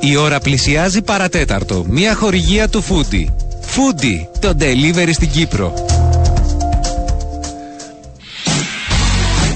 Η 0.00 0.16
ώρα 0.16 0.40
πλησιάζει 0.40 1.02
παρατέταρτο. 1.02 1.84
Μια 1.88 2.14
χορηγία 2.14 2.68
του 2.68 2.82
Φούντι. 2.82 3.32
Φούντι, 3.70 4.28
το 4.40 4.54
delivery 4.58 5.10
στην 5.12 5.30
Κύπρο. 5.30 5.74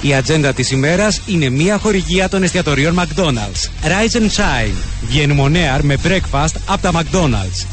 Η 0.01 0.15
ατζέντα 0.15 0.53
της 0.53 0.71
ημέρας 0.71 1.21
είναι 1.27 1.49
μια 1.49 1.79
χορηγία 1.79 2.29
των 2.29 2.43
εστιατορίων 2.43 3.01
McDonald's. 3.01 3.87
Rise 3.87 4.17
and 4.17 4.29
Shine. 4.37 4.75
Βγαίνουμε 5.07 5.43
on 5.45 5.57
air 5.57 5.81
με 5.83 5.97
breakfast 6.05 6.55
από 6.67 6.83
τα 6.83 6.91
McDonald's. 6.93 7.67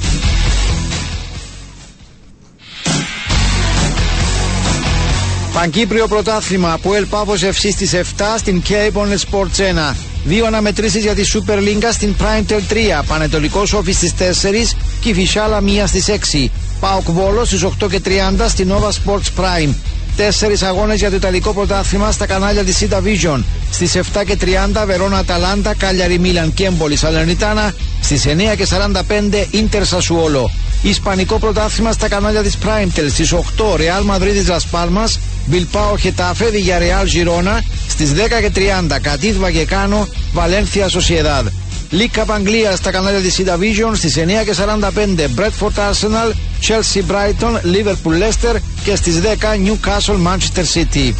Παγκύπριο 5.54 6.08
πρωτάθλημα 6.08 6.80
που 6.82 7.06
Πάφο 7.10 7.34
FC 7.34 7.70
στις 7.72 7.94
7 7.94 7.98
στην 8.38 8.62
K-Bonnet 8.70 9.32
Sports 9.32 9.92
1. 9.92 9.96
Δύο 10.24 10.46
αναμετρήσεις 10.46 11.04
για 11.04 11.14
τη 11.14 11.22
Super 11.34 11.58
League 11.58 11.90
στην 11.92 12.16
Prime 12.20 12.52
Tel 12.52 12.74
3. 13.02 13.04
Πανετολικός 13.08 13.74
Όφης 13.74 13.96
στις 13.96 14.14
4 14.14 14.76
και 15.00 15.10
η 15.10 15.14
Φυσάλα 15.14 15.62
1 15.62 15.88
στις 15.88 16.08
6. 16.08 16.52
Πάοκ 16.80 17.12
Βόλος 17.12 17.48
στις 17.48 17.64
8 17.64 17.88
και 17.90 18.00
30 18.00 18.48
στην 18.48 18.72
Nova 18.72 18.90
Sports 18.90 19.42
Prime. 19.42 19.74
Τέσσερις 20.16 20.62
αγώνες 20.62 21.00
για 21.00 21.10
το 21.10 21.16
Ιταλικό 21.16 21.54
πρωτάθλημα 21.54 22.12
στα 22.12 22.26
κανάλια 22.26 22.64
της 22.64 22.78
Sita 22.82 22.98
Vision. 22.98 23.44
Στις 23.72 23.96
7 23.96 24.24
και 24.26 24.36
30 24.36 24.86
Βερόνα 24.86 25.18
Αταλάντα, 25.18 25.74
Κάλιαρη 25.74 26.20
Μίλαν 26.20 26.54
και 26.54 26.66
Έμπολη 26.66 26.96
Σαλερνιτάνα. 26.96 27.74
Στις 28.02 28.26
9 28.26 28.56
και 28.56 28.66
45 28.66 29.48
Ίντερ 29.52 29.86
Σασουόλο. 29.86 30.52
Ισπανικό 30.82 31.40
πρωτάθλημα 31.40 31.92
στα 31.92 32.08
κανάλια 32.08 32.42
της 32.42 32.58
Primetel. 32.64 33.06
Στις 33.10 33.32
8 33.32 33.76
Ρεάλ 33.76 34.04
Μαδρίτη 34.04 34.46
Λα 34.46 34.60
Πάλμα. 34.72 35.04
Μπιλπάο 35.46 35.98
Χετάφε, 35.98 36.46
Villarreal 36.52 37.06
Ζιρόνα. 37.06 37.64
Στις 37.88 38.12
10 38.14 38.42
και 38.42 38.52
30 38.56 39.00
Κατίθ 39.02 39.38
Βαγεκάνο, 39.38 40.08
Βαλένθια 40.34 40.88
Σοσιεδάδ. 40.90 41.48
League 41.92 42.20
Cup 42.20 42.26
Αγγλία 42.28 42.76
στα 42.76 42.92
κανάλια 42.92 43.20
της 43.20 43.40
Sita 43.40 43.54
Vision 43.54 43.92
στις 43.96 44.18
9 44.18 44.44
και 44.46 44.54
45 44.54 45.30
Bradford 45.36 45.90
Arsenal, 45.90 46.32
Chelsea 46.68 47.02
Brighton, 47.12 47.54
Liverpool 47.54 48.14
Leicester 48.22 48.56
και 48.84 48.96
στις 48.96 49.20
10 49.20 49.56
Newcastle 49.56 50.28
Manchester 50.28 50.64
City. 50.74 51.14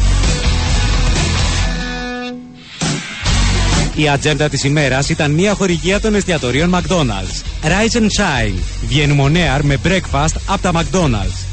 Η 3.94 4.08
ατζέντα 4.08 4.48
της 4.48 4.64
ημέρας 4.64 5.08
ήταν 5.08 5.30
μια 5.30 5.54
χορηγία 5.54 6.00
των 6.00 6.14
εστιατορίων 6.14 6.74
McDonald's. 6.74 7.66
Rise 7.66 7.96
and 7.96 8.08
Shine. 8.18 8.54
Βγαίνουμε 8.88 9.22
on 9.26 9.36
air 9.36 9.60
με 9.62 9.78
breakfast 9.84 10.34
από 10.46 10.62
τα 10.62 10.72
McDonald's. 10.74 11.51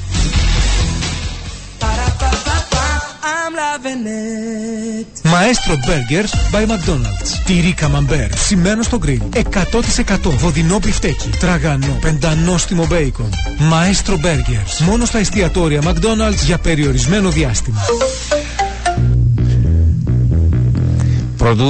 Maestro 5.23 5.76
Burgers 5.88 6.31
by 6.51 6.65
McDonald's. 6.65 7.41
Τυρί 7.45 7.73
καμαμπέρ, 7.73 8.38
σημαίνω 8.38 8.84
στο 8.84 8.97
γκριν. 8.97 9.21
100% 9.34 10.17
βοδινό 10.38 10.80
μπιφτέκι, 10.80 11.30
τραγανό, 11.39 11.97
πεντανόστιμο 12.01 12.85
μπέικον. 12.85 13.30
Maestro 13.59 14.13
Burgers. 14.13 14.85
Μόνο 14.85 15.05
στα 15.05 15.17
εστιατόρια 15.17 15.81
McDonald's 15.84 16.43
για 16.45 16.57
περιορισμένο 16.57 17.30
διάστημα. 17.30 17.80
Πρωτού 21.38 21.65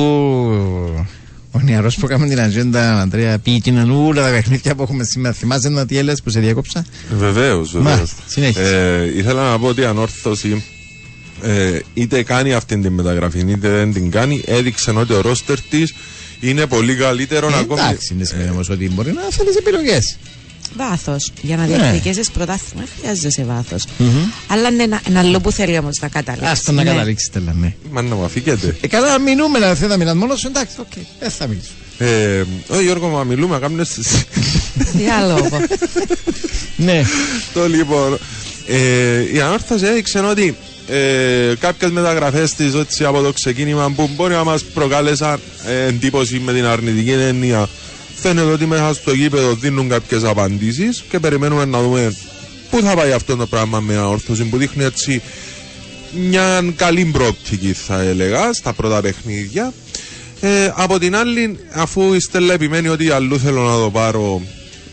ο 1.51 1.59
νεαρός 1.59 1.95
που 1.95 2.05
έκαμε 2.05 2.27
την 2.27 2.39
ατζέντα, 2.41 3.01
Αντρέα, 3.01 3.39
πει 3.39 3.53
εκείνα 3.55 3.93
όλα 3.93 4.23
τα 4.23 4.29
παιχνίδια 4.29 4.75
που 4.75 4.81
έχουμε 4.81 5.03
σήμερα. 5.03 5.33
Θυμάσαι 5.33 5.69
να 5.69 5.85
τι 5.85 5.97
έλεγες 5.97 6.21
που 6.21 6.29
σε 6.29 6.39
διάκοψα. 6.39 6.85
Βεβαίως, 7.09 7.71
βεβαίως. 7.71 7.95
Μάλιστα, 7.95 8.21
συνέχισε. 8.25 8.99
Ε, 9.13 9.17
ήθελα 9.17 9.51
να 9.51 9.59
πω 9.59 9.67
ότι 9.67 9.81
η 9.81 9.85
ανόρθωση 9.85 10.63
ε, 11.43 11.79
είτε 11.93 12.23
κάνει 12.23 12.53
αυτή 12.53 12.77
την 12.79 12.93
μεταγραφή 12.93 13.39
είτε 13.39 13.69
δεν 13.69 13.93
την 13.93 14.11
κάνει, 14.11 14.41
έδειξε 14.45 14.91
ότι 14.91 15.13
το 15.13 15.21
ρόστερ 15.21 15.61
της 15.61 15.93
είναι 16.39 16.65
πολύ 16.65 16.95
καλύτερο 16.95 17.47
Ε, 17.47 17.53
ακόμη. 17.59 17.81
εντάξει, 17.81 18.13
είναι 18.13 18.23
σημαίνει 18.25 18.49
όμως 18.49 18.69
ότι 18.69 18.89
μπορεί 18.89 19.11
να 19.11 19.21
θέλει 19.29 19.49
επιλογές. 19.59 20.17
Βάθος. 20.77 21.31
Για 21.41 21.57
να 21.57 21.65
Ναι. 21.65 21.77
διεκδικήσεις 21.77 22.31
πρωτάθλημα 22.31 22.85
χρειάζεσαι 22.99 23.43
βάθος. 23.43 23.85
Αλλά 24.47 24.69
είναι 24.69 24.83
ένα, 24.83 25.01
ένα 25.07 25.19
άλλο 25.19 25.39
που 25.39 25.51
θέλει 25.51 25.77
όμως 25.77 25.97
να 26.01 26.07
καταλήξεις. 26.07 26.51
Άστο 26.51 26.71
να 26.71 26.83
Ναι. 26.83 26.89
καταλήξεις 26.89 27.29
τέλα, 27.29 27.53
ναι. 27.59 27.73
Μα 27.91 28.01
να 28.01 28.15
μου 28.15 28.23
αφήκετε. 28.23 28.75
Ε, 28.81 28.87
καλά, 28.87 29.07
να 29.11 29.19
μείνουμε, 29.19 29.59
να 29.59 29.75
θέλει 29.75 29.89
να 29.89 29.97
μιλάς 29.97 30.15
μόνος 30.15 30.39
σου, 30.39 30.47
εντάξει, 30.47 30.75
οκ, 30.79 30.91
δεν 31.19 31.29
θα 31.31 31.47
μιλήσω. 31.47 31.69
Ε, 31.97 32.43
όχι 32.67 32.83
Γιώργο, 32.83 33.07
μα 33.07 33.23
μιλούμε, 33.23 33.59
κάμουν 33.59 33.85
Διάλογο. 34.97 35.59
Ναι, 36.77 37.01
το 37.53 37.67
λοιπόν. 37.67 38.17
Ε, 38.67 39.33
η 39.33 39.39
ανόρθωση 39.41 39.85
έδειξε 39.85 40.19
ότι 40.19 40.55
ε, 40.89 41.55
κάποιες 41.59 41.91
μεταγραφές 41.91 42.53
της 42.53 43.01
από 43.01 43.21
το 43.21 43.31
ξεκίνημα 43.33 43.91
που 43.95 44.09
μπορεί 44.15 44.33
να 44.33 44.43
μας 44.43 44.63
προκάλεσαν 44.63 45.39
ε, 45.65 45.85
εντύπωση 45.87 46.39
με 46.39 46.53
την 46.53 46.65
αρνητική 46.65 47.11
έννοια. 47.11 47.69
Φαίνεται 48.15 48.51
ότι 48.51 48.65
μέσα 48.65 48.93
στο 48.93 49.13
γήπεδο 49.13 49.53
δίνουν 49.53 49.89
κάποιες 49.89 50.23
απαντήσεις 50.23 51.03
και 51.09 51.19
περιμένουμε 51.19 51.65
να 51.65 51.81
δούμε 51.81 52.13
πού 52.69 52.81
θα 52.81 52.95
πάει 52.95 53.11
αυτό 53.11 53.35
το 53.35 53.45
πράγμα 53.45 53.79
με 53.79 53.95
ανόρθωση 53.97 54.43
που 54.43 54.57
δείχνει 54.57 54.83
έτσι 54.83 55.21
μια 56.13 56.73
καλή 56.75 57.05
προοπτική 57.05 57.73
θα 57.73 58.01
έλεγα 58.01 58.53
στα 58.53 58.73
πρώτα 58.73 59.01
παιχνίδια. 59.01 59.73
Ε, 60.41 60.71
από 60.75 60.99
την 60.99 61.15
άλλη, 61.15 61.59
αφού 61.73 62.13
η 62.13 62.19
Στέλλα 62.19 62.53
επιμένει 62.53 62.87
ότι 62.87 63.09
αλλού 63.09 63.39
θέλω 63.39 63.61
να 63.61 63.77
το 63.77 63.89
πάρω, 63.91 64.41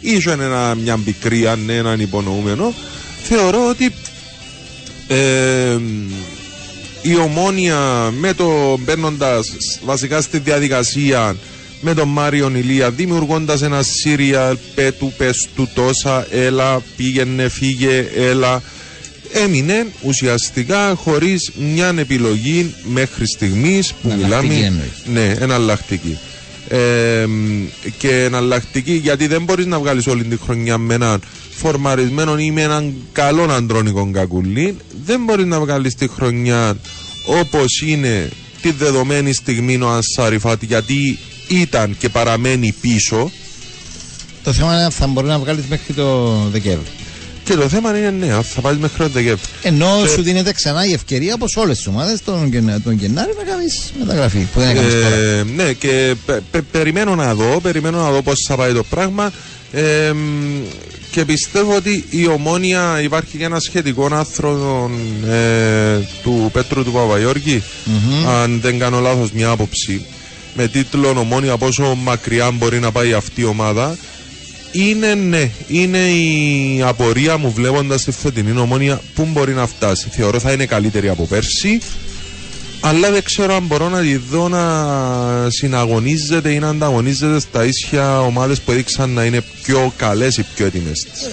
είχε 0.01 0.32
ένα, 0.32 0.74
μια 0.74 0.98
πικρία, 1.05 1.56
ναι, 1.66 1.74
έναν 1.74 2.01
υπονοούμενο. 2.01 2.74
Θεωρώ 3.23 3.68
ότι 3.68 3.93
ε, 5.08 5.78
η 7.02 7.16
ομόνια 7.16 8.10
με 8.18 8.34
το 8.34 8.78
μπαίνοντας 8.78 9.52
βασικά 9.84 10.20
στη 10.20 10.38
διαδικασία 10.38 11.36
με 11.80 11.94
τον 11.94 12.08
Μάριον 12.08 12.54
Ηλία 12.54 12.90
δημιουργώντας 12.90 13.62
ένα 13.62 13.82
σύριαλ 13.82 14.56
πέτου 14.74 15.12
πες 15.16 15.48
του 15.56 15.68
τόσα 15.74 16.26
έλα 16.30 16.82
πήγαινε 16.96 17.48
φύγε 17.48 18.06
έλα 18.16 18.62
έμεινε 19.32 19.86
ουσιαστικά 20.02 20.94
χωρίς 20.94 21.50
μια 21.74 21.94
επιλογή 21.98 22.74
μέχρι 22.84 23.26
στιγμής 23.26 23.92
που 24.02 24.08
Εναλλακτική 24.10 24.52
μιλάμε 24.54 24.66
εννοείς. 24.66 25.02
ναι 25.12 25.36
εναλλακτική 25.44 26.18
ε, 26.68 27.26
και 27.98 28.24
εναλλακτική 28.24 28.92
γιατί 28.92 29.26
δεν 29.26 29.42
μπορείς 29.42 29.66
να 29.66 29.78
βγάλεις 29.78 30.06
όλη 30.06 30.24
τη 30.24 30.36
χρονιά 30.44 30.78
με 30.78 30.94
έναν 30.94 31.20
φορμαρισμένο 31.56 32.38
ή 32.38 32.50
με 32.50 32.62
έναν 32.62 32.94
καλό 33.12 33.42
αντρώνικο 33.42 34.10
κακουλί 34.12 34.76
δεν 35.04 35.24
μπορείς 35.24 35.46
να 35.46 35.60
βγάλεις 35.60 35.94
τη 35.94 36.08
χρονιά 36.08 36.76
όπως 37.26 37.80
είναι 37.86 38.28
τη 38.62 38.70
δεδομένη 38.70 39.32
στιγμή 39.32 39.76
ο 39.82 39.88
Ανσάριφατ 39.88 40.62
γιατί 40.62 41.18
ήταν 41.48 41.96
και 41.98 42.08
παραμένει 42.08 42.74
πίσω 42.80 43.30
Το 44.42 44.52
θέμα 44.52 44.72
είναι 44.74 44.84
αν 44.84 44.90
θα 44.90 45.06
μπορεί 45.06 45.26
να 45.26 45.38
βγάλεις 45.38 45.64
μέχρι 45.68 45.92
το 45.94 46.32
Δεκέμβρη. 46.52 46.86
και 47.44 47.54
το 47.54 47.68
θέμα 47.68 47.98
είναι 47.98 48.10
ναι, 48.10 48.32
αν 48.32 48.42
θα 48.42 48.60
πάει 48.60 48.76
μέχρι 48.76 48.96
το 48.98 49.08
Δεκέμβρη. 49.08 49.46
Ενώ 49.62 49.98
Και- 50.02 50.08
σου 50.08 50.22
δίνεται 50.22 50.52
ξανά 50.52 50.84
η 50.86 50.92
ευκαιρία 50.92 51.34
όπως 51.34 51.56
όλες 51.56 51.76
τις 51.76 51.86
ομάδες 51.86 52.22
τον, 52.24 52.46
Γενα- 52.52 52.80
τον 52.80 52.92
Γενάρη 52.92 53.32
να 53.38 53.42
κάνεις 53.52 53.92
μεταγραφή 53.98 54.38
που 54.38 54.60
δεν 54.60 54.68
έκανες 54.68 54.92
τώρα. 54.92 55.06
Ε, 55.16 55.44
ναι, 55.56 55.72
και 55.72 56.14
πε- 56.26 56.40
πε- 56.50 56.62
περιμένω 56.72 57.14
να 57.14 57.34
δω, 57.34 57.60
περιμένω 57.62 58.00
να 58.02 58.10
δω 58.10 58.22
πώς 58.22 58.44
θα 58.48 58.56
πάει 58.56 58.72
το 58.72 58.82
πράγμα. 58.84 59.32
Ε, 59.78 60.12
μ, 60.12 60.62
και 61.10 61.24
πιστεύω 61.24 61.76
ότι 61.76 62.04
η 62.10 62.26
ομόνια 62.26 63.00
υπάρχει 63.02 63.36
και 63.38 63.44
ένα 63.44 63.60
σχετικό 63.60 64.08
άρθρο 64.12 64.90
ε, 65.28 65.98
του 66.22 66.50
Πέτρου 66.52 66.84
του 66.84 66.92
παπαγιωργη 66.92 67.62
αν 68.26 68.60
δεν 68.60 68.78
κάνω 68.78 69.00
λάθος 69.00 69.30
μια 69.32 69.50
άποψη 69.50 70.04
με 70.54 70.68
τίτλο 70.68 71.08
«Ομόνια 71.08 71.56
πόσο 71.56 71.94
μακριά 71.94 72.50
μπορεί 72.50 72.80
να 72.80 72.92
πάει 72.92 73.12
αυτή 73.12 73.40
η 73.40 73.44
ομάδα» 73.44 73.96
είναι 74.72 75.14
ναι, 75.14 75.50
είναι 75.66 75.98
η 75.98 76.82
απορία 76.82 77.36
μου 77.36 77.50
βλέποντας 77.50 78.04
τη 78.04 78.10
φετινή 78.10 78.58
ομόνια 78.58 79.00
που 79.14 79.28
μπορεί 79.32 79.52
να 79.52 79.66
φτάσει. 79.66 80.08
Θεωρώ 80.10 80.38
θα 80.40 80.52
είναι 80.52 80.66
καλύτερη 80.66 81.08
από 81.08 81.26
πέρσι 81.26 81.80
αλλά 82.80 83.10
δεν 83.10 83.22
ξέρω 83.22 83.54
αν 83.54 83.62
μπορώ 83.66 83.88
να 83.88 84.00
τη 84.00 84.16
δω 84.16 84.48
να 84.48 84.64
συναγωνίζεται 85.50 86.50
ή 86.50 86.58
να 86.58 86.68
ανταγωνίζεται 86.68 87.40
στα 87.40 87.64
ίσια 87.64 88.20
ομάδες 88.20 88.60
που 88.60 88.72
έδειξαν 88.72 89.10
να 89.10 89.24
είναι 89.24 89.42
πιο 89.62 89.92
καλές 89.96 90.36
ή 90.36 90.46
πιο 90.54 90.66
έτοιμες 90.66 91.06
της. 91.12 91.28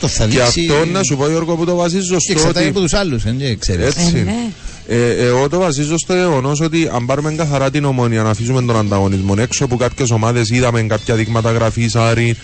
Το 0.00 0.08
θα 0.08 0.26
Και 0.26 0.40
δείξει. 0.40 0.66
αυτό 0.70 0.84
να 0.84 1.02
σου 1.02 1.16
πω 1.16 1.28
Γιώργο 1.28 1.56
που 1.56 1.64
το 1.64 1.74
βασίζω 1.74 2.14
Και 2.14 2.20
στο 2.20 2.32
εξαρτάται 2.32 2.58
ότι... 2.60 2.68
από 2.68 2.80
τους 2.80 2.92
άλλους, 2.92 3.22
δεν 3.22 3.58
ξέρεις. 3.58 3.86
Έτσι. 3.86 4.12
Ε, 4.16 4.22
ναι. 4.22 4.50
Ε, 4.90 5.26
εγώ 5.26 5.48
το 5.48 5.58
βασίζω 5.58 5.98
στο 5.98 6.14
γεγονός 6.14 6.60
ότι 6.60 6.90
αν 6.94 7.06
πάρουμε 7.06 7.32
καθαρά 7.32 7.70
την 7.70 7.84
ομόνια 7.84 8.22
να 8.22 8.30
αφήσουμε 8.30 8.62
τον 8.62 8.76
ανταγωνισμό 8.76 9.34
έξω 9.38 9.64
από 9.64 9.76
κάποιες 9.76 10.10
ομάδες, 10.10 10.48
είδαμε 10.50 10.82
κάποια 10.82 11.14
δείγματα 11.14 11.52
γραφής, 11.52 11.94
Άρη, 11.96 12.36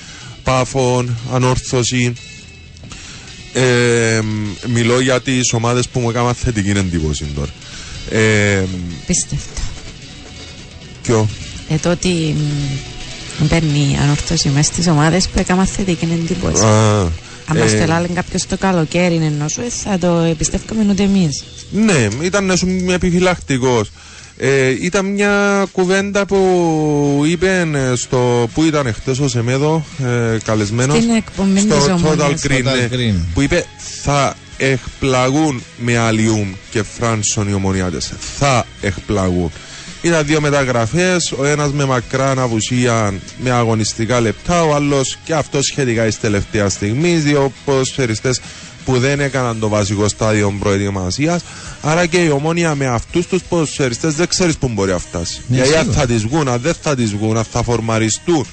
Πάφων, 0.43 1.17
Ανόρθωση. 1.33 2.13
Ε, 3.53 4.21
μιλώ 4.67 5.01
για 5.01 5.21
τις 5.21 5.53
ομάδες 5.53 5.89
που 5.89 6.01
μου 6.01 6.11
έκαναν 6.11 6.35
θετική 6.35 6.71
εντύπωση 6.71 7.25
τώρα. 7.35 7.51
Ε, 8.11 8.63
Πίστευτο. 9.07 9.61
ποιο; 11.03 11.29
Ε, 11.69 11.77
το 11.77 11.91
ότι 11.91 12.35
μ, 13.39 13.47
παίρνει 13.47 13.99
ανόρθωση 14.03 14.49
μέσα 14.49 14.73
στις 14.73 14.89
ομάδες 14.89 15.29
που 15.29 15.39
έκανα 15.39 15.65
θετική 15.67 16.09
εντύπωση. 16.13 16.65
Α, 16.65 17.01
Αν 17.47 17.57
ε, 17.57 17.59
μας 17.59 17.71
το 17.71 17.77
έλεγε 17.77 18.13
κάποιος 18.15 18.47
το 18.47 18.57
καλοκαίρι 18.57 19.15
ενώ 19.15 19.49
σου, 19.49 19.61
ε, 19.61 19.69
θα 19.69 19.99
το 19.99 20.07
εμπιστεύκαμε 20.07 20.87
ούτε 20.91 21.03
εμείς. 21.03 21.45
Ναι, 21.71 22.09
ήταν 22.23 22.45
να 22.45 22.57
σου 22.57 22.67
επιφυλακτικός. 22.91 23.91
Ε, 24.37 24.69
ήταν 24.69 25.07
μια 25.07 25.67
κουβέντα 25.73 26.27
που 26.27 27.23
είπε 27.27 27.69
ε, 27.75 27.95
στο 27.97 28.49
που 28.55 28.65
ήταν 28.65 28.95
χτες 28.95 29.19
ο 29.19 29.29
Σεμέδο 29.29 29.85
ε, 29.99 30.39
καλεσμένος 30.45 30.97
Στην 30.97 31.15
εκπομπή 31.15 31.59
στο 31.61 31.75
της 31.75 31.85
Total 31.85 31.95
Ομόνιας. 31.95 32.43
Green, 32.47 32.51
Total 32.51 32.63
ναι, 32.63 32.89
Green. 32.93 33.15
που 33.35 33.41
είπε 33.41 33.65
θα 34.03 34.35
εκπλαγούν 34.57 35.63
με 35.77 35.99
Αλιούμ 35.99 36.53
και 36.71 36.83
Φράνσον 36.83 37.49
οι 37.49 37.53
ομονιάτες 37.53 38.13
θα 38.39 38.67
εκπλαγούν 38.81 39.51
ήταν 40.05 40.27
δύο 40.27 40.41
μεταγραφές, 40.41 41.33
ο 41.33 41.45
ένας 41.45 41.73
με 41.73 41.85
μακράν 41.85 42.39
απουσία 42.39 43.15
με 43.39 43.51
αγωνιστικά 43.51 44.21
λεπτά, 44.21 44.63
ο 44.63 44.75
άλλος 44.75 45.19
και 45.25 45.35
αυτό 45.35 45.63
σχετικά 45.63 46.07
εις 46.07 46.21
τελευταία 46.21 46.69
στιγμή, 46.69 47.17
δύο 47.17 47.53
ποδοσφαιριστές 47.65 48.41
που 48.85 48.99
δεν 48.99 49.21
έκαναν 49.21 49.59
το 49.59 49.69
βασικό 49.69 50.09
στάδιο 50.09 50.57
προετοιμασίας. 50.59 51.43
Άρα 51.83 52.07
και 52.07 52.19
η 52.19 52.29
ομόνια 52.29 52.75
με 52.75 52.87
αυτούς 52.87 53.27
τους 53.27 53.43
ποδοσφαιριστές 53.43 54.15
δεν 54.15 54.29
ξέρεις 54.29 54.57
πού 54.57 54.69
μπορεί 54.69 54.91
να 54.91 54.99
φτάσει. 54.99 55.41
Ναι, 55.47 55.57
Γιατί 55.57 55.75
αν 55.75 55.81
σίγουρα. 55.81 56.01
θα 56.01 56.07
τις 56.07 56.23
βγουν, 56.23 56.49
αν 56.49 56.61
δεν 56.61 56.75
θα 56.83 56.95
τις 56.95 57.11
βγουν, 57.11 57.37
αν 57.37 57.45
θα 57.53 57.63
φορμαριστούν. 57.63 58.47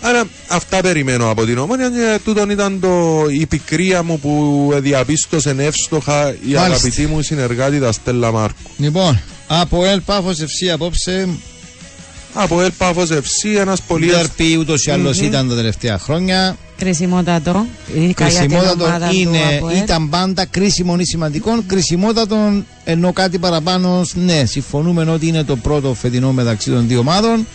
Άρα 0.00 0.24
αυτά 0.48 0.80
περιμένω 0.80 1.30
από 1.30 1.44
την 1.44 1.58
ομόνια 1.58 1.88
και 1.90 2.20
τούτον 2.24 2.50
ήταν 2.50 2.80
το, 2.80 3.24
η 3.40 3.46
πικρία 3.46 4.02
μου 4.02 4.18
που 4.20 4.68
διαπίστωσε 4.76 5.54
εύστοχα 5.58 6.28
η 6.28 6.34
Μάλιστα. 6.34 6.60
αγαπητή 6.60 7.06
μου 7.06 7.22
συνεργάτη 7.22 7.78
τα 7.78 7.92
Στέλλα 7.92 8.32
Μάρκου. 8.32 8.70
Λοιπόν, 8.76 9.20
από 9.46 9.84
ΕΛ 9.84 10.00
Πάφο 10.00 10.30
Ευσύ 10.30 10.70
απόψε. 10.70 11.28
Από 12.34 12.60
ΕΛ 12.60 12.70
Πάφος 12.78 13.08
FC 13.10 13.58
ένας 13.58 13.80
πολύ 13.82 14.06
Ντέρπι 14.06 14.56
ούτως 14.58 14.86
ή 14.86 14.90
άλλως 14.90 15.20
ήταν 15.20 15.48
τα 15.48 15.54
τελευταία 15.54 15.98
χρόνια. 15.98 16.56
Κρισιμότατο. 16.76 17.66
Ειδικά 17.94 18.28
για 18.28 18.40
την 18.40 18.48
Κρισιμότατο 18.48 18.84
ομάδα 18.84 19.08
του 19.08 19.16
είναι, 19.16 19.38
ΑΠΟΕΛ. 19.56 19.76
ήταν 19.76 20.08
πάντα 20.08 20.44
κρίσιμο 20.44 20.96
ή 20.98 21.04
σημαντικό. 21.04 21.62
Κρισιμότατο 21.66 22.36
ενώ 22.84 23.12
κάτι 23.12 23.38
παραπάνω, 23.38 24.02
ναι, 24.14 24.44
συμφωνούμε 24.44 25.02
ότι 25.10 25.26
είναι 25.26 25.44
το 25.44 25.56
πρώτο 25.56 25.94
φετινό 25.94 26.32
μεταξύ 26.32 26.70
των 26.70 26.88
δύο 26.88 26.98
ομάδων. 26.98 27.46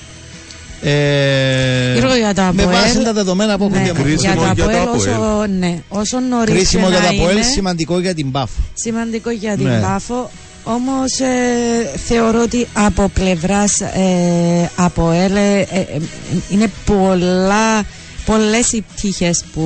Ε, 0.87 1.93
Γιώργο, 1.97 2.15
για 2.15 2.33
το 2.33 2.41
με 2.41 2.63
ΑΠΟΕΛ, 2.63 2.81
βάση 2.81 3.03
τα 3.03 3.13
δεδομένα 3.13 3.57
που 3.57 3.63
έχουν 3.63 3.77
ναι, 3.77 3.83
διαμορφωθεί. 3.83 4.15
Κρίσιμο 4.15 4.33
για 4.33 4.53
το 4.53 4.53
για 4.55 4.65
το 4.65 4.81
ΑΠΟΕΛ, 4.81 4.97
όσο, 4.97 5.11
ΑΠΟΕΛ. 5.11 5.51
ναι, 5.59 5.79
όσο 5.89 6.19
νωρίς 6.19 6.53
Κρίσιμο 6.55 6.85
και 6.85 6.91
για 6.91 6.99
να 6.99 7.05
τα 7.05 7.11
ΑΠΟΕΛ, 7.13 7.35
είναι, 7.35 7.45
σημαντικό 7.45 7.99
για 7.99 8.13
την 8.13 8.31
Πάφο. 8.31 8.61
σημαντικό 8.73 9.29
για 9.29 9.55
την 9.57 9.67
Ναι. 9.67 9.79
Πάφο. 9.79 10.29
Όμως 10.63 11.19
ε, 11.19 11.97
θεωρώ 12.05 12.41
ότι 12.41 12.67
από 12.73 13.09
πλευράς 13.13 13.81
ε, 13.81 14.69
ΑΠΟΕΛ 14.75 15.35
ε, 15.35 15.59
ε, 15.59 15.79
ε, 15.79 15.85
είναι 16.49 16.71
πολλά, 16.85 17.83
πολλές 18.25 18.71
οι 18.71 18.83
πτυχές 18.95 19.43
που 19.53 19.61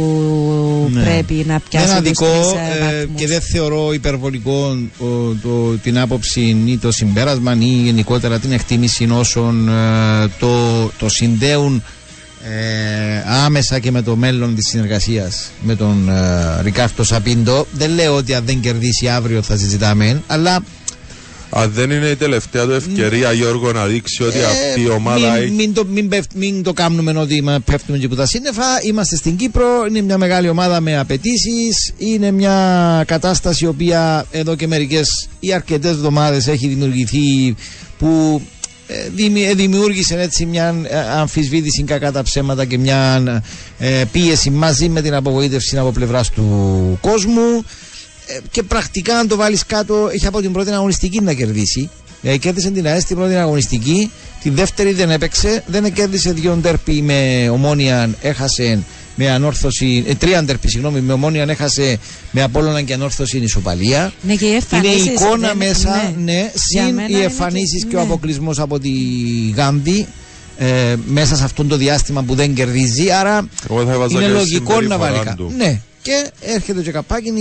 Ναι. 0.93 1.03
πρέπει 1.03 1.43
να 1.47 1.59
πιάσουν 1.69 1.89
Ένα 1.89 1.99
τους 2.01 2.09
δικό 2.09 2.25
τρεις, 2.25 2.51
ε, 2.51 2.77
ε, 2.77 2.95
βαθμούς. 2.99 3.19
και 3.19 3.27
δεν 3.27 3.41
θεωρώ 3.41 3.93
υπερβολικό 3.93 4.77
ο, 4.99 5.05
το, 5.41 5.77
την 5.83 5.99
άποψη 5.99 6.41
ή 6.65 6.77
το 6.77 6.91
συμπέρασμα 6.91 7.55
ή 7.59 7.65
γενικότερα 7.65 8.39
την 8.39 8.51
εκτίμηση 8.51 9.07
όσων 9.11 9.69
ε, 9.69 10.27
το, 10.39 10.85
το 10.97 11.09
συνδέουν 11.09 11.83
ε, 12.43 13.33
άμεσα 13.45 13.79
και 13.79 13.91
με 13.91 14.01
το 14.01 14.15
μέλλον 14.15 14.55
της 14.55 14.67
συνεργασίας 14.69 15.49
με 15.61 15.75
τον 15.75 16.09
ε, 16.09 16.61
Ρικάρτο 16.61 17.03
Σαπίντο. 17.03 17.65
Δεν 17.71 17.91
λέω 17.91 18.15
ότι 18.15 18.33
αν 18.33 18.43
δεν 18.45 18.59
κερδίσει 18.59 19.07
αύριο 19.07 19.41
θα 19.41 19.57
συζητάμε, 19.57 20.21
αλλά 20.27 20.63
Αν 21.51 21.71
δεν 21.71 21.91
είναι 21.91 22.07
η 22.07 22.15
τελευταία 22.15 22.65
του 22.65 22.71
ευκαιρία, 22.71 23.31
Γιώργο, 23.31 23.71
να 23.71 23.85
δείξει 23.85 24.23
ότι 24.23 24.37
ε, 24.39 24.43
αυτή 24.45 24.81
η 24.81 24.89
ομάδα 24.89 25.31
μην, 25.33 25.41
έχει. 25.43 25.51
μην, 25.51 25.73
το, 25.73 25.85
μην, 25.85 26.07
πέφτ- 26.09 26.31
μην 26.35 26.63
το 26.63 26.73
κάνουμε 26.73 27.19
ότι 27.19 27.41
μα- 27.43 27.59
πέφτουμε 27.65 27.97
και 27.97 28.05
από 28.05 28.15
τα 28.15 28.25
σύννεφα. 28.25 28.63
Είμαστε 28.83 29.15
στην 29.15 29.35
Κύπρο, 29.35 29.65
είναι 29.89 30.01
μια 30.01 30.17
μεγάλη 30.17 30.49
ομάδα 30.49 30.79
με 30.81 30.97
απαιτήσεις. 30.97 31.93
Είναι 31.97 32.31
μια 32.31 33.03
κατάσταση 33.07 33.65
η 33.65 33.67
οποία 33.67 34.25
εδώ 34.31 34.55
και 34.55 34.67
μερικές 34.67 35.27
ή 35.39 35.53
αρκετές 35.53 35.91
εβδομάδες 35.91 36.47
έχει 36.47 36.67
δημιουργηθεί 36.67 37.55
που 37.99 38.41
ε, 38.87 39.09
δημι- 39.15 39.49
ε, 39.49 39.53
δημιούργησε 39.53 40.19
έτσι 40.21 40.45
μια 40.45 40.75
ε, 40.83 40.97
αμφισβήτηση 41.19 41.83
κακά 41.83 42.11
τα 42.11 42.23
ψέματα 42.23 42.65
και 42.65 42.77
μια 42.77 43.23
ε, 43.79 44.03
πίεση 44.11 44.49
μαζί 44.49 44.89
με 44.89 45.01
την 45.01 45.13
απογοήτευση 45.13 45.77
από 45.77 45.91
πλευράς 45.91 46.29
του 46.29 46.97
κόσμου. 47.01 47.63
Ε, 48.35 48.39
και 48.51 48.63
πρακτικά, 48.63 49.17
αν 49.17 49.27
το 49.27 49.35
βάλεις 49.35 49.65
κάτω, 49.65 50.09
έχει 50.13 50.25
από 50.27 50.41
την 50.41 50.51
πρώτη 50.51 50.71
αγωνιστική 50.71 51.21
να 51.21 51.33
κερδίσει. 51.33 51.89
Ε, 52.21 52.37
κέρδισε 52.37 52.69
την 52.71 52.85
ΑΕΣ 52.87 53.03
την 53.03 53.15
πρώτη 53.15 53.35
αγωνιστική. 53.35 54.11
Τη 54.43 54.49
δεύτερη 54.49 54.93
δεν 54.93 55.09
έπαιξε. 55.11 55.63
Δεν 55.67 55.93
κέρδισε 55.93 56.31
δύο 56.31 56.55
ντέρπι 56.55 57.01
με 57.01 57.49
ομόνια. 57.51 58.09
Έχασε 58.21 58.79
με 59.15 59.29
ανόρθωση. 59.29 60.03
Ε, 60.07 60.13
τρία 60.15 60.43
ντέρπι, 60.43 60.69
συγγνώμη, 60.69 61.01
με 61.01 61.13
ομόνια. 61.13 61.45
Έχασε 61.49 61.97
με 62.31 62.41
Απόλλωνα 62.41 62.81
και 62.81 62.93
ανόρθωση 62.93 63.37
η 63.37 63.41
ισοπαλία. 63.43 64.13
Ναι, 64.21 64.35
και 64.35 64.45
οι 64.45 64.47
Είναι 64.47 64.57
η 64.57 64.91
εμφανίσεις 64.91 65.05
εικόνα 65.05 65.47
δεν- 65.47 65.57
μέσα, 65.57 66.13
ναι, 66.23 66.33
Για 66.33 66.83
συν 66.83 66.93
μένα 66.93 67.07
οι 67.07 67.11
είναι 67.13 67.23
εμφανίσεις 67.23 67.85
και, 67.85 67.95
ο 67.95 67.99
ναι. 67.99 68.05
αποκλεισμός 68.05 68.59
από 68.59 68.79
τη 68.79 68.89
Γάνδη. 69.55 70.07
Ε, 70.57 70.95
μέσα 71.05 71.35
σε 71.35 71.43
αυτό 71.43 71.63
το 71.65 71.77
διάστημα 71.77 72.21
που 72.23 72.35
δεν 72.35 72.53
κερδίζει. 72.53 73.11
Άρα 73.11 73.47
Εγώ 73.69 73.85
θα 73.85 73.91
έβαζα 73.91 74.17
είναι 74.17 74.25
και 74.25 74.31
λογικό 74.31 74.73
να 74.73 74.79
συμπεριφορά 74.81 74.97
βάλει 75.11 75.23
κα- 75.25 75.33
του. 75.35 75.53
Ναι. 75.57 75.81
Και 76.01 76.31
έρχεται 76.39 76.81
και 76.81 76.91
καπάκι 76.91 77.31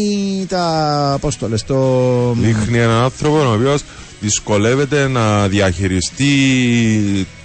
τα. 0.49 1.19
Πώ 1.21 1.31
το 1.39 1.49
λε, 1.49 1.57
το. 1.67 2.33
Δείχνει 2.33 2.79
έναν 2.79 3.03
άνθρωπο 3.03 3.37
ο 3.37 3.53
οποίος 3.53 3.83
δυσκολεύεται 4.21 5.09
να 5.09 5.49
διαχειριστεί 5.49 6.33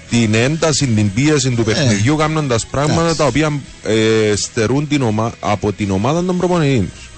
την 0.09 0.33
ένταση, 0.33 0.87
την 0.87 1.13
πίεση 1.13 1.49
του 1.49 1.63
παιχνιδιού, 1.63 2.15
κάνοντας 2.15 2.65
πράγματα 2.65 3.01
εντάξει. 3.01 3.17
τα 3.17 3.25
οποία 3.25 3.59
ε, 3.83 4.35
στερούν 4.35 4.87
την 4.87 5.01
ομα... 5.01 5.33
από 5.39 5.71
την 5.71 5.91
ομάδα 5.91 6.23
των 6.23 6.37
προπονητών 6.37 6.91
τους. 6.93 7.09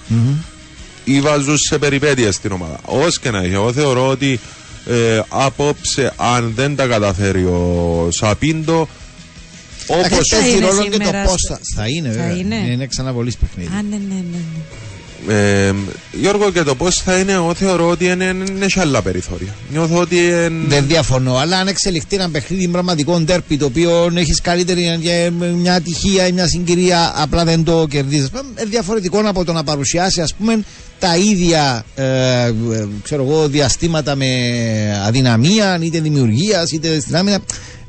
Ή 1.04 1.20
βάζουν 1.20 1.56
σε 1.58 1.78
περιπέτειες 1.78 2.38
την 2.38 2.52
ομάδα. 2.52 2.78
Ω 2.84 3.08
και 3.20 3.30
να 3.30 3.38
έχει, 3.38 3.54
εγώ 3.54 3.72
θεωρώ 3.72 4.08
ότι 4.08 4.40
ε, 4.86 5.20
απόψε, 5.28 6.12
αν 6.16 6.52
δεν 6.54 6.76
τα 6.76 6.86
καταφέρει 6.86 7.44
ο 7.44 8.08
Σαπίντο, 8.10 8.88
Όπως 9.86 10.06
όπως 10.12 10.28
θα 10.28 10.36
παίζει 10.36 10.56
είναι 10.56 10.66
ρόλο 10.66 10.82
και 10.82 10.90
το 10.90 10.96
σήμερα 11.04 11.22
πώς 11.24 11.40
στο- 11.40 11.54
θα, 11.54 11.60
θα 11.74 11.88
είναι, 11.88 12.08
θα 12.08 12.14
βέβαια. 12.14 12.36
είναι. 12.36 12.54
Είναι 12.72 12.86
ξανά 12.86 13.12
πολύ 13.12 13.32
παιχνίδι. 13.40 13.76
Α, 13.76 13.82
ναι, 13.90 13.96
ναι, 14.08 14.14
ναι. 14.32 14.38
Ε, 15.28 15.74
Γιώργο, 16.12 16.50
και 16.50 16.62
το 16.62 16.74
πώς 16.74 16.96
θα 16.96 17.18
είναι, 17.18 17.32
εγώ 17.32 17.54
θεωρώ 17.54 17.88
ότι 17.88 18.04
είναι, 18.04 18.24
είναι 18.24 18.68
σε 18.68 18.80
άλλα 18.80 19.02
περιθώρια. 19.02 19.54
Νιώθω 19.70 19.98
ότι. 20.00 20.18
εν- 20.30 20.64
Δεν 20.68 20.86
διαφωνώ, 20.86 21.36
αλλά 21.36 21.58
αν 21.58 21.68
εξελιχθεί 21.68 22.16
ένα 22.16 22.30
παιχνίδι 22.30 22.68
πραγματικό 22.68 23.20
ντέρπι 23.20 23.56
το 23.56 23.64
οποίο 23.64 24.10
έχεις 24.14 24.40
καλύτερη 24.40 25.00
ε, 25.04 25.30
μια 25.54 25.74
ατυχία 25.74 26.26
ή 26.26 26.32
μια 26.32 26.46
συγκυρία, 26.48 27.12
απλά 27.16 27.44
δεν 27.44 27.64
το 27.64 27.86
κερδίζεις. 27.90 28.28
Διαφορετικό 28.68 29.18
από 29.24 29.44
το 29.44 29.52
να 29.52 29.64
παρουσιάσει, 29.64 30.20
ας 30.20 30.34
πούμε, 30.34 30.64
τα 30.98 31.16
ίδια 31.16 31.84
ε, 31.94 32.04
ε, 32.04 32.52
ξέρω 33.02 33.22
εγώ, 33.24 33.48
διαστήματα 33.48 34.14
με 34.14 34.26
αδυναμία, 35.06 35.78
είτε 35.82 36.00
δημιουργίας 36.00 36.70
είτε 36.72 37.00
στην 37.00 37.16
άμυνα. 37.16 37.38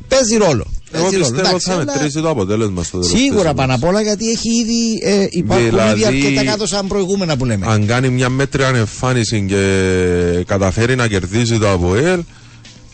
Παίζει 0.07 0.37
ρόλο. 0.37 0.65
Εγώ 0.91 1.03
Παίζει 1.03 1.17
ρόλο. 1.17 1.27
πιστεύω 1.27 1.47
Εντάξει, 1.47 1.67
θα 1.69 1.73
αλλά 1.73 1.85
μετρήσει 1.85 2.21
το 2.21 2.29
αποτέλεσμα 2.29 2.83
στο 2.83 2.99
τέλο. 2.99 3.17
Σίγουρα 3.17 3.53
πάνω 3.53 3.73
απ' 3.73 3.83
όλα 3.83 4.01
γιατί 4.01 4.29
έχει 4.29 4.49
ήδη 4.49 4.99
ε, 5.03 5.27
υπάρχουν 5.29 5.69
Δηλαδή, 5.69 5.99
ήδη 5.99 6.05
αρκετά 6.05 6.43
κάτω 6.51 6.67
σαν 6.67 6.87
προηγούμενα 6.87 7.37
που 7.37 7.45
λέμε. 7.45 7.65
Αν 7.69 7.85
κάνει 7.85 8.09
μια 8.09 8.29
μέτρια 8.29 8.67
εμφάνιση 8.67 9.45
και 9.47 10.43
καταφέρει 10.47 10.95
να 10.95 11.07
κερδίσει 11.07 11.57
το 11.59 11.67
ΑΒΟΕΛ, 11.69 12.19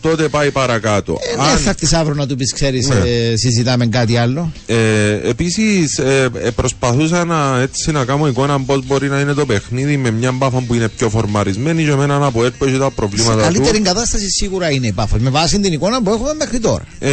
τότε 0.08 0.28
πάει 0.28 0.50
παρακάτω. 0.50 1.18
Ε, 1.32 1.36
δεν 1.50 1.58
θα 1.58 1.70
έρθεις 1.70 1.92
αύριο 1.92 2.14
να 2.14 2.26
του 2.26 2.36
πεις, 2.36 2.52
ξέρεις, 2.52 2.88
Ναι. 2.88 2.94
ε, 2.94 3.36
συζητάμε 3.36 3.86
κάτι 3.86 4.16
άλλο. 4.16 4.52
Ε, 4.66 4.76
Επίσης, 5.28 5.98
ε, 5.98 6.28
ε, 6.42 6.50
προσπαθούσα 6.50 7.24
να, 7.24 7.60
έτσι, 7.60 7.90
να 7.92 8.04
κάνω 8.04 8.26
εικόνα 8.28 8.60
πώς 8.60 8.86
μπορεί 8.86 9.08
να 9.08 9.20
είναι 9.20 9.32
το 9.32 9.46
παιχνίδι 9.46 9.96
με 9.96 10.10
μια 10.10 10.32
μπάφα 10.32 10.58
που 10.60 10.74
είναι 10.74 10.88
πιο 10.88 11.08
φορμαρισμένη 11.08 11.84
και 11.84 11.94
με 11.94 12.04
έναν 12.04 12.22
από 12.22 12.40
που 12.58 12.64
έχει 12.64 12.78
τα 12.78 12.84
Σε 12.84 12.90
προβλήματα 12.96 13.42
καλύτερη 13.42 13.76
του. 13.78 13.82
κατάσταση 13.84 14.30
σίγουρα 14.30 14.70
είναι 14.70 14.86
η 14.86 14.92
Πάφος 14.92 15.20
με 15.20 15.30
βάση 15.30 15.60
την 15.60 15.72
εικόνα 15.72 16.02
που 16.02 16.10
έχουμε 16.10 16.34
μέχρι 16.38 16.58
τώρα. 16.58 16.84
Ε, 16.98 17.10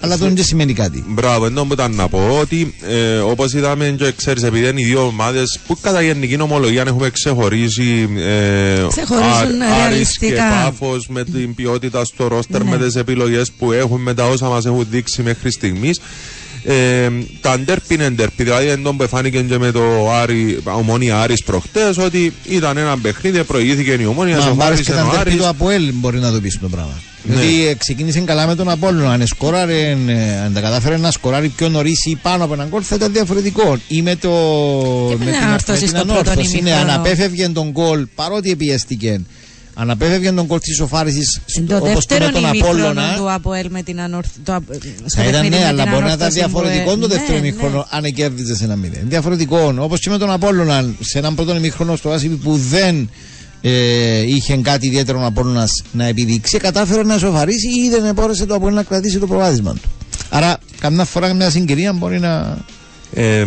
Αλλά 0.00 0.14
αυτό 0.14 0.26
δεν 0.26 0.44
σημαίνει 0.44 0.72
κάτι. 0.72 1.04
Μπράβο, 1.08 1.46
ενώ 1.46 1.64
που 1.64 1.72
ήταν 1.72 1.94
να 1.94 2.08
πω 2.08 2.38
ότι 2.40 2.74
ε, 2.88 3.16
όπως 3.16 3.52
είδαμε, 3.52 3.94
και 3.98 4.12
ξέρεις, 4.16 4.42
επειδή 4.42 4.68
είναι 4.68 4.80
οι 4.80 4.84
δύο 4.84 5.06
ομάδες 5.06 5.58
που 5.66 5.76
κατά 5.80 6.02
γενική 6.02 6.36
νομολογία 6.36 6.84
έχουμε 6.86 7.10
ξεχωρίσει. 7.10 8.08
Ε, 8.18 8.86
Ξεχωρίζουν 8.88 9.62
Άρης 9.62 9.88
ρεαλιστικά. 9.88 10.34
Και 10.34 10.40
πάφος 10.64 11.06
με 11.08 11.24
την 11.24 11.54
ποιότητα 11.54 12.03
στο 12.04 12.28
ρόστερ, 12.28 12.62
Ναι. 12.64 12.70
με 12.70 12.78
τις 12.78 12.96
επιλογές 12.96 13.50
που 13.58 13.72
έχουν, 13.72 14.00
με 14.00 14.14
τα 14.14 14.26
όσα 14.26 14.46
μας 14.48 14.66
έχουν 14.66 14.86
δείξει 14.90 15.22
μέχρι 15.22 15.50
στιγμής. 15.50 16.00
Ε, 16.66 17.08
τα 17.40 17.58
ντέρπι 17.58 17.94
είναι 17.94 18.10
ντέρπι, 18.10 18.42
δηλαδή 18.42 18.66
εν 18.66 18.82
τω 18.82 18.94
που 18.94 19.08
φάνηκε 19.08 19.40
και 19.42 19.58
με 19.58 19.70
το 19.70 20.10
Άρη, 20.12 20.58
ομόνια 20.64 21.20
Άρης 21.20 21.42
προχτές 21.42 21.98
ότι 21.98 22.32
ήταν 22.48 22.76
ένα 22.76 22.98
παιχνίδι, 22.98 23.44
προηγήθηκε 23.44 23.96
η 24.00 24.04
ομόνια, 24.06 24.36
Μα 24.36 24.42
σε 24.42 24.48
αν 24.48 24.56
πάρεις 24.56 24.80
και 24.80 24.92
βάρισε 24.92 25.04
τα 25.04 25.08
ο 25.08 25.14
τερπί 25.14 25.28
Άρης. 25.30 25.40
του 25.42 25.48
Αποέλ 25.48 25.90
μπορεί 25.94 26.18
να 26.18 26.32
το 26.32 26.40
πεις 26.40 26.58
το 26.60 26.68
πράγμα. 26.68 26.92
Ναι. 27.26 27.34
Γιατί 27.34 27.66
ε, 27.66 27.74
ξεκίνησε 27.74 28.20
καλά 28.20 28.46
με 28.46 28.54
τον 28.54 28.68
Απόλλωνα. 28.68 29.10
Αν 29.12 29.26
σκόραρε, 29.26 29.80
ε, 30.06 30.40
αν 30.44 30.52
τα 30.52 30.60
κατάφερε 30.60 30.96
να 30.96 31.10
σκοράρει 31.10 31.48
πιο 31.48 31.68
νωρίς 31.68 32.04
ή 32.04 32.18
πάνω 32.22 32.44
από 32.44 32.52
έναν 32.54 32.68
γκολ 32.68 32.82
θα 32.84 32.94
ήταν 32.94 33.12
διαφορετικό. 33.12 33.76
Ή 33.88 34.02
με, 34.02 34.16
το, 34.16 34.28
Και 35.08 35.16
με 35.18 35.24
την 35.24 35.34
την, 35.34 35.42
ανόρθωση 35.44 35.84
με 35.84 35.88
την 35.90 35.96
στο 35.98 36.04
πρώτο 36.06 36.30
ανόρθωση. 36.30 36.60
Ναι, 36.62 36.70
ημίχρονο. 36.70 36.92
αν 36.92 36.98
απέφευγε 36.98 37.48
τον 37.48 37.70
γκολ, 37.70 38.06
παρότι 38.14 38.50
επιέστηκε, 38.50 39.20
αν 39.74 39.90
απέφευγε 39.90 40.32
τον 40.32 40.44
γκολ 40.46 40.58
της 40.60 40.76
σοφάρισης 40.76 41.40
Το 41.66 41.76
όπως 41.76 41.88
δεύτερο 41.88 42.24
με 42.26 42.32
τον 42.32 42.44
ημίχρονο 42.44 42.82
Απόλλωνα. 42.88 43.14
του 43.16 43.32
Αποέλ 43.32 43.66
με 43.70 43.82
την 43.82 44.00
ανόρθωση. 44.00 44.38
Το, 44.44 44.54
απ- 44.54 44.64
στο 45.06 45.20
Θα 45.20 45.22
ήταν 45.24 45.32
παιχνίδι 45.32 45.48
ναι, 45.54 45.60
με 45.60 45.66
αλλά 45.66 45.82
την 45.82 45.92
μπορεί 45.92 46.04
να 46.04 46.12
ήταν 46.12 46.20
ανόρθωση 46.20 46.40
που, 46.40 46.48
διαφορετικό 46.60 46.90
ε, 46.92 46.96
το 46.96 47.06
δεύτερο 47.06 47.38
ναι, 47.38 47.46
ημίχρονο 47.46 47.76
ναι. 47.76 47.84
αν 48.06 48.12
κέρδιζε 48.12 48.64
ένα 48.64 48.76
μηδέν. 48.76 49.02
Διαφορετικό. 49.08 49.74
Όπως 49.78 50.00
και 50.00 50.10
με 50.10 50.18
τον 50.18 50.30
Απόλλωνα 50.30 50.84
σε 51.00 51.18
έναν 51.18 51.34
πρώτο 51.34 51.56
ημίχρονο 51.56 51.96
στο 51.96 52.10
Άσιπι 52.10 52.34
που 52.34 52.56
δεν 52.56 53.10
ε, 53.60 54.20
είχε 54.26 54.56
κάτι 54.56 54.86
ιδιαίτερο 54.86 55.20
ο 55.20 55.24
Απόλλωνας 55.24 55.82
να 55.92 56.04
επιδείξει, 56.06 56.58
κατάφερε 56.58 57.02
να 57.02 57.18
σοφαρίσει 57.18 57.68
ή 57.68 57.88
δεν 58.00 58.14
μπόρεσε 58.14 58.46
το 58.46 58.54
Απόλλωνα 58.54 58.76
να 58.76 58.82
κρατήσει 58.82 59.18
το 59.18 59.26
προβάδισμα 59.26 59.72
του. 59.72 59.80
Άρα, 60.28 60.58
καμιά 60.80 61.04
φορά 61.04 61.32
μια 61.34 61.50
συγκυρία 61.50 61.92
μπορεί 61.92 62.18
να. 62.20 62.58
Ε, 63.14 63.44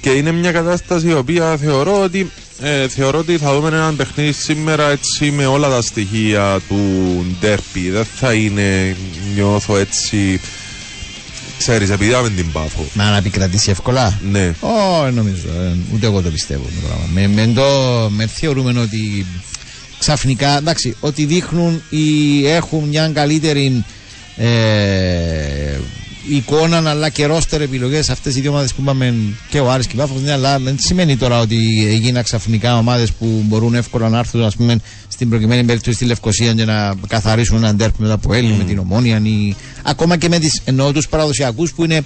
και 0.00 0.10
είναι 0.10 0.32
μια 0.32 0.52
κατάσταση 0.52 1.08
η 1.08 1.12
οποία 1.12 1.56
θεωρώ 1.56 2.02
ότι, 2.02 2.30
ε, 2.62 2.88
θεωρώ 2.88 3.18
ότι 3.18 3.36
θα 3.36 3.54
δούμε 3.54 3.68
έναν 3.68 3.96
παιχνίδι 3.96 4.32
σήμερα 4.32 4.90
έτσι 4.90 5.30
με 5.30 5.46
όλα 5.46 5.68
τα 5.68 5.82
στοιχεία 5.82 6.60
του 6.68 6.76
ντέρπι. 7.40 7.90
Δεν 7.90 8.04
θα 8.16 8.32
είναι, 8.32 8.96
νιώθω 9.34 9.76
έτσι, 9.76 10.40
ξέρεις, 11.58 11.90
επειδή 11.90 12.10
είδαμε 12.10 12.28
την 12.30 12.52
Πάφο. 12.52 12.84
Να 12.92 13.04
αναπικρατήσει 13.04 13.70
εύκολα. 13.70 14.18
Ναι. 14.30 14.54
Όχι, 14.60 15.12
νομίζω. 15.14 15.48
ε, 15.48 15.76
ούτε 15.94 16.06
εγώ 16.06 16.22
το 16.22 16.30
πιστεύω 16.30 16.62
το 16.62 16.86
πράγμα. 16.86 17.06
Με, 17.12 17.28
με, 17.28 17.52
το, 17.54 17.64
με 18.10 18.26
θεωρούμε 18.26 18.80
ότι 18.80 19.26
ξαφνικά, 19.98 20.56
εντάξει, 20.56 20.96
ότι 21.00 21.24
δείχνουν 21.24 21.82
ή 21.90 22.46
έχουν 22.46 22.88
μια 22.88 23.08
καλύτερη 23.08 23.84
ε, 24.36 25.78
εικόνα 26.28 26.90
αλλά 26.90 27.08
και 27.08 27.26
ρόστερ 27.26 27.60
επιλογέ 27.60 27.98
αυτές 27.98 28.36
οι 28.36 28.40
δύο 28.40 28.50
ομάδες 28.50 28.74
που 28.74 28.80
είπαμε 28.82 29.14
και 29.50 29.60
ο 29.60 29.70
Άρης 29.70 29.86
και 29.86 29.92
η 29.94 29.98
Πάφος, 29.98 30.22
ναι, 30.22 30.32
αλλά 30.32 30.58
δεν 30.58 30.76
σημαίνει 30.78 31.16
τώρα 31.16 31.40
ότι 31.40 31.86
έγιναν 31.88 32.22
ξαφνικά 32.22 32.78
ομάδες 32.78 33.12
που 33.12 33.42
μπορούν 33.46 33.74
εύκολα 33.74 34.08
να 34.08 34.18
έρθουν 34.18 34.44
ας 34.44 34.56
πούμε, 34.56 34.80
στην 35.08 35.28
προκειμένη 35.28 35.64
περίπτωση 35.64 35.96
στη 35.96 36.04
Λευκοσία 36.04 36.54
και 36.54 36.64
να 36.64 36.94
καθαρίσουν 37.08 37.56
έναν 37.56 37.76
τέρπι 37.76 38.02
μετά 38.02 38.14
από 38.14 38.34
Έλλη, 38.34 38.52
με 38.52 38.64
την 38.64 38.78
Ομόνια 38.78 39.20
ή 39.24 39.54
ακόμα 39.82 40.16
και 40.16 40.28
με 40.28 40.38
τις 40.38 40.60
εννοώ 40.64 40.92
του 40.92 41.02
παραδοσιακούς 41.10 41.72
που 41.72 41.84
είναι 41.84 42.04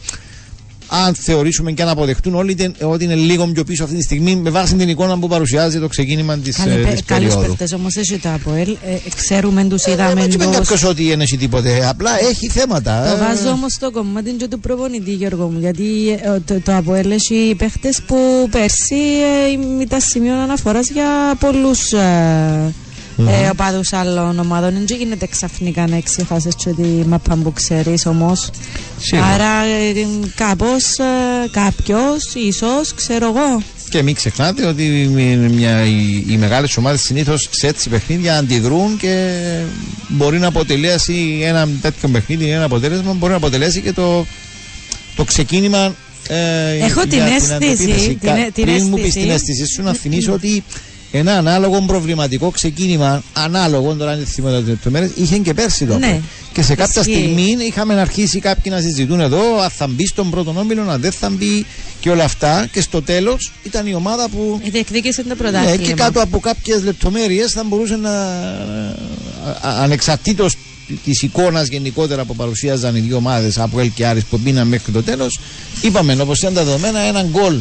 αν 1.04 1.14
θεωρήσουμε 1.14 1.72
και 1.72 1.82
αν 1.82 1.88
αποδεχτούν 1.88 2.34
όλοι 2.34 2.50
είτε- 2.50 2.72
ότι 2.84 3.04
είναι 3.04 3.14
λίγο 3.14 3.46
πιο 3.46 3.64
πίσω 3.64 3.84
αυτή 3.84 3.96
τη 3.96 4.02
στιγμή 4.02 4.36
με 4.36 4.50
βάση 4.50 4.74
την 4.74 4.88
εικόνα 4.88 5.18
που 5.18 5.28
παρουσιάζει 5.28 5.78
το 5.78 5.88
ξεκίνημα 5.88 6.38
της 6.38 6.56
Καλοί 6.56 6.70
παι- 6.74 6.82
Καλούς 7.04 7.04
περίοδου. 7.04 7.40
παίχτες 7.46 7.72
όμως 7.72 7.96
έχει 7.96 8.18
το 8.18 8.28
Αποέλ. 8.34 8.70
Ε, 8.70 8.96
ξέρουμε 9.16 9.64
τους 9.64 9.86
είδαμε 9.86 10.20
Δεν 10.20 10.30
είπε 10.30 10.44
τους. 10.44 10.56
κάποιος 10.56 10.84
ότι 10.84 11.08
δεν 11.08 11.20
έχει 11.20 11.36
τίποτε. 11.36 11.86
Απλά 11.88 12.10
έχει 12.30 12.48
θέματα. 12.48 13.02
Το 13.06 13.22
Ε, 13.24 13.26
βάζω 13.26 13.48
όμως 13.50 13.72
στο 13.72 13.90
κομμάτι 13.90 14.30
και 14.30 14.48
του 14.48 14.60
προπονητή 14.60 15.10
Γιώργο 15.12 15.46
μου 15.50 15.58
γιατί 15.60 15.84
ε, 16.22 16.38
το, 16.46 16.60
το 16.64 16.76
Αποέλ 16.76 17.10
έχει 17.10 17.54
παίχτες 17.58 18.00
που 18.06 18.48
πέρσι 18.50 19.00
ε, 19.78 19.82
ήταν 19.82 20.00
σημείο 20.00 20.34
αναφοράς 20.40 20.90
για 20.90 21.06
πολλούς 21.40 21.92
ε, 23.28 23.44
ε, 23.44 23.48
οπαδούς 23.48 23.92
άλλων 23.92 24.38
ομάδων. 24.38 24.72
Δεν 24.86 24.96
γίνεται 24.98 25.26
ξαφνικά 25.26 25.86
να 25.86 25.96
εξεχάσεις 25.96 26.54
και 26.56 26.70
τη 26.70 26.82
μαπά 27.06 27.34
που 27.36 27.52
ξέρεις 27.52 28.06
όμως. 28.06 28.50
Σίγουρα. 29.00 29.26
Άρα 29.28 29.64
ε, 29.64 29.92
κάπως 30.34 30.98
ε, 30.98 31.48
κάποιος 31.50 32.34
ίσως 32.34 32.94
ξέρω 32.94 33.26
εγώ. 33.26 33.62
Και 33.90 34.02
μην 34.02 34.14
ξεχνάτε 34.14 34.66
ότι 34.66 34.82
μι- 35.12 35.50
μια, 35.50 35.84
οι, 35.84 36.24
οι 36.28 36.36
μεγάλες 36.36 36.76
ομάδες 36.76 37.00
συνήθως 37.00 37.48
σε 37.50 37.66
έτσι 37.66 37.88
παιχνίδια 37.88 38.36
αντιδρούν 38.38 38.96
και 38.96 39.38
μπορεί 40.08 40.38
να 40.38 40.46
αποτελέσει 40.46 41.40
ένα 41.42 41.68
τέτοιο 41.80 42.08
παιχνίδι, 42.08 42.48
ένα 42.48 42.64
αποτέλεσμα, 42.64 43.12
μπορεί 43.12 43.30
να 43.30 43.36
αποτελέσει 43.38 43.80
και 43.80 43.92
το, 43.92 44.26
το 45.16 45.24
ξεκίνημα. 45.24 45.94
Ε, 46.28 46.84
Έχω 46.84 47.00
την 47.00 47.12
για 47.12 47.24
αίσθηση, 47.26 47.52
αντεπίθεση. 47.52 48.06
την- 48.08 48.18
Κα- 48.20 48.50
την 48.54 48.64
πριν 48.64 48.86
μου 48.86 48.94
πεις 48.94 49.04
αίσθηση. 49.04 49.20
την 49.26 49.30
αίσθηση 49.30 49.66
σου, 49.66 49.82
να 49.82 49.92
θυμίσω 49.92 50.32
ότι 50.32 50.64
ένα 51.12 51.36
ανάλογο 51.36 51.80
προβληματικό 51.86 52.50
ξεκίνημα, 52.50 53.22
ανάλογο 53.32 53.94
τώρα 53.94 54.14
είναι 54.14 54.24
θυμάμαι 54.24 54.62
τι 54.62 54.68
λεπτομέρειες, 54.68 55.10
είχε 55.14 55.38
και 55.38 55.54
πέρσι 55.54 55.86
το. 55.86 55.98
Ναι. 55.98 56.20
Και 56.52 56.62
σε 56.62 56.74
κάποια 56.74 57.00
Ισχύει. 57.06 57.14
στιγμή 57.14 57.56
είχαμε 57.66 58.00
αρχίσει 58.00 58.38
κάποιοι 58.38 58.72
να 58.74 58.80
συζητούν 58.80 59.20
εδώ, 59.20 59.60
αν 59.62 59.70
θα 59.70 59.86
μπει 59.86 60.06
στον 60.06 60.30
πρώτον 60.30 60.56
όμιλο, 60.56 60.90
αν 60.90 61.00
δεν 61.00 61.12
θα 61.12 61.30
μπει 61.30 61.66
και 62.00 62.10
όλα 62.10 62.24
αυτά. 62.24 62.66
Και 62.72 62.80
στο 62.80 63.02
τέλος 63.02 63.52
ήταν 63.62 63.86
η 63.86 63.94
ομάδα 63.94 64.28
που 64.28 64.60
Η 64.64 64.70
διεκδίκηση 64.70 65.22
το 65.22 65.28
ναι, 65.28 65.34
πρωτάθλημα. 65.34 65.76
και 65.76 65.92
κάτω 65.92 66.20
από 66.20 66.38
κάποιες 66.40 66.82
λεπτομέρειες 66.82 67.52
θα 67.52 67.64
μπορούσε 67.64 67.96
να. 67.96 68.10
ανεξαρτήτως 69.82 70.56
της 71.04 71.22
εικόνας 71.22 71.68
γενικότερα 71.68 72.24
που 72.24 72.36
παρουσίαζαν 72.36 72.96
οι 72.96 73.00
δύο 73.00 73.16
ομάδες 73.16 73.58
από 73.58 73.80
Ελ 73.80 73.90
και 73.94 74.06
Άρης 74.06 74.24
που 74.24 74.38
μπήκαν 74.38 74.66
μέχρι 74.68 74.92
το 74.92 75.02
τέλος, 75.02 75.38
είπαμε 75.82 76.16
όπως 76.20 76.38
ήταν 76.38 76.54
τα 76.54 76.64
δεδομένα, 76.64 76.98
έναν 76.98 77.28
γκολ 77.30 77.54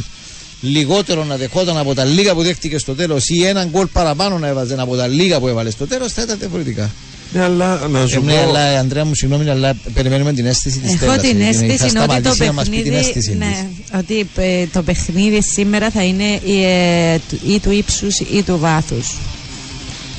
λιγότερο 0.62 1.24
να 1.24 1.38
δεχόταν 1.38 1.78
από 1.78 1.94
τα 1.94 2.04
λίγα 2.06 2.34
που 2.34 2.42
δέχτηκε 2.44 2.78
στο 2.78 2.94
τέλος 2.96 3.30
ή 3.30 3.46
έναν 3.46 3.70
γκολ 3.70 3.86
παραπάνω 3.86 4.38
να 4.38 4.48
έβαζε 4.48 4.76
από 4.80 4.96
τα 4.96 5.08
λίγα 5.08 5.40
που 5.40 5.48
έβαλε 5.48 5.70
στο 5.70 5.88
τέλος, 5.88 6.12
θα 6.14 6.22
ήταν 6.22 6.38
διαφορετικά. 6.40 6.92
Ναι, 7.34 7.42
αλλά 7.44 7.88
να 7.88 8.00
Ε, 8.00 8.08
σου 8.08 8.22
ναι, 8.24 8.34
πω. 8.34 8.40
αλλά 8.50 8.60
ε, 8.60 8.78
Αντρέα 8.78 9.06
μου, 9.06 9.16
συγγνώμη, 9.16 9.50
αλλά 9.50 9.74
περιμένουμε 9.94 10.34
την 10.34 10.46
αίσθηση 10.46 10.80
της 10.80 11.02
Έχω 11.02 11.16
την 11.16 11.42
αίσθηση 11.42 11.78
θα 11.78 11.84
ότι 12.04 12.22
το 12.22 12.34
σταματήσει 12.34 12.44
να 12.44 12.54
μας 12.54 12.70
πει 12.70 12.76
την 12.76 12.84
παιχνίδι, 12.84 13.08
αίσθηση 13.08 13.36
ναι, 13.38 13.46
της. 13.46 14.00
ότι 14.00 14.28
ε, 14.36 14.66
το 14.74 14.82
παιχνίδι 14.84 15.42
σήμερα 15.42 15.90
θα 15.90 16.04
είναι 16.04 16.24
ή, 16.46 16.64
ε, 16.64 17.20
του- 17.30 17.40
ή 17.54 17.60
του 17.60 17.72
ύψους 17.72 18.20
ή 18.20 18.44
του 18.46 18.58
βάθους. 18.60 19.08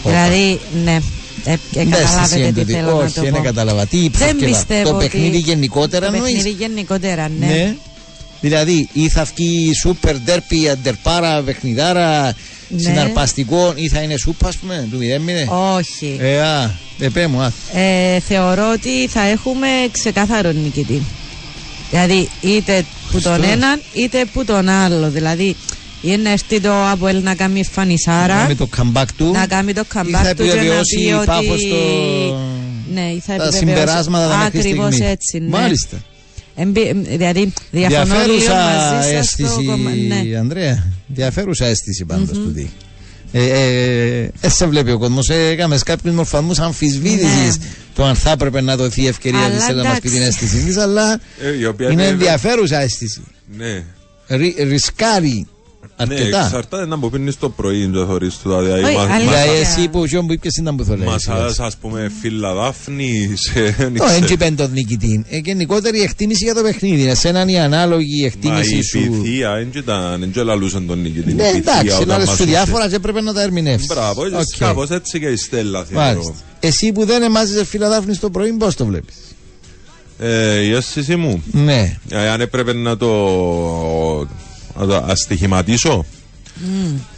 Δηλαδή, 0.04 0.60
ναι, 0.84 0.98
ε, 1.44 1.52
ε, 1.74 1.84
Ναι, 1.84 1.96
αίσθηση 1.96 2.10
καταλάβετε 2.10 2.36
τι 2.36 2.42
εντούτοι. 2.60 2.72
θέλω 2.72 2.86
να 2.86 2.92
Όχι, 3.04 3.14
το 3.14 3.20
δεν 3.22 3.32
πω. 3.32 3.40
καταλαβα. 3.42 3.86
Τι 3.86 3.96
ύψος 3.96 4.26
Δεν 4.26 4.36
και 4.38 4.44
βάθος. 4.46 4.58
πιστεύω 4.66 4.88
Το 4.90 4.96
ότι- 4.96 5.08
παιχνίδι 5.08 5.38
γενικότερα 5.38 6.06
Το 6.06 6.12
εννοείς; 6.14 6.32
παιχνίδι 6.34 6.56
γενικότερα, 6.58 7.28
ναι. 7.38 7.46
Ναι. 7.46 7.74
Δηλαδή, 8.42 8.88
ή 8.92 9.08
θα 9.08 9.24
βγει 9.24 9.68
η 9.70 9.74
σούπερ 9.74 10.18
ντέρπι, 10.18 10.68
αντερπάρα, 10.68 11.40
παιχνιδάρα, 11.42 12.34
Ναι. 12.68 12.80
συναρπαστικό 12.80 13.72
ή 13.76 13.88
θα 13.88 14.00
είναι 14.00 14.16
σούπα, 14.16 14.48
ας 14.48 14.56
πούμε, 14.56 14.88
του 14.90 14.98
0-0. 14.98 15.48
Όχι. 15.76 16.16
Ε, 16.20 16.40
α, 16.40 16.70
επέ 16.98 17.26
μου, 17.26 17.40
α. 17.40 17.52
Ε, 17.80 18.20
θεωρώ 18.20 18.70
ότι 18.72 19.08
θα 19.08 19.20
έχουμε 19.26 19.66
ξεκάθαρο 19.92 20.52
νικητή. 20.52 21.02
Δηλαδή 21.90 22.28
είτε 22.40 22.84
που 23.12 23.20
τον 23.20 23.34
Σωστό. 23.36 23.50
έναν 23.52 23.80
είτε 23.92 24.24
που 24.32 24.44
τον 24.44 24.68
άλλο. 24.68 25.10
Δηλαδή 25.10 25.56
είναι 26.02 26.16
να 26.16 26.30
έρθει 26.30 26.60
το 26.60 26.88
Αποέλ 26.90 27.22
να 27.22 27.34
κάνει 27.34 27.64
φανισάρα, 27.64 28.46
Με 28.48 28.54
το 28.54 28.68
comeback 28.76 29.04
του. 29.16 29.30
να 29.32 29.46
κάνει 29.46 29.72
το 29.72 29.80
ή 29.80 29.84
θα 29.92 30.00
comeback 30.02 30.06
του 30.36 30.42
και 30.44 30.48
να 30.48 30.50
επιβεβαιώσει 30.50 30.96
πει 30.96 31.02
η 31.02 31.12
ότι... 31.12 31.26
Πάφος 31.26 31.60
το... 31.68 31.76
Ναι, 32.94 33.00
ή 33.00 33.22
θα 33.26 33.36
τα 33.36 33.44
επιβεβαιώσει. 33.44 33.58
συμπεράσματα 33.58 34.28
τα 34.28 34.36
μέχρι 34.36 34.58
Ακριβώς 34.58 34.94
στιγμή. 34.94 35.10
έτσι, 35.10 35.38
ναι. 35.38 35.48
Μάλιστα. 35.48 35.96
Εμπι- 36.54 37.06
Δηλαδή, 37.08 37.52
διαφωνώ 37.70 38.14
λίγο 38.14 38.38
Διαφέρουσα 38.38 38.54
μαζί 38.54 39.12
σας 39.12 39.26
στο 39.28 39.42
αίσθηση, 39.44 39.64
κομμα- 39.66 39.90
ναι. 39.90 40.36
Ανδρέα. 40.38 40.86
Διαφέρουσα 41.06 41.64
αίσθηση 41.66 42.04
πάντως 42.04 42.38
του 42.38 42.50
δει. 42.54 42.70
Ε, 43.32 43.44
ε, 43.44 44.30
ε, 44.40 44.48
σε 44.48 44.66
βλέπει 44.66 44.90
ο 44.90 44.98
κόσμος. 44.98 45.28
Ε, 45.28 45.46
έκαμε 45.48 45.78
κάποιους 45.84 46.14
μορφανού 46.14 46.54
αμφισβήτησης 46.58 47.58
Ναι. 47.58 47.64
το 47.94 48.04
αν 48.04 48.14
θα 48.14 48.30
έπρεπε 48.30 48.60
να 48.60 48.76
δοθεί 48.76 49.02
η 49.02 49.06
ευκαιρία 49.06 49.38
Αλλά 49.44 49.54
της 49.56 49.66
να 49.68 49.74
μα 49.74 49.80
πει 49.82 49.86
εντάξει. 49.88 50.00
την 50.10 50.22
αίσθηση 50.22 50.56
της, 50.64 50.76
αλλά 50.76 51.20
Ε, 51.42 51.58
η 51.58 51.64
οποία 51.64 51.90
είναι 51.90 52.02
είναι- 52.02 52.12
ενδιαφέρουσα 52.12 52.80
αίσθηση. 52.80 53.22
Ναι. 53.56 53.84
Ρι, 54.26 54.54
ρισκάρει 54.58 55.46
Ναι, 55.96 56.14
αρκετά. 56.14 56.44
εξαρτάται 56.44 56.86
να 56.86 56.96
μου 56.96 57.10
πίνεις 57.10 57.38
το 57.38 57.48
πρωί 57.50 57.86
και 57.92 57.98
θωρείς 58.06 58.38
του. 58.38 58.48
Δηλαδή, 58.48 58.82
Όχι, 58.82 58.94
μα- 58.96 59.00
αλήθεια. 59.02 59.24
μα- 59.30 59.42
Δηλαδή, 59.42 59.58
εσύ 59.60 59.88
που 59.88 60.06
ζω 60.06 60.22
που 60.24 60.32
είπες 60.32 60.56
ήταν 60.56 60.76
που 60.76 60.84
θέλεις. 60.84 61.04
Μασάς, 61.04 61.60
ας 61.60 61.76
πούμε, 61.76 62.10
φύλλα 62.20 62.54
δάφνη, 62.54 63.30
σε... 63.34 63.60
δεν 63.78 63.94
Το 63.94 64.04
ξέρω. 64.04 64.22
έτσι 64.22 64.36
πέντε 64.36 64.68
νικητή. 64.68 65.24
Ε, 65.28 65.36
γενικότερη 65.36 66.00
εκτίμηση 66.00 66.44
για 66.44 66.54
το 66.54 66.62
παιχνίδι. 66.62 67.06
Εσέναν 67.08 67.48
η 67.48 67.60
ανάλογη 67.60 68.20
Μα 68.20 68.26
εκτίμηση 68.26 68.76
η 68.76 68.82
σου. 68.82 68.98
πυθία 68.98 69.52
δεν 69.54 69.68
ήταν, 69.74 70.20
δεν 70.20 70.30
γελαλούσαν 70.34 70.86
τον 70.86 71.00
νικητή. 71.00 71.32
Ναι, 71.32 71.42
Η 71.42 71.52
πυθία 71.52 71.72
εντάξει, 71.72 71.94
όταν 71.94 72.06
να 72.08 72.16
λες 72.18 72.26
μας 72.26 72.36
σου 72.36 72.42
ούσε. 72.42 72.52
διάφορα 72.52 72.88
και 72.88 72.94
έπρεπε 72.94 73.20
να 73.20 73.32
τα 73.32 73.42
ερμηνεύσεις. 73.42 73.86
Μπράβο, 73.88 74.22
κάπως 74.58 74.90
έτσι 74.90 75.20
και 75.20 75.26
η 75.28 75.36
Στέλλα 75.36 75.84
θεωρώ. 75.84 76.06
Μάλιστα. 76.06 76.34
Εσύ 76.60 76.92
που 76.92 77.04
δεν 77.04 77.22
εμάζεσαι 77.22 77.64
φιλαδάφνη 77.64 78.16
το 78.16 78.30
πρωί, 78.30 78.52
πώς 78.52 78.74
το 78.74 78.84
βλέπεις; 78.86 79.14
Ε, 80.18 80.58
η 80.60 80.72
αίσθηση 80.72 81.16
μου, 81.16 81.42
Ναι. 81.52 81.96
ε, 82.10 82.28
αν 82.28 82.40
έπρεπε 82.40 82.72
να 82.72 82.96
το, 82.96 83.08
να 84.78 84.86
το 84.86 84.96
αστοιχηματίσω, 85.08 86.04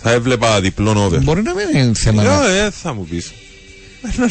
θα 0.03 0.11
έβλεπα 0.11 0.61
διπλό 0.61 0.91
over. 1.05 1.21
Μπορεί 1.23 1.43
να 1.43 1.53
μην 1.55 1.83
είναι 1.85 1.95
θέμα. 1.95 2.23
να- 2.23 2.49
Ε, 2.49 2.65
ε, 2.65 2.71
θα 2.71 2.95
μου 2.95 3.05
πεις. 3.11 3.33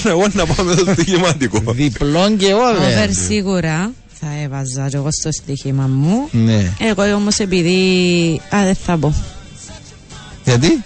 Ε, 0.06 0.10
Εγώ 0.10 0.28
να 0.34 0.46
πάμε 0.46 0.74
στο 0.76 0.92
στοιχηματικό. 0.94 1.60
Διπλών 1.74 2.38
και 2.38 2.54
over. 2.54 2.78
Over 2.78 3.10
σίγουρα 3.28 3.92
θα 4.20 4.28
έβαζα 4.44 4.90
και 4.90 4.96
εγώ 4.96 5.08
στο 5.12 5.32
στοίχημα 5.32 5.88
μου. 5.88 6.28
Ναι. 6.32 6.72
Εγώ 6.80 7.14
όμως 7.16 7.38
επειδή... 7.40 7.78
Α, 8.56 8.64
δεν 8.64 8.76
θα 8.86 8.98
πω. 8.98 9.14
Γιατί; 10.46 10.84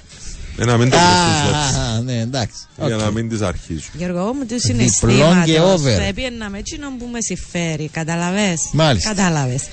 Ε, 0.60 0.66
να 0.66 0.78
μην 0.78 0.90
το 0.90 0.98
προσθέσεις 0.98 1.78
Α, 1.78 2.02
ναι, 2.02 2.20
εντάξει. 2.20 2.56
για 2.86 2.96
Οκ. 2.96 3.02
να 3.02 3.12
μην 3.12 3.30
τις 3.30 3.42
αρχίσω. 3.42 3.90
Γιώργο, 3.98 4.34
μου 4.34 4.46
τους 4.46 4.62
Διπλών 4.62 4.88
και 4.88 4.96
συναισθήματος. 5.02 5.74
over. 5.82 5.96
Θα 5.96 6.04
έπαιρνα 6.04 6.50
με 6.50 6.58
εκείνον 6.58 6.98
που 6.98 7.08
με 7.12 7.22
συμφέρει. 7.22 7.90
Καταλαβες. 7.94 8.60
Μάλιστα. 8.74 9.10
Κατάλαβες. 9.14 9.64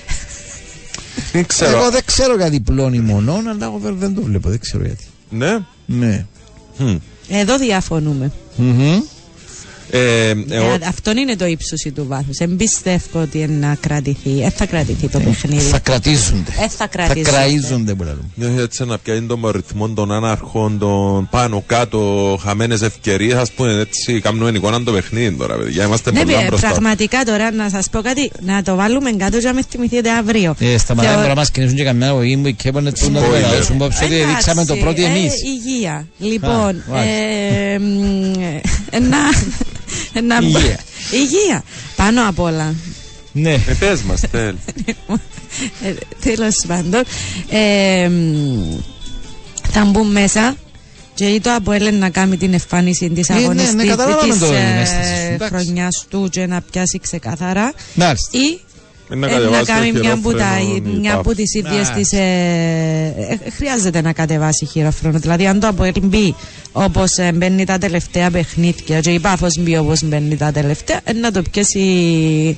Δεν 1.35 1.47
ξέρω. 1.47 1.79
Εγώ 1.79 1.91
δεν 1.91 2.05
ξέρω 2.05 2.37
για 2.37 2.49
διπλών 2.51 2.93
ή 2.93 3.01
μονών, 3.01 3.49
αλλά 3.49 3.69
over 3.69 3.93
δεν 3.93 4.15
το 4.15 4.23
βλέπω. 4.23 4.49
Δεν 4.49 4.61
ξέρω 4.61 4.85
γιατί. 4.85 5.05
Ναι. 5.31 5.59
Ναι. 5.87 6.27
Μμ. 6.79 6.97
Εδώ 7.29 7.59
διαφωνούμε. 7.59 8.33
Μμμ. 8.57 9.01
Ε, 9.97 10.29
Ε, 10.29 10.35
εγώ- 10.49 10.79
αυτόν 10.89 11.17
είναι 11.17 11.37
το 11.37 11.47
ύψος 11.47 11.81
του 11.95 12.07
βάθους. 12.09 12.39
Εμπιστεύω 12.39 13.21
ότι 13.21 13.39
είναι 13.39 13.67
να 13.67 13.77
κρατηθεί. 13.81 14.43
Ε, 14.43 14.51
θα 14.51 14.67
κρατηθεί 14.67 15.09
το 15.09 15.19
παιχνίδι. 15.21 15.61
Θα 15.63 15.79
κρατήσονται. 15.79 16.51
Ε, 16.51 16.61
θα 16.61 16.69
Θα 16.69 16.87
κρατήσονται. 16.87 17.31
κραίζονται 17.31 17.95
που 17.95 18.03
λέμε. 18.05 18.57
Ε, 18.59 18.63
Έτσι 18.63 18.85
να 18.85 18.99
πιάνει 18.99 19.27
τον 19.27 19.49
ρυθμό 19.51 19.89
των 19.89 20.13
άναρχων, 20.13 20.79
των 20.79 21.29
πάνω 21.31 21.63
κάτω, 21.67 22.39
χαμένες 22.43 22.83
ευκαιρίες. 22.83 23.35
Α 23.35 23.45
πούμε 23.57 23.73
έτσι, 23.81 24.21
κάνουμε 24.21 24.51
εικόνα 24.51 24.83
το 24.83 24.93
παιχνίδι 24.93 25.35
τώρα, 25.37 25.57
παιδιά. 25.57 25.85
Είμαστε 25.85 26.11
Ναι, 26.13 26.23
πολλά 26.25 26.37
παι- 26.39 26.47
μπροστά. 26.47 26.69
πραγματικά 26.69 27.23
τώρα 27.25 27.53
να 27.53 27.69
σας 27.69 27.89
πω 27.91 28.01
κάτι, 28.01 28.31
να 28.41 28.63
το 28.63 28.75
βάλουμε 28.75 29.11
κάτω 29.13 29.39
και 29.39 29.47
να 29.47 29.55
με 29.55 29.63
θυμηθείτε 29.71 30.11
αύριο. 30.11 30.55
Ε, 30.59 30.79
σταματάμε 30.79 31.13
Θεω- 31.13 31.23
τώρα 31.23 31.35
να 31.35 31.41
μας 31.41 31.51
κινήσουν 31.51 31.77
και 31.77 31.85
καμιά 31.85 32.15
βοή 32.15 32.37
μου 32.37 32.51
και 32.57 32.69
έπαιρνε 32.69 32.93
του 32.93 33.11
να 33.11 33.21
το 33.21 33.27
Spoiler. 33.27 33.31
μεταδώσουν 33.33 33.75
υπόψη 33.75 34.05
ότι 34.05 34.15
Εντάξει, 34.15 34.35
δείξαμε 34.35 34.65
το 34.65 34.77
πρώτο 34.77 35.01
ε, 35.01 35.05
εμείς. 35.05 35.33
υγεία. 35.43 36.07
Λοιπόν, 36.19 36.83
μάλιστα. 36.91 36.99
ε, 37.01 37.79
μ, 37.79 38.33
ε, 38.91 38.99
να, 38.99 39.19
να- 40.27 40.39
Υγεία. 40.43 40.79
υγεία. 41.13 41.65
Πάνω 41.97 42.29
απ' 42.29 42.39
όλα. 42.41 42.75
Ναι. 43.33 43.53
Ε, 43.53 43.73
πες 43.79 44.03
μας, 44.03 44.21
θέλ. 44.31 44.55
Ε, 45.85 45.93
Τέλος 46.21 46.65
πάντων. 46.67 47.03
Ε, 47.49 48.09
μ, 48.09 48.79
θα 49.71 49.85
μπουν 49.85 50.11
μέσα 50.11 50.57
και 51.15 51.25
ή 51.27 51.41
το 51.41 51.53
Αποέλ 51.55 51.99
να 51.99 52.11
κάνει 52.11 52.37
την 52.37 52.53
εμφάνιση 52.53 53.11
της 53.11 53.29
ναι, 53.29 53.35
ναι, 53.37 53.43
αγωνιστή 53.43 53.87
καταλάβαμε 53.87 54.33
της 54.33 54.39
το, 54.41 54.47
την 54.47 54.55
ε, 54.55 54.81
αίσθηση 54.81 55.15
σου, 55.27 55.33
εντάξει. 55.33 55.55
χρονιάς 55.55 56.07
του 56.11 56.29
και 56.31 56.47
να 56.47 56.61
πιάσει 56.61 56.99
ξεκάθαρα 56.99 57.73
Μάλιστα. 57.95 58.39
ή 58.39 58.47
Ε, 58.47 58.59
να 59.09 59.27
ε, 59.27 59.31
κατεβάσει 59.31 59.51
να 59.51 59.59
το 59.59 59.65
κάνει 59.67 59.93
μια 59.93 60.19
που, 60.23 60.33
τα, 60.33 60.59
χειρόφρενο, 60.61 60.77
η 60.77 60.81
μια 60.99 61.11
Πάφος. 61.11 61.19
από 61.19 61.35
τις 61.35 61.55
ίδιες 61.55 61.89
Να. 61.89 61.95
τις 61.95 62.13
ε, 62.13 62.19
ε, 63.45 63.51
χρειάζεται 63.51 64.01
να 64.01 64.13
κατεβάσει 64.13 64.67
χειρόφρονο 64.67 65.19
δηλαδή 65.19 65.47
αν 65.47 65.61
το 65.61 65.67
Αποέλ 65.67 65.93
μπει 66.03 66.35
όπως 66.73 67.17
ε, 67.17 67.33
μπαίνει 67.33 67.65
τα 67.65 67.79
τελευταία 67.79 68.31
παιχνίδια 68.31 69.01
και 69.01 69.11
η 69.11 69.21
Πάφος 69.21 69.59
μπει 69.59 69.77
όπως 69.77 70.03
μπαίνει 70.03 70.37
τα 70.37 70.53
τελευταία 70.53 71.01
ε, 71.05 71.13
να 71.13 71.31
το 71.31 71.43
πιάσει 71.51 72.57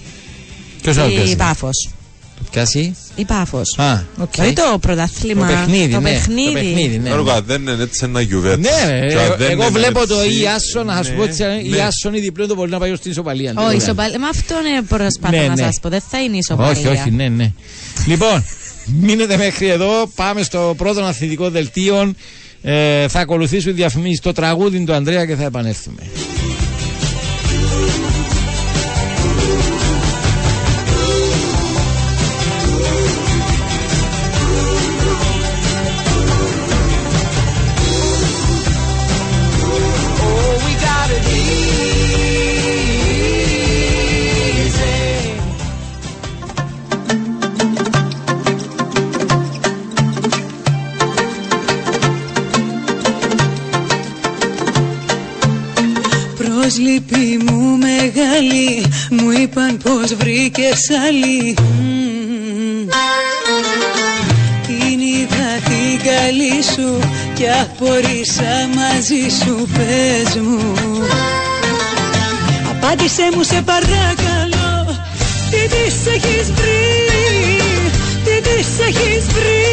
Ποιος 0.82 0.96
να 0.96 1.02
το 1.02 1.22
η 1.30 1.36
πιάσει. 1.36 1.90
Πάφος 2.36 2.44
Το 2.44 2.50
πιάσει. 2.50 2.96
η 3.14 3.24
Πάφος 3.24 3.78
Α, 3.78 4.00
οκ. 4.18 4.32
όχι 4.40 4.52
το 4.52 4.78
πρωτάθλημα 4.80 5.46
Το 5.46 5.52
παιχνίδι, 5.52 5.92
το 5.92 6.00
ναι. 6.00 6.10
παιχνίδι. 6.10 6.46
Το 6.46 6.52
παιχνίδι, 6.52 6.98
ναι. 6.98 7.08
Έργο, 7.10 7.30
αν 7.30 7.44
δεν 7.46 7.60
είναι 7.62 7.82
έτσι 7.82 8.00
ένα 8.04 8.20
γιουβέτσι. 8.20 8.60
Ναι, 8.60 9.06
Και 9.08 9.18
αν 9.18 9.32
ε, 9.32 9.36
δεν 9.36 9.50
εγώ 9.50 9.62
είναι 9.62 9.70
βλέπω 9.78 10.00
έτσι, 10.00 10.14
το 10.14 10.22
Ιάσον, 10.42 10.86
να 10.86 11.02
σου 11.02 11.14
πω 11.14 11.22
έτσι, 11.22 11.42
ναι. 11.42 11.54
η 11.62 11.70
Ιάσον 11.76 12.14
η 12.14 12.20
διπλό 12.20 12.46
το 12.46 12.54
μπορεί 12.54 12.70
να 12.70 12.78
πάει 12.78 12.90
ως 12.90 13.00
την 13.00 13.10
ισοπαλία. 13.10 13.52
Όχι, 13.56 13.76
ισοπαλία. 13.76 14.18
Μα 14.18 14.28
αυτό 14.28 14.54
είναι 14.66 14.82
προσπαθώ 14.82 15.36
Ναι, 15.36 15.46
να 15.46 15.54
ναι. 15.54 15.62
σας 15.62 15.78
πω. 15.82 15.88
Δεν 15.88 16.02
θα 16.10 16.22
είναι 16.22 16.36
ισοπαλία. 16.36 16.70
Όχι, 16.70 16.86
όχι, 16.86 17.10
ναι, 17.10 17.28
ναι. 17.28 17.52
Λοιπόν, 18.06 18.44
μείνετε 19.00 19.36
μέχρι 19.36 19.68
εδώ. 19.68 20.06
Πάμε 20.14 20.42
στο 20.42 20.74
πρώτο 20.76 21.00
αθλητικό 21.02 21.50
δελτίο. 21.50 22.12
Ε, 22.62 23.08
θα 23.08 23.20
ακολουθήσουμε 23.20 23.72
διαφημίσεις 23.74 24.20
το 24.20 24.32
τραγούδι 24.32 24.84
του 24.84 24.92
Ανδρέα 24.92 25.26
και 25.26 25.34
θα 25.34 25.44
επανέλθουμε. 25.44 26.02
Πρόσληπη 56.76 57.44
μου 57.44 57.76
μεγάλη 57.76 58.86
Μου 59.10 59.30
είπαν 59.30 59.78
πως 59.82 60.14
βρήκες 60.14 60.80
άλλη. 61.06 61.54
Μμμ. 61.60 62.86
Την 64.66 64.98
είδα 65.00 65.48
την 65.68 65.94
καλή 66.08 66.62
σου 66.72 67.08
Κι 67.34 67.44
απορρίσα 67.62 68.54
μαζί 68.74 69.24
σου 69.40 69.68
πες 69.74 70.36
μου. 70.36 70.76
Απάντησέ 72.70 73.28
μου 73.34 73.42
σε 73.42 73.62
παρακαλώ 73.62 74.98
Τι 75.50 75.60
της 75.72 75.96
έχεις 76.14 76.52
βρει 76.58 76.88
Τι 78.24 78.48
της 78.48 78.68
έχεις 78.88 79.24
βρει. 79.36 79.64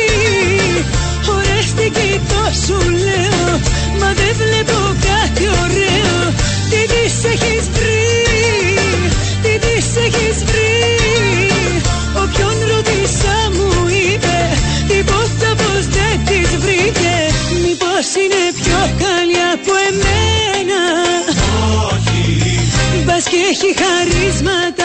Ωραίες 1.35 1.73
τι 1.75 1.89
κοιτώ 1.97 2.43
σου 2.65 2.89
λέω 2.89 3.59
Μα 3.99 4.13
δεν 4.13 4.33
βλέπω 4.41 4.77
κάτι 5.07 5.43
ωραίο 5.63 6.42
Τι 7.23 7.29
της 7.29 7.41
έχεις 7.41 7.69
βρει 7.69 8.03
Τι 9.41 9.59
της 9.59 9.85
έχεις 10.05 10.43
βρει. 10.45 11.51
Όποιον 12.23 12.55
ρώτησα 12.69 13.35
μου 13.55 13.87
είπε 13.87 14.37
Τίποτα 14.87 15.49
πως 15.55 15.85
δεν 15.95 16.15
της 16.25 16.57
βρήκε. 16.57 17.15
Μήπως 17.63 18.07
είναι 18.21 18.43
πιο 18.61 18.79
καλή 19.03 19.41
από 19.53 19.73
εμένα; 19.89 20.81
Μπας 23.05 23.23
και 23.23 23.37
έχει 23.51 23.75
χαρίσματα 23.81 24.82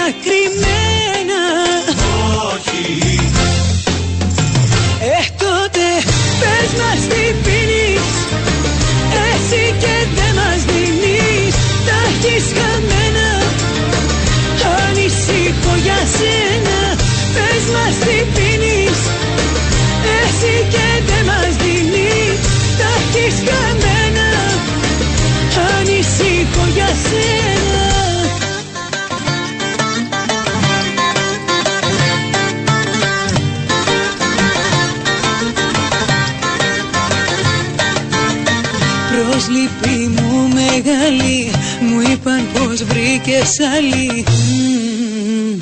μεγάλη 41.09 41.51
Μου 41.80 42.01
είπαν 42.12 42.47
πως 42.52 42.82
βρήκες 42.85 43.51
άλλη. 43.76 44.24
Μμμ. 44.28 45.59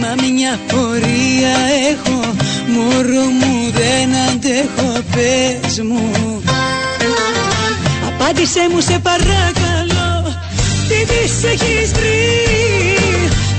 Μα 0.00 0.14
μια 0.32 0.60
πορεία 0.68 1.56
έχω. 1.92 2.34
Μωρό 2.74 3.26
μου 3.40 3.70
δεν 3.72 4.08
αντέχω. 4.28 5.02
Πες 5.14 5.80
μου. 5.82 6.42
Απάντησέ 8.08 8.66
μου 8.72 8.80
σε 8.80 8.98
παρακαλώ. 8.98 10.14
Τι 10.88 11.04
της 11.10 11.44
έχεις 11.52 11.92
βρει; 11.92 12.34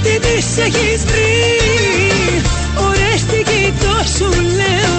Τι 0.04 0.20
της 0.20 0.58
έχεις 0.66 1.06
βρει; 1.06 1.36
Ωραίες 2.88 3.22
τι 3.30 3.40
κοιτώ 3.52 3.96
σου 4.18 4.30
λέω. 4.60 4.98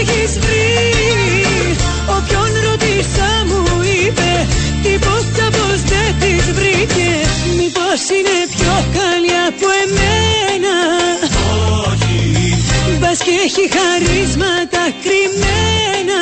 έχεις 0.01 0.33
βρει. 0.45 0.69
Όποιον 2.17 2.51
ρωτήσα 2.67 3.31
μου 3.49 3.63
είπε 4.03 4.31
Τίποτα 4.83 5.47
πως 5.57 5.79
δεν 5.91 6.11
της 6.21 6.45
βρήκε. 6.59 7.11
Μήπως 7.59 8.01
είναι 8.17 8.37
πιο 8.55 8.75
καλή 8.99 9.35
από 9.49 9.67
εμένα 9.83 10.77
Μπας 13.01 13.19
και 13.27 13.35
έχει 13.47 13.65
χαρίσματα 13.77 14.83
κρυμμένα. 15.03 16.21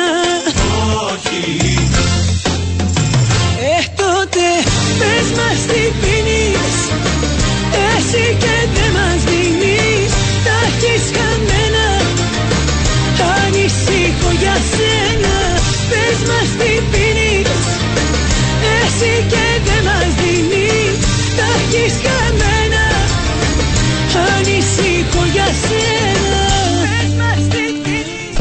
Ε, 3.75 3.79
τότε 4.01 4.45
πες 4.99 5.27
μας 5.37 5.59
τι 5.69 5.81
πίνεις. 5.99 6.75
Εσύ 7.87 8.25
και 8.43 8.78
μας 16.49 16.57
τι 16.57 16.81
πίνεις 16.91 17.49
Εσύ 18.81 19.25
και 19.27 19.45
δεν 19.65 19.83
μας 19.83 20.13
δίνεις 20.19 20.99
Τα 21.37 21.45
έχεις 21.59 22.18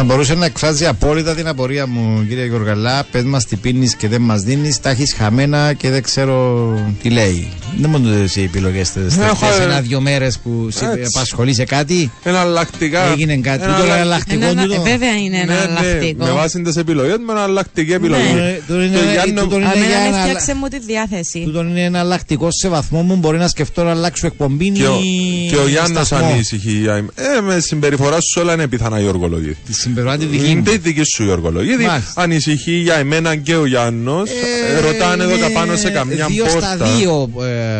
μπορούσε 0.08 0.34
να 0.34 0.44
εκφράζει 0.44 0.86
απόλυτα 0.86 1.34
την 1.34 1.48
απορία 1.48 1.86
μου, 1.86 2.24
κύριε 2.28 2.44
Γιωργαλά. 2.46 3.04
Πες 3.10 3.22
μας 3.22 3.44
τι 3.44 3.56
πίνεις 3.56 3.94
και 3.94 4.08
δεν 4.08 4.20
μας 4.20 4.40
δίνεις, 4.42 4.80
τα 4.80 4.90
έχεις 4.90 5.14
χαμένα 5.14 5.72
και 5.72 5.90
δεν 5.90 6.02
ξέρω 6.02 6.68
τι 7.02 7.10
λέει. 7.10 7.48
Δεν 7.80 7.90
μου 7.90 8.28
οι 8.34 8.42
επιλογές 8.42 8.90
τι 8.90 9.00
έχω, 9.00 9.16
τελευταίε 9.18 9.60
ε, 9.62 9.64
ένα-δύο 9.64 10.00
μέρες 10.00 10.38
που 10.38 10.68
σε 10.70 10.84
έτσι. 10.84 11.02
απασχολεί 11.14 11.54
σε 11.54 11.64
κάτι. 11.64 12.10
Εναλλακτικά. 12.22 13.04
Έγινε 13.12 13.36
κάτι. 13.36 13.62
Ένα 13.64 13.72
Τούτο 13.72 13.84
είναι 13.84 13.92
αλλα- 13.92 14.00
εναλλακτικό. 14.02 14.44
Ένα- 14.46 14.62
τούτο. 14.62 14.74
ε, 14.86 14.90
βέβαια 14.90 15.16
είναι 15.16 15.36
Ναι, 15.36 15.42
ένα 15.42 15.54
ναι, 15.54 15.60
εναλλακτικό. 15.62 16.24
με 16.24 16.30
βάση 16.30 16.62
τις 16.62 16.76
επιλογές 16.76 17.16
με 17.26 17.32
εναλλακτική 17.32 17.92
επιλογή. 17.92 18.32
Ναι, 18.34 18.58
τούτο 18.66 18.82
είναι- 18.82 18.96
Το 18.98 19.02
Γιάννο- 19.10 19.42
τούτο 19.42 19.56
είναι 19.56 19.64
για 19.64 19.98
Αμένα 19.98 20.06
ένα- 20.06 20.18
έφτιαξε 20.18 20.54
μου 20.54 20.68
τη 20.68 20.78
διάθεση. 20.78 21.42
Τούτο 21.44 21.60
είναι 21.62 21.84
εναλλακτικό 21.84 22.48
σε 22.50 22.68
βαθμό 22.68 23.02
μου. 23.02 23.16
Μπορεί 23.16 23.38
να 23.38 23.48
σκεφτώ 23.48 23.84
να 23.84 23.90
αλλάξω 23.90 24.26
εκπομπή 24.26 24.70
Και 24.70 24.86
ο, 24.86 24.98
ή 25.02 25.48
και 25.50 25.56
ο 25.56 25.68
Γιάννας 25.68 26.06
σταθμό. 26.06 26.26
ανήσυχη. 26.28 26.84
Ε, 27.14 27.40
με 27.40 27.60
συμπεριφορά 27.60 28.16
σου 28.20 28.40
όλα 28.42 28.52
είναι 28.52 28.66
πιθανά 28.68 29.00
η 29.00 29.06
οργολογή. 29.06 29.56
Τη 29.98 30.04
συμπεριφορά 30.04 30.16
τη 30.18 30.26
δική 30.26 30.44
μου. 30.44 30.50
Είναι 30.50 30.70
τη 30.70 30.76
δική 30.78 31.02
σου 31.14 31.24
η 31.24 31.28
οργολογή. 31.30 31.68
Γιατί 31.68 31.84
Μάλιστα. 31.84 32.22
ανησυχεί 32.22 32.72
για 32.72 32.94
εμένα 32.94 33.36
και 33.36 33.56
ο 33.56 33.66
Γιάννος. 33.66 34.30
Ε, 34.30 34.80
ρωτάνε 34.80 35.22
εδώ 35.22 35.32
είναι 35.36 35.40
τα 35.46 35.50
πάνω 35.52 35.76
σε 35.76 35.90
καμιά 35.90 36.26
δύο 36.26 36.44
πόρτα. 36.44 36.74
στα 36.76 36.86
δύο 36.86 37.30
ε, 37.44 37.70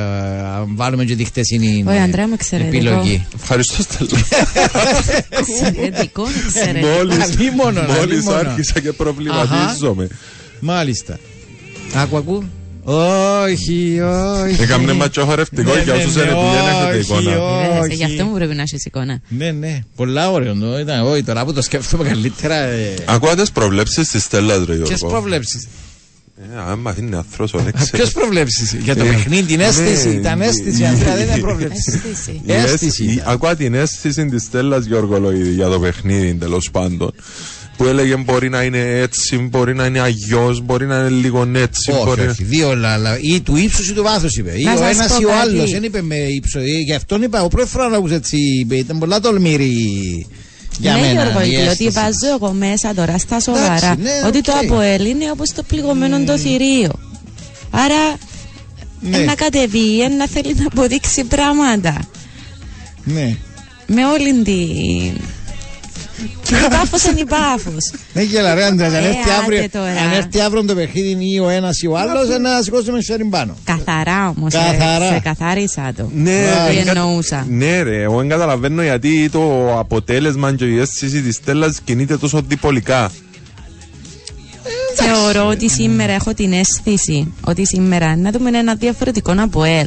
αν 0.57 0.67
βάλουμε 0.77 1.05
και 1.05 1.17
τη 1.17 1.25
χτεσινή 1.25 1.85
Ωι, 1.89 1.99
Αντρέα 1.99 2.27
μου, 2.27 2.33
εξαιρετικό. 2.35 2.77
επιλογή. 2.77 3.27
Ευχαριστώ, 3.41 3.83
Στέλλα. 3.83 4.11
Εξαιρετικό, 5.29 6.27
εξαιρετικό. 6.47 6.87
Μόλις, 6.87 7.23
Αλίμονο, 7.23 7.81
μόλις 7.83 8.01
αλίμονο. 8.03 8.37
άρχισα 8.37 8.81
και 8.81 8.93
προβληματίζομαι. 8.93 10.09
Μάλιστα. 10.61 11.19
Άκου, 11.95 12.17
ακού. 12.17 12.45
Όχι, 12.91 14.01
όχι. 14.01 14.63
Έκαμε 14.63 14.93
ματσό 14.93 15.25
χορευτικό 15.25 15.75
Ναι, 15.75 15.83
για 15.83 15.93
ναι, 15.95 15.99
όσους 15.99 16.15
ναι, 16.15 16.23
δεν 16.23 16.31
έχετε 16.31 16.99
όχι, 16.99 17.01
εικόνα. 17.01 17.31
Βέβαια, 17.31 17.81
όχι. 17.81 17.95
Γι' 17.95 18.05
αυτό 18.05 18.25
μου 18.25 18.35
πρέπει 18.35 18.55
να 18.55 18.63
έχει 18.63 18.77
εικόνα. 18.85 19.21
Ναι, 19.29 19.51
ναι. 19.51 19.79
Πολλά 19.97 20.31
ωραίο. 20.31 20.55
νο, 20.55 20.79
Ήταν, 20.79 21.07
όχι, 21.07 21.23
τώρα 21.23 21.45
που 21.45 21.53
το 21.53 21.63
σκέφτομαι 21.63 22.05
καλύτερα. 22.05 22.55
Ε, 22.55 22.95
Ακούω 23.05 23.35
τις 23.35 23.51
προβλέψεις 23.51 24.09
της 24.09 24.23
Στέλλας, 24.23 24.59
ρε 24.59 24.75
Ποιες 24.75 24.87
Γιώργο. 24.89 25.09
προβλέψεις; 25.09 25.67
Ε, 26.43 26.59
Άμα 26.71 26.95
είναι 26.99 27.17
αθρός 27.17 27.55
ο 27.55 27.61
λέξης. 27.65 27.91
Ποιες 27.91 28.11
προβλέψεις; 28.13 28.73
Για 28.73 28.97
το 28.97 29.05
Ε, 29.05 29.09
παιχνίδι, 29.09 29.43
την 29.43 29.61
αίσθηση. 29.61 30.09
ναι, 30.09 30.15
Ήταν 30.15 30.41
αίσθηση, 30.41 30.83
η- 30.83 30.87
Αντρέα, 30.87 31.15
δεν 31.17 31.27
είναι 31.27 31.37
η- 31.37 31.41
πρόβλεψη. 31.41 32.01
Αίσθηση. 32.11 32.41
Η 32.45 32.53
Αίσθηση 32.53 32.73
αίσθηση- 32.87 33.03
ήταν. 33.13 33.33
Ακούω 33.33 33.57
την 33.57 33.75
αίσθηση 33.75 34.27
της 34.27 34.43
Στέλλας 34.43 34.85
Γιώργολοίδη 34.85 35.51
για 35.55 35.69
το 35.69 35.79
παιχνίδι 35.81 36.35
τέλος 36.35 36.71
πάντων. 36.71 37.13
Που 37.79 37.85
έλεγε 37.85 38.17
μπορεί 38.17 38.49
να 38.49 38.63
είναι 38.63 38.79
έτσι, 38.79 39.37
μπορεί 39.39 39.75
να 39.75 39.85
είναι 39.87 40.01
αγιός, 40.01 40.61
μπορεί 40.61 40.87
να 40.87 40.97
είναι 40.99 41.09
λίγο 41.09 41.51
έτσι. 41.55 41.91
Όχι, 41.91 42.05
μπορεί... 42.05 42.27
όχι. 42.27 42.45
Δύο 42.45 42.75
λαλα. 42.77 43.19
Ή 43.21 43.41
του 43.41 43.57
ύψους 43.57 43.89
ή 43.89 43.93
του 43.93 44.03
βάθους 44.03 44.37
είπε. 44.37 44.53
Ή 44.61 44.63
Να 44.65 44.73
ο 44.73 44.77
σας 44.77 44.95
ένας 44.97 45.09
πω 45.09 45.17
ή 45.21 45.25
ο 45.25 45.29
κάτι. 45.29 45.41
άλλος. 45.41 45.71
Δεν 45.71 45.83
είπε 45.83 46.03
με 46.03 46.15
ύψος. 46.17 46.63
Ε, 46.63 46.67
Γι' 46.87 46.95
αυτόν 46.95 47.23
είπα. 47.23 47.43
Ο 47.43 47.49
πρώτη 47.49 47.69
φοράς 47.69 47.91
να 47.91 47.97
ακούς 47.97 48.11
έτσι 48.13 48.37
είπε. 48.61 48.75
Ήταν 48.77 48.99
πολλά 48.99 49.21
τολμηρή. 49.21 50.27
Για 50.79 50.93
ναι, 50.93 51.01
μένα. 51.01 51.13
Γιώργο, 51.23 51.41
η 51.41 51.47
Ήλιο, 51.47 51.59
ότι 51.61 51.69
αίσθηση. 51.71 51.91
βάζω 51.91 52.35
εγώ 52.41 52.53
μέσα 52.53 52.95
τώρα 52.95 53.19
στα 53.19 53.41
σοβαρά 53.41 53.97
ναι, 54.01 54.11
ότι 54.27 54.41
το 54.41 54.53
οκ. 54.53 54.65
ΑΠΟΕΛ 54.65 55.07
είναι 55.07 55.31
όπως 55.31 55.53
το 55.53 55.63
πληγωμένο 55.63 56.25
το 56.25 56.39
θηρίο. 56.39 56.93
Άρα 57.71 58.17
Ναι. 59.01 59.19
να 59.19 59.35
κατεβεί, 59.35 60.01
ε, 60.03 60.09
να 60.09 60.27
θέλει 60.29 60.55
να 60.55 60.67
αποδείξει 60.67 61.25
πράγματα. 61.25 62.09
Ναι. 63.05 63.37
Με 63.87 64.07
όλη 64.07 64.43
την... 64.43 65.21
Και 66.43 66.55
η 66.55 66.69
πάφος 66.71 67.05
είναι 67.05 67.21
η 67.21 67.25
πάφος. 67.25 67.93
Ναι, 68.13 68.23
γελά, 68.23 68.55
ρε 68.55 68.65
Αντρέα. 68.65 68.89
Αν 68.89 68.95
Ε, 68.95 68.99
έρθει 68.99 69.19
άντε 69.21 69.33
αύριο, 69.43 69.69
τώρα. 69.73 70.01
αν 70.01 70.13
έρθει 70.13 70.41
αύριο 70.41 70.65
το 70.65 70.75
παιχνίδι 70.75 71.33
ή 71.35 71.39
ο 71.39 71.49
ένας 71.49 71.81
ή 71.83 71.87
ο 71.87 71.99
άλλος, 71.99 72.29
να 72.41 72.63
σηκώσουμε 72.63 73.01
στο 73.01 73.15
πάνω. 73.31 73.57
Καθαρά 73.65 74.29
όμως, 74.37 74.55
ε, 74.55 74.59
Καθαρά. 74.59 75.09
σε 75.13 75.21
καθάρισα 75.21 75.93
το. 75.97 76.11
Ναι, 76.15 76.47
Τι 76.71 76.77
εν 76.77 76.85
κα- 76.85 76.91
εννοούσα. 76.91 77.47
Ναι, 77.49 77.83
ρε, 77.83 78.03
εγώ 78.03 78.19
δεν 78.19 78.29
καταλαβαίνω 78.29 78.83
γιατί 78.83 79.29
το 79.31 79.75
αποτέλεσμα 79.79 80.55
και 80.55 80.65
η 80.65 80.79
αίσθηση 80.79 81.23
της 81.23 81.35
Στέλλας 81.35 81.81
κινείται 81.85 82.17
τόσο 82.19 82.41
διπολικά. 82.49 83.11
Θεωρώ 84.95 85.47
ότι 85.49 85.71
σήμερα 85.71 86.13
έχω 86.13 86.35
την 86.35 86.53
αίσθηση 86.53 87.33
ότι 87.45 87.67
σήμερα 87.67 88.17
να 88.17 88.31
δούμε 88.31 88.59
ένα 88.59 88.75
διαφορετικό 88.75 89.35
ΑΠΟΕΛ. 89.39 89.87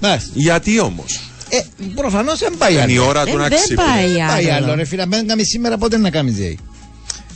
Μάλιστα. 0.00 0.30
Γιατί 0.34 0.80
όμως; 0.80 1.20
Ε, 1.48 1.58
προφανώς 1.94 2.38
δεν 2.38 2.54
πάει 2.58 2.72
Είναι 2.72 2.92
η 2.92 2.96
άλλο. 2.96 3.06
ώρα 3.06 3.22
Ε, 3.26 3.30
του 3.30 3.36
να 3.36 3.48
δεν 3.48 3.58
ξύπνει. 3.58 3.84
πάει 3.84 4.16
Πάει 4.26 4.50
άλλο, 4.50 4.64
άλλο. 4.64 4.74
ρε 4.74 4.84
φίλε. 4.84 5.02
Αν 5.02 5.08
δεν 5.10 5.26
κάνει 5.26 5.44
σήμερα, 5.44 5.78
πότε 5.78 5.96
να 5.98 6.10
κάνεις 6.10 6.34
ζέη. 6.34 6.58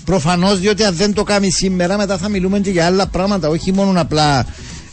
Προφανώς, 0.05 0.59
διότι 0.59 0.85
αν 0.85 0.95
δεν 0.95 1.13
το 1.15 1.23
κάνει 1.23 1.51
σήμερα, 1.51 1.97
μετά 1.97 2.19
θα 2.19 2.29
μιλούμε 2.29 2.59
και 2.61 2.71
για 2.71 2.87
άλλα 2.87 3.07
πράγματα. 3.07 3.49
Όχι 3.49 3.73
μόνο 3.73 4.01
απλά 4.01 4.47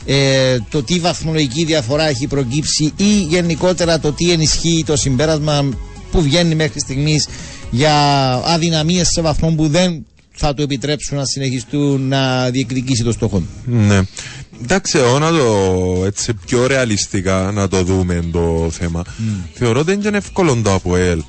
ε, 0.06 0.58
το 0.70 0.84
τι 0.84 1.00
βαθμολογική 1.00 1.64
διαφορά 1.64 2.08
έχει 2.10 2.28
προκύψει 2.28 2.94
ή 2.96 3.10
γενικότερα 3.30 4.00
το 4.00 4.12
τι 4.12 4.32
ενισχύει 4.32 4.84
το 4.86 4.96
συμπέρασμα 4.96 5.70
που 6.12 6.22
βγαίνει 6.22 6.56
μέχρι 6.56 6.80
στιγμής 6.80 7.28
για 7.72 7.94
αδυναμίες 8.46 9.08
σε 9.08 9.22
βαθμό 9.22 9.50
που 9.52 9.68
δεν 9.68 10.06
θα 10.36 10.54
του 10.54 10.62
επιτρέψουν 10.62 11.18
να 11.18 11.26
συνεχιστούν 11.26 12.08
να 12.08 12.50
διεκδικήσει 12.50 13.04
το 13.04 13.12
στόχο 13.12 13.38
του. 13.38 13.48
Ναι. 13.66 14.02
Εντάξει, 14.64 14.98
εγώ 14.98 15.20
να 15.20 15.30
το 15.30 16.04
έτσι 16.06 16.34
πιο 16.34 16.68
ρεαλιστικά 16.68 17.52
να 17.54 17.68
το 17.68 17.84
δούμε 17.84 18.24
το 18.32 18.68
θέμα. 18.72 19.04
Θεωρώ 19.54 19.80
ότι 19.80 19.96
δεν 19.96 20.02
είναι 20.02 20.18
εύκολο 20.18 20.62
το 20.64 20.74
ΑΠΟΕΛ 20.74 21.22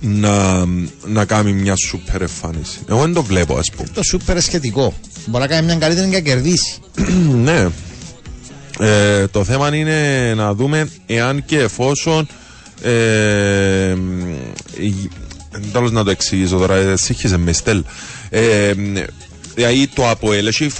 να, 0.00 0.64
να 1.06 1.24
κάνει 1.24 1.52
μια 1.52 1.76
σούπερ 1.76 2.20
εμφάνιση. 2.20 2.78
Εγώ 2.88 3.00
δεν 3.00 3.12
το 3.12 3.22
βλέπω, 3.22 3.56
ας 3.56 3.70
πούμε. 3.76 3.88
Το 3.94 4.02
σούπερ 4.02 4.40
σχετικό. 4.40 4.94
Μπορεί 5.26 5.42
να 5.42 5.48
κάνει 5.48 5.66
μια 5.66 5.76
καλύτερη 5.76 6.08
και 6.08 6.16
να 6.16 6.20
κερδίσει. 6.22 6.78
ναι. 7.44 7.68
Ε, 8.78 9.26
το 9.26 9.44
θέμα 9.44 9.74
είναι 9.74 10.32
να 10.36 10.54
δούμε 10.54 10.88
εάν 11.06 11.44
και 11.44 11.58
εφόσον. 11.58 12.28
Ε, 12.82 13.96
Τέλο 15.72 15.90
να 15.90 16.04
το 16.04 16.10
εξηγήσω 16.10 16.56
τώρα, 16.58 16.74
ε, 16.74 16.96
σύγχυσε 16.96 17.36
με 17.36 17.52
στέλ. 17.52 17.84
Ε, 18.30 18.72
δηλαδή 19.54 19.86
το 19.94 20.08
ΑΠΟΕΛ 20.08 20.46
έχει 20.46 20.70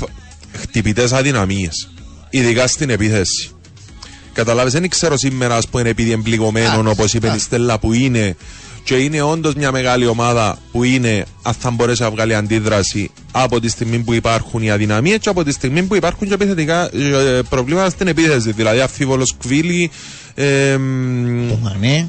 χτυπητές 0.53 1.13
αδυναμίες. 1.13 1.91
Ειδικά 2.31 2.67
στην 2.67 2.91
επίθεση. 2.91 3.51
Καταλάβεις, 4.33 4.73
δεν 4.73 4.89
ξέρω 4.89 5.17
σήμερα 5.17 5.57
ας 5.57 5.69
πούμε 5.69 5.89
επειδή 5.89 6.11
εμπληγωμένο 6.11 6.91
όπως 6.91 7.15
είπε 7.15 7.33
η 7.37 7.39
Στέλλα 7.39 7.79
που 7.79 7.93
είναι 7.93 8.37
και 8.85 8.95
είναι 8.95 9.23
όντως 9.23 9.55
μια 9.55 9.73
μεγάλη 9.73 10.07
ομάδα 10.07 10.59
που 10.73 10.85
είναι 10.85 11.25
αν 11.43 11.55
θα 11.55 11.71
μπορέσει 11.71 12.03
να 12.03 12.11
βγάλει 12.11 12.35
αντίδραση 12.35 13.11
από 13.33 13.61
τη 13.61 13.69
στιγμή 13.69 13.99
που 13.99 14.13
υπάρχουν 14.13 14.63
οι 14.63 14.71
αδυναμίες 14.71 15.19
και 15.19 15.29
από 15.29 15.45
τη 15.45 15.53
στιγμή 15.53 15.83
που 15.83 15.95
υπάρχουν 15.95 16.29
και 16.29 16.35
επιθετικά 16.35 16.97
ε, 16.97 17.41
προβλήματα 17.49 17.91
στην 17.91 18.07
επίθεση. 18.07 18.53
Δηλαδή 18.53 18.81
αφίβολο 18.81 19.27
κβίλι. 19.39 19.91
Ε, 20.35 20.73
Το 21.49 21.59
Μανέ. 21.63 22.09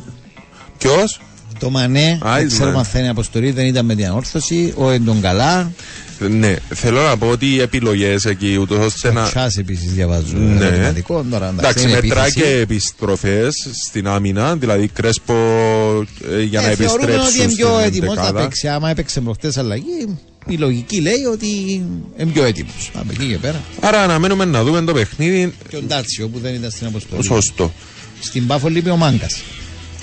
Ποιος; 0.78 1.20
Το 1.60 1.70
Μανέ, 1.70 2.20
Α, 2.26 2.34
δεν 2.36 2.44
η 2.44 2.48
ξέρω 2.48 2.66
Μανέ. 2.66 2.78
αν 2.78 2.84
θα 2.86 3.00
είναι 3.00 3.10
αποστολή, 3.10 3.52
δεν 3.52 3.66
ήταν 3.66 3.86
με 3.86 3.96
την 3.96 4.06
ανόρθωση. 4.06 4.74
Ο 4.78 4.90
Εντογκαλά. 4.90 5.72
Ναι, 6.30 6.56
θέλω 6.74 7.02
να 7.02 7.18
πω 7.18 7.28
ότι 7.28 7.46
οι 7.54 7.60
επιλογές 7.62 8.26
εκεί 8.26 8.56
ούτως 8.58 8.86
ώστε 8.86 9.12
να. 9.12 9.24
Τσάς 9.30 9.58
επίσης 9.58 9.92
διαβάζω. 9.94 10.38
Ναι. 10.38 10.66
ερωτηματικό, 10.66 11.26
τώρα, 11.32 11.54
Εντάξει, 11.58 11.84
είναι 11.84 11.92
μετρά 12.02 12.22
επίθεση. 12.26 12.46
και 12.46 12.60
επιστροφές 12.60 13.68
στην 13.86 14.08
άμυνα, 14.08 14.56
δηλαδή 14.56 14.88
Κρέσπο 14.88 15.34
ε, 16.32 16.42
για 16.42 16.62
να 16.62 16.68
Ε, 16.68 16.76
θεωρούμε 16.76 17.04
ότι 17.04 17.14
επιστρέψουν 17.14 17.44
είναι 17.44 17.54
πιο 17.54 17.68
στην 17.68 17.86
έτοιμος 17.86 18.16
να 18.16 18.22
δεκάδα. 18.22 18.42
παίξει. 18.42 18.68
Άμα 18.68 18.90
έπαιξε 18.90 19.22
προχτές 19.22 19.58
αλλαγή, 19.58 20.18
η 20.48 20.56
λογική 20.56 21.02
λέει 21.02 21.24
ότι 21.32 21.48
είναι 22.18 22.32
πιο 22.34 22.44
έτοιμος. 22.44 22.92
Από 22.94 23.08
εκεί 23.12 23.26
και 23.26 23.38
πέρα. 23.38 23.62
Άρα 23.80 24.02
αναμένουμε 24.04 24.46
να 24.46 24.64
δούμε 24.64 24.82
το 24.82 24.94
παιχνίδι. 24.94 25.54
Και 25.68 25.76
ο 25.76 25.82
Ντάτσιο 25.82 26.28
που 26.28 26.40
δεν 26.40 26.54
ήταν 26.54 26.72
στην 26.72 26.88
αποστολή. 26.88 27.24
Σωστό. 27.24 27.74
Στην 28.20 28.48
Πάφο 28.48 28.70
λείπει 28.70 28.90
ο 28.90 28.96
Μάγκας. 28.98 29.42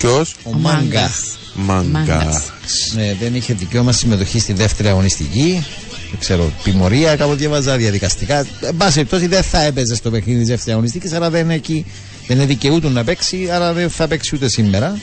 Ποιος; 0.01 0.35
Ο 0.43 0.51
Μάγκας. 0.53 1.37
Μάγκας. 1.53 2.51
Ναι, 2.93 3.15
δεν 3.19 3.35
είχε 3.35 3.53
δικαίωμα 3.53 3.91
συμμετοχή 3.91 4.39
στη 4.39 4.53
δεύτερη 4.53 4.89
αγωνιστική. 4.89 5.65
Δεν 6.09 6.19
ξέρω, 6.19 6.51
τιμωρία, 6.63 7.15
κάπου 7.15 7.33
διαβάζα 7.33 7.77
διαδικαστικά. 7.77 8.45
Εν 8.61 8.75
πάση 8.77 8.93
περιπτώσει 8.93 9.27
δεν 9.27 9.43
θα 9.43 9.61
έπαιζε 9.61 9.95
στο 9.95 10.09
παιχνίδι 10.09 10.39
της 10.39 10.47
δεύτερης 10.47 10.73
αγωνιστικής, 10.73 11.13
άρα 11.13 11.29
δεν, 11.29 11.49
έχει, 11.49 11.85
δεν 12.27 12.37
είναι 12.37 12.45
δικαιούτον 12.45 12.91
να 12.91 13.03
παίξει, 13.03 13.49
άρα 13.51 13.73
δεν 13.73 13.89
θα 13.89 14.07
παίξει 14.07 14.35
ούτε 14.35 14.49
σήμερα. 14.49 14.99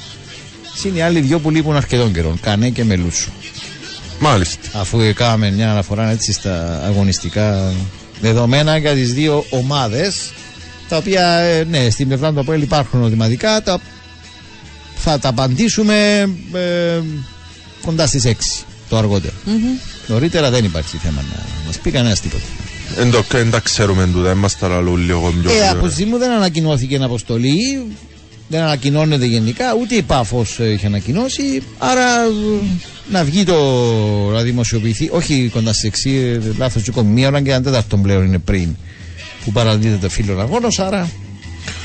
Συν 0.74 0.96
οι 0.96 1.02
άλλοι 1.02 1.20
δυο 1.20 1.38
που 1.38 1.50
λείπουν 1.50 1.76
αρκετών 1.76 2.12
καιρών, 2.12 2.40
Κανέ 2.40 2.68
και 2.70 2.84
Μελούσου. 2.84 3.30
Μάλιστα. 4.18 4.58
Αφού 4.72 4.98
κάναμε 5.14 5.50
μια 5.50 5.70
αναφορά 5.70 6.10
έτσι 6.10 6.32
στα 6.32 6.82
αγωνιστικά 6.84 7.72
δεδομένα 8.20 8.76
για 8.76 8.92
τις 8.94 9.12
δύο 9.12 9.44
ομάδες, 9.50 10.32
τα 10.88 10.96
οποία 10.96 11.28
ε, 11.28 11.64
ναι, 11.64 11.90
στην 11.90 12.06
πλευρά 12.06 12.32
του 12.32 12.40
Αποέλ 12.40 12.62
υπάρχουν 12.62 13.00
ερωτηματικά, 13.00 13.62
τα 13.62 13.80
θα 14.98 15.18
τα 15.18 15.28
απαντήσουμε 15.28 16.20
ε, 16.52 17.00
κοντά 17.84 18.06
στις 18.06 18.24
6 18.26 18.32
το 18.88 18.96
αργότερο. 18.96 19.32
Νωρίτερα 20.06 20.50
δεν 20.50 20.64
υπάρχει 20.64 20.96
θέμα 20.96 21.22
να 21.32 21.42
μας 21.66 21.78
πει 21.78 21.90
κανένας 21.90 22.20
τίποτα. 22.20 22.42
Δεν 22.96 23.10
το- 23.10 23.24
Δεν 23.30 23.50
τα 23.50 23.60
ξέρουμε 23.60 24.06
τούτα, 24.06 24.22
δεν 24.28 24.36
μας 24.36 24.58
τα 24.58 24.68
λαλούν 24.68 25.04
λίγο 25.04 25.20
πιο 25.40 25.50
Ε, 25.50 25.54
γρήγορα. 25.54 25.70
από 25.70 25.88
τη 25.88 26.04
μου 26.04 26.18
δεν 26.18 26.30
ανακοινώθηκε 26.30 26.96
αποστολή, 26.96 27.82
δεν 28.48 28.60
ανακοινώνεται 28.62 29.24
γενικά, 29.24 29.64
ούτε 29.80 29.94
η 29.94 30.02
Πάφος 30.02 30.58
είχε 30.58 30.86
ανακοινώσει. 30.86 31.62
Άρα 31.78 32.22
ε, 32.24 32.66
να 33.10 33.24
βγει 33.24 33.44
το. 33.44 33.54
να 34.32 34.42
δημοσιοποιηθεί, 34.42 35.08
όχι 35.12 35.50
κοντά 35.52 35.72
στις 35.72 35.84
6, 35.88 36.54
λάθος 36.58 36.82
του 36.82 37.06
μία 37.06 37.28
ώρα 37.28 37.40
και 37.42 37.50
ένα 37.50 37.62
τέταρτο 37.62 37.96
πλέον 37.96 38.24
είναι 38.24 38.38
πριν 38.38 38.76
που 39.44 39.52
παραδίδεται 39.52 40.06
το 40.06 40.08
φίλο 40.08 40.40
αγώνα. 40.40 40.68
Άρα 40.78 41.10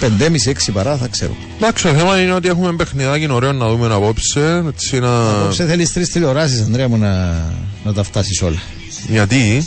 5,5-6 0.03 0.73
παρά 0.73 0.97
θα 0.97 1.07
ξέρω. 1.07 1.35
Εντάξει, 1.57 1.83
το 1.83 1.89
θέμα 1.89 2.21
είναι 2.21 2.33
ότι 2.33 2.47
έχουμε 2.47 2.73
παιχνιδάκι 2.73 3.31
ωραίο 3.31 3.51
να 3.53 3.69
δούμε 3.69 3.93
απόψε. 3.93 4.63
Έτσι 4.67 4.99
να... 4.99 5.29
Απόψε 5.29 5.65
θέλεις 5.65 5.93
τρεις 5.93 6.09
τηλεοράσεις, 6.09 6.61
Ανδρέα 6.61 6.87
μου, 6.87 6.97
να, 6.97 7.43
να 7.83 7.93
τα 7.93 8.03
φτάσεις 8.03 8.41
όλα. 8.41 8.61
Γιατί; 9.09 9.63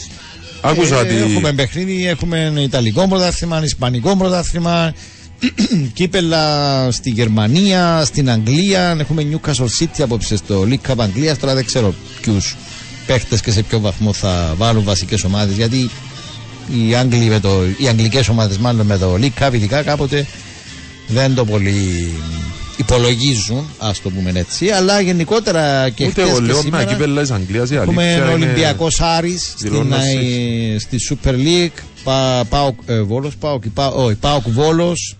Άκουσα 0.60 0.96
Ε, 0.96 1.00
ότι... 1.00 1.16
Έχουμε 1.16 1.52
παιχνίδι, 1.52 2.06
έχουμε 2.06 2.52
Ιταλικό 2.58 3.08
πρωτάθλημα, 3.08 3.62
Ισπανικό 3.64 4.16
πρωτάθλημα, 4.16 4.94
κύπελα 5.94 6.88
στη 6.90 7.10
Γερμανία, 7.10 8.04
στην 8.04 8.30
Αγγλία. 8.30 8.96
Έχουμε 9.00 9.26
Newcastle 9.32 9.82
City 9.82 10.00
απόψε 10.02 10.36
στο 10.36 10.66
League 10.68 10.90
Cup 10.90 10.94
Αγγλίας. 10.98 11.38
Τώρα 11.38 11.54
δεν 11.54 11.64
ξέρω 11.64 11.94
ποιους 12.20 12.56
παίχτες 13.06 13.40
και 13.40 13.50
σε 13.50 13.62
ποιο 13.62 13.80
βαθμό 13.80 14.12
θα 14.12 14.54
βάλουν 14.56 14.84
βασικές 14.84 15.24
ομάδες. 15.24 15.56
Γιατί 15.56 15.90
οι, 16.68 16.94
Άγγλοι 16.94 17.24
με 17.24 17.40
το, 17.40 17.62
οι 17.78 17.88
αγγλικές 17.88 18.28
ομάδες, 18.28 18.58
μάλλον 18.58 18.86
με 18.86 18.98
το 18.98 19.18
League 19.20 19.46
Cup, 19.46 19.52
ειδικά 19.52 19.82
κάποτε 19.82 20.26
δεν 21.06 21.34
το 21.34 21.44
πολύ 21.44 22.12
υπολογίζουν, 22.76 23.66
ας 23.78 24.00
το 24.02 24.10
πούμε 24.10 24.32
έτσι. 24.34 24.68
Αλλά 24.70 25.00
γενικότερα 25.00 25.88
και 25.88 26.04
Ούτε 26.04 26.22
χτες 26.22 26.28
εγώ 26.28 26.38
και 26.38 26.44
λέω 26.44 26.56
με 26.56 26.62
σήμερα 26.62 26.84
κύπελα 26.84 27.20
της 27.20 27.30
Αγγλίας 27.30 27.70
η 27.70 27.74
Έχουμε 27.74 28.02
αλήθεια 28.02 28.22
είναι... 28.22 28.32
Ολυμπιακός 28.32 29.00
Άρης 29.00 29.52
στην, 29.56 29.70
δηλώνοντας 29.70 30.04
ε, 30.04 30.78
στη 30.78 30.96
Super 31.08 31.32
League. 31.32 31.82
Πα, 32.04 32.44
πάοκ 32.48 32.78
ε, 32.86 33.00
Βόλος, 33.00 33.36
Πάοκ, 33.36 33.62
Πα, 33.74 33.88
όχι, 33.88 34.14
Πάοκ 34.14 34.48
Βόλος. 34.48 35.16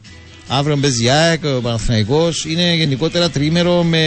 Αύριο 0.48 0.76
παίζει 0.76 1.04
η 1.04 1.08
ΑΕΚ, 1.08 1.44
ο 1.44 1.60
Παναθηναϊκός. 1.60 2.44
Είναι 2.44 2.74
γενικότερα 2.74 3.30
τρίμερο 3.30 3.82
με 3.82 4.04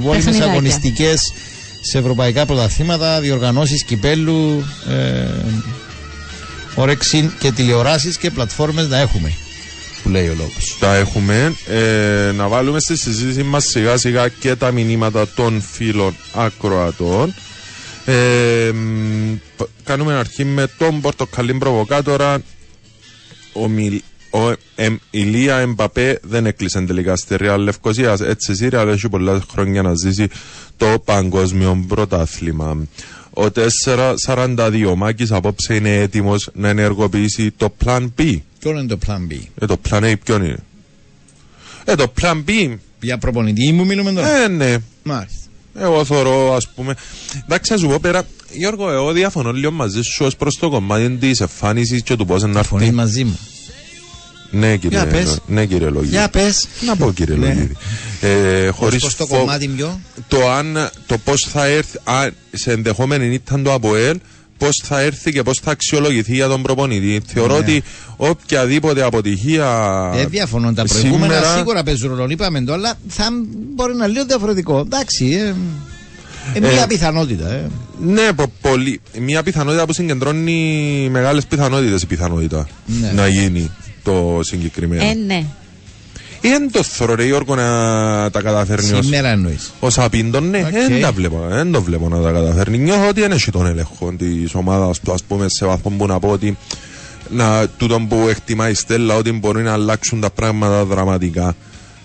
βόλυμες 0.00 0.24
Παιχνιδάκια. 0.24 0.52
αγωνιστικές 0.52 1.32
σε 1.80 1.98
ευρωπαϊκά 1.98 2.46
πρωταθλήματα, 2.46 3.20
διοργανώσεις 3.20 3.84
κυπέλου, 3.84 4.64
ε, 4.88 5.24
όρεξη 6.80 7.30
και 7.38 7.52
τηλεοράσεις 7.52 8.16
και 8.16 8.30
πλατφόρμες 8.30 8.88
να 8.88 8.98
έχουμε, 8.98 9.32
που 10.02 10.08
λέει 10.08 10.28
ο 10.28 10.34
λόγος. 10.38 10.76
Τα 10.80 10.94
έχουμε. 10.96 11.54
Ε, 11.68 12.32
να 12.32 12.48
βάλουμε 12.48 12.80
στη 12.80 12.96
συζήτηση 12.96 13.42
μας 13.42 13.64
σιγά 13.64 13.96
σιγά 13.96 14.28
και 14.28 14.54
τα 14.54 14.70
μηνύματα 14.70 15.28
των 15.28 15.60
φίλων 15.62 16.16
ακροατών. 16.34 17.34
Ε, 18.04 18.70
μ, 18.72 19.34
π- 19.56 19.68
κάνουμε 19.84 20.12
αρχή 20.14 20.44
με 20.44 20.66
τον 20.78 21.00
πορτοκαλί 21.00 21.54
προβοκάτορα. 21.54 22.38
Ο, 23.52 23.68
Μιλ, 23.68 24.00
ο 24.30 24.52
εμ, 24.74 24.96
Ηλία 25.10 25.56
Εμπαπέ 25.56 26.20
δεν 26.22 26.46
έκλεισε 26.46 26.80
τελικά 26.80 27.16
στη 27.16 27.36
Ρεάλ 27.36 27.60
Λευκοσία. 27.62 28.16
Έτσι, 28.22 28.64
η 28.64 28.68
Ρεάλ 28.68 28.88
έχει 28.88 29.08
πολλά 29.08 29.42
χρόνια 29.52 29.82
να 29.82 29.94
ζήσει 29.94 30.28
το 30.76 31.02
παγκόσμιο 31.04 31.84
πρωτάθλημα. 31.88 32.76
Ο 33.30 33.44
442 34.26 34.94
Μάκης 34.96 35.32
απόψε 35.32 35.74
είναι 35.74 35.94
έτοιμος 35.96 36.50
να 36.52 36.68
ενεργοποιήσει 36.68 37.50
το 37.50 37.74
Plan 37.84 38.08
B. 38.18 38.36
Ποιο 38.58 38.70
είναι 38.70 38.86
το 38.86 38.98
Plan 39.06 39.32
B; 39.32 39.36
Ε, 39.58 39.66
το 39.66 39.76
Plan 39.90 40.02
A 40.02 40.14
ποιον 40.24 40.44
είναι; 40.44 40.58
Ε, 41.84 41.94
το 41.94 42.12
Plan 42.20 42.42
B. 42.48 42.76
Για 43.00 43.18
προπονητή 43.18 43.72
μου 43.72 43.84
μιλούμε 43.86 44.12
τώρα. 44.12 44.36
Ε, 44.36 44.48
ναι. 44.48 44.76
Μάλιστα. 45.02 45.38
Εγώ 45.78 46.04
θεωρώ, 46.04 46.54
ας 46.54 46.68
πούμε. 46.68 46.94
Εντάξει, 47.44 47.72
να 47.72 47.78
σου 47.78 47.86
πω 47.86 47.98
πέρα, 48.00 48.22
Γιώργο, 48.52 48.90
εγώ 48.90 49.12
διαφωνώ 49.12 49.52
λίγο 49.52 49.70
μαζί 49.70 50.02
σου 50.02 50.24
ως 50.24 50.36
προς 50.36 50.56
το 50.58 50.70
κομμάτι 50.70 51.10
της 51.10 51.40
εμφάνισης 51.40 52.02
και 52.02 52.16
του 52.16 52.26
πώς 52.26 52.42
να 52.42 52.62
Φωνεί 52.62 52.82
έρθει. 52.84 52.94
μαζί 52.96 53.24
μου; 53.24 53.38
Ναι, 54.50 54.76
κύριε, 54.76 54.98
Για 54.98 55.06
πες. 55.06 55.38
ναι, 55.46 55.64
κύριε 55.66 55.88
Λογίδη. 55.88 56.10
Για 56.16 56.28
πες. 56.28 56.66
Να 56.86 56.96
πω, 56.96 57.12
κύριε 57.12 57.36
Ναι. 57.36 57.46
Λογίδη. 57.46 57.76
Ε, 58.20 58.68
χωρίς 58.68 59.00
προς 59.00 59.16
το 59.16 59.26
φο- 59.26 59.36
κομμάτι 59.38 59.68
ποιο; 59.68 60.00
Το, 60.28 60.50
αν, 60.50 60.90
το 61.06 61.18
πώς 61.18 61.48
θα 61.52 61.66
έρθει, 61.66 61.98
αν, 62.04 62.34
σε 62.52 62.72
ενδεχόμενη 62.72 63.34
ήταν 63.34 63.62
το 63.62 63.72
ΑΠΟΕΛ, 63.72 64.18
πώς 64.58 64.80
θα 64.84 65.00
έρθει 65.00 65.32
και 65.32 65.42
πώς 65.42 65.58
θα 65.58 65.70
αξιολογηθεί 65.70 66.34
για 66.34 66.48
τον 66.48 66.62
προπονητή. 66.62 67.20
Θεωρώ 67.26 67.52
Ναι. 67.52 67.58
ότι 67.58 67.82
οποιαδήποτε 68.16 69.02
αποτυχία. 69.02 70.10
Δεν 70.14 70.28
διαφωνώ. 70.28 70.72
Τα 70.72 70.84
προηγούμενα 70.84 71.34
σήμερα- 71.34 71.56
σίγουρα 71.56 71.82
παίζουν 71.82 72.08
ρόλο. 72.14 72.30
Είπαμε 72.30 72.60
το, 72.62 72.72
αλλά 72.72 72.94
θα 73.08 73.28
μπορεί 73.74 73.94
να 73.94 74.04
είναι 74.04 74.12
λίγο 74.12 74.24
διαφορετικό. 74.24 74.78
Εντάξει. 74.78 75.26
Ε, 75.32 75.54
ε, 76.54 76.60
μία 76.60 76.82
Ε, 76.82 76.86
πιθανότητα. 76.88 77.48
Ε. 77.50 77.66
Ναι, 78.00 78.32
πο- 78.32 78.52
πολύ. 78.60 79.00
Μια 79.20 79.42
πιθανότητα 79.42 79.84
που 79.86 79.92
συγκεντρώνει 79.92 81.08
μεγάλες 81.10 81.46
πιθανότητες 81.46 82.02
η 82.02 82.06
πιθανότητα 82.06 82.68
Ναι. 83.00 83.12
να 83.14 83.28
γίνει 83.28 83.70
το 84.02 84.38
συγκεκριμένο. 84.42 85.02
Ε, 85.04 85.14
ναι. 85.26 85.44
Ή 86.42 86.48
δεν 86.48 86.70
το 86.72 86.82
θεωρώ, 86.82 87.14
ρε 87.14 87.24
Γιώργο, 87.24 87.54
να 87.54 88.30
τα 88.30 88.42
καταφέρνει 88.42 88.92
ως- 88.92 89.04
Σήμερα 89.04 89.28
εννοείς. 89.28 89.72
ως 89.80 89.98
απίντον, 89.98 90.50
ναι, 90.50 90.58
Οκ. 90.58 90.70
δεν 90.70 91.00
τα 91.00 91.12
βλέπω, 91.12 91.46
δεν 91.48 91.72
το 91.72 91.82
βλέπω 91.82 92.08
να 92.08 92.20
τα 92.22 92.30
καταφέρνει. 92.30 92.78
Νιώθω 92.78 93.08
ότι 93.08 93.20
δεν 93.20 93.32
έχει 93.32 93.50
τον 93.50 93.66
έλεγχο 93.66 94.12
της 94.18 94.54
ομάδας, 94.54 95.00
ας 95.12 95.22
πούμε, 95.22 95.46
σε 95.48 95.66
βαθμό 95.66 95.90
που 95.90 96.06
να 96.06 96.18
πω 96.18 96.28
ότι 96.28 96.56
να, 97.30 97.68
τούτον 97.68 98.08
που 98.08 98.26
εκτιμάει 98.30 98.70
η 98.70 98.74
Στέλλα, 98.74 99.14
ότι 99.16 99.32
μπορεί 99.32 99.62
να 99.62 99.72
αλλάξουν 99.72 100.20
τα 100.20 100.30
πράγματα 100.30 100.84
δραματικά 100.84 101.56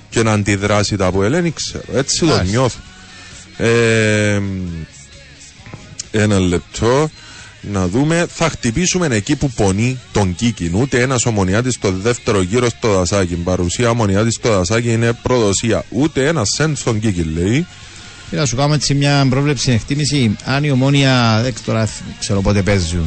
και 0.09 0.23
να 0.23 0.31
αντιδράσει 0.31 0.95
τα 0.95 1.11
που 1.11 1.19
δεν 1.19 1.53
ξέρω. 1.53 1.84
Έτσι 1.93 2.19
το 2.19 2.26
Μάλιστα. 2.26 2.43
νιώθω. 2.49 2.80
Ε, 3.57 4.41
ένα 6.11 6.39
λεπτό. 6.39 7.09
Να 7.71 7.87
δούμε, 7.87 8.25
θα 8.29 8.49
χτυπήσουμε 8.49 9.07
εκεί 9.11 9.35
που 9.35 9.51
πονεί 9.51 9.99
τον 10.11 10.35
Κίκιν. 10.35 10.75
Ούτε 10.75 11.01
ένας 11.01 11.25
ομονιάτης 11.25 11.73
στο 11.73 11.91
δεύτερο 11.91 12.41
γύρο 12.41 12.69
στο 12.69 12.93
δασάκι. 12.93 13.35
Παρουσία 13.35 13.89
ομονιάτης 13.89 14.33
στο 14.35 14.49
δασάκι 14.49 14.91
είναι 14.91 15.13
προδοσία. 15.13 15.83
Ούτε 15.89 16.27
ένας 16.27 16.49
σεντ 16.55 16.75
στον 16.75 16.99
Κίκιν, 16.99 17.27
λέει. 17.37 17.67
Και 18.29 18.35
να 18.35 18.45
σου 18.45 18.55
κάνουμε 18.55 18.75
έτσι 18.75 18.93
μια 18.93 19.27
πρόβλεψη 19.29 19.71
εκτίμηση. 19.71 20.35
Αν 20.45 20.63
η 20.63 20.71
ομόνια. 20.71 21.39
Δεν 21.43 21.53
ξέρω, 21.53 21.65
τώρα, 21.71 21.89
ξέρω 22.19 22.41
πότε 22.41 22.61
παίζουν. 22.61 23.05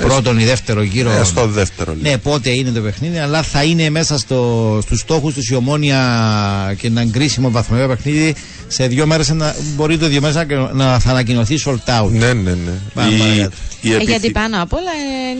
Πρώτον 0.00 0.38
ή 0.38 0.44
δεύτερο 0.44 0.82
γύρο. 0.82 1.10
Ε, 1.10 1.24
στο 1.24 1.46
δεύτερο, 1.46 1.92
λέει. 2.02 2.12
Ναι, 2.12 2.18
πότε 2.18 2.50
είναι 2.50 2.70
το 2.70 2.80
παιχνίδι, 2.80 3.18
αλλά 3.18 3.42
θα 3.42 3.64
είναι 3.64 3.90
μέσα 3.90 4.18
στο, 4.18 4.78
στους 4.82 5.00
στόχους 5.00 5.34
της 5.34 5.48
η 5.50 5.54
ομόνια 5.54 6.74
και 6.78 6.88
να 6.90 7.04
κρίσιμο 7.04 7.50
βαθμιαίο 7.50 7.88
παιχνίδι. 7.88 8.34
Σε 8.68 8.86
δύο 8.86 9.06
μέρες 9.06 9.28
να, 9.28 9.54
μπορεί 9.76 9.98
το 9.98 10.06
δύο 10.08 10.20
μέρες 10.20 10.36
να, 10.36 10.72
να 10.72 10.98
θα 10.98 11.10
ανακοινωθεί 11.10 11.58
sold 11.64 12.02
out. 12.02 12.08
Ναι, 12.10 12.32
ναι, 12.32 12.50
ναι. 12.50 12.72
Πάμε 12.94 13.14
Η- 13.14 13.18
παρακάτω. 13.18 13.56
η 13.80 13.90
Ε, 13.90 13.94
επιθυ- 13.94 14.08
γιατί 14.10 14.30
πάνω 14.30 14.62
απ' 14.62 14.72
όλα 14.72 14.90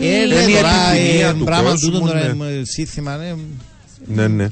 είναι 0.01 0.13
Ε, 0.15 0.23
η- 0.23 0.27
ναι, 0.27 0.35
είναι 0.41 0.51
η 0.51 0.55
τώρα, 0.55 0.91
επιθυμία 0.93 1.27
ε, 1.27 1.33
του 1.33 1.43
πράγμα 1.43 1.69
κόσμου, 1.69 1.89
τούτο 1.91 2.05
τώρα, 2.05 2.33
ναι. 2.33 2.45
ε, 2.45 2.61
σύνθημα, 2.63 3.15
ναι. 3.17 3.33
Ναι, 4.15 4.27
ναι. 4.27 4.47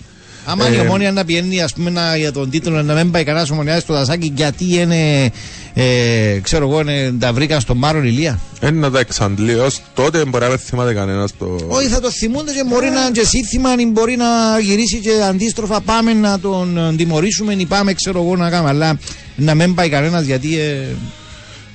Άμα 0.45 0.67
Ε, 0.67 0.75
η 0.75 0.79
ομόνια 0.79 1.11
να 1.11 1.25
πηγαίνει 1.25 1.61
ας 1.61 1.73
πούμε, 1.73 1.89
να, 1.89 2.17
για 2.17 2.31
τον 2.31 2.49
τίτλο 2.49 2.81
να 2.81 2.93
μην 2.93 3.11
πάει 3.11 3.23
κανένας 3.23 3.49
ομονιάδη 3.49 3.81
στο 3.81 3.93
δασάκι, 3.93 4.31
γιατί 4.35 4.65
είναι, 4.79 5.31
ε, 5.73 6.39
ξέρω 6.41 6.69
εγώ, 6.69 6.79
είναι, 6.79 7.13
τα 7.19 7.33
βρήκαν 7.33 7.61
στον 7.61 7.77
Μάρον 7.77 8.03
Ηλία; 8.05 8.39
Ε, 8.59 8.71
να 8.71 8.91
τα 8.91 8.99
εξαντλεί. 8.99 9.53
Ως 9.53 9.81
τότε 9.93 10.25
μπορεί 10.25 10.43
να 10.43 10.49
μην 10.49 10.57
θυμάται 10.59 10.93
κανένας 10.93 11.31
το. 11.37 11.57
Όχι, 11.67 11.87
θα 11.87 11.99
το 11.99 12.11
θυμούνται 12.11 12.51
και 12.51 12.63
μπορεί 12.67 12.89
να 12.89 13.01
είναι 13.01 13.11
και 13.11 13.25
σύνθημα, 13.25 13.69
ή 13.77 13.85
μπορεί 13.85 14.15
να 14.15 14.59
γυρίσει 14.59 14.99
και 14.99 15.11
αντίστροφα. 15.29 15.81
Πάμε 15.81 16.13
να 16.13 16.39
τον 16.39 16.77
ε, 16.77 16.95
τιμωρήσουμε 16.95 17.53
ή 17.53 17.65
πάμε, 17.65 17.93
ξέρω 17.93 18.21
εγώ, 18.21 18.35
να 18.35 18.49
κάνουμε. 18.49 18.69
Αλλά 18.69 18.99
να 19.35 19.55
μην 19.55 19.73
πάει 19.73 19.89
κανένας 19.89 20.25
γιατί. 20.25 20.59
Ε, 20.59 20.85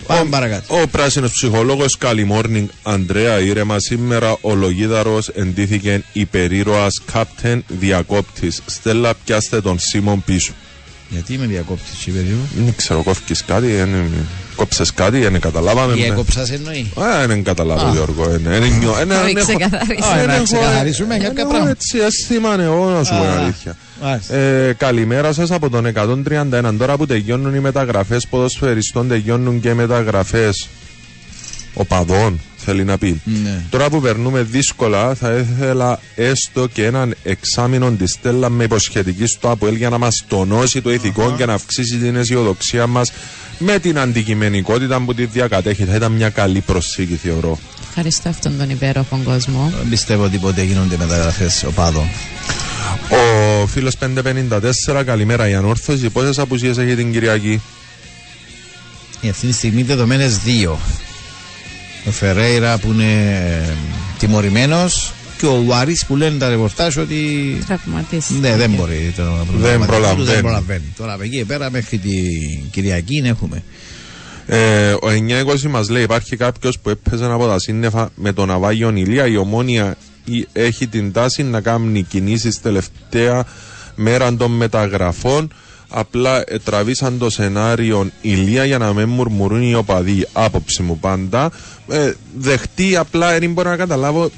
Πάμε 0.08 0.30
παρακάτω. 0.30 0.80
Ο 0.82 0.86
πράσινος 0.88 1.32
ψυχολόγος, 1.32 1.98
καλή 1.98 2.28
morning, 2.32 2.66
Αντρέα, 2.82 3.40
ήρεμα. 3.40 3.78
Σήμερα 3.78 4.36
ο 4.40 4.54
Λογίδαρος 4.54 5.28
εντύθηκε 5.28 6.04
υπερήρωας 6.12 7.02
Captain 7.12 7.60
Διακόπτης. 7.68 8.62
Στέλλα, 8.66 9.14
πιάστε 9.24 9.60
τον 9.60 9.78
Σίμον 9.78 10.22
πίσω. 10.24 10.52
Γιατί 11.10 11.38
με 11.38 11.46
διακόπτη, 11.46 11.96
Σιβερίου. 11.96 12.38
Δεν 12.56 12.74
ξέρω, 12.76 13.02
κόφηκε 13.02 13.34
κάτι, 13.46 13.66
κόψες 14.56 14.92
κάτι, 14.94 15.18
δεν 15.18 15.40
καταλάβαμε. 15.40 15.92
Διέκοψα 15.94 16.46
εννοεί. 16.52 16.92
Ε, 17.22 17.26
δεν 17.26 17.42
καταλάβω, 17.42 17.92
Γιώργο. 17.92 18.30
ε, 18.30 18.38
ναι, 18.38 18.58
δεν 18.58 18.78
νιώ- 18.78 18.96
ε, 19.00 19.04
ναι, 19.04 19.14
Το 19.14 19.20
δεν 19.22 19.36
έχω- 19.36 19.46
ξεκαθαρίσαμε. 19.46 20.16
δεν 20.16 20.26
να 20.26 20.34
έχω- 20.34 20.42
ξεκαθαρίσουμε 20.44 21.08
δεν 21.08 21.18
κάποια 21.22 21.40
έχω 21.42 21.50
πράγματα. 21.50 21.70
Έτσι, 21.70 21.98
αίσθημα 21.98 22.60
εγώ 22.62 22.88
να 22.90 23.04
σου 23.04 23.12
πω 23.14 23.20
την 23.20 23.28
Α, 23.30 23.42
αλήθεια. 23.42 23.76
μάλιστα. 24.02 24.34
Ε, 24.36 24.72
καλημέρα 24.72 25.32
σας 25.32 25.50
από 25.50 25.70
τον 25.70 25.86
131. 25.86 26.76
Τώρα 26.78 26.96
που 26.96 27.06
τελειώνουν 27.06 27.54
οι 27.54 27.60
μεταγραφές 27.60 28.26
ποδοσφαιριστών, 28.26 29.08
τελειώνουν 29.08 29.60
και 29.60 29.68
οι 29.68 29.74
μεταγραφές 29.74 30.68
οπαδών, 31.74 32.40
θέλει 32.64 32.84
να 32.84 32.98
πει. 32.98 33.20
Ναι. 33.24 33.62
Τώρα 33.70 33.90
που 33.90 34.00
περνούμε 34.00 34.42
δύσκολα, 34.42 35.14
θα 35.14 35.32
ήθελα 35.32 36.00
έστω 36.14 36.66
και 36.66 36.84
έναν 36.84 37.14
εξάμεινο 37.22 37.90
της 37.90 38.10
Στέλλα 38.12 38.48
με 38.48 38.64
υποσχετική 38.64 39.26
στο 39.26 39.50
ΑΠΟΕΛ 39.50 39.74
για 39.74 39.88
να 39.88 39.98
μας 39.98 40.24
τονώσει 40.28 40.80
το 40.82 40.92
ηθικό 40.92 41.34
και 41.36 41.46
να 41.46 41.52
αυξήσει 41.52 41.96
την 41.96 42.16
αισιοδοξία 42.16 42.86
μας 42.86 43.12
με 43.58 43.78
την 43.78 43.98
αντικειμενικότητα 43.98 45.00
που 45.00 45.14
τη 45.14 45.24
διακατέχει. 45.24 45.84
Θα 45.84 45.94
ήταν 45.94 46.12
μια 46.12 46.28
καλή 46.30 46.60
προσήκη, 46.60 47.14
θεωρώ. 47.14 47.58
Ευχαριστώ 47.88 48.28
αυτόν 48.28 48.58
τον 48.58 48.70
υπέροχο 48.70 49.20
κόσμο. 49.24 49.72
Δεν 49.78 49.88
πιστεύω 49.88 50.24
ότι 50.24 50.38
ποτέ 50.38 50.62
γίνονται 50.62 50.96
μεταγραφές 50.96 51.62
οπάδων. 51.64 52.06
Ο 53.62 53.66
φίλος 53.66 53.94
554, 54.90 55.02
καλημέρα 55.04 55.48
η 55.48 55.54
ανόρθωση. 55.54 56.10
Πόσες 56.10 56.38
απουσίες 56.38 56.78
έχει 56.78 56.94
την 56.94 57.12
Κυριακή; 57.12 57.60
Ε, 59.22 59.28
Αυτή 59.28 59.46
τη 59.46 59.52
στιγμή 59.52 59.82
δεδομένες 59.82 60.38
δύο. 60.38 60.78
Ο 62.08 62.10
Φερέιρα 62.10 62.78
που 62.78 62.92
είναι 62.92 63.76
τιμωρημένος 64.18 65.12
και 65.38 65.46
ο 65.46 65.62
Βάρη 65.64 65.96
που 66.06 66.16
λένε 66.16 66.38
τα 66.38 66.48
ρεπορτάζ 66.48 66.96
ότι. 66.96 67.18
Τραυματίστηκε. 67.66 68.38
Ναι, 68.40 68.56
δεν 68.56 68.70
μπορεί. 68.70 69.12
Το 69.16 69.22
Δεν 69.58 69.78
το- 69.80 69.86
προλαβαίνει. 69.86 70.24
Δεν 70.26 70.40
προλαβαίνει. 70.40 70.92
Τώρα 70.96 71.12
από 71.12 71.22
εκεί 71.22 71.44
πέρα 71.44 71.70
μέχρι 71.70 71.98
την 71.98 72.70
Κυριακή 72.70 73.22
έχουμε. 73.24 73.62
Ε, 74.46 74.92
ο 74.92 75.08
920 75.10 75.68
μας 75.68 75.88
λέει: 75.88 76.02
Υπάρχει 76.02 76.36
κάποιος 76.36 76.78
που 76.78 76.90
έπαιζε 76.90 77.24
από 77.24 77.46
τα 77.46 77.58
σύννεφα 77.58 78.10
με 78.14 78.32
τον 78.32 78.50
Αβάγιο 78.50 78.92
Ηλία. 78.94 79.26
Η 79.26 79.36
ομόνια 79.36 79.96
ή- 80.24 80.46
έχει 80.52 80.86
την 80.86 81.12
τάση 81.12 81.42
να 81.42 81.60
κάνει 81.60 82.02
κινήσεις 82.02 82.60
τελευταία 82.60 83.44
μέρα 83.94 84.34
των 84.36 84.50
μεταγραφών. 84.50 85.52
Απλά 85.88 86.44
ε, 86.46 86.58
τραβήσαν 86.64 87.18
το 87.18 87.30
σενάριο 87.30 88.10
ηλία 88.20 88.64
για 88.64 88.78
να 88.78 88.92
μην 88.92 89.08
μουρμουρούν 89.08 89.62
οι 89.62 89.74
οπαδοί. 89.74 90.26
Άποψη 90.32 90.82
μου 90.82 90.98
πάντα. 90.98 91.50
Ε, 91.88 92.12
δεχτεί, 92.38 92.96
απλά 92.96 93.38
δεν 93.38 93.52
μπορώ 93.52 93.70
να 93.70 93.76
καταλάβω 93.76 94.30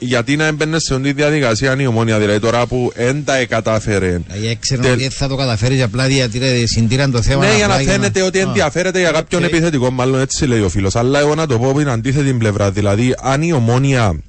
γιατί 0.00 0.36
να 0.36 0.44
έμπαινε 0.44 0.78
σε 0.78 0.94
αυτή 0.94 1.06
τη 1.06 1.12
διαδικασία 1.12 1.76
η 1.78 1.86
Ομόνοια. 1.86 2.18
Δηλαδή 2.18 2.40
τώρα 2.40 2.66
που 2.66 2.92
δεν 2.96 3.24
τα 3.24 3.44
κατάφερε. 3.44 4.20
Δηλαδή 4.26 4.48
έξεραν 4.48 4.82
Τε- 4.84 4.92
ότι 4.92 5.00
δεν 5.02 5.10
θα 5.10 5.28
το 5.28 5.36
καταφέρεις 5.36 5.82
απλά 5.82 6.06
διατήρε, 6.06 6.66
συντήραν 6.66 7.10
το 7.10 7.22
θέμα. 7.22 7.46
Ναι, 7.46 7.56
για 7.56 7.66
να 7.66 7.74
απλά 7.74 7.92
φαίνεται 7.92 8.22
ότι 8.22 8.38
Α, 8.38 8.42
ενδιαφέρεται 8.42 8.98
για 8.98 9.10
κάποιον 9.10 9.42
οκ. 9.44 9.48
επιθετικό, 9.48 9.90
μάλλον 9.90 10.20
έτσι 10.20 10.46
λέει 10.46 10.60
ο 10.60 10.68
φίλος. 10.68 10.96
Αλλά 10.96 11.18
εγώ 11.18 11.34
να 11.34 11.46
το 11.46 11.58
πω 11.58 11.68
από 11.68 11.78
την 11.78 11.88
αντίθετη 11.88 12.32
πλευρά. 12.32 12.70
Δηλαδή, 12.70 13.14
αν 13.22 13.42
η 13.42 13.52
Ομόνοια 13.52 14.20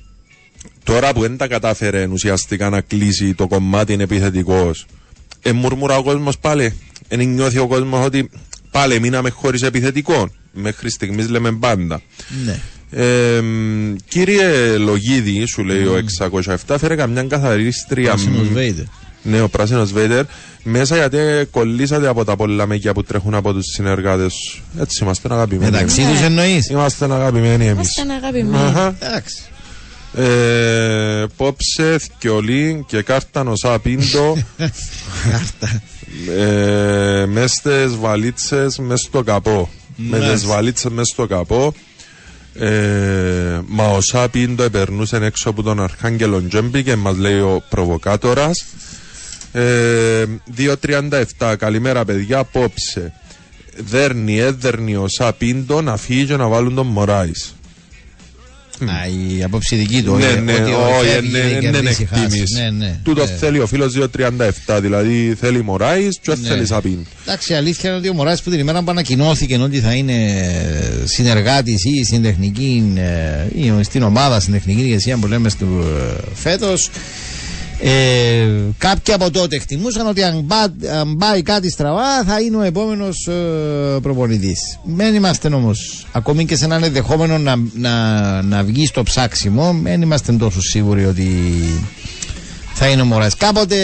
τώρα 0.83 1.13
που 1.13 1.21
δεν 1.21 1.37
τα 1.37 1.47
κατάφερε 1.47 2.07
ουσιαστικά 2.11 2.69
να 2.69 2.81
κλείσει 2.81 3.33
το 3.33 3.47
κομμάτι 3.47 3.93
είναι 3.93 4.03
επιθετικός, 4.03 4.85
ε, 5.41 5.51
μουρμουρά 5.51 5.97
ο 5.97 6.03
κόσμος 6.03 6.37
πάλι. 6.37 6.73
Εν 7.07 7.19
νιώθει 7.27 7.57
ο 7.57 7.67
κόσμος 7.67 8.05
ότι 8.05 8.29
πάλι 8.71 8.99
μείναμε 8.99 9.29
χωρίς 9.29 9.61
επιθετικό. 9.61 10.29
Μέχρι 10.53 10.89
στιγμής 10.91 11.29
λέμε 11.29 11.51
πάντα. 11.51 12.01
Ναι. 12.45 12.59
Ε, 12.91 13.41
μ, 13.41 13.95
κύριε 14.07 14.77
Λογίδη, 14.77 15.45
σου 15.45 15.63
λέει 15.63 15.83
ο 15.83 16.01
607, 16.67 16.75
φέρε 16.79 16.95
καμιά 16.95 17.23
καθαρίστρια. 17.23 18.09
Πράσινος 18.09 18.47
μ, 18.49 18.53
Βέιντερ. 18.53 18.83
Ναι, 19.23 19.41
ο 19.41 19.49
πράσινος 19.49 19.91
Βέιντερ. 19.91 20.25
Μέσα 20.63 20.95
γιατί 20.95 21.17
κολλήσατε 21.51 22.07
από 22.07 22.25
τα 22.25 22.35
πολλά 22.35 22.65
μέγια 22.65 22.93
που 22.93 23.03
τρέχουν 23.03 23.33
από 23.33 23.53
τους 23.53 23.65
συνεργάτες 23.73 24.33
σου. 24.33 24.63
Έτσι 24.79 25.03
είμαστε 25.03 25.27
αγαπημένοι. 25.31 25.71
Μεταξύ 25.71 26.01
Ναι. 26.01 26.11
τους 26.11 26.21
εννοείς. 26.21 26.69
Είμαστε 26.69 27.05
αγαπημένοι 27.05 27.65
εμείς. 27.67 27.97
Ήμασταν 27.97 28.11
αγαπημένοι. 28.11 28.95
Εντάξει. 29.01 29.41
Ε, 30.13 31.25
Πόψε, 31.37 31.97
Θκιολί 31.97 32.83
και 32.87 33.01
κάρτανο 33.01 33.55
Σαπίντο. 33.55 34.37
ε, 36.37 37.25
μες 37.25 37.51
στι 37.51 37.87
βαλίτσες, 37.99 38.77
μες 38.77 38.99
στο 38.99 39.23
καπό. 39.23 39.69
Με 39.95 40.17
τι 40.17 40.23
Μάλιστα. 40.25 40.47
βαλίτσες, 40.47 40.91
μες 40.91 41.07
στο 41.07 41.27
καπό. 41.27 41.73
Ε, 42.53 43.59
μα 43.67 43.87
ο 43.87 44.01
Σαπίντο 44.01 44.63
επερνούσε 44.63 45.17
έξω 45.21 45.49
από 45.49 45.63
τον 45.63 45.83
Αρχάγγελο 45.83 46.43
Τζέμπι 46.47 46.83
και 46.83 46.95
μας 46.95 47.17
λέει 47.17 47.39
ο 47.39 47.63
προβοκάτορας. 47.69 48.65
Ε, 49.51 50.25
2.37 50.57 51.55
Καλημέρα 51.57 52.05
παιδιά 52.05 52.37
Απόψε 52.37 53.13
Δέρνει 53.77 54.39
έδερνει 54.39 54.95
ο 54.95 55.05
Σαπίντο 55.07 55.81
να 55.81 55.97
φύγει 55.97 56.25
και 56.25 56.35
να 56.35 56.47
βάλουν 56.47 56.75
τον 56.75 56.87
Μωράης 56.87 57.55
Α, 58.87 58.93
η 59.37 59.43
απόψη 59.43 59.75
δική 59.75 60.01
του. 60.03 60.15
ναι, 60.15 60.25
ε, 60.25 60.39
ναι, 60.39 60.53
ότι 60.53 60.71
ο 60.71 60.95
όχι, 60.99 61.07
φεύγει, 61.09 61.29
ναι, 61.31 61.39
δεν 61.39 61.49
ναι, 61.49 61.69
ναι, 61.69 61.69
κερδίσει, 61.71 62.05
χάσεις. 62.05 62.23
εκτίμηση. 62.25 62.61
Ναι, 62.61 62.69
ναι. 62.69 62.99
Τούτο 63.03 63.21
Ναι. 63.23 63.29
θέλει 63.39 63.59
ο 63.59 63.67
φίλος 63.67 63.93
2.37, 63.93 64.79
δηλαδή 64.81 65.35
θέλει 65.39 65.63
Μωράης 65.63 66.17
και 66.21 66.31
Ναι. 66.41 66.47
θέλει 66.47 66.65
Σαπίν. 66.65 67.05
Εντάξει, 67.25 67.53
η 67.53 67.55
αλήθεια 67.55 67.89
είναι 67.89 67.99
ότι 67.99 68.09
ο 68.09 68.13
Μωράς 68.13 68.41
που 68.43 68.49
την 68.49 68.59
ημέρα 68.59 68.81
που 68.83 68.91
ανακοινώθηκε 68.91 69.57
ότι 69.57 69.79
θα 69.79 69.93
είναι 69.93 70.13
συνεργάτης 71.05 71.83
ή 71.85 72.03
στην 72.05 72.21
τεχνική, 72.21 72.93
ε, 72.95 73.61
ή 73.61 73.73
στην 73.83 74.03
ομάδα, 74.03 74.39
στην 74.39 74.53
τεχνική 74.53 74.81
ηγεσία 74.81 75.17
που 75.17 75.27
λέμε 75.27 75.49
στο 75.49 75.65
φέτος. 76.33 76.89
Ε, 77.81 78.47
κάποιοι 78.77 79.13
από 79.13 79.31
τότε 79.31 79.55
εκτιμούσαν 79.55 80.07
ότι 80.07 80.23
αν, 80.23 80.45
πά- 80.47 80.89
αν 80.99 81.17
πάει 81.17 81.41
κάτι 81.41 81.69
στραβά 81.69 82.23
θα 82.23 82.39
είναι 82.41 82.55
ο 82.57 82.61
επόμενος 82.61 83.27
ε, 83.27 83.99
προπονητής. 84.01 84.79
Δεν 84.83 85.15
είμαστε 85.15 85.47
όμως, 85.53 86.05
ακόμη 86.11 86.45
και 86.45 86.55
σε 86.55 86.65
έναν 86.65 86.83
ενδεχόμενο 86.83 87.37
να, 87.37 87.55
να, 87.73 88.41
να 88.41 88.63
βγει 88.63 88.85
στο 88.85 89.03
ψάξιμο, 89.03 89.79
δεν 89.83 90.01
είμαστε 90.01 90.33
τόσο 90.33 90.61
σίγουροι 90.61 91.05
ότι 91.05 91.27
θα 92.81 92.87
είναι 92.87 93.01
ο 93.01 93.05
Μωράς. 93.05 93.35
Κάποτε 93.35 93.75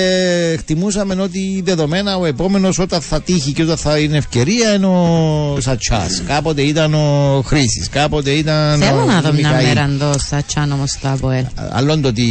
εκτιμούσαμε 0.53 1.21
ότι 1.21 1.61
δεδομένα 1.65 2.17
ο 2.17 2.25
επόμενος 2.25 2.79
όταν 2.79 3.01
θα 3.01 3.21
τύχει 3.21 3.51
και 3.51 3.63
όταν 3.63 3.77
θα 3.77 3.97
είναι 3.99 4.17
ευκαιρία 4.17 4.73
είναι 4.73 4.85
ο 4.85 5.57
Σατσάς. 5.61 6.21
Κάποτε 6.27 6.61
ήταν 6.61 6.93
ο 6.93 7.41
Χρήσης. 7.45 7.89
Κάποτε 7.89 8.31
ήταν. 8.31 8.79
Θέλω 8.79 9.01
ο 9.01 9.05
να 9.05 9.21
δω 9.21 9.31
μια 9.33 9.49
Μιχαήλ. 9.49 9.67
μέρα 9.67 9.83
εντό 9.83 10.13
στα 10.19 10.41
τσάν 10.47 10.71
όμω 10.71 10.83
στο 10.87 11.07
ΑΠΟΕΛ. 11.07 11.43
Άλλον 11.71 12.01
το 12.01 12.07
ότι 12.07 12.25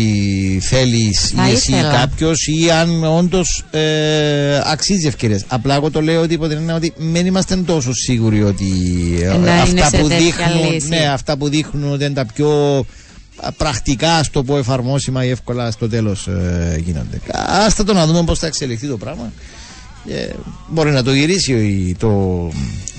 θέλεις 0.63 1.33
Θα 1.37 1.49
ή 1.49 1.53
εσύ 1.53 1.73
ήθελα. 1.73 1.91
κάποιος 1.91 2.47
ή 2.47 2.71
αν 2.71 3.05
όντως 3.05 3.65
ε, 3.71 3.81
αξίζει 4.65 5.07
ευκαιρίες. 5.07 5.45
Απλά 5.49 5.75
εγώ 5.75 5.91
το 5.91 6.01
λέω 6.03 6.21
ότι 6.23 6.35
υπό 6.35 6.47
την 6.49 6.57
έννοια 6.57 6.75
ότι 6.75 6.93
δεν 6.97 7.27
είμαστε 7.27 7.57
τόσο 7.57 7.93
σίγουροι 7.95 8.43
ότι 8.43 8.65
ε, 9.23 9.25
Ε, 9.25 9.29
να 9.29 9.37
είναι 9.37 9.61
αυτά 9.81 9.89
σε 9.89 9.97
που 9.97 10.09
τέτοια 10.09 10.19
δείχνουν, 10.25 10.73
λύση. 10.73 10.89
ναι, 10.89 11.09
αυτά 11.13 11.37
που 11.37 11.49
δείχνουν 11.49 11.93
ότι 11.93 12.05
είναι 12.05 12.15
τα 12.15 12.27
πιο 12.35 12.79
α, 12.79 12.83
πρακτικά, 13.57 14.15
ας 14.17 14.31
το 14.31 14.43
πω, 14.45 14.57
εφαρμόσιμα 14.59 15.25
ή 15.25 15.31
εύκολα 15.31 15.71
στο 15.71 15.89
τέλος 15.89 16.27
ε, 16.27 16.81
γίνονται. 16.85 17.21
Άστα 17.67 17.85
το 17.85 17.93
να 17.93 18.07
δούμε 18.07 18.25
πώς 18.25 18.39
θα 18.39 18.47
εξελιχθεί 18.47 18.87
το 18.87 18.97
πράγμα. 18.97 19.33
Ε, 20.09 20.27
μπορεί 20.69 20.91
να 20.91 21.03
το 21.03 21.13
γυρίσει 21.15 21.53
η- 21.53 21.95
το, 21.99 22.51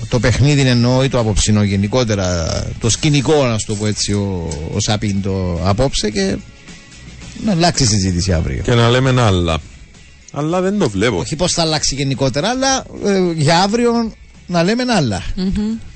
το 0.08 0.20
παιχνίδι 0.20 0.60
εννοώ 0.60 1.04
ή 1.04 1.08
το 1.08 1.18
απόψινό 1.18 1.62
γενικότερα 1.62 2.46
το 2.80 2.90
σκηνικό 2.90 3.46
να 3.46 3.56
το 3.66 3.74
πω 3.74 3.86
έτσι 3.86 4.12
ο, 4.12 4.48
ο 4.74 4.80
Σαπίν 4.80 5.22
το 5.22 5.60
απόψε 5.64 6.10
και 6.10 6.36
να 7.44 7.52
αλλάξει 7.52 7.82
η 7.82 7.86
συζήτηση 7.86 8.32
αύριο 8.32 8.62
Και 8.62 8.74
να 8.74 8.90
λέμε 8.90 9.22
άλλα. 9.22 9.58
Αλλά 10.32 10.60
δεν 10.60 10.78
το 10.78 10.90
βλέπω. 10.90 11.16
όχι 11.18 11.36
πως 11.36 11.52
θα 11.52 11.62
αλλάξει 11.62 11.94
γενικότερα 11.94 12.48
αλλά 12.48 12.84
ε, 13.04 13.32
για 13.36 13.62
αύριο 13.62 14.12
να 14.46 14.62
λέμε 14.62 14.82
άλλα 14.96 15.22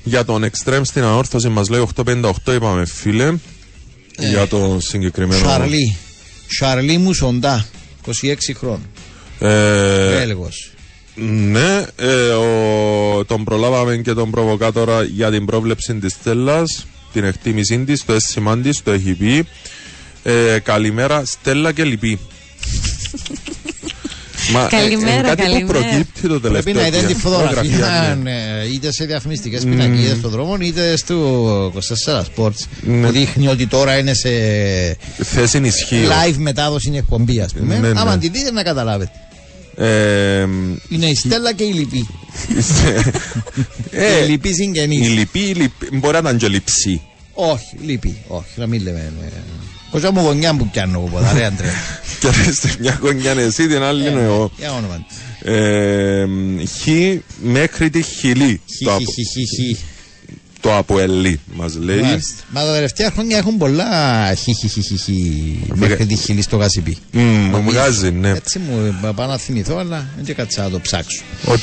Για 0.03 0.25
τον 0.25 0.43
Extreme 0.49 0.81
στην 0.83 1.03
ανόρθωση 1.03 1.49
μας 1.49 1.69
λέει 1.69 1.87
858, 2.05 2.31
είπαμε 2.55 2.85
φίλε. 2.85 3.33
Για 4.17 4.47
τον 4.47 4.81
συγκεκριμένο. 4.81 5.47
Σαρλί 5.47 5.97
Σαρλί 6.47 6.97
Μουσοντά 6.97 7.67
26 8.05 8.35
χρόνων 8.55 8.85
Ε, 9.39 10.21
Έλγος 10.21 10.71
ναι, 11.15 11.85
ε, 11.95 12.29
ο, 12.29 13.25
τον 13.25 13.43
προλάβαμε 13.43 13.97
και 13.97 14.13
τον 14.13 14.31
προβοκάτορα 14.31 15.03
για 15.03 15.31
την 15.31 15.45
πρόβλεψη 15.45 15.93
της 15.93 16.13
Στέλλας, 16.13 16.87
την 17.13 17.23
εκτίμησή 17.23 17.79
της, 17.79 18.05
το 18.05 18.13
αίσθημά 18.13 18.57
της, 18.57 18.83
το 18.83 18.91
έχει 18.91 19.13
πει. 19.13 19.47
Ε, 20.23 20.59
καλημέρα, 20.63 21.25
Στέλλα 21.25 21.71
και 21.71 21.83
λυπή. 21.83 22.19
Μα, 24.53 24.67
Καλημέρα, 24.67 25.11
ε, 25.15 25.19
ε, 25.19 25.23
κάτι 25.23 25.41
καλημέρα. 25.41 25.65
που 25.65 25.71
προκύπτει 25.71 26.27
το 26.27 26.39
τελευταίο. 26.41 26.73
Πρέπει 26.73 26.77
να 26.91 26.97
είδε 26.97 27.07
τη 27.07 27.13
καιρό. 27.13 27.19
φωτογραφία 27.19 28.17
ναι. 28.23 28.31
ε, 28.31 28.73
είτε 28.73 28.91
σε 28.91 29.05
διαφημιστικές 29.05 29.63
πινακίδες 29.63 30.17
στον 30.17 30.31
δρόμο 30.31 30.57
είτε 30.61 30.97
στο 30.97 31.73
24 32.07 32.21
Sports 32.35 32.51
Ναι. 32.81 33.05
που 33.05 33.11
δείχνει 33.11 33.47
ότι 33.47 33.67
τώρα 33.67 33.97
είναι 33.97 34.13
σε 34.13 34.29
Θέση 35.23 35.61
ισχύει. 35.63 36.03
live 36.07 36.35
μετάδοση 36.37 36.91
εκπομπή, 36.95 37.39
ας 37.41 37.53
πούμε. 37.53 37.77
Ναι, 37.79 37.87
ναι. 37.89 37.99
Άμα 37.99 38.17
τη 38.17 38.29
δείτε 38.29 38.51
να 38.51 38.63
καταλάβετε. 38.63 39.11
Ε, 39.75 40.41
Είναι 40.89 41.05
η 41.05 41.15
Στέλλα 41.15 41.53
και 41.53 41.63
η 41.63 41.71
Λυπή. 41.73 42.07
ε, 43.91 44.23
η 44.23 44.27
Λυπή 44.29 44.49
η 44.49 44.53
συγγενής. 44.53 45.07
λυπή, 45.09 45.39
η 45.39 45.53
λυπή, 45.53 45.87
μπορεί 45.97 46.13
να 46.13 46.19
ήταν 46.19 46.37
και 46.37 46.47
λειψή. 46.47 47.01
Όχι, 47.33 47.75
Λυπή. 47.85 48.17
Όχι, 48.27 48.45
να 48.55 48.67
μην 48.67 48.81
λέμε. 48.81 49.13
ε, 49.25 49.27
Κοζά 49.91 50.11
μου 50.11 50.21
γωνιά 50.21 50.55
που 50.55 50.67
πιάνω 50.69 50.99
εγώ 50.99 51.07
ποτέ, 51.07 51.33
ρε 51.33 51.45
Αντρέα. 51.45 51.71
Και 52.19 52.27
αρέσει 52.27 52.75
μια 52.79 52.99
γωνιά 53.01 53.31
είναι 53.31 53.41
εσύ, 53.41 53.67
την 53.67 53.81
άλλη 53.81 54.07
είναι 54.09 54.21
εγώ. 54.21 54.51
Για 54.57 54.71
όνομα 54.73 55.05
της. 55.07 55.17
Ε, 55.53 56.25
χ 56.65 56.87
μέχρι 57.41 57.89
τη 57.89 58.01
χιλή. 58.01 58.61
Χι, 58.75 58.85
Το, 58.85 58.91
χι, 58.91 58.95
απο, 58.95 59.11
χι, 59.11 59.25
χι, 59.25 59.45
χι. 59.55 59.77
το 60.59 60.77
αποελί 60.77 61.39
μας 61.53 61.75
λέει. 61.75 61.99
Μάλιστα. 61.99 62.43
Μα 62.49 62.63
τα 62.63 62.73
τελευταία 62.73 63.11
χρόνια 63.11 63.37
έχουν 63.37 63.57
πολλά 63.57 63.87
χι, 64.33 64.53
χι, 64.55 64.67
χι, 64.67 64.81
χι, 64.81 64.97
χι, 64.97 65.59
μέχρι 65.73 66.05
τη 66.05 66.15
χιλή 66.15 66.41
στο 66.41 66.57
γασιπί. 66.57 66.97
Μμ, 67.11 67.21
μου 67.21 67.61
βγάζει, 67.61 68.11
ναι. 68.11 68.29
Έτσι 68.29 68.59
μου 68.59 68.95
ε, 69.03 69.11
πάω 69.15 69.27
να 69.27 69.37
θυμηθώ, 69.37 69.77
αλλά 69.77 70.09
δεν 70.15 70.25
και 70.25 70.33
κάτσα 70.33 70.63
να 70.63 70.69
το 70.69 70.79
ψάξω. 70.79 71.21
Ο 71.47 71.53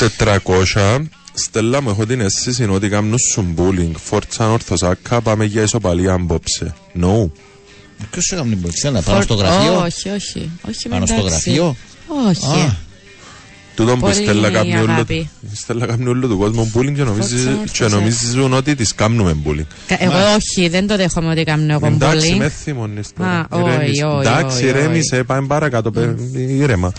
400, 0.45 1.01
Στέλλα 1.35 1.83
μου 1.83 1.91
έχω 1.91 2.07
την 2.07 2.21
αίσθηση 2.21 2.65
ότι 2.65 2.89
κάνουν 2.89 3.19
σου 3.19 3.55
bullying. 3.57 3.93
Φόρτσαν 4.05 4.51
ορθοσάκα, 4.51 5.21
πάμε 5.21 5.45
για 5.45 5.63
ισοπαλία 5.63 6.13
απόψε. 6.13 6.75
No. 7.01 7.31
Ποιος 8.11 8.25
σου 8.25 8.35
έκανε 8.35 8.51
την 8.51 8.61
πολιτική, 8.61 8.91
να 8.91 9.03
πάω 9.03 9.21
στο 9.23 9.35
γραφείο; 9.35 9.77
Όχι, 9.85 10.09
όχι. 10.09 10.51
όχι 10.69 10.89
Πάνω 10.89 11.07
στο 11.07 11.15
εντάξει. 11.15 11.31
γραφείο; 11.51 11.77
Όχι. 12.29 12.61
Α, 12.61 12.77
Τούτον 13.75 13.99
που 14.01 14.07
η 14.09 14.11
Πολύ 14.11 14.23
Στέλλα 14.23 14.51
κάνει 14.51 14.77
όλο, 14.79 14.93
αγάπη. 14.93 15.15
η 15.41 15.57
Στέλλα 15.57 15.87
κάνει 15.87 16.07
όλο 16.07 16.29
του 16.29 16.39
κόσμου 16.39 16.73
bullying 16.75 16.93
και, 16.95 17.03
νομίζεις, 17.03 17.43
Φόρτσαν 17.45 17.65
και 17.73 17.83
ορθοσάκα. 17.85 17.95
νομίζουν 17.95 18.53
ότι 18.53 18.75
τις 18.75 18.95
κάνουμε 18.95 19.37
bullying. 19.47 19.67
Κα- 19.87 19.97
Εγώ 20.03 20.15
όχι, 20.37 20.69
δεν 20.69 20.87
το 20.87 20.97
δέχομαι 20.97 21.31
ότι 21.31 21.45
κάνω 21.45 21.73
εγώ 21.73 21.87
Εντάξει, 21.87 22.19
πολύ. 22.29 22.37
με 22.39 22.49
θυμώνεις 22.49 23.09
τώρα. 23.19 23.31
Α, 23.31 23.47
όχι, 23.51 23.69
Ηρέμησε. 23.75 24.05
όχι, 24.05 24.29
Εντάξει, 24.29 24.57
όχι, 24.57 24.67
ηρέμησε, 24.67 25.23
πάμε 25.25 25.47
παρακάτω. 25.47 25.91
παι- 25.91 26.19
Ήρεμα. 26.35 26.93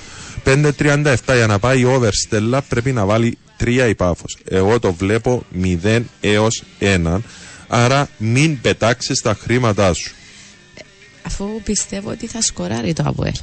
5.37 0.44 1.36
για 1.36 1.48
να 1.48 1.60
πάει 1.60 1.84
over 1.86 2.10
Στέλλα 2.12 2.62
πρέπει 2.62 2.92
να 2.92 3.06
βάλει 3.06 3.38
3 3.58 3.88
η 3.90 3.96
Πάφος. 3.96 4.38
Εγώ 4.50 4.80
το 4.80 4.94
βλέπω 4.94 5.44
0 5.52 6.02
έως 6.22 6.64
1. 6.80 7.22
Άρα 7.68 8.08
μην 8.18 8.62
πετάξεις 8.62 9.22
τα 9.22 9.38
χρήματά 9.42 9.94
σου. 9.94 10.12
Αφού 11.26 11.46
πιστεύω 11.64 12.10
ότι 12.10 12.28
θα 12.28 12.42
σκοράρει 12.42 12.94
το 12.94 13.04
Αποέλ. 13.06 13.34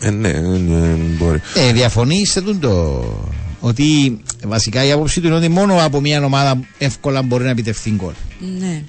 Ε, 0.00 0.10
ναι, 0.10 0.28
ε, 0.28 0.40
ναι, 0.40 0.86
μπορεί. 0.96 1.40
Ε, 1.54 1.72
διαφωνεί 1.72 2.26
σε 2.26 2.40
τούτο. 2.40 3.04
Ότι 3.60 4.18
βασικά 4.44 4.84
η 4.84 4.92
άποψη 4.92 5.20
του 5.20 5.26
είναι 5.26 5.36
ότι 5.36 5.48
μόνο 5.48 5.84
από 5.84 6.00
μια 6.00 6.24
ομάδα 6.24 6.60
εύκολα 6.78 7.22
μπορεί 7.22 7.44
να 7.44 7.50
επιτευχθεί 7.50 7.90
γκολ. 7.90 8.12
Ναι. 8.58 8.82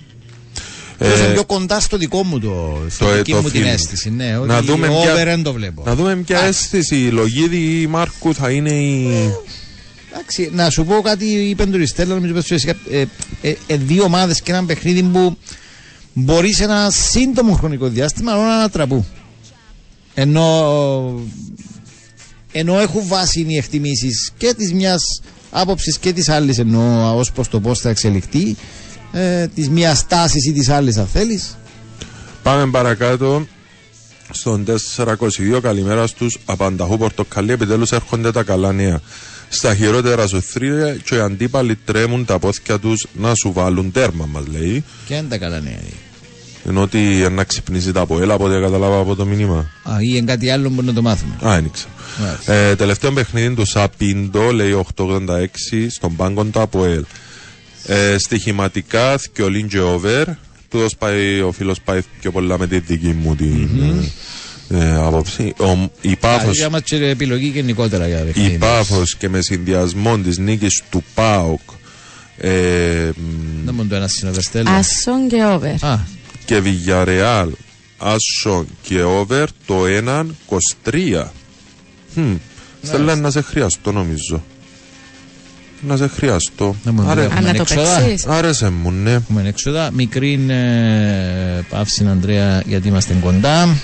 Ε, 0.97 1.13
Ε, 1.13 1.18
είναι 1.23 1.34
πιο 1.34 1.45
κοντά 1.45 1.80
στο 1.80 1.97
δικό 1.97 2.23
μου 2.23 2.39
το, 2.39 2.81
στη 2.89 2.97
το- 3.05 3.11
δική 3.15 3.31
το 3.31 3.41
μου 3.41 3.49
την 3.49 3.61
feeling. 3.61 3.65
αίσθηση. 3.65 4.09
Ναι, 4.09 4.38
ότι 4.38 4.47
Να 4.47 4.61
δούμε 4.61 4.88
over 4.88 5.01
ποια- 5.01 5.13
δεν 5.26 5.43
το 5.43 5.53
βλέπω. 5.53 5.84
Να 5.85 5.95
δούμε 5.95 6.15
ποια 6.15 6.39
αίσθηση 6.43 6.95
η 6.95 7.09
Λογίδη 7.09 7.57
ή 7.57 7.81
η 7.81 7.88
Μάρκου 7.88 8.34
θα 8.34 8.49
είναι 8.51 8.72
η... 8.72 9.07
Εντάξει, 10.13 10.49
να 10.53 10.69
σου 10.69 10.85
πω 10.85 11.01
κάτι, 11.01 11.26
είπε 11.26 11.65
του 11.65 11.77
Ριστέλλα, 11.77 12.13
νομίζω 12.13 12.34
πες 12.34 12.45
του 12.45 12.53
εσύ, 12.53 12.73
ε, 12.91 13.03
ε, 13.41 13.55
ε, 13.68 13.76
δύο 13.77 14.03
ομάδες 14.03 14.41
και 14.41 14.51
ένα 14.51 14.65
παιχνίδι 14.65 15.03
που 15.03 15.38
μπορεί 16.13 16.53
σε 16.53 16.63
ένα 16.63 16.89
σύντομο 16.89 17.53
χρονικό 17.53 17.88
διάστημα 17.88 18.33
να 18.33 18.55
ανατραπούν. 18.55 19.05
Ενώ, 20.13 21.19
ενώ 22.51 22.79
έχουν 22.79 23.07
βάση 23.07 23.45
οι 23.47 23.57
εκτιμήσεις 23.57 24.31
και 24.38 24.53
της 24.53 24.73
μιας 24.73 25.21
άποψης 25.51 25.97
και 25.97 26.13
της 26.13 26.29
άλλης, 26.29 26.57
ενώ 26.57 27.15
ως 27.17 27.31
προς 27.31 27.47
το 27.47 27.59
πώς 27.59 27.79
θα 27.79 27.89
εξελιχθεί, 27.89 28.55
ε, 29.11 29.47
της 29.47 29.69
μιας 29.69 30.07
τάσης 30.07 30.45
ή 30.45 30.51
της 30.51 30.69
άλλης, 30.69 30.97
αν 30.97 31.07
θέλεις. 31.07 31.57
Πάμε 32.43 32.71
παρακάτω 32.71 33.45
στον 34.31 34.65
422. 34.65 35.59
Καλημέρα 35.61 36.07
στους 36.07 36.38
Απανταχού 36.45 36.97
Πορτοκαλί. 36.97 37.51
Επιτέλους 37.51 37.91
έρχονται 37.91 38.31
τα 38.31 38.43
καλά 38.43 38.71
νέα. 38.71 39.01
Στα 39.53 39.76
χειρότερα 39.76 40.28
σου 40.28 40.41
θρύλια 40.41 40.95
και 40.95 41.15
οι 41.15 41.19
αντίπαλοι 41.19 41.76
τρέμουν 41.76 42.26
τα 42.26 42.40
πόθηκια 42.40 42.80
τους 42.80 43.07
να 43.14 43.36
σου 43.36 43.52
βάλουν 43.53 43.91
τέρμα, 43.91 44.26
μας 44.26 44.44
λέει. 44.48 44.84
Και 45.07 45.15
δεν 45.15 45.30
τα 45.30 45.38
καλά 45.38 45.60
νέα. 45.60 45.80
Ενώ 46.68 46.82
ότι 46.82 46.99
να 47.32 47.44
ξυπνήσει 47.44 47.91
τα 47.91 48.02
από 48.02 48.22
έλα, 48.22 48.34
από 48.34 48.44
ό,τι 48.44 48.61
κατάλαβα 48.61 48.98
από 48.99 49.15
το 49.15 49.26
μήνυμα. 49.26 49.69
Α, 49.84 50.02
ή 50.02 50.18
εν 50.18 50.26
κάτι 50.26 50.49
άλλο 50.49 50.69
μπορεί 50.69 50.88
να 50.88 50.94
το 50.94 51.02
μάθουμε. 51.02 51.34
Α, 51.41 51.53
δεν 51.53 51.72
ξέρω. 51.72 51.90
Μάλιστα. 52.19 52.53
Ε, 52.53 52.76
τελευταίο 52.76 53.11
παιχνίδι 53.11 53.56
του 53.56 53.65
Σαπίντο, 53.65 54.52
λέει 54.52 54.86
886, 54.95 55.88
στον 55.90 56.15
πάγκο 56.15 56.44
του 56.44 56.61
Αποέλ. 56.61 57.06
Ε, 57.86 58.15
στοιχηματικά, 58.18 59.18
θκιολίν 59.18 59.68
και 59.68 59.80
over. 59.80 60.23
Τούτος 60.69 60.95
πάει, 60.98 61.41
ο 61.41 61.52
φίλος 61.52 61.82
πάει 61.82 62.02
πιο 62.22 62.32
πολλά 62.32 62.57
με 62.57 62.68
τη 62.68 62.80
δική 62.80 63.14
μου 63.22 63.36
την 63.36 63.69
ε, 64.73 64.95
άποψη. 64.95 65.53
Ο, 65.60 65.89
η 66.02 66.15
Πάφος, 66.15 66.57
Για 66.57 66.69
μας 66.69 66.81
και 66.81 66.95
επιλογή 66.95 67.48
γενικότερα 67.48 68.07
για 68.07 68.19
η 68.19 68.23
παιχνίδι. 68.23 68.57
Πάφος 68.57 69.15
και 69.15 69.30
με 69.30 69.41
συνδυασμό 69.41 70.18
της 70.18 70.38
νίκης 70.38 70.84
του 70.89 71.03
ΠΑΟΚ 71.14 71.60
ε, 72.38 73.10
μ, 73.15 73.65
Δεν 73.65 73.73
μου 73.76 73.88
το 73.88 73.95
ένας 73.95 74.11
συνοδεστέλο. 74.11 74.69
Άσον 74.69 75.27
και 75.27 75.43
over. 75.45 75.88
Α, 75.88 75.98
και 76.45 76.60
Βιγιαρεάλ, 76.60 77.49
Άσο 77.98 78.65
και 78.81 79.02
over 79.02 79.48
το 79.65 79.84
1-23. 80.84 81.23
Hm. 82.15 82.38
Στέλλα 82.81 83.15
να 83.15 83.31
σε 83.31 83.41
χρειαστώ 83.41 83.91
νομίζω. 83.91 84.43
Να 85.88 85.98
σε 85.98 86.07
χρειαστώ. 86.07 86.76
Να 86.84 86.91
μου 86.91 87.02
Άρε, 87.02 87.10
δουλεύουμε. 87.22 87.38
Αν 87.38 87.43
να 87.43 87.53
το 87.53 87.61
έξοδα. 87.61 87.98
παίξεις. 87.99 88.26
άρεσε 88.26 88.69
μου, 88.69 88.91
ναι. 88.91 89.11
έχουμε 89.11 89.48
έξοδα. 89.48 89.91
Μικρή 89.91 90.45
ε, 90.48 91.61
παύση, 91.69 92.06
Ανδρέα, 92.06 92.64
γιατί 92.65 92.88
είμαστε 92.88 93.18
κοντά. 93.22 93.76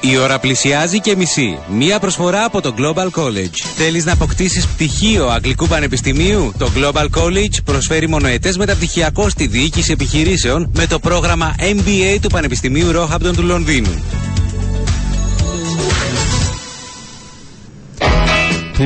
Η 0.00 0.16
ώρα 0.16 0.38
πλησιάζει 0.38 1.00
και 1.00 1.16
μισή. 1.16 1.58
Μία 1.68 1.98
προσφορά 1.98 2.44
από 2.44 2.60
το 2.60 2.74
Global 2.78 3.06
College. 3.20 3.56
Θέλεις 3.76 4.04
να 4.04 4.12
αποκτήσεις 4.12 4.66
πτυχίο 4.66 5.28
Αγγλικού 5.28 5.66
Πανεπιστημίου; 5.66 6.52
Το 6.58 6.70
Global 6.76 7.06
College 7.18 7.62
προσφέρει 7.64 8.08
μονοετές 8.08 8.56
μεταπτυχιακό 8.56 9.28
στη 9.28 9.46
διοίκηση 9.46 9.92
επιχειρήσεων 9.92 10.70
με 10.74 10.86
το 10.86 10.98
πρόγραμμα 10.98 11.54
MBA 11.58 12.18
του 12.20 12.28
Πανεπιστημίου 12.28 12.92
Roehampton 12.94 13.32
του 13.36 13.42
Λονδίνου. 13.42 14.02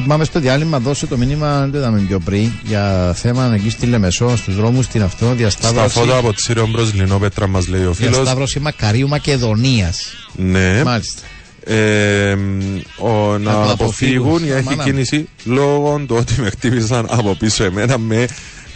Πάμε 0.03 0.25
στο 0.25 0.41
διάλειμμα, 0.41 0.79
δώσε 0.79 1.07
το 1.07 1.17
μήνυμα, 1.17 1.61
δεν 1.61 1.71
το 1.71 1.79
είδαμε 1.79 1.99
πιο 2.09 2.19
πριν, 2.19 2.51
για 2.65 3.13
θέμα 3.17 3.53
εκεί 3.55 3.71
στη 3.71 3.87
Λεμεσό, 3.87 4.37
στους 4.37 4.57
δρόμους, 4.57 4.85
στην 4.85 5.03
αυτό, 5.03 5.25
Στα 5.25 5.35
διασταύρωση. 5.35 5.99
φώτα 5.99 6.17
από 6.17 6.33
τη 6.33 6.43
Σύριον 6.43 6.71
προς 6.73 6.95
Λινόπετρα 6.95 7.47
μας 7.49 7.69
λέει 7.69 7.85
ο 7.85 7.93
φίλος. 7.93 8.15
Διασταύρωση 8.17 8.61
Μακαρίου 8.61 9.09
Μακεδονίας. 9.09 9.99
Ναι. 10.37 10.83
Μάλιστα. 10.85 11.21
Ε, 11.67 12.35
μ, 12.35 12.61
ο, 12.99 13.39
να 13.39 13.53
το 13.53 13.61
αποφύγουν 13.61 13.71
αποφύγουν. 13.71 14.45
για 14.45 14.57
έχει 14.57 14.67
Αμάνα. 14.69 14.85
κίνηση 14.85 15.29
λόγω 15.45 16.05
του 16.09 16.17
ότι 16.19 16.41
με 16.41 16.51
χτύπησαν 16.51 17.07
από 17.11 17.35
πίσω 17.35 17.65
εμένα 17.65 17.99
με, 17.99 18.27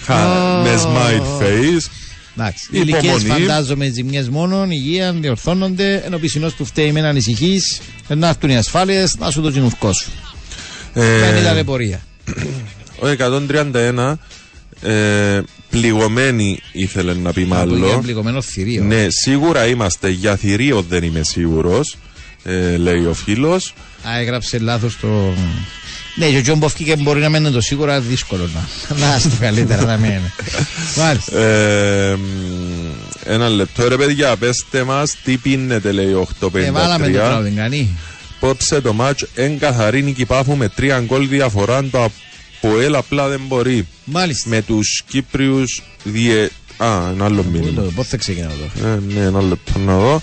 χα- 0.04 0.62
με 0.62 0.74
smile 0.84 1.42
face. 1.42 1.86
Εντάξει. 2.36 2.68
Οι 2.70 2.78
Υπομονή. 2.78 3.10
ηλικίες 3.10 3.22
φαντάζομαι 3.38 3.88
ζημιές 3.94 4.28
μόνο, 4.28 4.66
υγεία, 4.68 5.12
διορθώνονται. 5.12 6.02
Ενώ 6.06 6.18
πισινός 6.18 6.54
που 6.54 6.64
φταίει 6.64 6.92
με 6.92 7.00
να 7.00 7.08
ανησυχεί, 7.08 7.58
να 8.08 8.28
έρθουν 8.28 8.50
οι 8.50 8.56
ασφάλειες, 8.56 9.16
να 9.18 9.30
σου 9.30 9.40
το 9.40 9.50
τζινουφκό 9.50 9.92
σου. 9.92 10.10
Δεν 10.94 11.34
Ε, 11.36 11.40
ήταν 11.40 11.64
πορεία. 11.64 12.00
ο 13.00 13.06
131 13.08 14.14
ε, 14.82 15.40
πληγωμένη 15.70 16.58
ήθελε 16.72 17.14
να 17.14 17.32
πει 17.32 17.42
Από 17.42 17.54
μάλλον. 17.54 18.00
πληγωμένο 18.02 18.42
θηρίο. 18.42 18.84
Ναι, 18.84 19.06
σίγουρα 19.10 19.66
είμαστε 19.66 20.08
για 20.08 20.36
θηρίο 20.36 20.84
δεν 20.88 21.02
είμαι 21.02 21.20
σίγουρος 21.22 21.96
ε, 22.44 22.76
λέει 22.76 23.04
ο 23.04 23.14
φίλος 23.14 23.74
Α, 24.08 24.18
έγραψε 24.20 24.58
λάθος 24.58 24.98
το. 25.00 25.34
Ναι, 26.14 26.26
και 26.30 26.36
ο 26.38 26.42
Τζον 26.42 26.58
Μποφκί 26.58 26.84
και 26.84 26.96
μπορεί 26.96 27.20
να 27.20 27.28
μένει 27.28 27.50
το 27.50 27.60
σίγουρα 27.60 28.00
δύσκολο 28.00 28.48
να. 28.54 28.96
Να 28.96 29.18
στο 29.18 29.30
καλύτερα 29.40 29.84
να 29.84 29.98
μένει. 29.98 30.32
Μάλιστα. 30.96 31.38
Ε, 31.38 32.14
μ, 32.16 32.22
ένα 33.24 33.48
λεπτό 33.48 33.88
ρε 33.88 33.96
παιδιά 33.96 34.36
πέστε 34.36 34.84
μας 34.84 35.16
τι 35.24 35.36
πίνετε 35.36 35.92
λέει 35.92 36.12
ο 36.12 36.28
Ε, 36.54 36.70
βάλαμε 36.70 37.08
το 37.08 37.18
853 37.18 37.22
πράγμα, 37.22 37.50
κανεί. 37.56 37.96
Πόψε 38.40 38.80
το 38.80 38.92
μάτς 38.92 39.26
εν 39.34 39.58
καθαρή 39.58 40.02
νίκη 40.02 40.24
πάφου 40.24 40.56
με 40.56 40.68
τρία 40.68 41.00
γκολ 41.00 41.28
διαφορά 41.28 41.84
το 41.84 42.10
ΑΠΟΕΛ 42.60 42.94
απλά 42.94 43.28
δεν 43.28 43.40
μπορεί 43.46 43.86
Μάλιστα. 44.04 44.48
με 44.48 44.62
τους 44.62 45.02
Κύπριους 45.08 45.82
διε... 46.04 46.48
Α, 46.76 47.08
ένα 47.12 47.24
άλλο 47.24 47.42
μήνυμα 47.52 47.82
Πώ 47.94 48.02
θα 48.02 48.16
ξεκινάω 48.16 48.50
εδώ; 48.50 48.88
Ε, 48.88 48.98
ναι, 49.14 49.20
ένα 49.20 49.42
λεπτό 49.42 49.78
να 49.78 49.98
δω. 49.98 50.22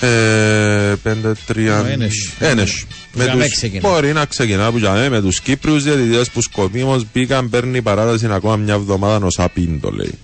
Ε, 0.00 0.94
πέντε, 1.02 1.32
τρία... 1.46 1.80
Ο 1.80 1.86
Ένες. 1.86 2.30
Ένες. 2.38 2.84
Με 3.14 3.24
Για 3.24 3.32
τους... 3.32 3.40
μέ 3.42 3.48
ξεκινά. 3.48 3.88
Μπορεί 3.88 4.12
να 4.12 4.24
ξεκινά 4.24 4.70
που 4.70 4.78
για 4.78 4.92
μέ, 4.92 5.08
με 5.08 5.20
τους 5.20 5.40
Κύπριους 5.40 5.82
διαιτητές 5.82 6.30
που 6.30 6.42
σκοπίμως 6.42 7.04
μπήκαν 7.12 7.50
παίρνει 7.50 7.82
παράταση 7.82 8.26
ακόμα 8.30 8.56
μια 8.56 8.74
εβδομάδα 8.74 9.26
ως 9.26 9.38
απίντο 9.38 9.90
λέει. 9.90 10.14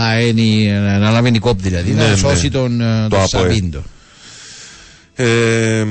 Α, 0.00 0.20
είναι 0.20 0.40
η- 0.40 0.70
να 0.70 0.92
αναλάβει 0.94 1.28
η 1.34 1.38
κόπ 1.38 1.60
δηλαδή. 1.60 1.90
Ναι, 1.90 2.02
Να 2.02 2.08
ναι. 2.10 2.16
σώσει 2.16 2.50
τον, 2.50 2.80
ε, 2.80 3.06
Το 3.08 3.16
τον 3.30 3.40
ΑΠΟΕΛ. 3.40 3.62
Σαβίντο. 5.16 5.32
Ε, 5.32 5.86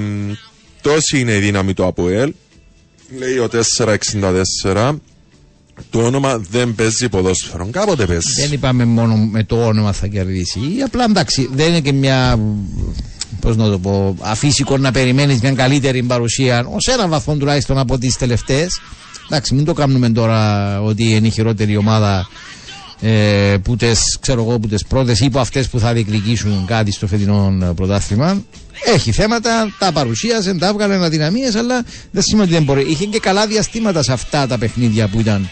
τόση 0.82 1.20
είναι 1.20 1.36
η 1.36 1.40
δύναμη 1.40 1.74
του 1.74 1.86
ΑΠΟΕΛ. 1.86 2.34
Λέει 3.18 3.38
ο 3.38 3.50
464. 4.64 4.96
Το 5.90 6.00
όνομα 6.06 6.38
δεν 6.38 6.76
παίζει 6.76 7.10
ποδόσφαιρο. 7.10 7.68
Κάποτε 7.72 8.06
παίζει. 8.06 8.42
Δεν 8.42 8.52
είπαμε 8.52 8.86
μόνο 8.86 9.16
με 9.16 9.44
το 9.44 9.66
όνομα 9.66 9.92
θα 9.92 10.08
κερδίσει. 10.08 10.60
Ή 10.60 10.82
Απλά 10.82 11.04
εντάξει, 11.04 11.50
δεν 11.54 11.68
είναι 11.68 11.80
και 11.80 11.92
μια 11.92 12.40
πώς 13.40 13.56
να 13.56 13.70
το 13.70 13.80
πω, 13.80 14.16
αφύσικο 14.20 14.78
να 14.78 14.92
περιμένεις 14.92 15.40
μια 15.42 15.52
καλύτερη 15.52 16.04
παρουσία, 16.04 16.66
ως 16.76 16.88
ένα 16.88 17.08
βαθμό 17.08 17.36
τουλάχιστον 17.36 17.78
από 17.78 17.98
τις 17.98 18.18
τελευταίες. 18.18 18.82
Εντάξει, 19.26 19.54
μην 19.54 19.66
το 19.66 19.74
κάνουμε 19.74 20.10
τώρα 20.10 20.82
ότι 20.82 21.04
είναι 21.04 21.28
η 21.28 21.30
χειρότερη 21.30 21.78
ομάδα 21.78 22.28
ε, 23.06 23.58
που 23.64 23.76
τις, 23.76 24.18
ξέρω 24.20 24.42
εγώ, 24.42 24.60
που 24.60 24.68
τις 24.68 24.86
πρώτες 24.86 25.20
ή 25.20 25.30
που 25.30 25.40
αυτές 25.40 25.70
που 25.70 25.80
θα 25.80 25.94
διεκδικήσουν 25.94 26.66
κάτι 26.66 26.92
στο 26.92 27.08
φετινό 27.08 27.58
ε, 27.62 27.66
πρωτάθλημα. 27.76 28.44
Έχει 28.94 29.12
θέματα, 29.12 29.74
τα 29.80 29.92
παρουσίασε, 29.92 30.54
τα 30.54 30.68
έβγαλε 30.68 31.06
αδυναμίες, 31.06 31.56
αλλά 31.56 31.84
δεν 32.12 32.24
σημαίνει 32.24 32.44
ότι 32.48 32.54
δεν 32.54 32.64
μπορεί. 32.64 32.86
Είχε 32.90 33.06
και 33.06 33.20
καλά 33.20 33.48
διαστήματα 33.48 34.04
σε 34.04 34.12
αυτά 34.12 34.48
τα 34.48 34.58
παιχνίδια 34.58 35.08
που, 35.08 35.20
ήταν, 35.20 35.50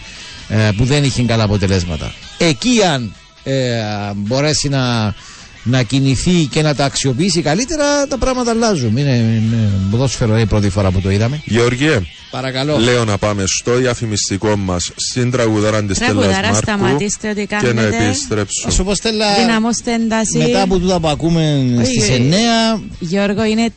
ε, 0.48 0.70
που 0.76 0.84
δεν 0.84 1.04
είχε 1.04 1.22
καλά 1.22 1.42
αποτελέσματα. 1.42 2.12
Εκεί 2.38 2.82
αν 2.92 3.14
ε, 3.42 3.82
μπορέσει 4.14 4.68
να, 4.68 5.14
να 5.62 5.82
κινηθεί 5.82 6.46
και 6.50 6.62
να 6.62 6.74
τα 6.74 6.84
αξιοποιήσει 6.84 7.42
καλύτερα, 7.42 8.06
τα 8.06 8.18
πράγματα 8.18 8.50
αλλάζουν. 8.50 8.96
Είναι, 8.96 9.10
είναι 9.10 9.68
ποδόσφαιρο 9.90 10.38
η 10.38 10.46
πρώτη 10.46 10.68
φορά 10.68 10.90
που 10.90 11.00
το 11.00 11.10
είδαμε. 11.10 11.40
Γεωργίε, 11.44 12.00
Παρακαλώ. 12.30 12.78
λέω 12.78 13.04
να 13.04 13.18
πάμε 13.18 13.44
στο 13.46 13.74
διαφημιστικό 13.76 14.56
μας 14.56 14.90
στην 14.96 15.30
τραγουδάρα 15.30 15.84
τη 15.84 15.94
Στέλλας 15.94 16.12
Τραγουδάρα, 16.14 16.46
Μάρκου 16.50 16.62
σταματήστε 16.62 17.28
ό,τι 17.28 17.40
και 17.40 17.46
κάνετε. 17.46 17.72
να 17.72 17.96
Θα 17.96 18.04
επιστρέψουμε. 18.04 18.72
σου 18.72 18.84
πω 18.84 18.94
Στέλλα, 18.94 19.26
Δυναμώστε 19.34 19.92
ένταση. 19.92 20.38
μετά 20.38 20.62
από 20.62 20.78
τούτα 20.78 21.00
που 21.00 21.08
ακούμε 21.08 21.62
στις 21.84 22.02
όχι. 22.10 22.30
9 22.76 22.80
Γιώργο, 22.98 23.44
είναι 23.44 23.68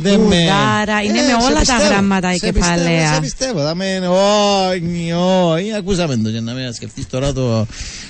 δεν 0.00 0.20
με... 0.20 0.36
τραγουδάρα. 0.36 1.02
Είναι 1.02 1.18
Ε, 1.18 1.22
με 1.22 1.28
σε 1.28 1.34
όλα 1.44 1.52
τα 1.54 1.58
πιστεύω, 1.60 1.84
γράμματα 1.84 2.32
η 2.34 2.38
σε 2.38 2.52
πιστεύω, 2.52 2.74
κεφαλαία. 2.74 3.14
Σε 3.14 3.20
πιστεύω, 3.20 3.60
θα 3.60 3.74
με... 3.74 3.84
Όχι, 4.08 5.12
όχι, 5.52 5.74
ακούσαμε 5.78 6.16
το 6.16 6.28
για 6.28 6.40
να 6.40 6.52
μην 6.52 6.72
σκεφτείς 6.72 7.06
τώρα 7.10 7.32
το... 7.32 7.66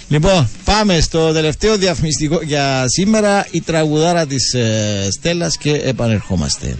Λοιπόν, 0.08 0.48
πάμε 0.64 1.00
στο 1.00 1.32
τελευταίο 1.32 1.76
διαφημιστικό 1.76 2.40
για 2.42 2.84
σήμερα, 2.88 3.21
η 3.50 3.60
τραγουδάρα 3.60 4.26
της 4.26 4.54
ε, 4.54 5.08
Στέλλας 5.10 5.56
και 5.56 5.72
επανερχόμαστε. 5.72 6.76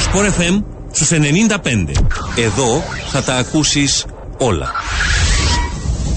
Σπορ 0.00 0.26
FM 0.38 0.62
στους 0.90 1.10
95. 1.10 1.18
Εδώ 2.36 2.82
θα 3.10 3.22
τα 3.22 3.34
ακούσεις 3.34 4.04
όλα. 4.38 4.72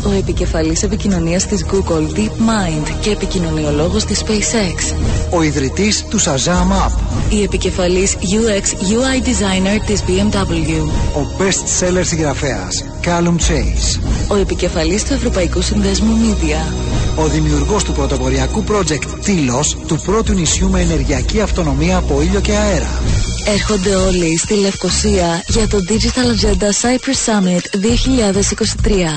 Ο 0.06 0.12
επικεφαλής 0.12 0.84
επικοινωνίας 0.84 1.46
της 1.46 1.66
Google 1.72 2.18
DeepMind 2.18 2.88
και 3.02 3.10
επικοινωνιολόγος 3.10 4.06
της 4.06 4.24
SpaceX. 4.24 4.96
Ο 5.30 5.42
ιδρυτής 5.42 6.06
του 6.10 6.20
Shazam 6.20 6.88
App. 6.88 6.92
Η 7.30 7.44
επικεφαλής 7.44 8.16
UX 8.16 8.66
UI 8.74 9.28
designer 9.28 9.80
της 9.86 10.04
BMW. 10.08 10.88
Ο 11.16 11.28
best 11.38 11.84
seller 11.84 12.06
συγγραφέας 12.06 12.84
Callum 13.04 13.36
Chase. 13.36 14.00
Ο 14.28 14.36
επικεφαλής 14.36 15.04
του 15.04 15.14
Ευρωπαϊκού 15.14 15.62
Συνδέσμου 15.62 16.18
Media. 16.18 16.74
Ο 17.16 17.28
δημιουργός 17.28 17.84
του 17.84 17.92
πρωτοποριακού 17.92 18.64
project 18.68 19.08
Τήλος 19.24 19.78
του 19.88 20.00
πρώτου 20.06 20.34
νησιού 20.34 20.70
με 20.70 20.82
ενεργειακή 20.82 21.42
αυτονομία 21.42 21.98
από 21.98 22.22
ήλιο 22.22 22.40
και 22.40 22.52
αέρα. 22.52 23.00
Έρχονται 23.46 23.96
όλοι 23.96 24.38
στη 24.38 24.54
Λευκοσία 24.54 25.44
για 25.48 25.68
το 25.68 25.78
Digital 25.90 26.46
Agenda 26.46 26.70
Cyprus 26.82 27.26
Summit 27.26 27.64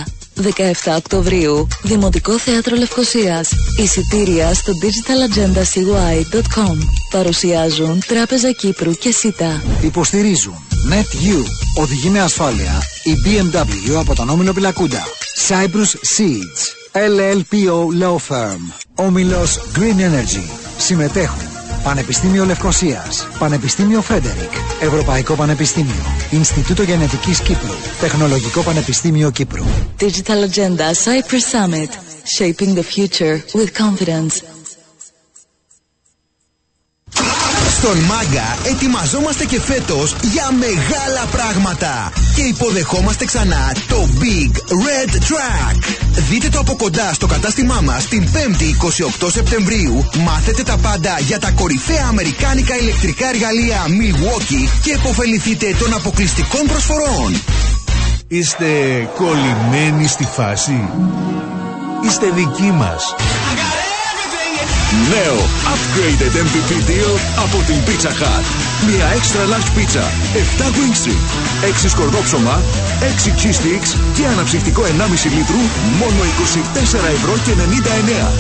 2023. 0.05 0.14
17 0.43 0.97
Οκτωβρίου, 0.97 1.69
Δημοτικό 1.83 2.39
Θέατρο 2.39 2.77
Λευκοσίας. 2.77 3.51
Εισιτήρια 3.79 4.55
στο 4.55 4.73
digitalagendacy.com. 4.73 6.79
Παρουσιάζουν 7.11 8.03
Τράπεζα 8.07 8.53
Κύπρου 8.53 8.93
και 8.93 9.13
ΣΥΤΑ. 9.13 9.63
Υποστηρίζουν 9.83 10.55
NetU, 10.91 11.45
οδηγεί 11.83 12.09
με 12.09 12.21
ασφάλεια, 12.21 12.83
η 13.03 13.13
BMW 13.25 13.95
από 13.99 14.15
τον 14.15 14.29
Όμιλο 14.29 14.53
Πιλακούντα, 14.53 15.03
Cyprus 15.49 16.17
Seeds, 16.17 16.63
LLPO 16.93 18.03
Law 18.03 18.17
Firm, 18.29 18.61
Όμιλος 18.95 19.61
Green 19.75 20.01
Energy. 20.01 20.45
Συμμετέχουν 20.77 21.54
Πανεπιστήμιο 21.85 22.45
Λευκοσίας, 22.45 23.29
Πανεπιστήμιο 23.39 24.01
Φρέντερικ, 24.03 24.53
Ευρωπαϊκό 24.81 25.35
Πανεπιστήμιο, 25.35 26.05
Ινστιτούτο 26.31 26.83
Γενετικής 26.83 27.41
Κύπρου, 27.41 27.75
Τεχνολογικό 28.01 28.63
Πανεπιστήμιο 28.63 29.31
Κύπρου. 29.31 29.65
Digital 30.01 30.49
Agenda 30.51 30.93
Cyprus 31.05 31.45
Summit. 31.53 31.91
Shaping 32.39 32.75
the 32.75 32.83
future 32.83 33.37
with 33.55 33.71
confidence. 33.83 34.64
Στον 37.85 37.99
Μάγκα 37.99 38.57
ετοιμαζόμαστε 38.65 39.45
και 39.45 39.61
φέτος 39.61 40.17
για 40.23 40.51
μεγάλα 40.53 41.25
πράγματα 41.31 42.13
και 42.37 42.43
υποδεχόμαστε 42.43 43.25
ξανά 43.25 43.73
το 43.89 44.09
Big 44.21 44.57
Red 44.57 45.13
Track. 45.13 45.79
Δείτε 46.31 46.49
το 46.49 46.59
από 46.59 46.77
κοντά 46.77 47.13
στο 47.13 47.27
κατάστημά 47.27 47.81
μας 47.81 48.07
την 48.07 48.29
5η 48.33 49.25
28 49.25 49.29
Σεπτεμβρίου. 49.31 50.09
Μάθετε 50.25 50.63
τα 50.63 50.77
πάντα 50.77 51.19
για 51.21 51.39
τα 51.39 51.51
κορυφαία 51.51 52.07
αμερικάνικα 52.09 52.77
ηλεκτρικά 52.77 53.29
εργαλεία 53.29 53.83
Milwaukee 53.87 54.69
και 54.83 54.93
επωφεληθείτε 54.93 55.75
των 55.79 55.95
αποκλειστικών 55.95 56.67
προσφορών. 56.67 57.41
Είστε 58.29 58.67
κολλημένοι 59.17 60.07
στη 60.07 60.25
φάση; 60.25 60.89
Είστε 62.05 62.27
δικοί 62.35 62.71
μας. 62.73 63.15
Νέο 65.15 65.39
Upgraded 65.73 66.35
MVP 66.47 66.71
Deal 66.91 67.15
από 67.45 67.59
την 67.67 67.79
Pizza 67.87 68.13
Hut. 68.21 68.45
Μια 68.89 69.07
extra 69.19 69.43
large 69.53 69.71
pizza, 69.77 70.05
7 70.61 70.67
wing 70.77 70.95
street, 71.01 71.25
6 71.85 71.89
σκορδόψωμα, 71.89 72.61
6 73.01 73.31
cheese 73.41 73.59
sticks 73.61 73.91
και 74.17 74.27
αναψυκτικό 74.33 74.83
1,5 74.83 75.31
λίτρου 75.37 75.63
μόνο 76.01 76.21
24 76.25 77.09
ευρώ 77.17 77.35
και 77.45 77.53
99. 78.23 78.31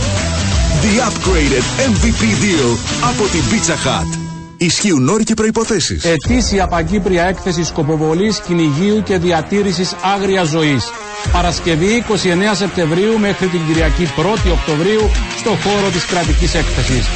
The 0.83 0.93
Upgraded 1.09 1.65
MVP 1.91 2.23
Deal 2.43 2.71
από 3.11 3.23
την 3.33 3.43
Pizza 3.51 3.77
Hut. 3.87 4.19
Ισχύουν 4.57 5.09
όροι 5.09 5.25
και 5.25 5.35
προϋποθέσεις. 5.35 6.05
Ετήσια 6.05 6.67
Παγκύπρια 6.67 7.23
Έκθεση 7.25 7.65
Σκοποβολής, 7.65 8.41
Κυνηγίου 8.41 9.03
και 9.03 9.19
Διατήρησης 9.19 9.95
Άγριας 10.15 10.49
Ζωής. 10.49 10.85
Παρασκευή 11.33 12.05
29 12.09 12.15
Σεπτεμβρίου 12.53 13.19
μέχρι 13.19 13.47
την 13.47 13.67
Κυριακή 13.67 14.09
1η 14.17 14.51
Οκτωβρίου 14.53 15.11
στο 15.39 15.51
χώρο 15.51 15.89
της 15.91 16.05
κρατικής 16.05 16.55
έκθεσης. 16.55 17.07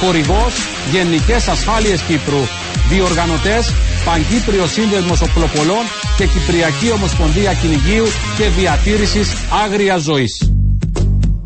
Χορηγός 0.00 0.54
Γενικές 0.92 1.48
Ασφάλειες 1.48 2.00
Κύπρου. 2.00 2.42
Διοργανωτές 2.88 3.72
Παγκύπριο 4.04 4.66
Σύνδεσμος 4.66 5.20
Οπλοπολών 5.20 5.84
και 6.16 6.26
Κυπριακή 6.26 6.90
Ομοσπονδία 6.90 7.52
Κυνηγίου 7.52 8.06
και 8.36 8.48
Διατήρησης 8.48 9.28
Άγριας 9.64 10.02
Ζωής. 10.02 10.52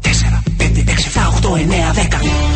4, 0.01 0.43
5, 0.57 0.85
6, 0.87 1.07
7, 1.07 1.29
8, 1.29 1.57
9, 1.57 1.93
10. 1.93 2.52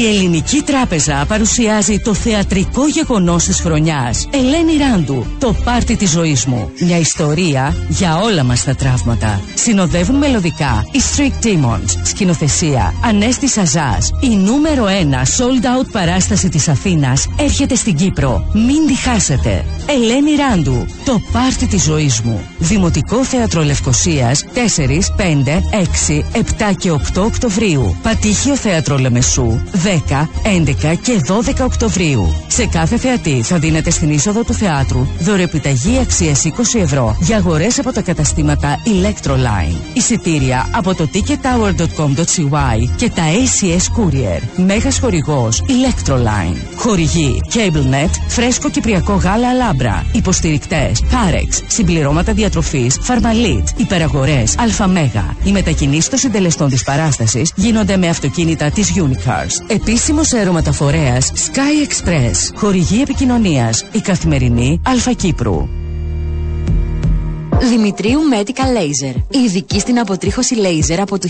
Η 0.00 0.06
Ελληνική 0.06 0.62
Τράπεζα 0.62 1.24
παρουσιάζει 1.28 1.98
το 1.98 2.14
θεατρικό 2.14 2.88
γεγονός 2.88 3.44
της 3.44 3.60
χρονιάς. 3.60 4.28
Ελένη 4.30 4.76
Ράντου, 4.76 5.26
το 5.38 5.54
πάρτι 5.64 5.96
της 5.96 6.10
ζωής 6.10 6.46
μου. 6.46 6.70
Μια 6.80 6.98
ιστορία 6.98 7.76
για 7.88 8.16
όλα 8.18 8.42
μας 8.44 8.64
τα 8.64 8.74
τραύματα. 8.74 9.40
Συνοδεύουν 9.54 10.16
μελωδικά 10.16 10.86
οι 10.92 11.00
Street 11.16 11.46
Demons, 11.46 12.00
σκηνοθεσία 12.02 12.94
Ανέστη 13.04 13.48
Σαζάς. 13.48 14.10
Η 14.20 14.28
νούμερο 14.28 14.86
1 14.86 14.90
sold 15.22 15.64
out 15.64 15.86
παράσταση 15.92 16.48
της 16.48 16.68
Αθήνας 16.68 17.26
έρχεται 17.38 17.74
στην 17.74 17.96
Κύπρο. 17.96 18.50
Μην 18.52 18.86
τη 18.86 18.94
χάσετε. 18.94 19.64
Ελένη 19.86 20.34
Ράντου, 20.34 20.86
το 21.04 21.20
πάρτι 21.32 21.66
της 21.66 21.82
ζωής 21.82 22.20
μου. 22.20 22.40
Δημοτικό 22.58 23.24
Θέατρο 23.24 23.62
Λευκοσίας 23.62 24.44
4, 24.54 25.10
5, 25.16 25.62
6, 25.70 26.24
7 26.32 26.72
και 26.78 26.90
8 26.90 27.24
Οκτωβρίου. 27.24 27.96
Πατήχιο 28.02 28.56
Θέατρο 28.56 28.98
Λεμεσού 28.98 29.60
10, 29.86 30.28
11 30.42 30.94
και 31.02 31.20
12 31.28 31.64
Οκτωβρίου. 31.64 32.34
Σε 32.46 32.66
κάθε 32.66 32.96
θεατή 32.96 33.42
θα 33.42 33.58
δίνετε 33.58 33.90
στην 33.90 34.10
είσοδο 34.10 34.44
του 34.44 34.52
θεάτρου 34.52 35.06
δωρεπιταγή 35.20 35.98
αξίας 35.98 36.44
20 36.44 36.80
ευρώ 36.80 37.16
για 37.20 37.36
αγορές 37.36 37.78
από 37.78 37.92
τα 37.92 38.02
καταστήματα 38.02 38.80
Electroline. 38.84 39.76
Εισιτήρια 39.92 40.68
από 40.74 40.94
το 40.94 41.08
tickettower.com.cy 41.12 42.88
και 42.96 43.10
τα 43.10 43.22
ACS 43.22 44.00
Courier. 44.00 44.40
Μέγας 44.66 44.98
χορηγός 44.98 45.62
Electroline. 45.66 46.56
Χορηγή 46.76 47.40
CableNet, 47.54 48.10
φρέσκο 48.28 48.70
κυπριακό 48.70 49.12
γάλα 49.14 49.48
Αλάμπρα. 49.48 50.06
Υποστηρικτές 50.12 51.02
Carex, 51.02 51.62
συμπληρώματα 51.66 52.32
διατροφής 52.32 52.98
Farmalit, 53.08 53.80
υπεραγορές 53.80 54.58
Αλφαμέγα. 54.58 55.36
Οι 55.44 55.52
μετακινήσεις 55.52 56.08
των 56.08 56.18
συντελεστών 56.18 56.68
της 56.68 56.84
παράστασης 56.84 57.52
γίνονται 57.56 57.96
με 57.96 58.08
αυτοκίνητα 58.08 58.70
της 58.70 58.92
Unicars. 58.96 59.75
Επίσημος 59.76 60.32
αερομεταφορέας 60.32 61.32
Sky 61.34 61.88
Express. 61.88 62.54
Χορηγή 62.54 63.00
επικοινωνίας. 63.02 63.84
Η 63.92 64.00
καθημερινή 64.00 64.80
Αλφα 64.84 65.12
Κύπρου. 65.12 65.68
Δημητρίου 67.60 68.20
Medical 68.32 68.78
Laser. 68.78 69.14
Ειδική 69.28 69.80
στην 69.80 69.98
αποτρίχωση 69.98 70.56
laser 70.58 70.96
από 71.00 71.18
το 71.18 71.28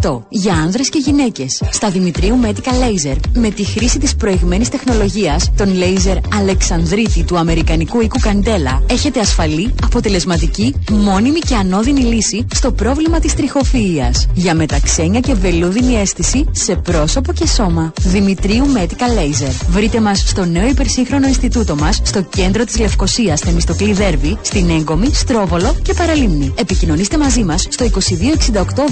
1998. 0.00 0.22
Για 0.28 0.54
άνδρες 0.54 0.88
και 0.88 0.98
γυναίκες. 0.98 1.62
Στα 1.70 1.90
Δημητρίου 1.90 2.38
Medical 2.42 3.08
Laser. 3.10 3.16
Με 3.34 3.50
τη 3.50 3.64
χρήση 3.64 3.98
της 3.98 4.16
προηγμένης 4.16 4.68
τεχνολογίας, 4.68 5.50
τον 5.56 5.68
laser 5.68 6.18
Αλεξανδρίτη 6.38 7.24
του 7.24 7.38
Αμερικανικού 7.38 8.00
οίκου 8.00 8.18
Καντέλα, 8.20 8.82
έχετε 8.90 9.20
ασφαλή, 9.20 9.74
αποτελεσματική, 9.84 10.74
μόνιμη 10.90 11.38
και 11.38 11.54
ανώδυνη 11.54 12.00
λύση 12.00 12.46
στο 12.54 12.72
πρόβλημα 12.72 13.18
της 13.18 13.34
τριχοφυΐας. 13.34 14.28
Για 14.34 14.54
μεταξένια 14.54 15.20
και 15.20 15.34
βελούδινη 15.34 15.96
αίσθηση 15.96 16.44
σε 16.50 16.76
πρόσωπο 16.76 17.32
και 17.32 17.46
σώμα. 17.46 17.92
Δημητρίου 18.00 18.64
Medical 18.76 19.18
Laser. 19.18 19.52
Βρείτε 19.70 20.00
μας 20.00 20.18
στο 20.26 20.44
νέο 20.44 20.68
υπερσύγχρονο 20.68 21.26
Ινστιτούτο 21.26 21.76
μας, 21.76 22.00
στο 22.04 22.22
κέντρο 22.22 22.64
της 22.64 22.78
Λευκοσίας 22.78 23.40
Θεμιστοκλή 23.40 23.92
Δέρβη, 23.92 24.38
στην 24.42 24.70
Έγκομη, 24.70 24.99
Στρόβολο 25.06 25.76
και 25.82 25.94
Παραλίμνη. 25.94 26.54
Επικοινωνήστε 26.58 27.18
μαζί 27.18 27.44
μας 27.44 27.66
στο 27.70 27.84
2268 27.84 28.86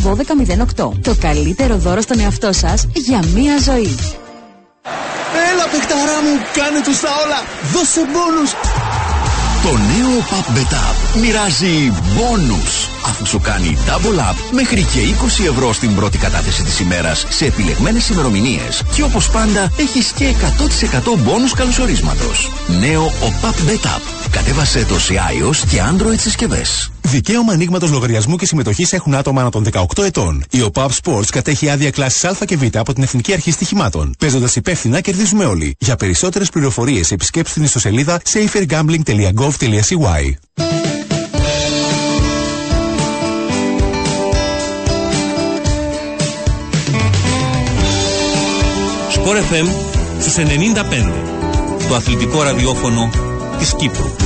1208. 0.76 0.92
Το 1.02 1.14
καλύτερο 1.20 1.76
δώρο 1.76 2.00
στον 2.00 2.20
εαυτό 2.20 2.52
σας 2.52 2.86
για 2.94 3.22
μία 3.34 3.58
ζωή. 3.58 3.96
Έλα 5.52 5.64
παιχταρά 5.70 6.18
μου, 6.22 6.34
κάνε 6.54 6.80
τους 6.84 7.00
τα 7.00 7.08
όλα. 7.24 7.38
Δώσε 7.72 8.00
μπόνους. 8.00 8.50
Το 9.62 9.70
νέο 9.70 10.18
Pub 10.30 10.56
Bet 10.56 10.72
Up 10.72 11.20
μοιράζει 11.20 11.92
μπόνους 12.14 12.87
αφού 13.04 13.26
σου 13.26 13.40
κάνει 13.40 13.76
double 13.86 14.18
up 14.18 14.34
μέχρι 14.52 14.82
και 14.82 15.00
20 15.44 15.48
ευρώ 15.50 15.72
στην 15.72 15.94
πρώτη 15.94 16.18
κατάθεση 16.18 16.62
της 16.62 16.80
ημέρας 16.80 17.26
σε 17.28 17.44
επιλεγμένες 17.44 18.08
ημερομηνίες 18.08 18.82
και 18.94 19.02
όπως 19.02 19.30
πάντα 19.30 19.72
έχεις 19.76 20.12
και 20.12 20.34
100% 21.14 21.18
μπόνους 21.18 21.52
καλωσορίσματος. 21.52 22.50
Νέο 22.80 23.04
ο 23.04 23.32
Pub 23.42 23.70
Bet 23.70 23.86
Up. 23.86 24.00
Κατέβασέ 24.30 24.84
το 24.84 24.98
σε 24.98 25.14
iOS 25.14 25.56
και 25.68 25.82
Android 25.90 26.18
συσκευές. 26.18 26.90
Δικαίωμα 27.02 27.52
ανοίγματος 27.52 27.90
λογαριασμού 27.90 28.36
και 28.36 28.46
συμμετοχής 28.46 28.92
έχουν 28.92 29.14
άτομα 29.14 29.40
ανά 29.40 29.50
των 29.50 29.64
18 29.72 30.02
ετών. 30.02 30.44
Η 30.50 30.62
ΟΠΑΠ 30.62 30.90
Sports 31.02 31.26
κατέχει 31.30 31.70
άδεια 31.70 31.90
κλάσης 31.90 32.24
Α 32.24 32.36
και 32.46 32.56
Β 32.56 32.78
από 32.78 32.92
την 32.92 33.02
Εθνική 33.02 33.32
Αρχή 33.32 33.50
Στοιχημάτων. 33.50 34.14
Παίζοντας 34.18 34.56
υπεύθυνα, 34.56 35.00
κερδίζουμε 35.00 35.44
όλοι. 35.44 35.76
Για 35.78 35.96
περισσότερες 35.96 36.50
πληροφορίες, 36.50 37.10
επισκέψτε 37.10 37.54
την 37.54 37.64
ιστοσελίδα 37.64 38.20
safergambling.gov.cy. 38.32 40.97
Sport 49.28 49.36
FM 49.36 49.66
στους 50.20 50.34
95. 50.36 51.12
Το 51.88 51.94
αθλητικό 51.94 52.42
ραδιόφωνο 52.42 53.10
της 53.58 53.74
Κύπρου. 53.74 54.16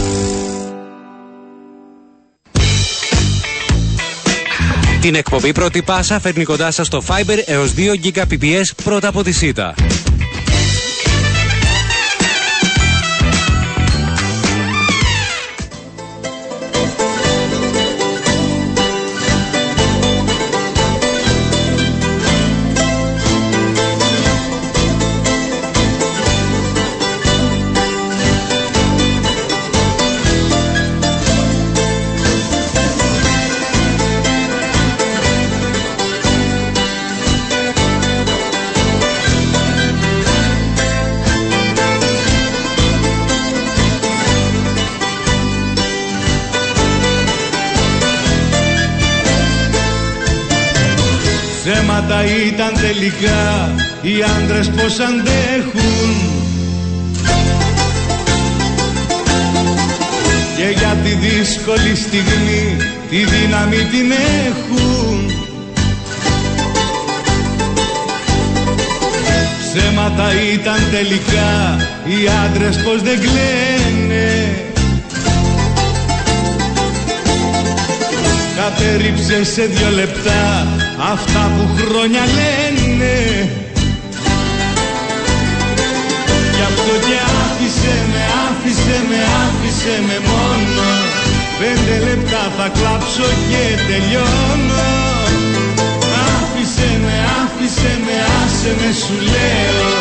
Την 5.00 5.14
εκπομπή 5.14 5.52
πρώτη 5.52 5.82
πάσα 5.82 6.20
φέρνει 6.20 6.44
κοντά 6.44 6.70
σας 6.70 6.88
το 6.88 7.02
Fiber 7.08 7.38
έως 7.44 7.74
2 7.76 7.94
Gbps 8.04 8.64
πρώτα 8.84 9.08
από 9.08 9.22
τη 9.22 9.32
ΣΥΤΑ. 9.32 9.74
Ψέματα 52.12 52.36
ήταν 52.46 52.72
τελικά 52.80 53.74
οι 54.02 54.22
άντρες 54.36 54.68
πως 54.68 54.98
αντέχουν. 54.98 56.14
Και 60.56 60.78
για 60.78 60.96
τη 61.04 61.10
δύσκολη 61.26 61.96
στιγμή 61.96 62.76
τη 63.10 63.16
δύναμη 63.16 63.76
την 63.76 64.12
έχουν. 64.46 65.30
Ψέματα 69.60 70.28
ήταν 70.52 70.78
τελικά 70.90 71.76
οι 72.04 72.28
άντρες 72.44 72.76
πως 72.76 73.02
δεν 73.02 73.20
κλαίνε. 73.20 74.56
Κατέριψε 78.56 79.44
σε 79.44 79.62
δυο 79.62 79.90
λεπτά 79.90 80.66
αυτά 80.98 81.50
που 81.54 81.64
χρόνια 81.78 82.24
λένε. 82.38 83.16
Γι' 86.54 86.64
αυτό 86.70 86.94
και 87.06 87.16
άφησε 87.42 87.94
με, 88.12 88.22
άφησε 88.46 88.96
με, 89.08 89.20
άφησε 89.44 89.94
με 90.06 90.16
μόνο. 90.30 90.88
Πέντε 91.60 91.94
λεπτά 92.06 92.42
θα 92.56 92.66
κλάψω 92.76 93.28
και 93.48 93.64
τελειώνω. 93.88 94.90
Άφησε 96.34 96.90
με, 97.04 97.14
άφησε 97.42 97.92
με, 98.04 98.16
άσε 98.40 98.72
με 98.80 98.90
σου 99.02 99.16
λέω. 99.32 99.92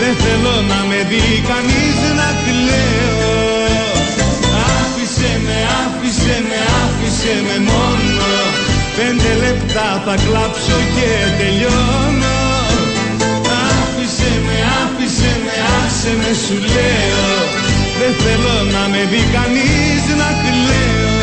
Δεν 0.00 0.14
θέλω 0.22 0.54
να 0.72 0.80
με 0.88 1.06
δει 1.08 1.42
κανείς 1.50 1.98
να 2.18 2.28
κλαίω 2.44 3.54
Άφησε 4.78 5.40
με, 5.44 5.56
άφησε 5.82 6.36
με, 6.48 6.58
άφησε 6.82 7.34
με 7.46 7.56
μόνο 7.70 8.33
Πέντε 8.96 9.30
λεπτά 9.44 10.02
θα 10.04 10.14
κλάψω 10.26 10.78
και 10.94 11.10
τελειώνω. 11.38 12.38
Άφησε 13.70 14.30
με, 14.46 14.56
άφησε 14.82 15.32
με, 15.44 15.52
άσε 15.78 16.12
με 16.20 16.30
σου 16.44 16.56
λέω. 16.74 17.32
Δεν 17.98 18.12
θέλω 18.22 18.56
να 18.74 18.88
με 18.92 19.02
δει 19.10 19.22
κανείς 19.36 20.02
να 20.20 20.28
κλαίω 20.42 21.13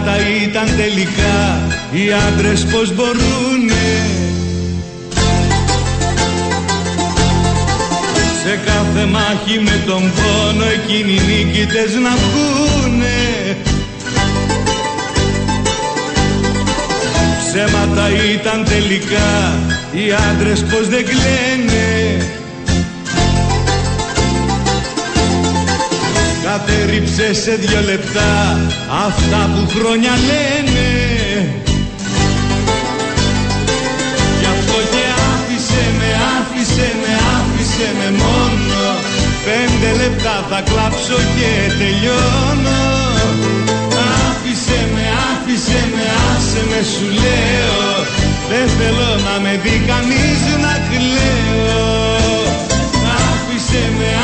Ψέματα 0.00 0.16
ήταν 0.42 0.76
τελικά. 0.76 1.60
Οι 1.90 2.12
άντρες 2.28 2.64
πως 2.64 2.94
μπορούνε. 2.94 3.86
Σε 8.42 8.60
κάθε 8.64 9.04
μάχη 9.06 9.60
με 9.60 9.82
τον 9.86 10.02
πόνο 10.16 10.64
εκείνοι 10.64 11.12
οι 11.12 11.20
νίκητες 11.28 11.94
να 11.94 12.10
βγουνε 12.22 13.56
Ψέματα 17.46 18.08
ήταν 18.34 18.64
τελικά. 18.64 19.58
Οι 19.92 20.12
άντρες 20.30 20.60
πως 20.60 20.88
δεν 20.88 21.04
κλαίνε 21.04 21.99
Κατέριψε 26.50 27.34
σε 27.42 27.54
δυο 27.62 27.80
λεπτά 27.90 28.32
αυτά 29.06 29.40
που 29.52 29.62
χρόνια 29.74 30.14
λένε. 30.28 30.88
Γι' 34.40 34.50
αυτό 34.56 34.78
και 34.92 35.04
άφησε 35.32 35.82
με, 35.98 36.10
άφησε 36.36 36.88
με, 37.00 37.12
άφησε 37.36 37.88
με 37.98 38.08
μόνο. 38.22 38.82
Πέντε 39.46 39.90
λεπτά 40.02 40.34
θα 40.50 40.60
κλάψω 40.70 41.18
και 41.36 41.50
τελειώνω. 41.78 42.82
Άφησε 44.26 44.78
με, 44.94 45.04
άφησε 45.30 45.80
με, 45.94 46.04
άσε 46.30 46.62
με 46.70 46.80
σου 46.92 47.06
λέω. 47.22 47.84
Δεν 48.50 48.66
θέλω 48.78 49.10
να 49.26 49.34
με 49.44 49.52
δει 49.62 49.76
κανείς 49.90 50.40
να 50.64 50.74
κλαίω. 50.88 51.88
Άφησε 53.28 53.82
με, 53.98 54.08
άφησε 54.08 54.08
με, 54.08 54.19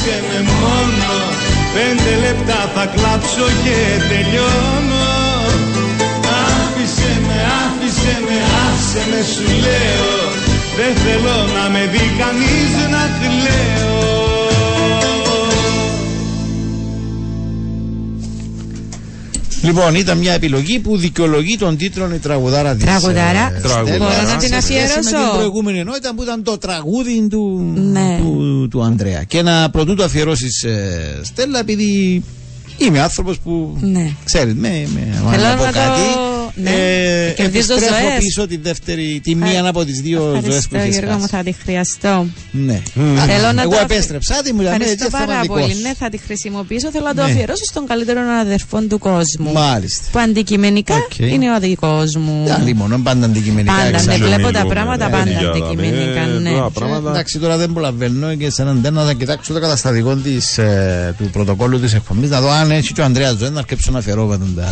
άφησε 0.00 0.22
με 0.28 0.50
μόνο 0.50 1.12
Πέντε 1.74 2.12
λεπτά 2.26 2.70
θα 2.74 2.86
κλάψω 2.86 3.46
και 3.64 3.78
τελειώνω. 4.08 5.08
Άφησε 6.46 7.20
με, 7.26 7.38
άφησε 7.64 8.14
με, 8.26 8.36
άσε 8.66 9.02
με 9.10 9.20
σου 9.32 9.46
λέω. 9.64 10.12
Δεν 10.76 10.94
θέλω 11.02 11.36
να 11.56 11.68
με 11.70 11.88
δει 11.92 12.06
κανείς 12.18 12.72
να 12.90 13.02
κλαίω 13.18 14.39
Λοιπόν, 19.62 19.94
ήταν 19.94 20.18
μια 20.18 20.32
επιλογή 20.32 20.78
που 20.78 20.96
δικαιολογεί 20.96 21.56
τον 21.56 21.76
τίτλο 21.76 22.10
η 22.14 22.18
τραγουδάρα 22.18 22.74
της 22.74 22.84
Τραγουδάρα. 22.84 23.52
ε, 23.56 23.60
Τραγουδάρα. 23.60 23.86
Στέλλας. 23.86 23.98
Μπορώ 23.98 24.32
να 24.32 24.36
την 24.36 24.48
Σε 24.48 24.60
σχέση 24.60 24.74
αφιερώσω; 24.74 25.00
Με 25.16 25.22
την 25.24 25.32
προηγούμενη 25.34 25.78
ενότητα 25.78 26.14
που 26.14 26.22
ήταν 26.22 26.42
το 26.42 26.58
τραγούδι 26.58 27.26
του, 27.30 27.72
Ναι. 27.74 28.18
του, 28.20 28.68
του 28.70 28.82
Ανδρέα. 28.82 29.22
Και 29.22 29.42
να 29.42 29.70
πρωτού 29.70 29.94
το 29.94 30.04
αφιερώσεις 30.04 30.64
Στέλλα, 31.22 31.58
επειδή 31.58 32.22
είμαι 32.76 33.00
άνθρωπος 33.00 33.38
που 33.38 33.76
Ναι. 33.80 34.10
ξέρεις, 34.24 34.54
με, 34.54 34.68
με 34.94 35.00
Θέλω 35.30 35.44
αν 35.46 35.56
πω 35.56 35.64
να 35.64 35.72
το- 35.72 35.78
κάτι. 35.78 36.00
Ναι. 36.62 36.70
Ε, 36.70 37.30
Κερδίζω 37.30 37.72
επιστρέφω 37.74 38.00
ζωές. 38.02 38.18
πίσω 38.18 38.46
τη 38.46 38.56
δεύτερη, 38.56 39.20
τη 39.22 39.34
μία 39.34 39.64
από 39.66 39.84
τις 39.84 40.00
δύο 40.00 40.20
ζωές 40.20 40.32
που 40.32 40.36
Ευχαριστώ 40.46 40.76
έχεις 40.78 40.96
Γιώργο 40.98 41.14
μου, 41.14 41.20
χάσει. 41.20 41.34
θα 41.36 41.42
τη 41.42 41.52
χρειαστώ. 41.52 42.26
Ναι. 42.50 42.82
Θέλω 43.26 43.52
να 43.52 43.62
Εγώ 43.62 43.70
το 43.70 43.76
αφι- 43.76 43.90
επέστρεψα, 43.90 44.34
τη 44.44 44.52
μου 44.52 44.60
λέμε, 44.60 44.74
Ευχαριστώ 44.74 45.04
έτσι 45.04 45.16
πάρα 45.18 45.32
θέμα 45.32 45.44
πολύ. 45.46 45.62
δικό 45.62 45.74
σου. 45.74 45.82
Ναι, 45.82 45.92
θα 45.98 46.08
τη 46.08 46.18
χρησιμοποιήσω. 46.18 46.90
Θέλω 46.90 47.04
να 47.04 47.14
το 47.14 47.22
Ναι. 47.24 47.30
αφιερώσω 47.32 47.64
στον 47.64 47.86
καλύτερο 47.86 48.20
αδερφό 48.40 48.80
του 48.80 48.98
κόσμου. 48.98 49.52
Μάλιστα. 49.52 50.04
Που 50.12 50.18
αντικειμενικά 50.18 50.94
Οκ. 50.94 51.18
είναι 51.18 51.54
ο 51.56 51.58
δικό 51.60 52.02
μου. 52.18 52.52
Άλλη 52.58 52.74
μόνο, 52.74 53.00
πάντα 53.02 53.26
αντικειμενικά. 53.26 53.72
Πάντα, 53.74 53.90
ναι, 53.90 53.96
εξάλλου. 53.96 54.24
βλέπω 54.26 54.50
τα 54.52 54.64
πράγματα 54.66 55.06
Ε, 55.06 55.10
πάντα 55.10 55.24
ναι. 55.24 55.46
αντικειμενικά. 55.48 56.22
Ναι. 56.40 56.50
Ε, 56.50 57.08
Εντάξει, 57.10 57.38
τώρα 57.38 57.56
δεν 57.56 57.72
προλαβαίνω 57.72 58.34
και 58.34 58.50
σε 58.50 58.62
έναν 58.62 58.82
τένα 58.82 59.04
θα 59.04 59.12
κοιτάξω 59.12 59.52
το 59.52 59.60
καταστατικό 59.60 60.14
της, 60.16 60.58
ε, 60.58 61.14
του 61.18 61.24
πρωτοκόλλου 61.30 61.80
της 61.80 61.94
εκπομπής 61.94 62.30
να 62.30 62.40
δω 62.40 62.50
αν 62.50 62.70
έχει 62.70 62.92
και 62.92 63.00
ο 63.00 63.04
Ανδρέας 63.04 63.36
Ζωή 63.36 63.50
να 63.50 63.58
αρκέψω 63.58 63.90
να 63.90 64.00
φερώ 64.00 64.38
τα. 64.56 64.68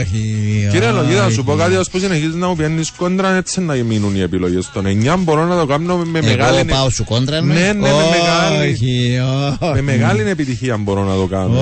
Όχι. 0.00 0.68
Κύριε 0.78 0.92
Λογίδα, 0.92 1.22
να 1.22 1.30
σου 1.30 1.44
πω 1.44 1.52
όχι. 1.52 1.60
κάτι, 1.60 1.76
ώσπου 1.76 1.98
συνεχίζεις 1.98 2.34
να 2.34 2.46
μου 2.48 2.56
πιάνεις 2.56 2.90
κόντρα, 2.90 3.34
έτσι 3.34 3.60
να 3.60 3.74
μείνουν 3.74 4.14
οι 4.16 4.20
επιλογές. 4.20 4.70
Τον 4.72 4.84
9 4.86 5.16
μπορώ 5.18 5.44
να 5.44 5.58
το 5.58 5.66
κάνω 5.66 5.96
με 5.96 6.18
Εγώ 6.18 6.28
μεγάλη... 6.28 6.64
πάω 6.64 6.90
σου 6.90 7.04
κόντρα, 7.04 7.40
ναι. 7.40 7.54
Ναι, 7.54 7.60
ναι, 7.60 7.72
με 7.72 7.90
μεγάλη... 8.10 8.70
Όχι, 8.70 9.20
όχι. 9.60 9.72
Με 9.74 9.82
μεγάλη 9.82 10.30
επιτυχία 10.30 10.76
μπορώ 10.76 11.04
να 11.04 11.14
το 11.14 11.26
κάνω. 11.26 11.60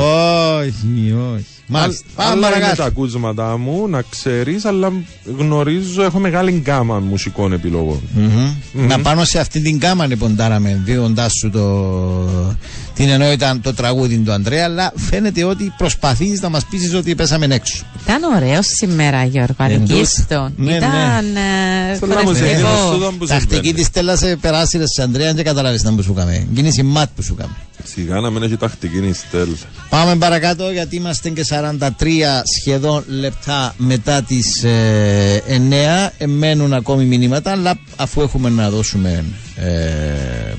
Όχι, 0.58 1.14
όχι. 1.34 1.44
Μάλιστα. 1.68 2.04
Άλλα 2.16 2.28
Πάμε 2.28 2.40
είναι 2.40 2.48
παρακάτω. 2.48 2.76
τα 2.76 2.84
ακούσματα 2.84 3.56
μου, 3.56 3.88
να 3.88 4.02
ξέρεις, 4.10 4.64
αλλά 4.64 4.92
γνωρίζω, 5.38 6.02
έχω 6.02 6.18
μεγάλη 6.18 6.50
γκάμα 6.50 6.98
μουσικών 6.98 7.52
επιλογών. 7.52 8.00
Μμμ. 8.14 8.86
Να 8.86 8.98
πάνω 9.00 9.24
σε 9.24 9.38
αυτή 9.38 9.60
την 9.60 9.78
κάμα 9.78 10.06
λοιπόν 10.06 10.36
τάραμε 10.36 10.80
δίνοντά 10.84 11.28
σου 11.28 11.50
το, 11.50 11.64
την 12.94 13.08
εννοείται 13.08 13.58
το 13.62 13.74
τραγούδι 13.74 14.16
του 14.18 14.32
Ανδρέα, 14.32 14.64
αλλά 14.64 14.92
φαίνεται 14.96 15.44
ότι 15.44 15.72
προσπαθείς 15.76 16.40
να 16.40 16.48
μας 16.48 16.64
πείσεις 16.64 16.94
ότι 16.94 17.14
πέσαμε 17.14 17.46
έξω. 17.50 17.84
Ήταν 18.04 18.22
ωραίο 18.36 18.60
σήμερα, 18.62 19.24
Γιώργο. 19.24 19.54
Εντός. 19.58 19.90
Αρκίστο. 19.90 20.50
Ναι, 20.56 20.70
ναι. 20.70 20.76
Ήταν 20.76 21.36
ε, 21.92 21.96
Θέλω 21.98 22.14
να 22.14 22.20
μου 22.22 22.26
χορευτικό. 22.26 22.56
ζητήσεις 22.68 22.90
τούτο 22.92 23.12
που 23.18 23.26
Τακτική 23.26 23.54
συμβαίνει. 23.54 23.72
της 23.72 23.86
Στέλλα 23.86 24.16
σε 24.16 24.36
περάσει 24.36 24.80
σε 24.84 25.02
Ανδρέας, 25.02 25.34
δεν 25.34 25.44
καταλάβεις 25.44 25.82
να 25.82 25.94
που 25.94 26.02
σου 26.02 26.12
κάμε. 26.14 26.46
Κίνηση 26.54 26.82
ματ 26.82 27.08
που 27.16 27.22
σου 27.22 27.34
κάμε. 27.34 27.52
Σιγά 27.84 28.20
να 28.20 28.30
μην 28.30 28.42
έχει 28.42 28.56
τακτική 28.56 28.96
η 28.96 29.12
στέλ. 29.12 29.48
Πάμε 29.88 30.16
παρακάτω 30.16 30.70
γιατί 30.70 30.96
είμαστε 30.96 31.28
και 31.28 31.44
43 31.60 31.80
σχεδόν 32.60 33.04
λεπτά 33.08 33.74
μετά 33.76 34.22
τις 34.22 34.62
ε, 34.64 35.42
9 35.48 36.10
ε, 36.18 36.26
μένουν 36.26 36.72
ακόμη 36.72 37.04
μηνύματα 37.04 37.50
αλλά 37.50 37.78
αφού 37.96 38.22
έχουμε 38.22 38.48
να 38.48 38.70
δώσουμε 38.70 39.24
ε, 39.56 40.54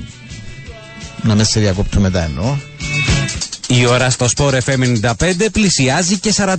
να 1.22 1.34
με 1.34 1.44
σε 1.44 1.60
διακόπτω 1.60 2.00
μετά 2.00 2.22
εννοώ 2.24 2.56
Η 3.66 3.86
ώρα 3.86 4.10
στο 4.10 4.26
Sport 4.36 4.58
FM 4.64 5.00
95 5.02 5.12
πλησιάζει 5.52 6.18
και 6.18 6.34
45. 6.36 6.56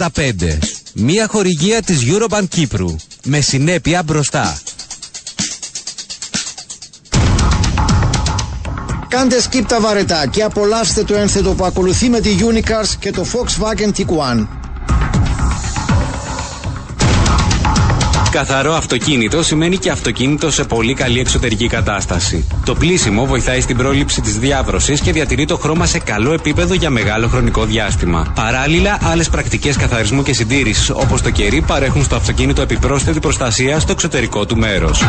Μία 0.93 1.27
χορηγία 1.27 1.81
της 1.81 1.99
Eurobank 2.05 2.43
Κύπρου. 2.49 2.95
Με 3.23 3.41
συνέπεια 3.41 4.03
μπροστά. 4.03 4.59
Κάντε 9.09 9.41
skip 9.49 9.63
τα 9.67 9.79
βαρετά 9.79 10.27
και 10.31 10.43
απολαύστε 10.43 11.03
το 11.03 11.15
ένθετο 11.15 11.53
που 11.53 11.65
ακολουθεί 11.65 12.09
με 12.09 12.19
τη 12.19 12.35
Unicars 12.39 12.95
και 12.99 13.11
το 13.11 13.25
Volkswagen 13.33 13.99
Tiguan. 13.99 14.47
Καθαρό 18.31 18.73
αυτοκίνητο 18.73 19.43
σημαίνει 19.43 19.77
και 19.77 19.89
αυτοκίνητο 19.89 20.51
σε 20.51 20.63
πολύ 20.63 20.93
καλή 20.93 21.19
εξωτερική 21.19 21.67
κατάσταση. 21.67 22.47
Το 22.65 22.75
πλήσιμο 22.75 23.25
βοηθάει 23.25 23.61
στην 23.61 23.77
πρόληψη 23.77 24.21
της 24.21 24.37
διάβρωσης 24.37 25.01
και 25.01 25.11
διατηρεί 25.11 25.45
το 25.45 25.57
χρώμα 25.57 25.85
σε 25.85 25.99
καλό 25.99 26.33
επίπεδο 26.33 26.73
για 26.73 26.89
μεγάλο 26.89 27.27
χρονικό 27.27 27.65
διάστημα. 27.65 28.31
Παράλληλα, 28.35 28.97
άλλες 29.03 29.29
πρακτικές 29.29 29.77
καθαρισμού 29.77 30.23
και 30.23 30.33
συντήρησης 30.33 30.89
όπως 30.89 31.21
το 31.21 31.29
κερί 31.29 31.61
παρέχουν 31.61 32.03
στο 32.03 32.15
αυτοκίνητο 32.15 32.61
επιπρόσθετη 32.61 33.19
προστασία 33.19 33.79
στο 33.79 33.91
εξωτερικό 33.91 34.45
του 34.45 34.57
μέρος. 34.57 35.03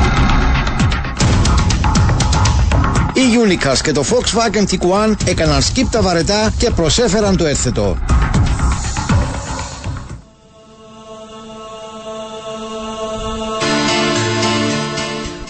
Η 3.21 3.39
Unicars 3.47 3.79
και 3.83 3.93
το 3.93 4.05
Volkswagen 4.11 4.65
Tiguan 4.71 5.15
έκαναν 5.25 5.61
skip 5.63 5.85
τα 5.91 6.03
βαρετά 6.03 6.53
και 6.59 6.71
προσέφεραν 6.71 7.37
το 7.37 7.47
ένθετο. 7.47 7.99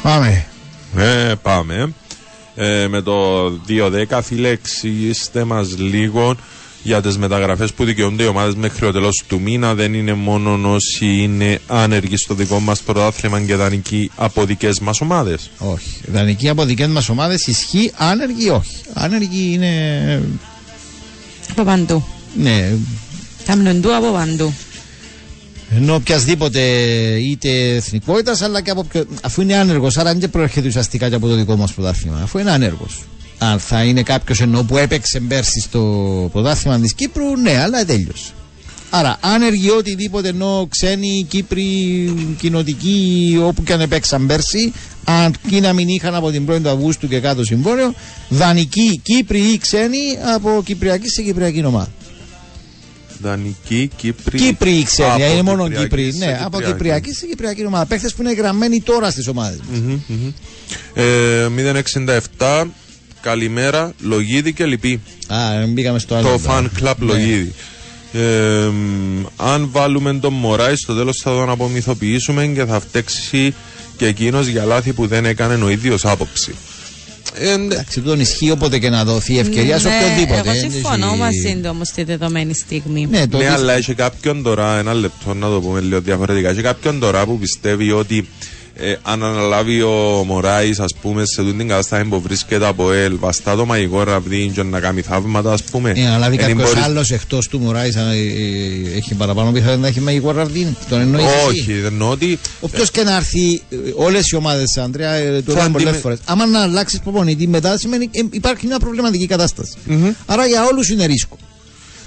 Πάμε. 0.03 0.47
Ε, 0.97 1.35
πάμε. 1.43 1.93
Ε, 2.55 2.89
με 2.89 3.01
το 3.01 3.47
2-10, 4.09 4.21
φίλε, 4.23 4.49
εξηγήστε 4.49 5.45
μας 5.45 5.79
λίγο 5.79 6.37
για 6.83 7.03
τις 7.03 7.19
μεταγραφές 7.19 7.73
που 7.73 7.85
δικαιούνται 7.85 8.23
οι 8.23 8.27
ομάδες 8.27 8.55
μέχρι 8.55 8.79
το 8.81 8.93
τέλος 8.93 9.23
του 9.29 9.41
μήνα. 9.41 9.75
Δεν 9.75 9.95
είναι 9.95 10.15
μόνο 10.15 10.73
όσοι 10.73 11.07
είναι 11.23 11.59
άνεργοι 11.67 12.17
στο 12.17 12.35
δικό 12.35 12.61
μας 12.61 12.81
πρωτάθλημα 12.81 13.41
και 13.41 13.55
δανεικοί 13.55 14.11
από 14.17 14.45
δικές 14.45 14.81
μας 14.81 15.01
ομάδες. 15.01 15.51
Όχι. 15.59 16.01
Δανεική 16.13 16.49
από 16.49 16.65
δικές 16.65 16.89
μας 16.89 17.09
ομάδες 17.09 17.47
ισχύει, 17.47 17.93
άνεργοι 17.97 18.49
όχι. 18.51 18.77
Άνεργοι 18.95 19.53
είναι. 19.53 20.23
Από 21.51 21.65
παντού. 21.65 22.05
Ναι, 22.37 22.73
Κάμνουν 23.47 23.81
του 23.81 23.97
από 23.97 24.13
παντού. 24.13 24.53
ενώ 25.77 25.95
οποιασδήποτε 25.95 26.61
είτε 27.21 27.75
εθνικότητας, 27.75 28.43
αλλά 28.43 28.61
και 28.63 28.71
από 28.71 28.85
ποιο... 28.85 29.05
αφού 29.23 29.41
είναι 29.43 29.55
άνεργος, 29.57 29.97
άρα 29.97 30.15
δεν 30.15 30.31
προέρχεται 30.31 30.69
ουσιαστικά 30.69 31.09
και 31.09 31.15
από 31.15 31.29
το 31.29 31.35
δικό 31.35 31.57
μας 31.57 31.73
πρωτάθλημα, 31.73 32.21
αφού 32.23 32.39
είναι 32.39 32.51
άνεργος. 32.51 33.03
Αν 33.43 33.59
θα 33.59 33.85
είναι 33.85 34.03
κάποιος 34.03 34.41
ενώ 34.41 34.63
που 34.63 34.77
έπαιξε 34.77 35.21
πέρσι 35.21 35.61
στο 35.61 35.81
πρωτάθλημα 36.33 36.79
της 36.81 36.95
Κύπρου, 36.95 37.37
ναι, 37.37 37.61
αλλά 37.63 37.85
τέλειωσε. 37.85 38.33
Άρα, 38.91 39.19
άνεργοι 39.21 39.71
οτιδήποτε 39.71 40.29
ενώ 40.29 40.67
ξένοι, 40.71 41.27
Κύπροι, 41.29 41.65
κοινοτικοί, 42.39 43.39
όπου 43.43 43.63
και 43.63 43.73
αν 43.73 43.81
έπαιξαν 43.81 44.27
πέρσι, 44.27 44.73
αν 45.05 45.35
και 45.49 45.61
να 45.61 45.73
μην 45.73 45.89
είχαν 45.89 46.15
από 46.15 46.31
την 46.31 46.47
1η 46.51 46.61
του 46.63 46.69
Αυγούστου 46.69 47.09
και 47.09 47.21
κάτω 47.21 47.45
συμβόλαιο, 47.45 47.95
δανεικοί, 48.29 49.01
Κύπροι 49.03 49.41
ή 49.41 49.59
ξένοι 49.59 49.99
από 50.35 50.63
Κυπριακή 50.65 51.09
σε 51.09 51.23
Κυπριακή 51.23 51.65
ομάδα. 51.65 51.91
Δανεικοί, 53.23 53.91
Κύπροι. 53.97 54.39
Κύπροι 54.39 54.71
ή 54.71 54.83
ξένοι, 54.83 55.11
από 55.11 55.33
είναι 55.33 55.43
μόνο 55.43 55.63
Κυπριακή 55.69 55.89
Κύπροι. 55.89 56.13
σε 56.13 56.25
Ναι, 56.25 56.39
από 56.45 56.57
Κυπριακή. 56.57 56.73
Κυπριακή 56.73 57.13
σε 57.13 57.27
Κυπριακή 57.27 57.67
ομάδα. 57.67 57.87
Παίχτες 57.87 58.15
που 58.15 58.23
είναι 58.23 58.33
γραμμένοι 58.33 58.81
τώρα 58.81 59.11
στις 59.11 59.27
ομάδες 59.29 59.59
μας. 59.59 59.79
Μμμ, 59.79 60.01
μμμ. 60.07 60.33
Ε, 60.95 61.49
067, 62.39 62.67
καλημέρα, 63.23 63.93
Λογίδη 64.01 64.53
και 64.53 64.65
Λυπή. 64.65 65.01
Α, 65.27 65.37
μπήκαμε 65.69 65.99
στο 65.99 66.15
άλλο. 66.15 66.29
Το 66.29 66.39
τώρα. 66.39 66.61
fan 66.61 66.83
club 66.83 66.95
Ναι. 66.99 67.07
Λογίδη. 67.13 67.53
Ε, 68.13 68.19
μ, 68.73 69.25
αν 69.37 69.69
βάλουμε 69.73 70.15
τον 70.15 70.33
Μωράη 70.33 70.77
στο 70.77 70.95
τέλος 70.95 71.21
θα 71.23 71.31
τον 71.31 71.51
απομυθοποιήσουμε 71.51 72.47
και 72.47 72.65
θα 72.65 72.81
φταίξει 72.81 73.55
και 73.97 74.07
εκείνος 74.07 74.47
για 74.47 74.65
λάθη 74.65 74.93
που 74.93 75.07
δεν 75.07 75.25
έκανε 75.25 75.65
ο 75.65 75.69
ίδιος 75.71 76.05
άποψη. 76.05 76.55
Ε, 77.35 77.53
Εντάξει, 77.53 78.01
τον 78.01 78.21
ισχύει 78.21 78.51
όποτε 78.51 78.79
και 78.79 78.89
να 78.91 79.05
δοθεί 79.05 79.39
ευκαιρία 79.39 79.79
σε 79.79 79.89
Ναι, 79.89 79.95
οποιονδήποτε. 79.97 80.39
Εγώ 80.51 80.61
Δεν 80.61 80.71
συμφωνώ 80.71 81.07
έχει- 81.07 81.17
μαζί 81.19 81.61
του 81.63 81.69
όμω 81.73 81.85
στη 81.85 82.03
δεδομένη 82.03 82.55
στιγμή. 82.55 83.07
Ναι, 83.11 83.27
το 83.27 83.37
ναι, 83.39 83.45
ότι- 83.45 83.53
αλλά 83.53 83.73
έχει 83.73 83.95
κάποιον 83.95 84.43
τώρα, 84.43 84.79
ένα 84.79 84.95
λεπτό 84.95 85.35
να 85.35 85.49
το 85.49 85.61
πούμε 85.61 85.81
λίγο 85.81 86.01
διαφορετικά. 86.01 86.49
Έχει 86.49 86.61
κάποιον 86.63 86.99
τώρα 87.01 87.25
που 87.25 87.39
πιστεύει 87.39 87.91
ότι 87.93 88.29
ε, 88.75 88.95
αν 89.03 89.25
αναλάβει 89.25 89.83
ο 89.83 90.23
Μωράης, 90.27 90.79
ας 90.81 90.95
πούμε, 91.03 91.25
σε 91.27 91.43
τούτη 91.43 91.57
την 91.57 91.69
κατάσταση 91.69 92.05
που 92.05 92.21
βρίσκεται 92.21 92.67
από 92.67 92.93
ελ, 92.93 93.17
βαστά 93.19 93.57
το 93.57 93.67
μαγικό 93.67 94.03
ραβδί 94.03 94.51
και 94.55 94.63
να 94.63 94.81
κάνει 94.81 95.01
θαύματα, 95.01 95.53
ας 95.53 95.63
πούμε. 95.63 95.93
Ε, 95.97 96.03
να 96.03 96.19
λάβει 96.19 96.37
Εν 96.41 96.41
κάποιος 96.49 96.69
μπορείς- 96.69 96.85
άλλος 96.85 97.11
εκτός 97.11 97.49
του 97.49 97.59
Μωράης, 97.61 97.97
έχει 98.97 99.15
παραπάνω 99.15 99.51
πιθανότητα 99.53 99.81
να 99.83 99.89
έχει 99.89 100.01
μαγικό 100.01 100.31
ραβδί. 100.31 100.77
Τον 100.89 101.01
εννοείς. 101.01 101.25
Όχι, 101.49 101.73
εννοώ 101.87 102.11
ότι. 102.11 102.39
Όποιο 102.61 102.85
και 102.93 103.03
να 103.03 103.17
έρθει, 103.17 103.63
όλες 103.97 104.29
οι 104.31 104.37
ομάδες, 104.37 104.77
Αντρέα, 104.77 105.13
ε, 105.13 105.43
το 105.43 105.53
Θα 105.53 105.59
είπαμε 105.59 105.71
πολλές 105.73 105.87
αντιμε- 105.87 106.01
φορές. 106.03 106.19
Άμα 106.25 106.47
να 106.47 106.63
αλλάξεις 106.63 106.99
προπονητή 107.01 107.47
μετά, 107.49 107.79
σημαίνει 107.79 108.09
ε, 108.13 108.21
υπάρχει 108.31 108.67
μια 108.67 108.79
προβληματική 108.79 109.27
κατάσταση. 109.27 109.73
Άρα 110.27 110.47
για 110.47 110.65
όλους 110.65 110.89
είναι 110.89 111.05
ρίσκο. 111.07 111.37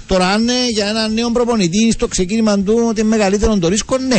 Τώρα, 0.06 0.26
αν 0.28 0.48
ε, 0.48 0.52
για 0.72 0.86
έναν 0.86 1.14
νέο 1.14 1.30
προπονητή 1.30 1.90
στο 1.92 2.08
ξεκίνημα 2.08 2.58
του 2.58 2.84
ότι 2.88 3.00
είναι 3.00 3.08
μεγαλύτερο 3.08 3.58
το 3.58 3.68
ρίσκο, 3.68 3.98
ναι. 3.98 4.18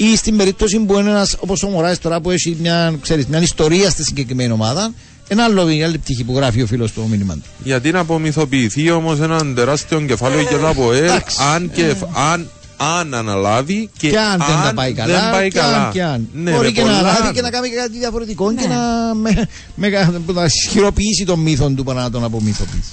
Ή 0.00 0.16
στην 0.16 0.36
περίπτωση 0.36 0.78
που 0.78 0.98
είναι 0.98 1.10
ένας 1.10 1.36
όπως 1.40 1.62
ο 1.62 1.68
Μωράης 1.68 1.98
τώρα 1.98 2.20
που 2.20 2.30
έχει 2.30 2.56
μια, 2.60 2.94
ξέρεις, 3.02 3.26
μια 3.26 3.40
ιστορία 3.42 3.90
στη 3.90 4.04
συγκεκριμένη 4.04 4.52
ομάδα, 4.52 4.92
ένα 5.28 5.44
άλλο, 5.44 5.64
μια 5.64 5.86
άλλη 5.86 5.98
πτυχή 5.98 6.24
που 6.24 6.36
γράφει 6.36 6.62
ο 6.62 6.66
φίλος 6.66 6.92
του 6.92 7.06
μήνυμα 7.10 7.34
του. 7.34 7.42
Γιατί 7.64 7.90
να 7.90 7.98
απομυθοποιηθεί 7.98 8.90
όμως 8.90 9.20
έναν 9.20 9.54
τεράστιο 9.54 10.00
κεφάλαιο 10.00 10.40
για 10.40 10.58
το 10.58 10.68
ΑΠΟΕΛ, 10.68 11.10
αν, 11.54 11.70
και, 11.74 11.94
αν 12.32 12.50
αν 12.78 13.14
αναλάβει 13.14 13.90
και, 13.98 14.08
Και 14.10 14.18
αν 14.18 14.38
δεν 14.38 14.56
τα 14.64 14.72
πάει 14.74 14.92
καλά, 14.92 15.20
δεν 15.20 15.30
πάει 15.30 15.50
και 15.50 15.58
καλά. 15.58 15.84
αν, 15.86 15.92
και 15.92 16.02
αν. 16.02 16.28
Ναι, 16.32 16.50
Μπορεί 16.50 16.66
με 16.66 16.72
και 16.72 16.82
να 16.82 16.86
πολλά 16.86 17.02
λάβει 17.02 17.26
αν. 17.26 17.32
και 17.34 17.40
να 17.40 17.50
κάνει 17.50 17.68
και 17.68 17.74
κάτι 17.74 17.98
διαφορετικό 17.98 18.54
και 18.54 18.66
να, 18.66 19.14
με, 19.14 19.48
με, 19.74 19.88
να 20.32 20.44
ισχυροποιήσει 20.44 21.24
τον 21.24 21.38
μύθο 21.38 21.68
του 21.68 21.84
παρά 21.84 22.02
να 22.02 22.10
τον 22.10 22.24
απομυθοποιήσει. 22.24 22.90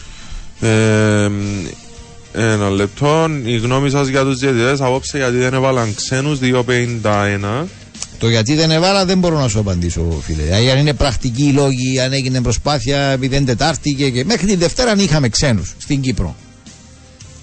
Ε, 0.60 1.30
ένα 2.36 2.70
λεπτό. 2.70 3.30
Η 3.44 3.58
γνώμη 3.58 3.90
σας 3.90 4.08
για 4.08 4.22
τους 4.24 4.38
διαιτητές 4.40 4.82
απόψε 4.82 5.18
γιατί 5.18 5.38
δεν 5.38 5.54
έβαλαν 5.54 5.96
ξένους 5.96 6.40
2,51. 6.42 7.66
Το 8.20 8.30
γιατί 8.30 8.56
δεν 8.56 8.72
έβαλα 8.72 9.06
δεν 9.06 9.20
μπορώ 9.20 9.40
να 9.40 9.48
σου 9.48 9.60
απαντήσω, 9.60 10.22
φίλε. 10.22 10.44
Δηλαδή, 10.44 10.70
αν 10.70 10.78
είναι 10.78 10.94
πρακτικοί 10.94 11.44
οι 11.44 11.52
λόγοι, 11.52 12.00
αν 12.00 12.14
έγινε 12.14 12.42
προσπάθεια 12.42 13.00
επειδή 13.00 13.36
είναι 13.36 13.46
Τετάρτη 13.46 13.94
και, 13.94 14.10
και 14.10 14.26
μέχρι 14.26 14.46
τη 14.46 14.56
Δευτέρα 14.56 14.92
αν 14.92 15.00
είχαμε 15.00 15.30
ξένους 15.30 15.74
στην 15.78 16.02
Κύπρο. 16.02 16.36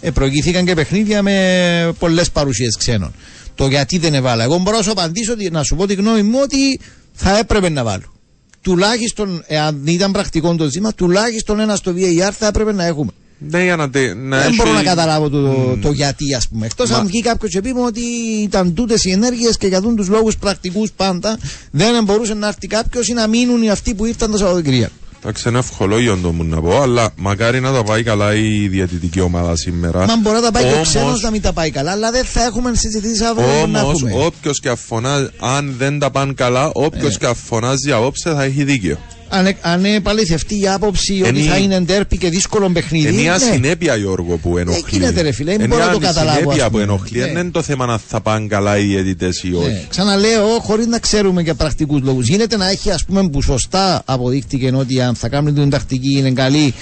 Ε, 0.01 0.11
προηγήθηκαν 0.11 0.65
και 0.65 0.75
παιχνίδια 0.75 1.23
με 1.23 1.95
πολλές 1.99 2.31
παρουσίες 2.31 2.77
ξένων. 2.77 3.12
Το 3.55 3.67
γιατί 3.67 3.99
δεν 3.99 4.15
έβαλα. 4.15 4.45
Εγώ 4.45 4.59
μπορώ 4.59 4.77
να 4.77 4.83
σου 4.83 4.91
απαντήσω, 4.91 5.33
ότι- 5.33 5.51
να 5.51 5.62
σου 5.62 5.77
πω 5.77 5.87
τη 5.87 5.95
γνώμη 5.95 6.23
μου 6.23 6.39
ότι 6.43 6.81
θα 7.12 7.39
έπρεπε 7.39 7.69
να 7.69 7.85
βάλω. 7.85 8.12
Τουλάχιστον, 8.61 9.45
εάν 9.47 9.83
ήταν 9.87 10.12
πρακτικό 10.12 10.55
το 10.55 10.65
ζήτημα, 10.65 10.95
τουλάχιστον 10.95 11.61
ένα 11.61 11.77
στο 11.77 11.93
VAR 11.97 12.31
θα 12.39 12.47
έπρεπε 12.47 12.73
να 12.73 12.85
έχουμε. 12.85 13.11
Ναι, 13.51 13.62
για 13.62 13.77
να, 13.77 13.91
τε- 13.91 14.15
να 14.17 14.39
δεν 14.39 14.47
έχει- 14.47 14.57
μπορώ 14.57 14.73
να 14.73 14.83
καταλάβω 14.83 15.29
το, 15.29 15.77
το 15.83 15.91
γιατί, 15.91 16.35
ας 16.35 16.49
πούμε. 16.49 16.67
Εκτός 16.67 16.91
Μα- 16.91 16.97
αν 16.97 17.07
βγει 17.07 17.21
κάποιος 17.23 17.51
και 17.53 17.61
πει 17.61 17.73
μου 17.73 17.83
ότι 17.87 18.01
ήταν 18.43 18.75
τούτες 18.75 19.05
οι 19.05 19.11
ενέργειες 19.11 19.57
και 19.57 19.67
για 19.67 19.81
τους 19.81 20.09
λόγους 20.09 20.37
πρακτικούς 20.37 20.91
πάντα 20.97 21.39
δεν 21.71 22.05
μπορούσε 22.05 22.35
να 22.35 22.47
έρθει 22.47 22.67
κάποιος 22.67 23.09
ή 23.09 23.12
να 23.12 23.27
μείνουν 23.27 23.62
οι 23.62 23.71
αυτοί 23.71 23.95
που 23.95 24.05
ήρθαν 24.05 24.31
το 24.31 24.37
Σαββατοκύριακο. 24.39 24.93
Εντάξει, 25.25 25.49
είναι 25.49 25.59
ευχολόγιο 25.59 26.19
το 26.23 26.33
μου 26.33 26.45
να 26.45 26.61
πω, 26.61 26.81
αλλά 26.83 27.09
μακάρι 27.17 27.61
να 27.61 27.73
τα 27.73 27.85
πάει 27.85 28.03
καλά 28.03 28.35
η 28.35 28.69
διαιτητική 28.69 29.21
ομάδα 29.21 29.57
σήμερα. 29.57 30.05
Μα 30.07 30.17
μπορεί 30.17 30.37
να 30.37 30.43
τα 30.43 30.51
πάει 30.53 30.62
και 30.62 30.69
ο 30.69 30.73
Όμως- 30.73 30.89
ξένος 30.89 31.21
να 31.23 31.31
μην 31.31 31.43
τα 31.43 31.53
πάει 31.53 31.71
καλά, 31.71 31.91
αλλά 31.91 32.11
δεν 32.11 32.25
θα 32.25 32.45
έχουμε 32.45 32.71
συζητήσει 32.75 33.25
αύριο 33.25 33.67
να 33.67 33.81
Όμως, 33.83 34.03
έχουμε. 34.03 34.25
όποιος 34.25 34.61
και 34.61 34.69
αφωνάζει, 34.69 35.29
αν 35.41 35.75
δεν 35.79 35.99
τα 35.99 36.11
πάνε 36.11 36.33
καλά, 36.33 36.71
όποιος 36.73 37.15
Ε. 37.15 37.19
και 37.19 37.27
αφωνάζει 37.27 37.93
απόψε 37.93 38.31
θα 38.35 38.43
έχει 38.43 38.65
δίκιο. 38.65 38.99
Αν, 39.35 39.47
ε- 39.47 39.57
αν 39.61 39.85
επαληθευτεί 39.85 40.61
η 40.61 40.69
άποψη 40.69 41.23
ότι 41.27 41.39
Είναι- 41.41 41.51
θα 41.51 41.57
είναι 41.57 41.81
ντέρπι 41.81 42.17
και 42.19 42.28
δύσκολο 42.28 42.69
παιχνίδι. 42.70 43.09
Είναι 43.09 43.20
μια 43.20 43.33
ναι. 43.39 43.52
συνέπεια, 43.52 43.97
Γιώργο, 43.97 44.36
που 44.36 44.59
ενοχλεί. 44.59 44.85
γίνεται, 44.91 45.20
ρε 45.20 45.33
φίλε, 45.33 45.51
δεν 45.51 45.61
Είναι 45.61 45.69
μπορώ 45.69 45.85
να 45.86 45.93
το 45.93 45.99
μια 45.99 46.09
καταλάβω, 46.09 46.39
συνέπεια 46.41 46.62
ας 46.62 46.67
που 46.67 46.70
πούμε. 46.70 46.83
ενοχλεί. 46.83 47.19
Ναι. 47.19 47.25
Δεν 47.27 47.36
είναι 47.36 47.51
το 47.51 47.62
θέμα 47.62 47.86
να 47.86 47.99
θα 47.99 48.20
πάνε 48.20 48.47
καλά 48.47 48.78
οι 48.78 48.85
διαιτητέ 48.85 49.27
ή 49.43 49.52
όχι. 49.55 49.67
Ναι. 49.69 49.83
Ξαναλέω, 49.89 50.47
χωρίς 50.61 50.86
να 50.86 50.99
ξέρουμε 50.99 51.43
για 51.43 51.55
πρακτικούς 51.55 52.01
λόγους. 52.02 52.27
Γίνεται 52.28 52.57
να 52.57 52.69
έχει, 52.70 52.91
ας 52.91 53.05
πούμε, 53.05 53.28
που 53.28 53.43
σωστά 53.43 54.02
αποδείχτηκε 54.05 54.73
ότι 54.75 55.01
αν 55.01 55.15
θα 55.15 55.28
κάνουν 55.28 55.55
την 55.55 55.70
τακτική 55.70 56.19
είναι 56.19 56.31
καλή. 56.31 56.75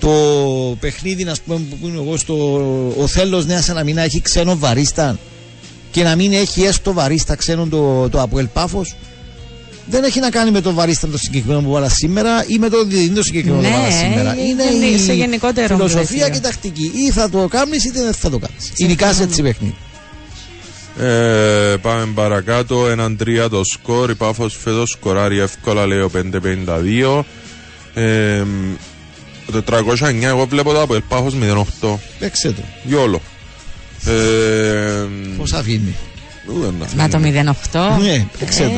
Το 0.00 0.10
παιχνίδι, 0.80 1.22
ας 1.22 1.40
πούμε, 1.40 1.60
που 1.80 1.86
είναι 1.88 2.00
εγώ 2.00 2.16
στο. 2.16 2.34
Ο 2.98 3.06
Θέλος 3.06 3.46
Νέας 3.46 3.68
Αναμίνα 3.68 4.02
έχει 4.02 4.20
ξένο 4.20 4.56
βαρίστα 4.58 5.18
και 5.90 6.02
να 6.02 6.16
μην 6.16 6.32
έχει 6.32 6.62
έστω 6.62 6.92
βαρίστα 6.92 7.34
ξένο 7.34 7.66
το, 7.66 8.08
το 8.08 8.20
Αποέλ 8.22 8.46
Πάφος. 8.46 8.94
Δεν 9.90 10.04
έχει 10.04 10.20
να 10.20 10.30
κάνει 10.30 10.50
με 10.50 10.60
το 10.60 10.72
βαρίστα 10.72 11.08
το 11.08 11.18
συγκεκριμένο 11.18 11.60
που 11.60 11.70
βάλα 11.70 11.88
σήμερα 11.88 12.44
ή 12.46 12.58
με 12.58 12.68
το 12.68 12.84
διεθνή 12.84 13.14
το 13.14 13.22
συγκεκριμένο 13.22 13.62
που 13.62 13.68
Ναι, 13.68 13.74
βάλα 13.76 13.90
σήμερα. 13.90 14.34
είναι 14.34 14.86
Είναι 14.86 14.98
σε 14.98 15.12
η 15.12 15.16
γενικότερο 15.16 15.76
φιλοσοφία 15.76 16.04
πλαίσιο. 16.06 16.28
και 16.28 16.40
τακτική. 16.40 16.92
Ή 16.94 17.10
θα 17.10 17.30
το 17.30 17.48
κάνεις 17.48 17.84
είτε 17.84 18.02
δεν 18.02 18.12
θα 18.14 18.30
το 18.30 18.38
κάνεις. 18.38 18.70
Ειδικά 18.76 19.12
σε 19.12 19.22
έτσι 19.22 19.42
παιχνίδι. 19.42 19.74
Ε, 21.00 21.76
πάμε 21.82 22.08
παρακάτω. 22.14 22.88
Έναν 22.88 23.16
τρία 23.16 23.48
το 23.48 23.60
σκορ. 23.64 24.10
Η 24.10 24.14
Πάφος 24.14 24.58
φέτος 24.62 24.90
σκοράρει 24.90 25.38
εύκολα, 25.38 25.86
λέει 25.86 25.98
ο 25.98 26.10
5-52. 26.14 27.24
Ε, 27.94 28.42
το 29.52 29.62
409 29.70 30.22
εγώ 30.22 30.46
βλέπω 30.46 30.72
το 30.72 30.80
Αποέλ 30.82 31.02
Πάφος 31.08 31.34
0-8. 31.82 31.98
Παίξε 32.18 32.48
το. 32.52 32.62
Γιόλο. 32.82 33.20
Ε, 34.06 34.12
Πώ 35.36 35.44
αφήνει. 35.56 35.94
ου, 36.46 36.74
να 36.78 36.86
Μα 37.02 37.08
το 37.08 37.18
08. 37.72 38.02
Ναι, 38.02 38.26
παίξε 38.38 38.62
το. 38.62 38.70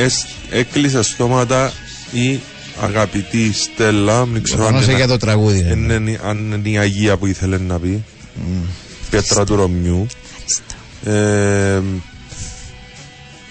Ε, 0.00 0.04
Εσ- 0.04 0.26
έκλεισε 0.50 1.02
στόματα 1.02 1.72
η 2.12 2.40
αγαπητή 2.82 3.52
Στέλλα. 3.52 4.24
Δεν 4.24 4.42
ξέρω 4.42 4.58
αν 4.58 4.66
Προφανώς 4.68 4.84
είναι- 4.88 4.96
για 4.96 5.06
το 5.08 5.16
τραγούδι 5.16 5.58
είναι. 5.72 5.94
είναι, 5.94 6.18
αν 6.24 6.52
είναι 6.52 6.68
η 6.68 6.78
Αγία 6.78 7.16
που 7.16 7.26
ήθελε 7.26 7.58
να 7.58 7.78
πει. 7.78 8.04
Πέτρα 9.10 9.44
του 9.44 9.56
Ρωμιού. 9.56 10.06
Ε, 11.04 11.80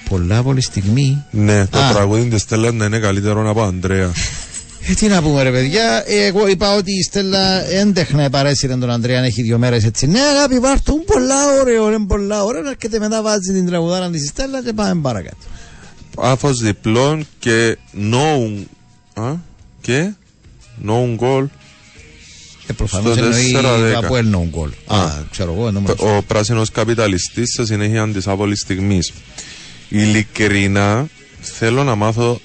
Πολλά 0.09 0.43
πολύ 0.43 0.61
στιγμή. 0.61 1.23
ναι, 1.31 1.65
το 1.65 1.79
Α. 1.79 1.91
τραγούδι 1.91 2.27
της 2.27 2.41
Στέλλας 2.41 2.73
να 2.73 2.85
είναι 2.85 2.99
καλύτερο 2.99 3.49
από 3.49 3.63
Ανδρέα. 3.63 4.11
Ε, 4.89 4.93
τι 4.93 5.07
να 5.07 5.21
πούμε 5.21 5.43
ρε 5.43 5.51
παιδιά, 5.51 6.03
Ε, 6.07 6.25
εγώ 6.25 6.47
είπα 6.47 6.75
ότι 6.75 6.91
η 6.91 7.03
Στέλλα 7.03 7.69
έντεχνα 7.71 8.23
επαρέσυρε 8.23 8.75
τον 8.75 8.89
Ανδρέα 8.89 9.17
αν 9.17 9.23
έχει 9.23 9.41
δύο 9.41 9.57
μέρες 9.57 9.83
έτσι. 9.85 10.07
Ναι 10.07 10.19
αγάπη 10.19 10.59
βάρτουν 10.59 11.03
πολλά 11.05 11.59
ωραίο, 11.61 11.87
είναι 11.91 12.05
πολλά 12.07 12.43
ωραίο. 12.43 12.61
Να 12.61 12.69
έρχεται 12.69 12.99
μετά 12.99 13.21
βάζει 13.21 13.53
την 13.53 13.65
τραγουδάρα 13.65 14.09
της 14.09 14.23
η 14.23 14.27
Στέλλας 14.27 14.63
και 14.63 14.73
πάμε 14.73 15.01
παρακάτω. 15.01 15.35
Πάφος 16.21 16.57
διπλών 16.59 17.27
και 17.39 17.77
no, 18.11 18.51
α, 19.13 19.33
και 19.81 20.09
no 20.87 21.15
goal. 21.19 21.45
Ε, 22.67 22.73
προφανώς 22.73 23.13
Στο 23.15 23.23
εννοεί 23.23 23.51
4-10. 23.55 23.93
από 24.03 24.15
ένα 24.15 24.37
γκολ. 24.49 24.69
Α, 24.87 25.11
ξέρω 25.31 25.53
εγώ, 25.53 25.67
εννοώ. 25.67 25.83
Ο 26.17 26.21
πράσινος 26.23 26.71
καπιταλιστής 26.71 27.53
σε 27.53 27.65
συνέχεια 27.65 28.07
της 28.07 28.27
άβολης 28.27 28.59
στιγμής. 28.59 29.11
Ειλικρινά 29.89 31.07
θέλω 31.41 31.83
να 31.83 31.95
μάθω 31.95 32.39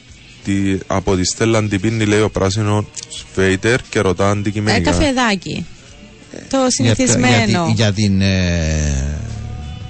τη, 0.44 0.78
από 0.86 1.16
τη 1.16 1.24
Στέλλα 1.24 1.58
αν 1.58 1.68
την 1.68 1.80
πίνει 1.80 2.04
λέει 2.04 2.20
ο 2.20 2.30
πράσινος 2.30 2.84
Σφέιτερ 3.08 3.80
και 3.88 4.00
ρωτά 4.00 4.26
ε, 4.26 4.30
αντικειμενικά. 4.30 4.90
καφεδάκι. 4.90 5.66
Το 6.50 6.56
Για, 6.56 6.70
συνηθισμένο. 6.70 7.44
για, 7.46 7.64
τη- 7.66 7.72
για 7.72 7.92
την... 7.92 8.20
Ε, 8.20 9.18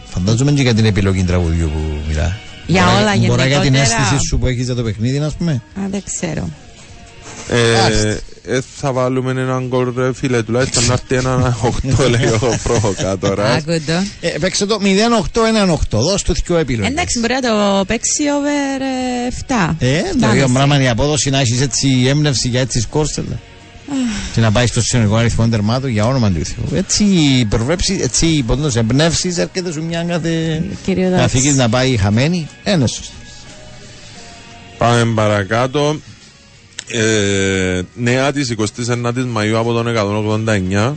φαντάζομαι 0.04 0.52
και 0.52 0.62
για 0.62 0.74
την 0.74 0.84
επιλογή 0.84 1.22
τραγουδιού 1.24 1.68
που 1.74 1.80
μιλά. 2.08 2.38
Για 2.66 2.82
Μπορεί- 2.84 2.96
όλα 2.96 3.16
Μπορεί 3.36 3.48
για 3.48 3.60
την 3.60 3.72
γενικότερα. 3.72 3.82
αίσθηση 4.02 4.26
σου 4.26 4.38
που 4.38 4.46
έχεις 4.46 4.64
για 4.64 4.74
το 4.74 4.82
παιχνίδι, 4.82 5.18
να 5.18 5.30
πούμε. 5.38 5.52
Α, 5.52 5.80
δεν 5.90 6.02
ξέρω. 6.04 6.48
Ε, 7.48 8.16
ε, 8.46 8.60
θα 8.76 8.92
βάλουμε 8.92 9.30
έναν 9.30 9.66
γκολ 9.68 9.92
ρε 9.96 10.12
φίλε 10.14 10.42
τουλάχιστον 10.42 10.84
να 10.86 10.92
έρθει 10.92 11.14
έναν 11.14 11.56
8 11.62 12.08
λέει 12.18 12.26
ο 12.28 12.58
προβοκάτορας. 12.62 13.56
Άκουντο. 13.56 13.92
Ε, 14.20 14.28
παίξε 14.40 14.66
το 14.66 14.78
0-8-1-8. 14.82 15.98
Δώσ' 15.98 16.22
του 16.22 16.34
δυο 16.46 16.56
επιλογές. 16.56 16.90
Εντάξει, 16.90 17.18
μπορεί 17.18 17.32
να 17.32 17.40
το 17.40 17.84
παίξει 17.84 18.22
over 18.38 18.80
ε, 18.80 19.68
7. 19.70 19.74
Ε, 19.78 20.00
το 20.20 20.28
ίδιο 20.34 20.48
πράγμα 20.48 20.74
είναι 20.74 20.84
η 20.84 20.88
απόδοση 20.88 21.30
να 21.30 21.40
έχεις 21.40 21.60
έτσι 21.60 22.04
έμπνευση 22.08 22.48
για 22.48 22.60
έτσι 22.60 22.80
σκόρσελα. 22.80 23.40
Και 24.34 24.40
να 24.40 24.52
πάει 24.52 24.66
στο 24.66 24.82
συνολικό 24.82 25.16
αριθμό 25.16 25.48
τερμάτων 25.48 25.90
για 25.90 26.06
όνομα 26.06 26.30
του 26.30 26.44
Θεού. 26.44 26.76
Έτσι 26.78 27.04
προβλέψει, 27.48 27.98
έτσι 28.02 28.26
υποτίθεται 28.26 28.78
εμπνεύσεις, 28.78 29.38
έρχεται 29.38 29.72
σου 29.72 29.82
μια 29.84 30.04
κάθε 30.04 30.62
Κυριοδότηση. 30.84 31.22
καθήκη 31.22 31.50
να 31.50 31.68
πάει 31.68 31.96
χαμένη. 31.96 32.48
Ένας 32.64 32.90
σωστός. 32.90 33.12
Πάμε 34.78 35.12
παρακάτω. 35.14 35.96
Ε, 36.88 37.82
νέα 37.94 38.32
της 38.32 38.54
29ης 38.58 39.26
Μαΐου 39.36 39.54
από 39.54 39.72
τον 39.72 39.86
189. 39.86 40.96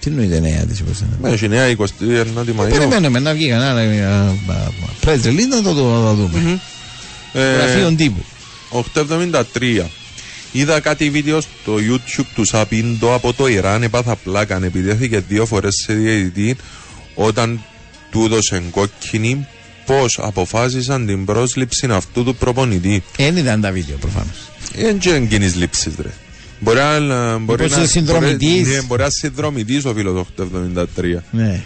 Τι 0.00 0.10
εννοείται 0.10 0.40
νέα 0.40 0.64
της 0.64 0.82
Με 1.20 1.30
έχει 1.30 1.48
νέα 1.48 1.66
29η 1.66 2.60
Μαΐου. 2.60 2.68
Περιμένουμε 2.70 3.18
να 3.18 3.32
βγει 3.32 3.48
κανένα 3.48 4.32
press 5.04 5.26
release 5.26 5.48
να 5.50 5.62
το, 5.62 5.74
το, 5.74 6.02
το 6.02 6.14
δούμε. 6.14 6.60
Ε, 7.32 7.52
Γραφείο 7.52 7.94
τύπου. 7.96 8.24
873. 8.94 9.84
Είδα 10.52 10.80
κάτι 10.80 11.10
βίντεο 11.10 11.40
στο 11.40 11.74
YouTube 11.76 12.26
του 12.34 12.44
Σαπίντο 12.44 13.14
από 13.14 13.32
το 13.32 13.46
Ιράν. 13.46 13.82
Έπαθα 13.82 14.16
πλάκα. 14.16 14.64
Επιδέθηκε 14.64 15.22
δύο 15.28 15.46
φορές 15.46 15.74
σε 15.84 15.92
διαιτητή 15.92 16.56
όταν 17.14 17.64
του 18.10 18.24
έδωσε 18.24 18.62
κόκκινη. 18.70 19.46
Πώς 19.86 20.18
αποφάσισαν 20.22 21.06
την 21.06 21.24
πρόσληψη 21.24 21.86
αυτού 21.90 22.24
του 22.24 22.34
προπονητή. 22.36 23.02
Δεν 23.16 23.36
ήταν 23.36 23.60
τα 23.60 23.70
βίντεο 23.72 23.96
προφανώς. 23.96 24.50
Δεν 24.74 24.98
είναι 25.04 25.26
κοινής 25.26 25.54
λήψης 25.54 25.92
ρε. 26.02 26.10
Μπορεί 26.58 26.78
να, 26.78 27.38
μπορεί 27.38 27.62
Μήπως 27.62 27.70
να, 27.70 27.78
είναι 27.78 27.86
συνδρομητής. 27.86 28.62
Μπορεί, 28.62 28.74
ναι, 28.74 28.82
μπορεί 28.82 29.00
να 29.00 29.04
είναι 29.04 29.14
συνδρομητής 29.20 29.84
ο 29.84 29.94
φίλος 29.94 30.26
του 30.34 30.50
873. 30.96 31.22
Ναι. 31.30 31.62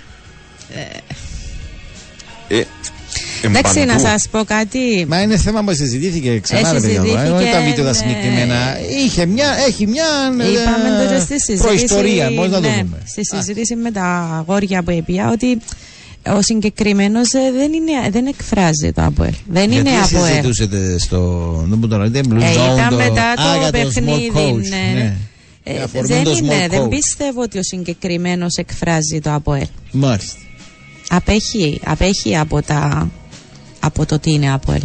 Ε, 2.49 2.63
Εντάξει, 3.47 3.81
εμπαντού. 3.81 4.03
να 4.03 4.09
σας 4.09 4.29
πω 4.31 4.45
κάτι. 4.45 5.05
Μα 5.09 5.21
είναι 5.23 5.37
θέμα 5.37 5.65
που 5.65 5.75
συζητήθηκε 5.75 6.39
ξανά, 6.39 6.69
Ε, 6.69 6.73
ρε 6.73 6.81
παιδιά. 6.81 7.01
συζητήθηκε, 7.01 7.33
Δεν 7.37 7.47
ήταν 7.47 7.65
βίντεο 7.65 7.85
τα 7.85 7.91
ναι. 7.91 7.97
συγκεκριμένα. 7.97 8.79
Είχε 9.05 9.27
μια, 9.27 9.47
έχει 9.69 9.87
μια 9.87 10.05
ε, 10.41 10.51
Είπαμε 10.51 11.05
τώρα 11.05 11.21
στη 11.21 11.41
συζήτηση. 11.41 11.63
προϊστορία. 11.63 12.31
Πώ 12.35 12.45
να 12.47 12.61
το 12.61 12.61
ναι, 12.61 12.77
πούμε. 12.77 12.99
Στη 13.07 13.25
συζήτηση 13.27 13.75
με 13.77 13.91
τα 13.91 14.05
αγόρια 14.39 14.83
που 14.83 14.91
είπα 14.91 15.31
ότι 15.33 15.59
ο 16.37 16.43
συγκεκριμένος 16.43 17.29
δεν, 17.31 17.73
είναι, 17.73 18.11
δεν 18.11 18.27
εκφράζει 18.27 18.93
το 18.95 19.03
ΑΠΟΕΛ. 19.03 19.33
Δεν 19.49 19.71
Γιατί 19.73 19.89
είναι 19.89 19.99
ΑΠΟΕΛ. 20.05 20.29
συζητούσετε 20.31 20.99
στο. 20.99 21.19
Δεν 21.69 21.79
μου 21.81 21.89
το 21.89 21.99
λέτε, 21.99 22.21
Blue 22.31 22.41
Ε, 22.41 22.53
Zone, 22.53 22.73
ήταν 22.75 22.89
το- 22.89 22.97
μετά 22.97 23.23
Α, 23.31 23.35
το 23.35 23.59
για 23.59 23.69
small 23.69 23.73
παιχνίδι. 23.73 24.31
coach, 24.35 24.69
ναι, 24.69 25.01
ναι. 25.01 25.17
Ε, 25.67 25.73
Για 25.73 25.85
αφορμή 25.85 26.09
δεν, 26.09 26.25
το 26.25 26.31
είναι, 26.31 26.65
small 26.67 26.71
δεν 26.71 26.85
coach. 26.85 26.89
πιστεύω 26.91 27.43
ότι 27.43 27.59
ο 27.59 27.63
συγκεκριμένος 27.63 28.55
εκφράζει 28.57 29.21
το 29.23 29.33
ΑΠΟΕΛ. 29.33 29.67
Μάλιστα. 29.93 30.39
Απέχει, 31.09 31.81
απέχει 31.85 32.37
από, 32.37 32.63
τα, 32.63 33.11
από 33.85 34.07
το 34.07 34.19
τι 34.19 34.33
είναι 34.33 34.53
ΑΠΟΕΛ. 34.53 34.83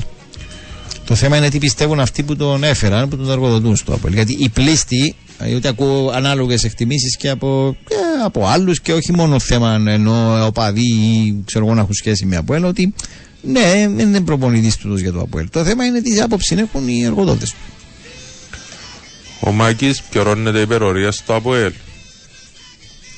Το 1.05 1.15
θέμα 1.15 1.37
είναι 1.37 1.49
τι 1.49 1.57
πιστεύουν 1.57 1.99
αυτοί 1.99 2.23
που 2.23 2.35
τον 2.35 2.63
έφεραν, 2.63 3.09
που 3.09 3.17
τον 3.17 3.29
εργοδοτούν 3.29 3.75
στο 3.75 3.93
Apple. 3.93 4.11
Γιατί 4.11 4.37
οι 4.39 4.49
πλήστοι 4.49 5.15
Γιατί 5.45 5.67
ακούω 5.67 6.09
ανάλογες 6.09 6.63
εκτιμήσεις 6.63 7.17
και 7.17 7.29
από, 7.29 7.75
και 7.87 7.95
από 8.23 8.47
άλλους 8.47 8.81
και 8.81 8.93
όχι 8.93 9.11
μόνο 9.11 9.39
θέμα 9.39 9.83
ενώ 9.87 10.45
οπαδοί 10.45 10.87
ή 10.87 11.43
ξέρω 11.45 11.65
εγώ 11.65 11.75
να 11.75 11.81
έχουν 11.81 11.93
σχέση 11.93 12.25
με 12.25 12.35
Αποέλ. 12.35 12.63
Ότι 12.63 12.93
ναι, 13.41 13.87
δεν 13.95 13.99
είναι 13.99 14.21
προπονητής 14.21 14.77
του 14.77 14.97
για 14.97 15.11
το 15.11 15.19
Αποέλ. 15.19 15.49
Το 15.49 15.63
θέμα 15.63 15.85
είναι 15.85 16.01
τι 16.01 16.21
άποψη 16.21 16.55
έχουν 16.57 16.87
οι 16.87 17.03
εργοδότες 17.03 17.49
του. 17.49 17.57
Ο 19.39 19.51
Μάκης 19.51 20.01
πιωρώνεται 20.01 20.59
υπερορίας 20.59 21.15
στο 21.15 21.35
ΑΠΟΕΛ. 21.35 21.73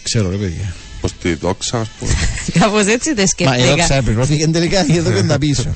Ξέρω 0.04 0.30
ρε 0.30 0.36
παιδιά. 0.36 0.74
Πώ 1.02 1.10
τη 1.22 1.34
δόξα, 1.34 1.78
α 1.78 1.86
πούμε. 2.00 2.12
Κάπως 2.60 2.86
έτσι 2.86 3.14
δεν 3.14 3.26
Μα 3.46 3.54
εδώ 3.56 3.64
σκέφτηκα. 3.64 3.84
ξαπληρώθηκε 3.84 4.48
τελικά 4.48 4.86
και 4.86 4.94
εδώ 4.98 5.12
και 5.12 5.24
τα 5.24 5.38
πίσω. 5.38 5.74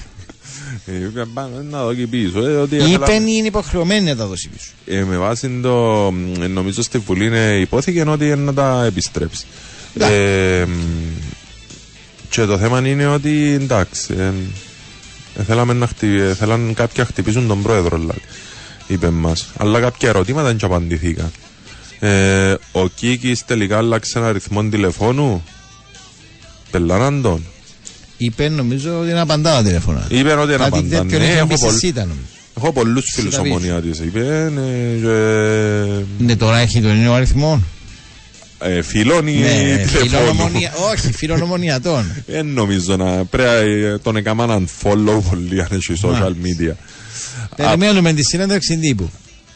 Ε, 0.86 1.22
πάνω 1.34 1.62
Να 1.70 1.84
δω 1.84 1.94
και 1.94 2.08
πίσω. 2.08 2.46
ε, 2.48 2.56
ότι 2.56 2.76
ήθελα- 2.76 2.94
Είπε 2.94 3.14
είναι 3.14 3.48
υποχρεωμένη 3.48 4.06
να 4.10 4.16
τα 4.16 4.26
δώσει 4.26 4.50
πίσω. 4.50 4.72
Ε, 5.00 5.04
με 5.04 5.18
βάση 5.18 5.60
το. 5.62 6.06
ε, 6.42 6.48
Νομίζω 6.48 6.82
στη 6.82 6.98
Βουλή 6.98 7.26
είναι 7.26 7.58
υπόθηκε 7.60 8.02
ότι 8.08 8.26
είναι 8.26 8.36
να 8.36 8.54
τα 8.54 8.84
επιστρέψει. 8.86 9.46
Ε, 10.00 10.64
μ, 10.68 10.72
και 12.30 12.46
το 12.46 12.58
θέμα 12.58 12.88
είναι 12.88 13.08
ότι 13.08 13.52
εντάξει. 13.62 14.14
Ε, 14.18 14.32
ε, 15.40 15.44
θέλαμε 15.44 15.74
να 15.74 15.88
χτυ... 15.88 16.20
ε, 16.20 16.34
θέλαν 16.34 16.74
κάποιοι 16.74 16.96
να 16.98 17.06
χτυπήσουν 17.06 17.48
τον 17.48 17.62
πρόεδρο, 17.62 17.98
δηλαδή, 17.98 18.20
είπε 18.88 19.10
μας. 19.10 19.48
Αλλά 19.58 19.80
κάποια 19.80 20.10
ερωτήματα 20.10 20.46
δεν 20.46 20.54
τους 20.54 20.64
απαντηθήκαν. 20.64 21.32
Ε, 22.00 22.54
ο 22.72 22.88
Κίκης 22.88 23.46
τελικά 23.46 23.78
άλλαξε 23.78 24.18
ένα 24.20 24.28
αριθμό 24.28 24.64
τηλεφώνου. 24.64 25.44
Πελάναν 26.72 27.22
τον. 27.22 27.46
Είπε 28.18 28.50
νομίζω 28.50 29.00
ότι 29.00 29.10
είναι 29.10 29.20
απαντάω 29.20 29.62
τηλεφωνά. 29.64 30.08
Είπε 30.10 30.34
ότι 30.34 30.54
είναι 30.54 30.64
Κάτι 30.64 30.78
απαντά. 30.78 31.00
τέτοιο 31.02 31.18
Ναι, 31.18 31.24
είχε 31.26 31.34
έχω, 31.38 31.46
μπει 31.46 31.56
στη 31.56 31.66
πολλ- 31.66 31.78
ΣΥΤΑ, 31.78 32.02
νομίζω. 32.02 32.20
έχω 32.58 32.74
πολλούς 32.74 33.06
φίλου 33.16 33.30
Σιταβής. 33.32 33.52
ομονιάτη. 33.52 33.88
Είπε. 34.04 34.50
Ναι, 34.56 34.62
και- 35.02 36.24
Ναι, 36.24 36.36
τώρα 36.36 36.58
έχει 36.58 36.82
τον 36.82 37.02
νέο 37.02 37.14
αριθμό. 37.14 37.64
Ε, 38.60 38.82
φίλων 38.82 39.28
ή 39.28 39.32
Ναι, 39.38 39.48
τηλεφώνου. 39.48 39.88
φιλονομονια- 40.10 40.74
όχι, 40.92 41.12
φιλονομονιατών. 41.14 42.06
Δεν 42.28 42.46
νομίζω 42.46 42.96
να 42.96 43.26
πρέπει 43.26 43.70
να 43.92 44.00
τον 44.00 44.16
έκαναν 44.16 44.68
unfollow 44.68 45.22
πολύ 45.30 45.62
αν 45.62 45.68
έχει 45.72 45.94
social 46.04 46.30
media. 46.46 46.74
Περιμένουμε 47.56 48.14
τη 48.14 48.24
συνέντευξη 48.24 48.78
τύπου. 48.78 49.10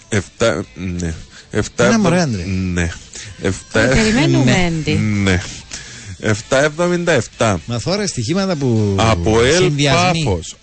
Εφτά, 0.09 0.65
ναι. 0.99 1.13
Εφτά, 1.51 1.85
Ένα 1.85 1.99
μωρέ, 1.99 2.15
εβδο- 2.21 2.39
άντρε. 2.39 2.43
Ναι. 2.51 2.91
Εφτά, 3.41 3.79
Ε, 3.79 3.87
περιμένουμε, 3.95 4.43
ναι. 4.51 4.65
Έντι. 4.65 4.91
Ναι. 4.93 5.41
777. 7.37 7.55
Μα 7.65 7.79
τώρα 7.79 8.07
στοιχήματα 8.07 8.55
που. 8.55 8.95
ΑΠΟΕΛ 8.99 9.55
συνδυασμοί. 9.55 10.23
Πάφος. 10.23 10.55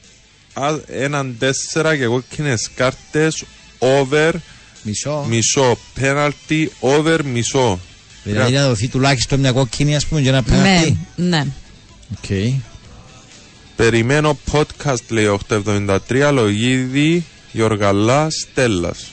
Α, 0.55 0.75
Έναν 0.89 1.37
τέσσερα 1.39 1.97
και 1.97 2.05
κόκκινες 2.07 2.71
κάρτες 2.75 3.45
over 3.79 4.33
Μισό. 4.83 5.25
μισό. 5.29 5.79
Πέναλτι 5.95 6.73
over 6.81 7.25
μισό. 7.25 7.81
Δηλαδή 8.25 8.53
να 8.53 8.69
δοθεί 8.69 8.89
τουλάχιστον 8.89 9.41
μια 9.41 9.53
κόκκινη, 9.53 9.97
ας 9.97 10.07
πούμε, 10.07 10.21
για 10.21 10.33
να 10.33 10.37
Ναι, 10.41 10.45
πέναλτι. 10.47 10.99
ναι. 11.17 11.47
Οκ. 12.17 12.57
Περιμένω 13.77 14.39
podcast 14.53 15.01
λέει 15.09 15.27
873 15.27 16.31
Λογίδη 16.33 17.25
Γιοργαλά 17.53 18.27
Στέλλας. 18.31 19.11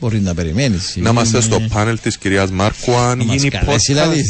Μπορεί 0.00 0.20
να 0.20 0.34
περιμένεις. 0.34 0.96
Να 0.96 1.10
είμαστε 1.10 1.40
στο 1.40 1.60
πάνελ 1.72 1.98
της 2.00 2.18
κυρίας 2.18 2.50
Μάρκου 2.50 2.94
αν 2.96 3.18
Να 3.18 3.24
μας 3.24 3.36
γίνει 3.36 3.48
καλέσει, 3.50 3.70
podcast. 3.72 3.94
δηλαδή. 3.94 4.22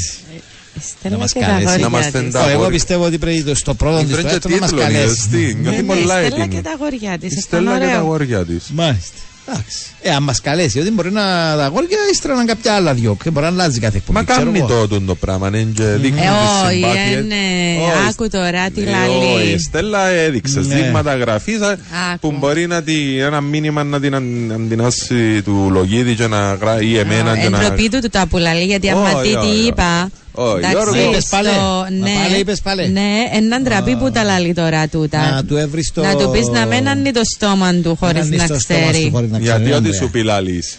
Στέλνω 0.98 1.18
μας 1.18 1.32
και 1.32 1.40
τα 1.40 1.46
καλέσει. 1.46 1.66
αγόρια 1.66 1.88
Να 1.88 1.96
είμαστε 1.98 2.22
της. 2.22 2.32
τα 2.32 2.38
Εγώ 2.40 2.48
αγόρια. 2.48 2.70
πιστεύω 2.70 3.04
ότι 3.04 3.18
πρέπει 3.18 3.42
το- 3.42 3.54
στο 3.54 3.74
πρώτο 3.74 3.96
της 3.98 4.06
Βρήκε 4.06 4.20
τουλάχιστον 4.22 4.50
να 4.52 4.58
μας 4.58 4.68
τίτλο, 4.70 4.84
καλέσει. 4.84 5.04
είδες 5.04 5.26
τι, 5.30 5.54
Ναι, 5.54 5.70
γιατί 5.70 5.82
ναι, 5.82 5.94
πολλά 5.94 6.00
Στέλλα 6.00 6.18
έτοιμη. 6.18 6.48
και 6.48 6.60
τα 6.60 6.70
αγόρια 6.70 7.18
της. 7.18 7.30
Η 7.30 7.36
ήταν 7.38 7.42
Στέλλα 7.42 7.72
και 7.72 7.78
τα 7.78 7.86
ωραίο. 7.86 7.98
αγόρια 7.98 8.44
της. 8.44 8.64
Μάλιστα. 8.74 9.12
Εντάξει. 9.50 9.78
Ε, 10.02 10.10
αν 10.10 10.22
μας 10.22 10.40
καλέσει, 10.40 10.78
ότι 10.78 10.90
μπορεί 10.90 11.10
να 11.12 11.22
τα 11.56 11.64
αγόρια 11.64 11.98
ύστερα 12.12 12.34
να 12.34 12.44
κάποια 12.44 12.74
άλλα 12.74 12.94
δυο. 12.94 13.16
Και 13.24 13.30
μπορεί 13.30 13.46
να 13.46 13.52
αλλάζει 13.52 13.80
κάθε 13.80 13.96
εκπομπή. 13.96 14.18
Μα 14.18 14.24
ξέρω 14.24 14.44
κάνει 14.44 14.58
εγώ. 14.58 14.66
το 14.66 14.88
τούτο 14.88 15.00
το 15.06 15.14
πράγμα, 15.14 15.50
ναι, 15.50 15.58
και 15.62 15.82
δείχνει 15.84 16.18
Ε, 16.20 16.22
τη 16.22 16.28
όχι, 16.66 16.74
συμπάθεια. 16.74 17.00
ε, 17.18 17.20
ναι, 17.20 17.36
Όχι. 17.82 18.08
άκου 18.08 18.28
τώρα 18.28 18.70
τι 18.70 18.80
Ε, 18.82 18.84
λαλεί. 18.90 19.34
όχι, 19.34 19.52
η 19.52 19.58
Στέλλα 19.58 20.08
έδειξες 20.08 20.66
Ναι. 20.66 20.74
δείγματα 20.74 21.16
γραφής 21.16 21.60
α, 21.60 21.76
που 22.20 22.32
μπορεί 22.38 22.66
να 22.66 22.82
τη, 22.82 23.18
ένα 23.18 23.40
μήνυμα 23.40 23.84
να 23.84 24.00
την 24.00 24.14
αν- 24.14 24.52
αντινάσει 24.54 25.42
του 25.42 25.68
λογίδι 25.72 26.14
και 26.14 26.26
να 26.26 26.52
γράφει 26.60 26.86
ή 26.86 26.98
εμένα 26.98 27.38
και 27.38 27.48
να... 27.48 27.60
Εντροπή 27.62 27.88
του 27.88 27.98
του 27.98 28.08
τα 28.08 28.26
πουλαλεί, 28.30 28.64
γιατί 28.64 28.90
άμα 28.90 29.10
Όχι, 29.12 29.28
δει 29.28 29.34
όχι, 29.36 29.46
τι 29.46 29.58
όχι. 29.58 29.66
είπα. 29.66 30.10
Όχι, 30.40 30.56
εντάξει, 30.58 30.70
Γιώργο. 30.76 31.10
Είπες 31.10 31.26
πάλι. 31.30 31.48
στο- 31.48 31.60
Μα 31.60 31.90
Ναι, 31.90 32.14
πάλι 32.22 32.38
είπες 32.40 32.60
πάλι. 32.60 32.88
ναι, 32.88 33.08
έναν 33.32 33.62
ντραπή 33.62 33.96
που 33.96 34.10
τα 34.10 34.22
λαλεί 34.24 34.54
τώρα 34.54 34.88
τούτα. 34.88 35.30
Να 35.34 35.44
του 35.44 35.56
έβρεις 35.56 35.92
το. 35.94 36.02
Να 36.02 36.16
του 36.16 36.30
πεις 36.30 36.46
να 36.46 36.66
μην 36.66 36.88
ανοίγει 36.88 37.10
το 37.10 37.20
στόμα 37.36 37.74
του 37.74 37.96
χωρίς 38.00 38.20
ανοίγει 38.22 38.36
να 38.36 38.46
το 38.48 38.58
στόμα 38.58 38.80
του 38.80 38.90
ξέρει. 38.90 39.10
χωρίς 39.12 39.30
να 39.30 39.38
ξέρει, 39.38 39.50
Γιατί 39.58 39.72
ό,τι 39.72 39.74
Ανδρέα. 39.86 40.00
σου 40.00 40.10
πει 40.10 40.22
λαλείς; 40.22 40.78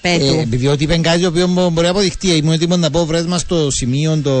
Πε 0.00 0.08
Ε, 0.10 0.18
του. 0.18 0.38
επειδή 0.42 0.66
ότι 0.66 0.82
είπε 0.84 0.96
κάτι 0.96 1.20
το 1.20 1.28
οποίο 1.28 1.46
μπο- 1.48 1.70
μπορεί 1.70 1.86
να 1.86 1.92
αποδειχτεί. 1.92 2.28
Ήμουν 2.28 2.52
έτοιμος 2.52 2.78
να 2.78 2.90
πω, 2.90 3.04
βρες 3.06 3.24
μας 3.26 3.46
το 3.46 3.70
σημείο, 3.70 4.20
το, 4.22 4.38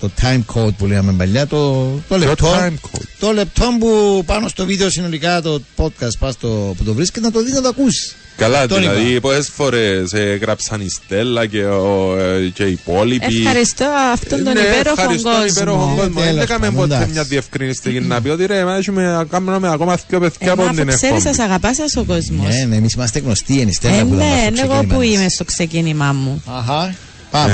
το 0.00 0.10
time 0.22 0.40
code 0.54 0.74
που 0.78 0.86
λέγαμε 0.86 1.12
παλιά, 1.12 1.46
το, 1.46 1.88
το 2.08 2.18
λεπτό. 2.18 2.46
time 2.52 2.72
code. 2.72 3.00
Το 3.18 3.32
λεπτό 3.32 3.68
που 3.80 4.22
πάνω 4.26 4.48
στο 4.48 4.66
βίντεο 4.66 4.90
συνολικά 4.90 5.42
το 5.42 5.62
podcast 5.76 6.18
πας 6.18 6.34
στο, 6.34 6.74
που 6.78 6.84
το 6.84 6.94
βρίσκεις 6.94 7.22
να 7.22 7.30
το 7.30 7.42
δεις 7.42 7.52
να 7.54 7.62
το 7.62 7.68
ακούσεις. 7.68 8.14
Καλά, 8.36 8.66
Τον 8.66 8.78
δηλαδή 8.78 9.08
είπα. 9.10 9.20
πολλές 9.20 9.48
φορές 9.54 10.12
ε, 10.12 10.38
γράψαν 10.42 10.80
η 10.80 10.88
Στέλλα 10.88 11.46
και, 11.46 11.64
ο, 11.64 12.16
ε, 12.18 12.48
και 12.54 12.62
οι 12.64 12.70
υπόλοιποι. 12.72 13.36
Ευχαριστώ 13.38 13.84
αυτόν 14.12 14.44
τον 14.44 14.52
Ναι, 14.52 14.60
υπέροχο 14.60 15.00
ευχαριστώ 15.00 15.30
τον 15.30 15.46
υπέροχο 15.46 15.78
κόσμο. 15.78 15.96
κόσμο. 15.96 16.20
Δεν 16.20 16.24
τέλος 16.26 16.42
έκαμε 16.42 16.66
πάντων, 16.66 16.80
ποτέ 16.80 16.94
εντάξει. 16.94 17.12
μια 17.12 17.22
διευκρίνηση 17.24 18.00
να 18.00 18.20
πει 18.20 18.28
ότι 18.28 18.46
ρε, 18.46 18.64
μα 18.64 18.76
έχουμε, 18.76 19.26
κάνουμε 19.30 19.68
ακόμα 19.72 19.98
δύο 20.08 20.20
παιδιά 20.20 20.48
Ε, 20.48 20.50
από 20.50 20.62
μα 20.62 20.70
την 20.70 20.78
αφού 20.88 20.96
ξέρεις, 20.96 21.02
εκπομπή. 21.16 21.34
σας 21.36 21.38
αγαπάς 21.46 21.76
σας 21.76 21.96
ο 21.96 22.04
κόσμος. 22.04 22.46
Ναι, 22.56 22.64
ναι, 22.64 22.76
εμείς 22.76 22.92
είμαστε 22.92 23.18
γνωστοί, 23.18 23.52
είναι 23.60 23.70
η 23.70 23.74
Στέλλα 23.74 23.96
Ε, 23.96 24.00
που 24.02 24.14
ήταν 24.14 24.18
ναι, 24.18 24.34
στο 24.38 24.46
είναι 24.48 24.60
εγώ 24.60 24.72
ξεκίνημα 24.72 24.94
που 24.94 25.00
της. 25.00 25.14
είμαι 25.14 25.26
στο 25.28 25.44
ξεκίνημά 25.44 26.12
μου. 26.12 26.42
Αχα, 26.46 26.94
πάμε. 27.30 27.52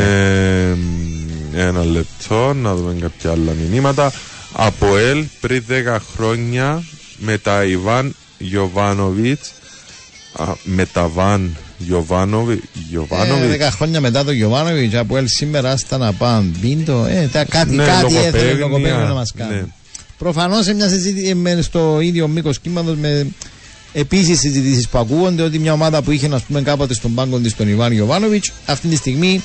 Ε, 1.55 1.67
ένα 1.67 1.85
λεπτό, 1.85 2.53
να 2.55 2.75
δούμε 2.75 2.95
κάποια 3.01 3.31
άλλα 3.31 3.53
μηνύματα. 3.71 4.13
Από 4.53 4.97
ΕΛ 4.97 5.25
πριν 5.41 5.63
10 5.69 5.97
χρόνια 6.17 6.83
με 7.19 7.39
τα 7.39 7.65
Ιβάν 7.65 8.15
Γιωβάνοβιτς 8.39 9.51
α, 10.33 10.45
με 10.63 10.87
τα 10.87 11.09
Βαν 11.09 11.57
Γιωβάνοβιτς 11.79 12.63
Ε, 12.63 12.69
Γιωβάνοβιτ 12.91 13.49
Δέκα 13.49 13.71
χρόνια 13.71 14.01
μετά 14.01 14.25
τον 14.25 14.35
Γιωβάνοβιτς, 14.35 14.95
από 14.95 15.17
ελ 15.17 15.25
σήμερα 15.29 15.71
άστα 15.71 15.99
να 15.99 16.13
πάνε 16.13 16.51
μπίντο. 16.61 17.05
Ε, 17.05 17.29
τα, 17.33 17.45
κάτι, 17.45 17.75
Ναι, 17.75 17.85
κάτι 17.85 18.03
λογοπαίγνια, 18.03 18.29
έθελε 18.41 18.61
το 18.61 18.69
κοπέλο 18.69 18.99
να 18.99 19.15
μας 19.15 19.33
κάνει. 19.37 19.55
ναι. 19.55 19.65
Προφανώς 20.19 20.65
σε 20.65 20.75
μια 20.75 20.89
συζήτηση 20.89 21.35
με- 21.35 21.63
στο 21.63 22.01
ίδιο 22.01 22.29
μήκος 22.29 22.59
κύματος 22.61 22.97
με 22.97 23.27
επίσης 23.93 24.39
συζητήσεις 24.39 24.89
που 24.89 24.99
ακούγονται 24.99 25.43
ότι 25.43 25.59
μια 25.59 25.73
ομάδα 25.73 26.03
που 26.03 26.11
είχε 26.11 26.29
ας 26.33 26.43
πούμε, 26.43 26.63
κάποτε 26.63 26.95
στον 26.95 27.15
πάγκο 27.15 27.39
της 27.39 27.57
τον 27.57 27.69
Ιβάν 27.69 27.93
Γιωβάνοβιτς 27.93 28.53
αυτή 28.67 28.89
τη 28.89 28.97
στιγμή. 28.97 29.43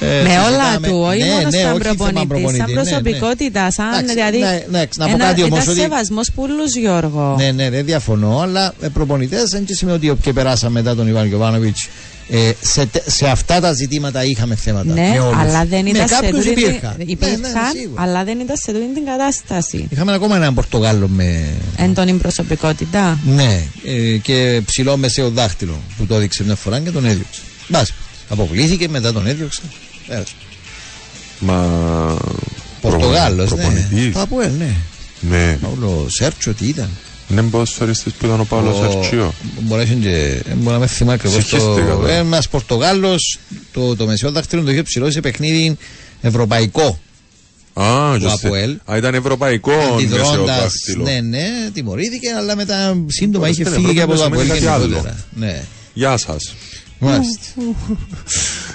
Ε, 0.00 0.06
Με 0.06 0.12
συζητάμε- 0.28 0.46
όλα 0.48 0.76
του, 0.88 0.98
όχι 1.08 1.18
Ναι, 1.22 1.28
μόνο 1.28 1.48
ναι, 1.48 1.58
σαν 1.58 1.72
όχι 1.72 1.96
θέμα 1.96 2.24
προπονητή, 2.26 2.56
σαν 2.56 2.66
ναι, 2.70 2.74
ναι. 2.74 2.82
προσωπικότητα, 2.82 3.70
σαν 3.70 3.86
Εντάξει, 3.92 4.14
δηλαδή. 4.14 4.38
ναι, 4.38 4.64
ναι, 4.70 4.84
να 4.96 5.06
πω 5.06 5.12
ένα- 5.14 5.24
κάτι 5.24 5.42
όμως, 5.42 5.58
Ήταν 5.62 5.72
ότι- 5.72 5.80
σεβασμός 5.80 6.30
πουλούς, 6.34 6.74
Γιώργο. 6.76 7.34
Ναι, 7.38 7.50
ναι, 7.50 7.70
δεν 7.70 7.84
διαφωνώ, 7.84 8.38
αλλά 8.40 8.74
προπονητές 8.92 9.50
δεν 9.50 9.64
και 9.64 9.74
σημαίνει 9.74 9.96
ότι 9.96 10.10
όποιοι 10.10 10.32
περάσαν 10.32 10.72
μετά 10.72 10.94
τον 10.94 11.08
Ιβάν 11.08 11.26
Γιωβάνοβιτς 11.26 11.88
ε, 12.30 12.50
σε, 12.60 12.86
τε- 12.86 13.10
σε 13.10 13.26
αυτά 13.28 13.60
τα 13.60 13.72
ζητήματα 13.72 14.24
είχαμε 14.24 14.54
θέματα. 14.54 14.92
Ναι, 14.92 15.08
με 15.12 15.18
όλους. 15.20 15.38
αλλά 15.40 15.64
δεν 15.64 15.82
με 15.82 15.90
ήταν 15.90 16.08
σε 16.08 16.14
κάποιους 16.14 16.44
τούτη 16.44 16.54
την- 16.54 16.62
υπήρχαν. 16.68 16.94
υπήρχαν, 16.98 17.40
Ναι, 17.40 17.48
ναι, 17.48 17.80
σίγουρα. 17.80 18.02
αλλά 18.02 18.24
δεν 18.24 18.40
ήταν 18.40 18.56
σε 18.56 18.72
τούτη 18.72 18.94
την 18.94 19.04
κατάσταση. 19.04 19.86
Είχαμε 19.90 20.12
ακόμα 20.14 20.36
έναν 20.36 20.54
Πορτογάλο 20.54 21.08
με. 21.08 21.44
Έντονη 21.76 22.12
προσωπικότητα. 22.12 23.18
Ναι, 23.26 23.62
ε, 23.86 24.16
και 24.16 24.60
ψηλό 24.64 24.96
μεσαίο 24.96 25.30
δάχτυλο 25.30 25.74
που 25.98 26.06
το 26.06 26.14
έδειξε 26.14 26.44
μια 26.44 26.54
φορά 26.54 26.78
και 26.80 26.90
τον 26.90 27.04
έδιωξε. 27.06 27.40
Μπας, 27.68 27.92
αποκλήθηκε, 28.28 28.88
μετά 28.88 29.12
τον 29.12 29.26
έδιωξε. 29.26 29.60
Πέρασε. 30.08 30.32
Μα. 31.40 32.16
Πορτογάλος, 32.80 33.50
ναι. 33.50 33.56
προπονητής. 33.56 34.12
Το 34.14 34.20
Αποέλ, 34.20 34.50
ναι. 34.58 34.74
Ναι. 35.20 35.58
Παύλο 35.62 36.06
Σέρτσο, 36.08 36.54
τι 36.54 36.66
ήταν; 36.68 36.88
Είναι 37.30 37.42
ποδοσφαιριστής 37.42 38.12
που 38.12 38.26
ήταν 38.26 38.40
ο 38.40 38.44
Παύλος 38.44 38.78
Ο- 38.78 38.82
Αρτσίο. 38.98 39.34
Μπορεί 39.60 39.86
να 39.86 39.92
είναι 39.92 40.02
και. 40.04 40.42
ε, 40.50 40.54
Μπορεί 40.54 40.72
να 40.72 40.78
με 40.78 40.86
θυμάμαι 40.86 41.14
ακριβώς. 41.14 41.34
Συγχύστηκα 41.44 41.86
τώρα. 41.94 42.10
Ένας 42.12 42.48
Πορτογάλος, 42.48 43.38
το, 43.72 43.96
το 43.96 44.06
μεσαίο 44.06 44.30
δάχτυλο 44.32 44.62
το 44.62 44.70
είχε 44.70 44.82
ψηλό 44.82 45.10
σε 45.10 45.20
παιχνίδι 45.20 45.76
ευρωπαϊκό. 46.20 46.98
Α, 47.72 48.12
του 48.14 48.20
και 48.20 48.28
σε- 48.28 48.46
Αποέλ. 48.46 48.76
Α, 48.84 48.96
ήταν 48.96 49.14
ευρωπαϊκό 49.14 49.70
μεσαίο 49.70 49.94
Αντιδρώντας, 49.94 50.58
δάχτυλο. 50.60 51.02
ναι, 51.04 51.20
ναι, 51.20 51.46
τιμωρήθηκε, 51.72 52.28
αλλά 52.38 52.56
μετά 52.56 52.96
σύντομα 53.06 53.38
Τώρα 53.38 53.48
είχε 53.48 53.64
στην 53.64 53.74
φύγει 53.74 53.94
και 53.94 54.02
από 54.02 54.12
Ευρώπη 54.12 54.30
το 54.36 54.38
δεν 54.38 54.46
Αποέλ 54.46 54.58
σημαίνει 54.58 54.76
κάτι 54.76 54.80
γενικότερα. 54.90 55.24
Ναι. 55.34 55.62
Γεια 55.94 56.16
σας. 56.16 56.54
Μάλιστα. 56.98 57.42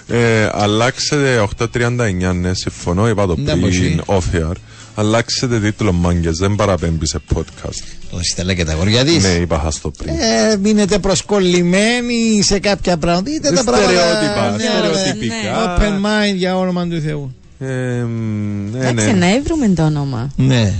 Ε, 0.07 0.49
αλλάξετε 0.51 1.48
839, 1.57 2.33
ναι, 2.35 2.53
συμφωνώ, 2.53 3.09
είπα 3.09 3.25
το 3.25 3.35
Ναι, 3.38 3.43
πριν, 3.43 3.59
μπορεί. 3.59 3.99
off 4.06 4.35
air. 4.35 4.53
Αλλάξετε 4.95 5.59
τίτλο 5.59 5.91
μάγκες, 5.91 6.38
δεν 6.38 6.56
παραπέμπει 6.56 7.07
σε 7.07 7.19
podcast. 7.35 7.83
Το 8.11 8.19
Στέλλα 8.32 8.53
και 8.53 8.65
τα 8.65 8.72
αγόρια 8.72 9.06
της. 9.06 9.23
Ναι, 9.23 9.30
είπα 9.30 9.59
χας 9.59 9.82
το 9.82 9.91
πριν. 9.91 10.14
Ε, 10.14 10.57
μείνετε 10.61 10.99
προσκολλημένοι 10.99 12.41
σε 12.43 12.59
κάποια 12.59 12.98
πράγματα. 12.98 13.32
Δείτε 13.32 13.51
τα 13.51 13.64
πράγματα. 13.64 13.91
Στερεότυπα, 13.91 14.51
ναι, 14.51 14.64
στερεοτυπικά. 14.64 15.77
Open 15.77 16.06
mind 16.06 16.35
για 16.35 16.57
όνομα 16.57 16.88
του 16.88 17.01
Θεού. 17.01 17.35
Ε, 17.59 17.65
μ, 18.03 18.72
ναι, 18.72 18.88
Εντάξει, 18.90 19.14
να 19.14 19.41
βρούμε 19.43 19.67
το 19.67 19.83
όνομα. 19.83 20.32
Ναι. 20.35 20.73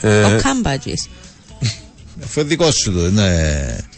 Ε, 0.00 0.22
Ο 0.24 0.40
Κάμπατζης. 0.42 1.08
Αφού 2.24 2.42
δικό 2.42 2.70
σου 2.70 2.92
το, 2.92 3.10
ναι. 3.10 3.30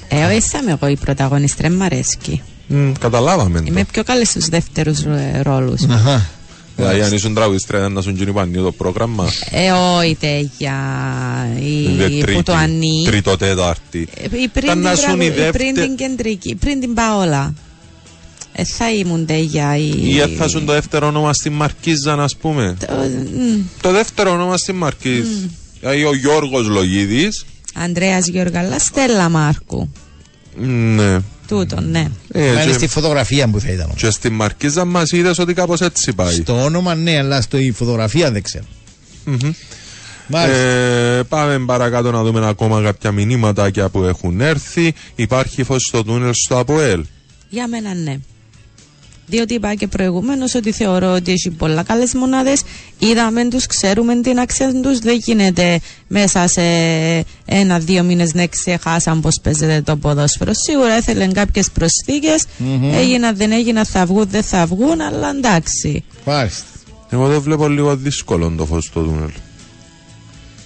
Ε, 0.08 0.24
όχι 0.24 0.56
είμαι 0.62 0.70
εγώ 0.80 0.88
η 0.88 0.96
πρωταγωνίστρια, 0.96 1.70
μ' 1.70 1.82
αρέσκει. 1.82 2.42
Μμ, 2.66 2.92
καταλάβαμε 3.00 3.58
το. 3.58 3.64
Είμαι 3.68 3.84
πιο 3.92 4.04
καλή 4.04 4.24
στους 4.24 4.48
δεύτερους 4.48 5.00
ε, 5.02 5.40
ρόλους. 5.44 5.82
Αχα. 5.90 6.26
Δηλαδή 6.76 7.00
αν 7.02 7.12
ήσουν 7.12 7.34
τραγουδίστρια 7.34 7.88
να 7.88 8.00
σου 8.00 8.10
γίνει 8.10 8.32
πανί 8.32 8.56
το 8.56 8.72
πρόγραμμα. 8.72 9.28
Ε, 9.50 9.70
όχι 9.70 10.14
τέτοια. 10.20 10.74
Η, 11.60 11.88
Δε 11.96 12.32
που 12.32 12.42
το 12.42 12.52
ανή. 12.52 13.02
Τρίτο, 13.06 13.36
τέταρτη. 13.36 14.08
Ε, 14.14 14.22
η 14.42 14.48
πριν, 14.48 14.64
Ήταν 14.64 14.74
την 14.78 14.82
να 14.88 14.94
σου 14.94 15.02
τραγου- 15.02 15.22
η 15.22 15.26
η 15.26 15.30
πριν 15.30 15.44
δεύτερη- 15.52 15.74
την 15.86 15.96
κεντρική, 15.96 16.54
πριν 16.54 16.80
την 16.80 16.94
Παόλα. 16.94 17.54
Ε, 18.52 18.64
θα 18.64 18.92
ήμουν 18.92 19.26
τέτοια. 19.26 19.76
Η... 19.76 19.88
Ή 20.14 20.34
θα 20.38 20.48
σου 20.48 20.64
το 20.64 20.72
δεύτερο 20.72 21.06
όνομα 21.06 21.32
στην 21.32 21.52
Μαρκίζα, 21.52 22.12
α 22.12 22.26
πούμε. 22.40 22.76
Το, 22.86 22.92
μ, 22.92 23.60
Το 23.80 23.92
δεύτερο 23.92 24.30
όνομα 24.30 24.56
στην 24.56 24.74
Μαρκίζα. 24.74 25.28
Δηλαδή 25.80 26.04
ο 26.04 26.14
Γιώργος 26.14 26.66
Λογίδης. 26.68 27.44
Ανδρέας 27.74 28.26
Γιώργαλας, 28.26 28.82
Στέλλα 28.84 29.28
Μάρκου. 29.28 29.88
Ναι. 30.96 31.18
Τούτο, 31.48 31.80
ναι. 31.80 32.10
Ε, 32.32 32.40
Μα 32.40 32.62
είναι 32.62 32.64
και- 32.64 32.72
στη 32.72 32.86
φωτογραφία 32.86 33.48
που 33.48 33.60
θα 33.60 33.68
ήταν. 33.72 33.84
όμως. 33.84 33.96
Και 34.00 34.10
στην 34.10 34.32
Μαρκίζα 34.32 34.84
μας 34.84 35.10
είδες 35.10 35.38
ότι 35.38 35.54
κάπως 35.54 35.80
έτσι 35.80 36.12
πάει. 36.12 36.34
Στο 36.34 36.62
όνομα 36.64 36.94
ναι, 36.94 37.18
αλλά 37.18 37.40
στο 37.40 37.58
η 37.58 37.70
φωτογραφία 37.72 38.30
δεν 38.30 38.42
ξέρω. 38.42 38.64
Μμμ. 39.24 39.38
Μάλιστα. 40.28 40.62
Ε, 40.62 41.22
πάμε 41.22 41.58
παρακάτω 41.58 42.10
να 42.10 42.22
δούμε 42.22 42.46
ακόμα 42.46 42.82
κάποια 42.82 43.12
μηνύματάκια 43.12 43.88
που 43.88 44.02
έχουν 44.02 44.40
έρθει. 44.40 44.94
Υπάρχει 45.14 45.62
φως 45.62 45.82
στο 45.82 46.04
τούνελ 46.04 46.30
στο 46.34 46.58
ΑΠΟΕΛ. 46.58 47.04
Για 47.48 47.68
μένα 47.68 47.94
ναι. 47.94 48.16
Διότι 49.28 49.54
είπα 49.54 49.74
και 49.74 49.86
προηγουμένω 49.86 50.44
ότι 50.56 50.72
θεωρώ 50.72 51.12
ότι 51.14 51.32
έχει 51.32 51.50
πολλά 51.50 51.82
καλές 51.82 52.14
μονάδες. 52.14 52.62
Είδαμε 52.98 53.48
τους, 53.48 53.66
ξέρουμε 53.66 54.20
την 54.20 54.38
αξία 54.38 54.80
τους. 54.82 54.98
Δεν 54.98 55.16
γίνεται 55.24 55.80
μέσα 56.08 56.46
σε 56.46 56.60
ένα-δύο 57.44 58.02
μήνες 58.02 58.34
να 58.34 58.46
ξεχάσαν 58.46 59.20
πώ 59.20 59.28
παίζεται 59.42 59.82
το 59.84 59.96
ποδόσφαιρο. 59.96 60.52
Σίγουρα 60.54 60.96
ήθελαν 60.96 61.32
κάποιες 61.32 61.70
προσθήκες 61.70 62.44
Μμμ. 62.58 62.94
Έγιναν, 62.94 63.36
δεν 63.36 63.52
έγιναν, 63.52 63.84
θα 63.86 64.06
βγουν, 64.06 64.26
δεν 64.30 64.42
θα 64.42 64.66
βγουν, 64.66 65.00
αλλά 65.00 65.28
εντάξει. 65.36 66.04
Μάλιστα. 66.24 66.64
Εγώ 67.10 67.32
το 67.32 67.40
βλέπω 67.40 67.68
λίγο 67.68 67.96
δύσκολο 67.96 68.54
το 68.56 68.66
φως 68.66 68.84
στο 68.84 69.02
τούνελ. 69.02 69.30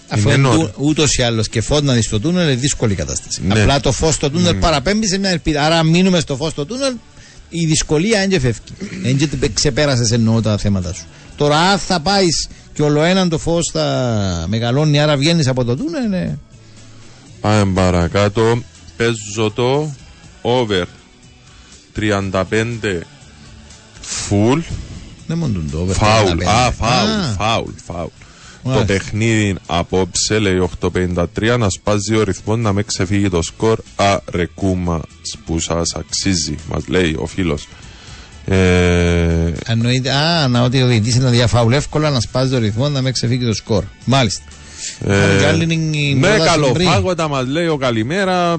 Αφού 0.09 0.29
Είναι 0.29 0.37
νωρί. 0.37 0.71
ούτως 0.77 1.17
ή 1.17 1.23
άλλως 1.23 1.49
και 1.49 1.61
φως 1.61 1.83
να 1.83 1.93
δεις 1.95 2.05
στο 2.05 2.21
τούνελ 2.21 2.45
είναι 2.47 2.55
δύσκολη 2.55 2.93
η 2.93 2.97
κατάσταση. 2.97 3.41
Ναι. 3.47 3.61
Απλά 3.61 3.81
το 3.81 3.93
φως 3.93 4.15
στο 4.15 4.31
τούνελ 4.31 4.55
Ναι. 4.55 4.61
παραπέμπει 4.61 5.07
σε 5.07 5.19
μια 5.19 5.31
ελπίδα. 5.31 5.63
Άρα, 5.65 5.79
αν 5.79 5.87
μείνουμε 5.87 6.21
στο 6.21 6.37
φως 6.37 6.51
στο 6.51 6.67
τούνελ, 6.67 6.93
η 7.51 7.67
δυσκολία 7.67 8.27
δεν 8.29 8.41
φεύγει. 8.41 8.61
Δεν 9.39 9.53
ξεπέρασες 9.55 10.11
εννοώ 10.11 10.41
τα 10.41 10.59
θέματα 10.59 10.93
σου. 10.93 11.05
Τώρα, 11.37 11.59
αν 11.59 11.79
θα 11.79 12.01
πάεις 12.01 12.49
και 12.73 12.83
όλο 12.83 13.03
έναν 13.03 13.29
το 13.29 13.39
φως 13.39 13.71
θα 13.73 14.45
μεγαλώνει, 14.49 15.01
άρα 15.01 15.17
βγαίνεις 15.17 15.47
από 15.47 15.65
το 15.65 15.77
τούνελ, 15.77 16.09
ναι. 16.09 16.37
Πάμε 17.41 17.73
παρακάτω. 17.73 18.63
Παίζω 18.97 19.51
το 19.51 19.95
over 20.43 20.85
35 21.97 23.03
full. 24.29 24.63
Δεν 25.27 25.39
μόνο 25.39 25.61
το 25.71 25.79
over. 25.79 25.95
Φάουλ. 25.95 26.39
35. 26.39 26.47
Α, 26.47 26.73
φάουλ. 26.73 27.11
Α. 27.11 27.35
Φάουλ. 27.39 27.73
Φάουλ. 27.85 28.20
Το 28.63 28.69
Μάλιστα. 28.69 28.93
παιχνίδι 28.93 29.57
απόψε 29.67 30.39
λέει 30.39 30.69
8.53 30.81 31.59
να 31.59 31.69
σπάζει 31.69 32.17
ο 32.17 32.23
ρυθμός 32.23 32.59
να 32.59 32.73
με 32.73 32.83
ξεφύγει 32.83 33.29
το 33.31 33.43
σκορ 33.43 33.79
αρεκούμα 33.97 35.01
που 35.47 35.59
σας 35.59 35.95
αξίζει 35.95 36.55
μας 36.69 36.87
λέει 36.89 37.17
ο 37.19 37.27
φίλος 37.27 37.69
ε, 38.47 39.53
Εννοείται, 39.67 40.11
α, 40.11 40.49
να 40.49 40.63
ότι 40.63 40.83
ο 40.83 40.87
διαιτητής 40.87 41.15
είναι 41.15 41.25
να 41.25 41.31
διαφάουλ 41.31 41.73
εύκολα 41.73 42.11
να 42.11 42.21
σπάζει 42.21 42.51
το 42.51 42.59
ρυθμό 42.59 42.89
να 42.89 43.03
με 43.03 43.11
ξεφύγει 43.11 43.45
το 43.45 43.55
σκορ. 43.55 43.85
Μάλιστα. 44.05 44.43
Είχαμε 45.01 45.37
κι 45.39 45.45
άλλη 45.45 45.63
είναι 45.63 45.97
η 45.97 46.15
με 46.15 46.29
πρόταση 46.29 46.59
πριν. 46.59 46.87
καλοφάγωτα 46.87 47.29
μας 47.29 47.47
λέει 47.47 47.67
ο 47.67 47.77
καλημέρα 47.77 48.57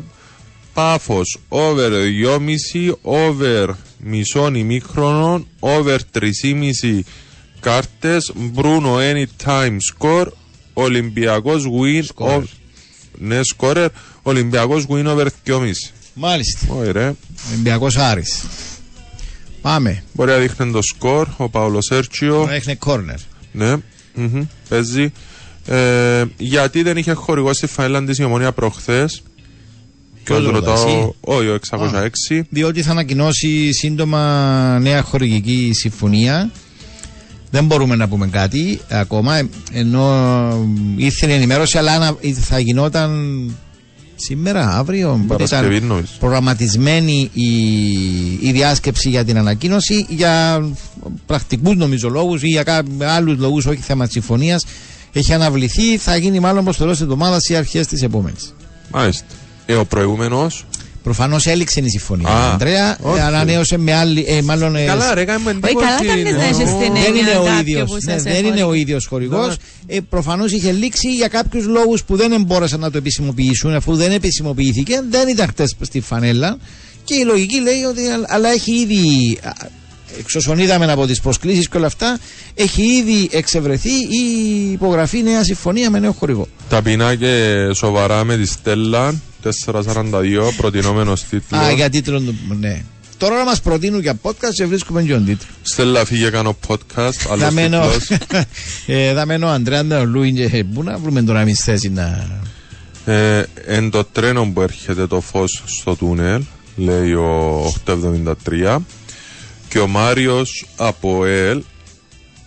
Πάφος 0.73 1.37
over 1.49 1.89
2,5 2.83 2.93
over 3.01 3.67
μισόν 3.97 4.55
ημίχρονο 4.55 5.45
over 5.59 5.97
3,5 6.19 6.99
κάρτες 7.61 8.31
Μπρούνο 8.35 8.97
anytime 8.97 9.77
score 9.93 10.27
Ολυμπιακός 10.73 11.63
win 11.65 12.25
of, 12.25 12.43
ναι 13.17 13.43
σκόρερ 13.43 13.89
Ολυμπιακός 14.21 14.85
win 14.89 15.05
over 15.05 15.27
2,5 15.45 15.71
Μάλιστα. 16.13 16.73
Ωραία. 16.73 17.15
Ολυμπιακός 17.51 17.97
Άρης. 17.97 18.45
Πάμε. 19.61 20.03
Μπορεί 20.13 20.31
να 20.31 20.37
δείχνει 20.37 20.71
το 20.71 20.81
σκορ 20.81 21.27
ο 21.37 21.49
Παύλο 21.49 21.81
Σέρτσιο. 21.81 22.47
Έχει 22.51 22.75
κόρνερ. 22.75 23.17
Ναι, 23.51 23.75
μμμ, 24.15 24.43
παίζει. 24.69 25.11
Ε, 25.65 26.23
γιατί 26.37 26.81
δεν 26.81 26.97
είχε 26.97 27.13
χορηγό 27.13 27.53
στη 27.53 27.67
φανέλα 27.67 28.03
της 28.03 28.17
η 28.17 28.23
ομονία 28.23 28.51
προχθές; 28.51 29.23
Και 30.13 30.21
Ποιος 30.23 30.39
ως 30.39 30.45
ρωτά, 30.45 30.71
ρωτάω, 30.71 30.87
εσύ; 30.87 31.13
όχι 31.19 31.47
ο 31.47 31.53
606. 31.53 32.41
Διότι 32.49 32.81
θα 32.81 32.91
ανακοινώσει 32.91 33.73
σύντομα 33.73 34.79
νέα 34.79 35.01
χορηγική 35.01 35.71
συμφωνία. 35.73 36.51
Δεν 37.51 37.65
μπορούμε 37.65 37.95
να 37.95 38.07
πούμε 38.07 38.27
κάτι 38.27 38.81
ακόμα. 38.89 39.35
ε, 39.37 39.49
Ενώ 39.73 40.05
ήρθε 40.95 41.27
η 41.27 41.33
ενημέρωση, 41.33 41.77
αλλά 41.77 41.91
ανα- 41.91 42.15
θα 42.41 42.59
γινόταν 42.59 43.11
σήμερα, 44.15 44.77
αύριο. 44.77 45.23
πότε 45.27 45.43
ήταν 45.43 45.59
Παρασκευή 45.59 45.85
νόης. 45.87 46.09
προγραμματισμένη 46.09 47.29
η, 47.33 47.47
η 48.41 48.51
διάσκεψη 48.51 49.09
για 49.09 49.25
την 49.25 49.37
ανακοίνωση 49.37 50.05
για 50.09 50.63
πρακτικούς 51.25 51.75
νομίζω 51.75 52.09
λόγους 52.09 52.41
ή 52.43 52.47
για 52.47 52.63
κά- 52.63 52.85
άλλους 53.03 53.37
λόγους, 53.37 53.65
όχι 53.65 53.81
θέμα 53.81 54.05
συμφωνίας 54.05 54.65
έχει 55.13 55.33
αναβληθεί, 55.33 55.97
θα 55.97 56.15
γίνει 56.15 56.39
μάλλον 56.39 56.63
προς 56.63 56.75
το 56.75 56.81
τέλος 56.81 56.97
της 56.97 57.05
εβδομάδας 57.05 57.49
ή 57.49 57.55
αρχές 57.55 57.87
της 57.87 58.01
επόμενης. 58.01 58.53
Μάλιστα. 58.91 59.25
Ε, 59.65 59.73
ο 59.75 59.85
προηγούμενος; 59.85 60.65
Προφανώς 61.03 61.45
έληξε 61.47 61.79
η 61.79 61.89
συμφωνία. 61.89 62.27
Α, 62.29 62.47
ο 62.47 62.51
Ανδρέα 62.51 62.97
όχι. 63.01 63.19
ε, 63.19 63.21
ανανέωσε 63.21 63.77
με 63.77 63.93
άλλη. 63.93 64.25
Ε, 64.27 64.41
μάλλον, 64.41 64.75
ε, 64.75 64.85
Καλά, 64.85 65.13
ρε, 65.13 65.25
κάνουμε 65.25 65.49
Όχι, 65.63 65.73
καλά 65.73 65.87
εντύπωση. 66.13 66.23
κάνεις 66.23 66.37
να 66.37 66.43
έχεις 66.43 66.57
την 66.57 66.93
δεν 66.93 67.03
έννοια 67.05 67.21
είναι 67.21 67.37
ο 67.37 67.43
κάποιου 67.43 67.59
ίδιος. 67.59 67.89
που 67.89 67.97
Ναι, 68.03 68.11
σας 68.13 68.23
δεν 68.23 68.33
έχω 68.35 68.47
είναι 68.47 68.63
ο 68.63 68.69
δει. 68.69 68.79
ίδιος 68.79 69.05
χορηγός. 69.05 69.47
Ναι. 69.47 69.95
Ε, 69.95 69.99
Προφανώς 70.09 70.51
είχε 70.51 70.71
λήξει 70.71 71.15
για 71.15 71.27
κάποιους 71.27 71.65
λόγους 71.65 72.03
που 72.03 72.15
δεν 72.15 72.43
μπόρεσαν 72.45 72.79
να 72.79 72.91
το 72.91 72.97
επισημοποιήσουν. 72.97 73.73
Αφού 73.75 73.95
δεν 73.95 74.11
επισημοποιήθηκε, 74.11 75.01
δεν 75.09 75.27
ήταν 75.27 75.47
χτες 75.47 75.75
στη 75.81 75.99
φανέλα. 76.01 76.57
Και 77.03 77.13
η 77.15 77.23
λογική 77.23 77.61
λέει 77.61 77.81
ότι. 77.89 78.01
Αλλά 78.27 78.49
έχει 78.49 78.71
ήδη. 78.75 79.37
α, 79.43 79.79
Εξ 80.19 80.35
όσων 80.35 80.59
είδαμε 80.59 80.91
από 80.91 81.05
τις 81.05 81.21
προσκλήσεις 81.21 81.69
και 81.69 81.77
όλα 81.77 81.85
αυτά, 81.85 82.19
έχει 82.55 82.81
ήδη 82.81 83.29
εξευρεθεί 83.31 83.89
η 83.89 84.71
υπογραφή 84.71 85.23
νέα 85.23 85.43
συμφωνία 85.43 85.89
με 85.89 85.99
νέο 85.99 86.11
χορηγό. 86.11 86.47
Ταπεινά 86.69 87.15
και 87.15 87.45
σοβαρά 87.75 88.23
με 88.23 88.37
τη 88.37 88.45
Στέλλα. 88.47 89.13
442, 89.43 90.51
προτινόμενος 90.57 91.23
τίτλος. 91.23 91.61
Α, 91.61 91.71
για 91.71 91.89
τίτλο. 91.89 92.19
του- 92.19 92.35
Ναι. 92.59 92.83
Τώρα 93.17 93.37
να 93.37 93.43
μας 93.43 93.61
προτείνουν 93.61 94.01
για 94.01 94.19
podcast 94.21 94.53
και 94.55 94.65
βρίσκουμε 94.65 95.03
και 95.03 95.11
τον 95.13 95.25
τίτλο. 95.25 95.47
Στέλλα, 95.61 96.05
φύγε 96.05 96.29
κάνω 96.29 96.57
podcast. 96.67 97.11
Θα 97.11 97.31
Άλλος 97.31 97.53
μένω, 97.53 97.87
τίτλος. 97.87 98.19
ε, 98.85 99.13
θα 99.13 99.25
μένω 99.25 99.47
Αντρέα 99.47 99.85
Νταολούιν 99.85 100.35
και 100.35 100.63
πού 100.73 100.83
να 100.83 100.97
βρούμε 100.97 101.21
τώρα 101.23 101.39
εμείς 101.39 101.59
θέση 101.63 101.89
να... 101.89 102.27
Ε, 103.05 103.43
εν 103.65 103.89
το 103.89 104.03
τρένο 104.03 104.51
που 104.53 104.61
έρχεται 104.61 105.07
το 105.07 105.21
φως 105.21 105.63
στο 105.79 105.95
τούνελ, 105.95 106.41
λέει 106.75 107.13
ο 107.13 107.61
873, 107.85 108.77
και 109.69 109.79
ο 109.79 109.87
Μάριος 109.87 110.65
από 110.75 111.25
ΕΛ 111.25 111.61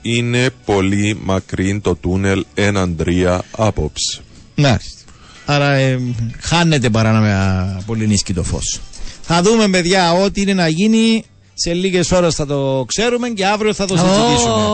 είναι 0.02 0.50
πολύ 0.64 1.18
μακρύ 1.22 1.80
το 1.82 1.94
τούνελ 1.94 2.44
έναν 2.54 2.96
τρία 2.96 3.44
απόψε. 3.50 4.20
Μάλιστα. 4.54 5.02
Άρα 5.46 5.72
ε, 5.72 6.00
χάνεται 6.40 6.90
παρά 6.90 7.12
να 7.12 7.20
με 7.20 7.34
απολυνίσκει 7.78 8.34
το 8.34 8.42
φως. 8.42 8.80
Θα 9.22 9.42
δούμε 9.42 9.68
παιδιά 9.68 10.12
ό,τι 10.12 10.40
είναι 10.40 10.54
να 10.54 10.68
γίνει 10.68 11.24
σε 11.54 11.72
λίγες 11.72 12.10
ώρες 12.10 12.34
θα 12.34 12.46
το 12.46 12.84
ξέρουμε 12.88 13.28
και 13.28 13.46
αύριο 13.46 13.74
θα 13.74 13.86
το 13.86 13.96
συζητήσουμε. 13.96 14.64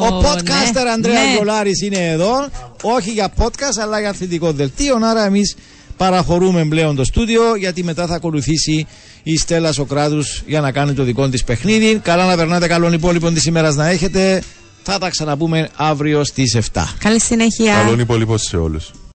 Ο 0.00 0.20
podcaster 0.22 0.84
ναι, 0.84 0.90
Ανδρέας 0.90 1.26
ναι. 1.26 1.32
Γιολάρης 1.34 1.82
είναι 1.82 2.08
εδώ, 2.08 2.48
όχι 2.82 3.10
για 3.10 3.32
podcast 3.38 3.80
αλλά 3.82 4.00
για 4.00 4.08
αθλητικό 4.08 4.52
δελτίο, 4.52 4.96
άρα 5.02 5.24
εμείς 5.24 5.56
παραχωρούμε 5.96 6.64
πλέον 6.64 6.96
το 6.96 7.04
στούντιο 7.04 7.54
γιατί 7.56 7.84
μετά 7.84 8.06
θα 8.06 8.14
ακολουθήσει 8.14 8.86
η 9.22 9.36
Στέλλα 9.36 9.72
Σοκράτους 9.72 10.42
για 10.46 10.60
να 10.60 10.72
κάνει 10.72 10.92
το 10.92 11.02
δικό 11.02 11.28
της 11.28 11.44
παιχνίδι. 11.44 12.00
Καλά 12.02 12.26
να 12.26 12.36
περνάτε 12.36 12.66
καλών 12.66 12.92
υπόλοιπων 12.92 13.34
της 13.34 13.44
ημέρας 13.44 13.74
να 13.74 13.88
έχετε. 13.88 14.42
Θα 14.82 14.98
τα 14.98 15.08
ξαναπούμε 15.08 15.68
αύριο 15.76 16.24
στις 16.24 16.58
7. 16.72 16.82
Καλή 16.98 17.20
συνέχεια. 17.20 17.74
Καλόν 17.74 17.98
υπόλοιπο 18.00 18.36
σε 18.36 18.56
όλους. 18.56 18.90